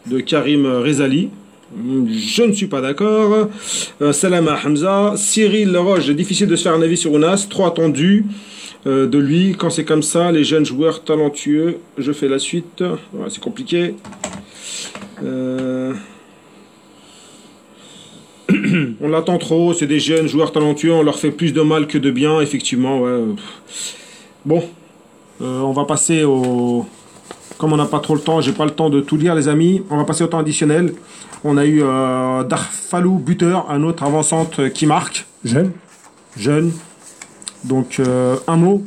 de 0.08 0.20
Karim 0.20 0.66
Rezali. 0.66 1.30
Je 1.76 2.44
ne 2.44 2.54
suis 2.54 2.68
pas 2.68 2.82
d'accord. 2.82 3.50
Euh, 4.02 4.14
Salama 4.14 4.58
Hamza. 4.64 5.14
Cyril 5.18 5.72
Leroche, 5.72 6.10
difficile 6.10 6.48
de 6.48 6.56
se 6.56 6.64
faire 6.64 6.74
un 6.74 6.82
avis 6.82 6.98
sur 6.98 7.12
Ounas. 7.12 7.48
Trop 7.50 7.66
attendu 7.66 8.26
euh, 8.86 9.08
de 9.08 9.18
lui. 9.18 9.56
Quand 9.58 9.70
c'est 9.70 9.86
comme 9.86 10.04
ça, 10.04 10.32
les 10.32 10.44
jeunes 10.44 10.66
joueurs 10.66 11.04
talentueux. 11.04 11.78
Je 11.98 12.12
fais 12.12 12.28
la 12.28 12.40
suite. 12.40 12.84
C'est 13.30 13.42
compliqué. 13.42 13.96
Euh, 15.24 15.94
on 19.02 19.08
l'attend 19.08 19.38
trop. 19.38 19.74
C'est 19.74 19.88
des 19.88 20.00
jeunes 20.00 20.28
joueurs 20.28 20.52
talentueux. 20.52 20.94
On 20.94 21.04
leur 21.04 21.18
fait 21.20 21.32
plus 21.32 21.54
de 21.54 21.62
mal 21.62 21.88
que 21.88 21.98
de 21.98 22.12
bien. 22.12 22.40
Effectivement, 22.42 23.02
ouais. 23.02 23.20
Bon, 24.46 24.64
euh, 25.42 25.60
on 25.62 25.72
va 25.72 25.86
passer 25.86 26.24
au. 26.24 26.86
Comme 27.58 27.72
on 27.74 27.78
n'a 27.78 27.86
pas 27.86 28.00
trop 28.00 28.16
le 28.16 28.22
temps, 28.22 28.42
j'ai 28.42 28.52
pas 28.52 28.66
le 28.66 28.72
temps 28.72 28.90
de 28.90 29.00
tout 29.00 29.16
lire, 29.16 29.36
les 29.36 29.48
amis. 29.48 29.82
On 29.90 29.98
va 29.98 30.04
passer 30.06 30.24
au 30.24 30.28
temps 30.28 30.40
additionnel. 30.40 30.94
On 31.44 31.56
a 31.58 31.66
eu 31.66 31.82
euh, 31.84 32.44
Darfalou, 32.44 33.20
buteur, 33.20 33.70
un 33.70 33.84
autre 33.84 34.04
avant-centre 34.04 34.64
euh, 34.64 34.70
qui 34.70 34.86
marque, 34.86 35.26
Jeune 35.46 35.72
jeune. 36.38 36.72
Donc, 37.64 37.98
euh, 38.00 38.36
un 38.48 38.58
mot, 38.58 38.84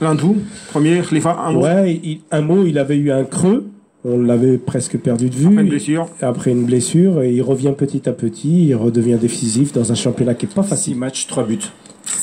l'un 0.00 0.14
de 0.14 0.20
vous, 0.22 0.38
premier, 0.70 1.02
Khalifa, 1.02 1.36
un 1.44 1.52
mot. 1.52 1.62
Ouais, 1.62 2.00
il- 2.02 2.20
un 2.30 2.40
mot, 2.40 2.64
il 2.64 2.78
avait 2.78 2.96
eu 2.96 3.12
un 3.12 3.24
creux. 3.24 3.66
On 4.04 4.18
l'avait 4.18 4.56
presque 4.56 4.98
perdu 4.98 5.28
de 5.28 5.34
vue. 5.34 5.46
Après 5.46 5.62
une 5.62 5.68
blessure. 5.68 6.08
Après 6.22 6.50
une 6.50 6.64
blessure, 6.64 7.22
et 7.22 7.32
il 7.32 7.42
revient 7.42 7.74
petit 7.76 8.08
à 8.08 8.12
petit, 8.12 8.68
il 8.68 8.74
redevient 8.74 9.18
décisif 9.20 9.72
dans 9.72 9.92
un 9.92 9.94
championnat 9.94 10.34
qui 10.34 10.46
est 10.46 10.54
pas 10.54 10.62
6 10.62 10.68
facile. 10.68 10.96
matchs, 10.96 11.26
3 11.26 11.44
buts. 11.44 11.58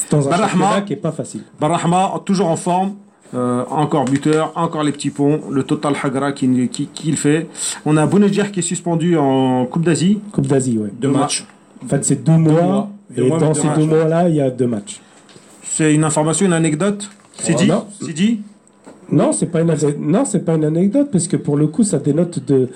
Dans 0.09 0.27
un 0.27 0.37
championnat 0.37 0.81
qui 0.81 0.93
est 0.93 0.97
pas 0.97 1.11
facile. 1.11 1.41
Barahma, 1.59 2.21
toujours 2.25 2.47
en 2.47 2.55
forme. 2.55 2.93
Euh, 3.33 3.65
encore 3.69 4.05
buteur, 4.05 4.53
encore 4.55 4.83
les 4.83 4.93
petits 4.93 5.09
ponts, 5.09 5.41
le 5.51 5.63
total 5.63 5.93
Hagra 6.01 6.31
qui, 6.31 6.69
qui, 6.69 6.87
qui 6.87 7.11
le 7.11 7.17
fait. 7.17 7.47
On 7.85 7.97
a 7.97 8.05
Bounedjah 8.05 8.45
qui 8.47 8.59
est 8.59 8.63
suspendu 8.63 9.17
en 9.17 9.65
Coupe 9.65 9.83
d'Asie. 9.83 10.19
Coupe 10.31 10.47
d'Asie, 10.47 10.77
ouais. 10.77 10.91
Deux 10.97 11.09
matchs. 11.09 11.45
En 11.83 11.87
fait, 11.87 12.05
c'est 12.05 12.23
deux, 12.23 12.37
mois. 12.37 12.61
mois. 12.61 12.89
Et 13.15 13.21
mois, 13.27 13.37
dans 13.37 13.51
deux 13.51 13.59
ces 13.59 13.67
matchs, 13.67 13.79
deux 13.79 13.85
mois-là, 13.85 14.29
il 14.29 14.35
y 14.35 14.41
a 14.41 14.49
deux 14.49 14.67
matchs. 14.67 15.01
C'est 15.63 15.93
une 15.93 16.05
information, 16.05 16.45
une 16.45 16.53
anecdote 16.53 17.09
C'est 17.37 17.53
dit. 17.53 17.69
C'est 18.01 18.13
dit 18.13 18.39
Non, 19.11 19.31
c'est 19.31 19.45
pas 19.47 19.61
une 19.61 19.73
non, 19.99 20.25
c'est 20.25 20.43
pas 20.43 20.55
une 20.55 20.65
anecdote 20.65 21.09
parce 21.11 21.27
que 21.27 21.37
pour 21.37 21.57
le 21.57 21.67
coup, 21.67 21.83
ça 21.83 21.97
dénote 21.99 22.45
de 22.45 22.69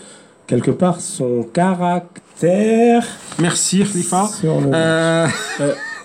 quelque 0.48 0.72
part 0.72 1.00
son 1.02 1.44
caractère. 1.54 3.04
Merci 3.40 3.80
Khalifa. 3.80 4.30
le- 4.44 4.50
Euh, 4.74 5.28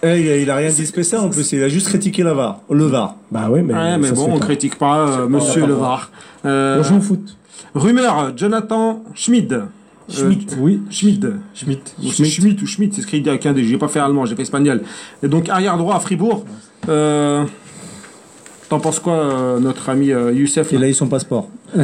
Eh, 0.03 0.43
il, 0.43 0.51
a, 0.51 0.57
rien 0.57 0.69
dit 0.69 0.83
de 0.83 0.87
spécial 0.87 1.23
en 1.23 1.31
plus, 1.31 1.51
il 1.53 1.63
a 1.63 1.69
juste 1.69 1.89
critiqué 1.89 2.23
la 2.23 2.35
VAR, 2.35 2.61
le 2.71 2.85
VAR. 2.85 3.17
Bah 3.33 3.49
ouais, 3.49 3.63
mais, 3.63 3.73
Ouais, 3.75 4.13
bon, 4.13 4.27
on 4.35 4.39
pas. 4.39 4.45
critique 4.45 4.77
pas 4.79 5.09
euh, 5.09 5.27
Monsieur 5.29 5.63
pas 5.63 5.67
le 5.67 5.73
VAR. 5.75 6.11
Euh, 6.45 6.85
foot. 7.01 7.37
rumeur, 7.75 8.33
Jonathan 8.37 9.03
Schmid. 9.15 9.53
Euh, 9.55 9.65
Schmidt. 10.09 10.55
oui, 10.61 10.83
Schmid. 10.91 11.33
Schmidt. 11.55 11.83
C'est 12.13 12.25
Schmidt 12.27 12.63
ou 12.63 12.67
Schmidt, 12.67 12.95
c'est 12.95 13.03
écrit 13.03 13.27
avec 13.29 13.47
un 13.47 13.53
D. 13.55 13.65
J'ai 13.65 13.79
pas 13.79 13.89
fait 13.89 13.99
allemand, 13.99 14.27
j'ai 14.27 14.37
fait 14.37 14.43
espagnol. 14.43 14.83
Et 15.23 15.29
donc 15.29 15.49
arrière 15.49 15.77
droit 15.79 15.97
à 15.97 16.01
Fribourg. 16.01 16.45
Euh, 16.89 17.45
T'en 18.69 18.81
penses 18.81 18.99
quoi, 18.99 19.15
euh, 19.15 19.61
notre 19.61 19.89
ami 19.91 20.11
euh, 20.11 20.33
Youssef 20.33 20.73
Il 20.73 20.83
a 20.83 20.89
eu 20.89 20.95
son 20.95 21.07
passeport. 21.07 21.49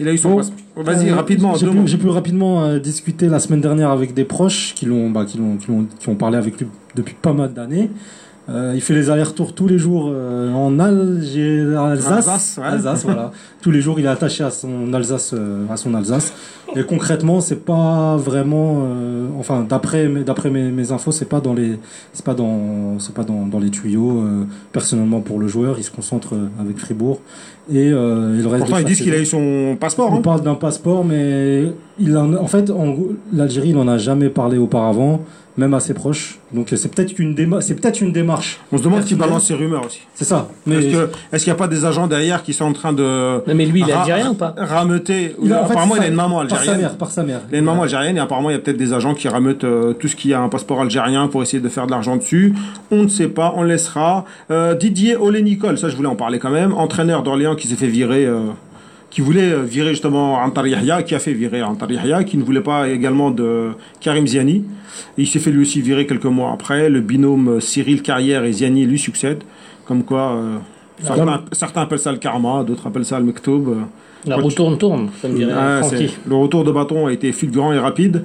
Il 0.00 0.06
a 0.08 0.12
eu 0.12 0.18
son 0.18 0.30
Bon. 0.30 0.36
passe- 0.36 0.52
Vas-y, 0.76 1.10
Euh, 1.10 1.14
rapidement, 1.16 1.54
J'ai 1.56 1.98
pu, 1.98 2.08
rapidement 2.08 2.62
euh, 2.64 2.78
discuter 2.78 3.26
la 3.26 3.40
semaine 3.40 3.60
dernière 3.60 3.90
avec 3.90 4.14
des 4.14 4.24
proches 4.24 4.74
qui 4.76 4.86
l'ont, 4.86 5.10
bah, 5.10 5.24
qui 5.26 5.38
l'ont, 5.38 5.56
qui 5.56 5.68
l'ont- 5.68 5.86
qui 5.98 6.08
ont 6.08 6.14
parlé 6.14 6.36
avec 6.36 6.58
lui 6.60 6.68
depuis 6.94 7.16
pas 7.20 7.32
mal 7.32 7.52
d'années. 7.52 7.90
Euh, 8.50 8.72
il 8.74 8.80
fait 8.80 8.94
les 8.94 9.10
allers-retours 9.10 9.52
tous 9.54 9.66
les 9.66 9.76
jours 9.76 10.08
euh, 10.10 10.50
en 10.54 10.78
Algé- 10.78 11.76
Alsace. 11.76 12.10
Alsace, 12.10 12.56
ouais. 12.58 12.64
Alsace, 12.64 13.04
voilà. 13.04 13.30
tous 13.60 13.70
les 13.70 13.82
jours, 13.82 14.00
il 14.00 14.06
est 14.06 14.08
attaché 14.08 14.42
à 14.42 14.50
son 14.50 14.90
Alsace, 14.94 15.32
euh, 15.34 15.66
à 15.70 15.76
son 15.76 15.92
Alsace. 15.94 16.32
Et 16.74 16.82
concrètement, 16.82 17.40
c'est 17.42 17.64
pas 17.64 18.16
vraiment, 18.16 18.84
euh, 18.86 19.26
enfin, 19.38 19.66
d'après 19.68 20.08
mes- 20.08 20.24
d'après 20.24 20.48
mes, 20.50 20.70
mes 20.70 20.92
infos, 20.92 21.12
c'est 21.12 21.28
pas 21.28 21.40
dans 21.40 21.52
les, 21.52 21.78
c'est 22.14 22.24
pas 22.24 22.34
dans, 22.34 22.98
c'est 22.98 23.14
pas 23.14 23.24
dans, 23.24 23.46
dans 23.46 23.58
les 23.58 23.70
tuyaux. 23.70 24.20
euh, 24.22 24.44
personnellement, 24.72 25.20
pour 25.20 25.38
le 25.38 25.46
joueur, 25.48 25.76
il 25.78 25.84
se 25.84 25.90
concentre 25.90 26.34
euh, 26.34 26.48
avec 26.58 26.78
Fribourg 26.78 27.20
et 27.70 27.90
euh, 27.92 28.36
il 28.38 28.46
reste. 28.46 28.64
Pourtant, 28.64 28.78
ils 28.78 28.84
disent 28.86 29.02
qu'il 29.02 29.12
a 29.12 29.18
eu 29.18 29.26
son 29.26 29.76
passeport. 29.78 30.10
On 30.12 30.18
hein. 30.18 30.22
parle 30.22 30.40
d'un 30.42 30.54
passeport, 30.54 31.04
mais 31.04 31.70
il 31.98 32.16
en, 32.16 32.34
en 32.34 32.46
fait, 32.46 32.70
l'Algérie, 33.32 33.70
il 33.70 33.76
n'en 33.76 33.88
a 33.88 33.98
jamais 33.98 34.28
parlé 34.28 34.58
auparavant, 34.58 35.20
même 35.56 35.74
à 35.74 35.80
ses 35.80 35.92
proches. 35.92 36.38
Donc 36.52 36.68
c'est 36.76 36.88
peut-être 36.94 37.14
qu'une 37.14 37.34
déma- 37.34 37.60
c'est 37.60 37.74
peut-être 37.74 38.00
une 38.00 38.12
démarche. 38.12 38.60
On 38.70 38.78
se 38.78 38.82
demande 38.84 39.02
qui 39.04 39.16
balance 39.16 39.46
ces 39.48 39.54
rumeurs 39.54 39.84
aussi. 39.86 40.00
C'est 40.14 40.24
ça. 40.24 40.48
Mais 40.66 40.76
Est-ce 40.76 40.86
que- 40.96 41.10
est-ce 41.32 41.44
qu'il 41.44 41.52
n'y 41.52 41.56
a 41.56 41.58
pas 41.58 41.66
des 41.66 41.84
agents 41.84 42.06
derrière 42.06 42.44
qui 42.44 42.52
sont 42.52 42.64
en 42.64 42.72
train 42.72 42.92
de 42.92 43.02
Non, 43.44 43.54
mais 43.56 43.66
lui, 43.66 43.80
il 43.80 43.90
est 43.90 43.92
ra- 43.92 44.02
algérien 44.02 44.30
ou 44.30 44.34
pas? 44.34 44.54
rameuter 44.56 45.34
Il 45.42 45.52
a- 45.52 45.62
en 45.62 45.64
fait, 45.66 45.72
Apparemment, 45.72 45.94
c'est 45.96 46.00
il 46.02 46.04
a 46.04 46.08
une 46.08 46.14
maman 46.14 46.36
par 46.38 46.48
sa 46.50 46.56
algérienne. 46.58 46.80
mère, 46.80 46.96
par 46.96 47.10
sa 47.10 47.22
mère. 47.24 47.40
Il 47.50 47.56
a 47.56 47.58
une 47.58 47.64
maman 47.64 47.82
algérienne 47.82 48.16
et 48.16 48.20
apparemment 48.20 48.50
il 48.50 48.52
y 48.52 48.56
a 48.56 48.60
peut-être 48.60 48.76
des 48.76 48.92
agents 48.92 49.14
qui 49.14 49.26
rameutent 49.28 49.64
euh, 49.64 49.92
tout 49.94 50.06
ce 50.06 50.14
qui 50.14 50.32
a 50.32 50.40
un 50.40 50.48
passeport 50.48 50.80
algérien 50.80 51.26
pour 51.26 51.42
essayer 51.42 51.60
de 51.60 51.68
faire 51.68 51.86
de 51.86 51.90
l'argent 51.90 52.16
dessus. 52.16 52.54
On 52.92 53.02
ne 53.02 53.08
sait 53.08 53.28
pas, 53.28 53.52
on 53.56 53.64
laissera. 53.64 54.24
Euh, 54.52 54.74
Didier 54.74 55.16
Olé-Nicole, 55.16 55.76
ça 55.76 55.88
je 55.88 55.96
voulais 55.96 56.08
en 56.08 56.14
parler 56.16 56.38
quand 56.38 56.50
même, 56.50 56.72
entraîneur 56.72 57.24
d'Orléans 57.24 57.56
qui 57.56 57.66
s'est 57.66 57.74
fait 57.74 57.88
virer, 57.88 58.24
euh, 58.26 58.38
qui 59.10 59.20
voulait 59.22 59.52
euh, 59.52 59.62
virer 59.62 59.90
justement 59.90 60.34
Antar 60.36 60.66
Yahya, 60.66 61.02
qui 61.02 61.14
a 61.14 61.18
fait 61.18 61.32
virer 61.32 61.62
Antar 61.62 61.90
Yahya, 61.90 62.24
qui 62.24 62.36
ne 62.36 62.42
voulait 62.44 62.60
pas 62.60 62.88
également 62.88 63.30
de 63.30 63.70
Karim 64.00 64.26
Ziani. 64.26 64.64
Et 65.16 65.22
il 65.22 65.26
s'est 65.26 65.38
fait 65.38 65.50
lui 65.50 65.62
aussi 65.62 65.80
virer 65.80 66.06
quelques 66.06 66.24
mois 66.26 66.52
après. 66.52 66.88
Le 66.90 67.00
binôme 67.00 67.48
euh, 67.48 67.60
Cyril 67.60 68.02
Carrière 68.02 68.44
et 68.44 68.52
Ziani 68.52 68.84
lui 68.86 68.98
succèdent. 68.98 69.42
Comme 69.86 70.02
quoi, 70.04 70.32
euh, 70.36 70.56
certains, 71.02 71.42
certains 71.52 71.82
appellent 71.82 71.98
ça 71.98 72.12
le 72.12 72.18
karma, 72.18 72.62
d'autres 72.64 72.86
appellent 72.86 73.04
ça 73.06 73.18
le 73.18 73.24
mektoub. 73.24 73.76
La 74.26 74.36
roue 74.36 74.50
tourne, 74.50 74.76
tourne, 74.76 75.08
ça 75.22 75.28
me 75.28 75.36
dirait 75.36 75.52
c'est- 75.84 76.10
le 76.28 76.34
retour 76.34 76.64
de 76.64 76.72
bâton 76.72 77.06
a 77.06 77.12
été 77.12 77.30
fulgurant 77.32 77.72
et 77.72 77.78
rapide. 77.78 78.24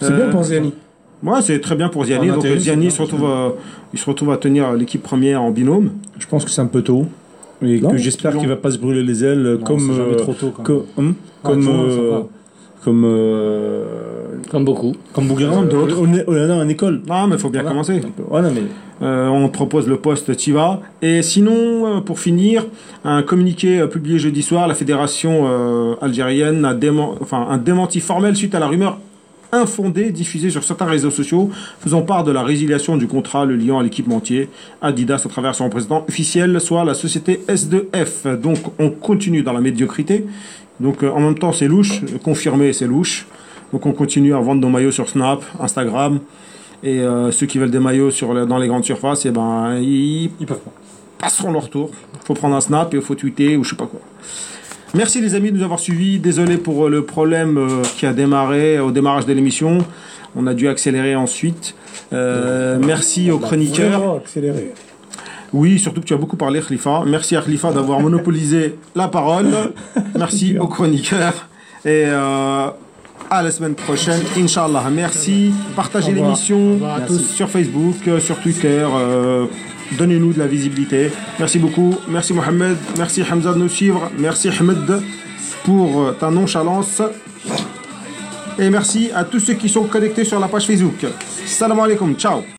C'est 0.00 0.10
Euh, 0.10 0.16
bien 0.16 0.28
pour 0.28 0.42
Ziani. 0.42 0.74
Ouais, 1.22 1.40
c'est 1.40 1.60
très 1.60 1.76
bien 1.76 1.88
pour 1.88 2.04
Ziani. 2.04 2.28
Donc 2.28 2.44
Ziani 2.44 2.90
c'est 2.90 2.96
se 2.96 3.02
retrouve, 3.02 3.24
à, 3.24 3.52
il 3.94 3.98
se 3.98 4.04
retrouve 4.04 4.32
à 4.32 4.36
tenir 4.36 4.72
l'équipe 4.72 5.02
première 5.02 5.40
en 5.40 5.50
binôme. 5.50 5.92
Je 6.18 6.26
pense 6.26 6.44
que 6.44 6.50
c'est 6.50 6.60
un 6.60 6.66
peu 6.66 6.82
tôt. 6.82 7.06
Et 7.62 7.80
Non, 7.80 7.90
que 7.90 7.96
j'espère 7.98 8.36
qu'il 8.36 8.48
va 8.48 8.56
pas 8.56 8.70
se 8.70 8.78
brûler 8.78 9.02
les 9.02 9.24
ailes 9.24 9.58
Non, 9.60 9.64
comme. 9.66 9.90
euh, 9.90 10.14
trop 10.16 10.32
tôt. 10.34 10.52
Quand 10.62 10.82
hum, 10.96 11.14
Ah, 11.44 11.48
comme. 11.48 11.68
euh, 11.68 12.20
comme. 12.84 13.04
euh, 13.04 13.84
Comme 14.50 14.64
beaucoup. 14.64 14.94
Comme 15.12 15.26
Bouguerin, 15.28 15.64
euh, 15.64 15.86
on 16.00 16.12
est 16.14 16.24
on 16.26 16.34
est 16.34 16.50
en 16.50 16.68
école. 16.68 17.02
Non, 17.08 17.26
mais 17.26 17.36
il 17.36 17.38
faut 17.38 17.50
bien 17.50 17.60
Voilà. 17.62 17.70
commencer. 17.74 18.00
Voilà, 18.28 18.48
mais. 18.50 18.62
Euh, 19.02 19.28
on 19.28 19.48
propose 19.48 19.88
le 19.88 19.96
poste 19.96 20.34
Tiva. 20.36 20.80
Et 21.00 21.22
sinon, 21.22 21.96
euh, 21.96 22.00
pour 22.00 22.18
finir, 22.18 22.66
un 23.04 23.22
communiqué 23.22 23.80
euh, 23.80 23.86
publié 23.86 24.18
jeudi 24.18 24.42
soir, 24.42 24.66
la 24.68 24.74
fédération 24.74 25.44
euh, 25.46 25.94
algérienne 26.02 26.64
a 26.66 26.74
dément- 26.74 27.14
enfin, 27.20 27.46
un 27.50 27.56
démenti 27.58 28.00
formel 28.00 28.36
suite 28.36 28.54
à 28.54 28.58
la 28.58 28.66
rumeur 28.66 28.98
infondée 29.52 30.10
diffusée 30.10 30.50
sur 30.50 30.62
certains 30.64 30.84
réseaux 30.86 31.10
sociaux 31.10 31.50
faisant 31.80 32.02
part 32.02 32.24
de 32.24 32.32
la 32.32 32.42
résiliation 32.42 32.96
du 32.96 33.06
contrat 33.06 33.44
le 33.44 33.56
liant 33.56 33.78
à 33.78 33.82
l'équipementier 33.82 34.48
Adidas 34.82 35.22
à 35.24 35.28
travers 35.28 35.54
son 35.54 35.68
président 35.68 36.04
officiel, 36.08 36.60
soit 36.60 36.84
la 36.84 36.94
société 36.94 37.40
S2F. 37.48 38.36
Donc 38.40 38.58
on 38.78 38.90
continue 38.90 39.42
dans 39.42 39.52
la 39.52 39.60
médiocrité. 39.60 40.26
Donc 40.78 41.02
euh, 41.02 41.10
en 41.10 41.20
même 41.20 41.38
temps 41.38 41.52
c'est 41.52 41.68
louche, 41.68 42.00
confirmé 42.22 42.72
c'est 42.72 42.86
louche. 42.86 43.26
Donc 43.72 43.86
on 43.86 43.92
continue 43.92 44.34
à 44.34 44.38
vendre 44.40 44.60
nos 44.60 44.68
maillots 44.70 44.90
sur 44.92 45.08
Snap, 45.08 45.42
Instagram. 45.60 46.20
Et 46.82 47.00
euh, 47.00 47.30
ceux 47.30 47.46
qui 47.46 47.58
veulent 47.58 47.70
des 47.70 47.78
maillots 47.78 48.10
sur 48.10 48.32
le- 48.32 48.46
dans 48.46 48.56
les 48.58 48.66
grandes 48.66 48.84
surfaces, 48.84 49.26
et 49.26 49.30
ben, 49.30 49.76
ils 49.82 50.30
ils 50.40 50.46
peuvent 50.46 50.60
pas. 50.60 50.72
passeront 51.18 51.52
leur 51.52 51.68
tour. 51.68 51.90
faut 52.24 52.32
prendre 52.34 52.56
un 52.56 52.60
snap 52.62 52.94
et 52.94 53.00
faut 53.02 53.14
tweeter 53.14 53.56
ou 53.58 53.64
je 53.64 53.70
sais 53.70 53.76
pas 53.76 53.86
quoi. 53.86 54.00
Merci 54.94 55.20
les 55.20 55.34
amis 55.34 55.52
de 55.52 55.58
nous 55.58 55.62
avoir 55.62 55.78
suivis. 55.78 56.18
Désolé 56.18 56.56
pour 56.56 56.86
euh, 56.86 56.90
le 56.90 57.04
problème 57.04 57.56
euh, 57.58 57.82
qui 57.96 58.06
a 58.06 58.12
démarré 58.12 58.80
au 58.80 58.90
démarrage 58.90 59.24
de 59.26 59.32
l'émission. 59.32 59.78
On 60.34 60.46
a 60.46 60.54
dû 60.54 60.68
accélérer 60.68 61.14
ensuite. 61.14 61.74
Euh, 62.12 62.78
merci 62.84 63.30
aux 63.30 63.38
chroniqueurs. 63.38 64.16
Accéléré. 64.16 64.72
Oui, 65.52 65.78
surtout 65.78 66.00
que 66.00 66.06
tu 66.06 66.14
as 66.14 66.16
beaucoup 66.16 66.36
parlé, 66.36 66.60
Khalifa. 66.60 67.02
Merci 67.06 67.36
à 67.36 67.42
Khalifa 67.42 67.72
d'avoir 67.72 68.00
monopolisé 68.06 68.76
la 68.96 69.08
parole. 69.08 69.48
Merci 70.18 70.58
aux 70.58 70.68
chroniqueurs. 70.68 71.48
Et 71.84 72.04
euh, 72.06 72.66
à 73.30 73.42
la 73.42 73.50
semaine 73.50 73.74
prochaine, 73.74 74.20
Inch'Allah. 74.36 74.84
Merci. 74.92 75.52
Partagez 75.76 76.12
l'émission 76.12 76.72
revoir 76.74 76.96
à 76.96 77.00
tous. 77.02 77.18
sur 77.18 77.48
Facebook, 77.48 77.96
sur 78.20 78.40
Twitter. 78.40 78.84
euh, 78.92 79.46
Donnez-nous 79.92 80.32
de 80.32 80.38
la 80.38 80.46
visibilité. 80.46 81.10
Merci 81.38 81.58
beaucoup. 81.58 81.96
Merci 82.08 82.32
Mohamed. 82.32 82.76
Merci 82.96 83.22
Hamza 83.22 83.52
de 83.52 83.58
nous 83.58 83.68
suivre. 83.68 84.10
Merci 84.18 84.48
Ahmed 84.48 85.02
pour 85.64 86.02
euh, 86.02 86.12
ta 86.12 86.30
nonchalance. 86.30 87.02
Et 88.58 88.68
merci 88.70 89.10
à 89.14 89.24
tous 89.24 89.40
ceux 89.40 89.54
qui 89.54 89.68
sont 89.68 89.84
connectés 89.84 90.24
sur 90.24 90.38
la 90.38 90.48
page 90.48 90.66
Facebook. 90.66 91.06
Salam 91.46 91.80
alaikum. 91.80 92.14
Ciao. 92.16 92.42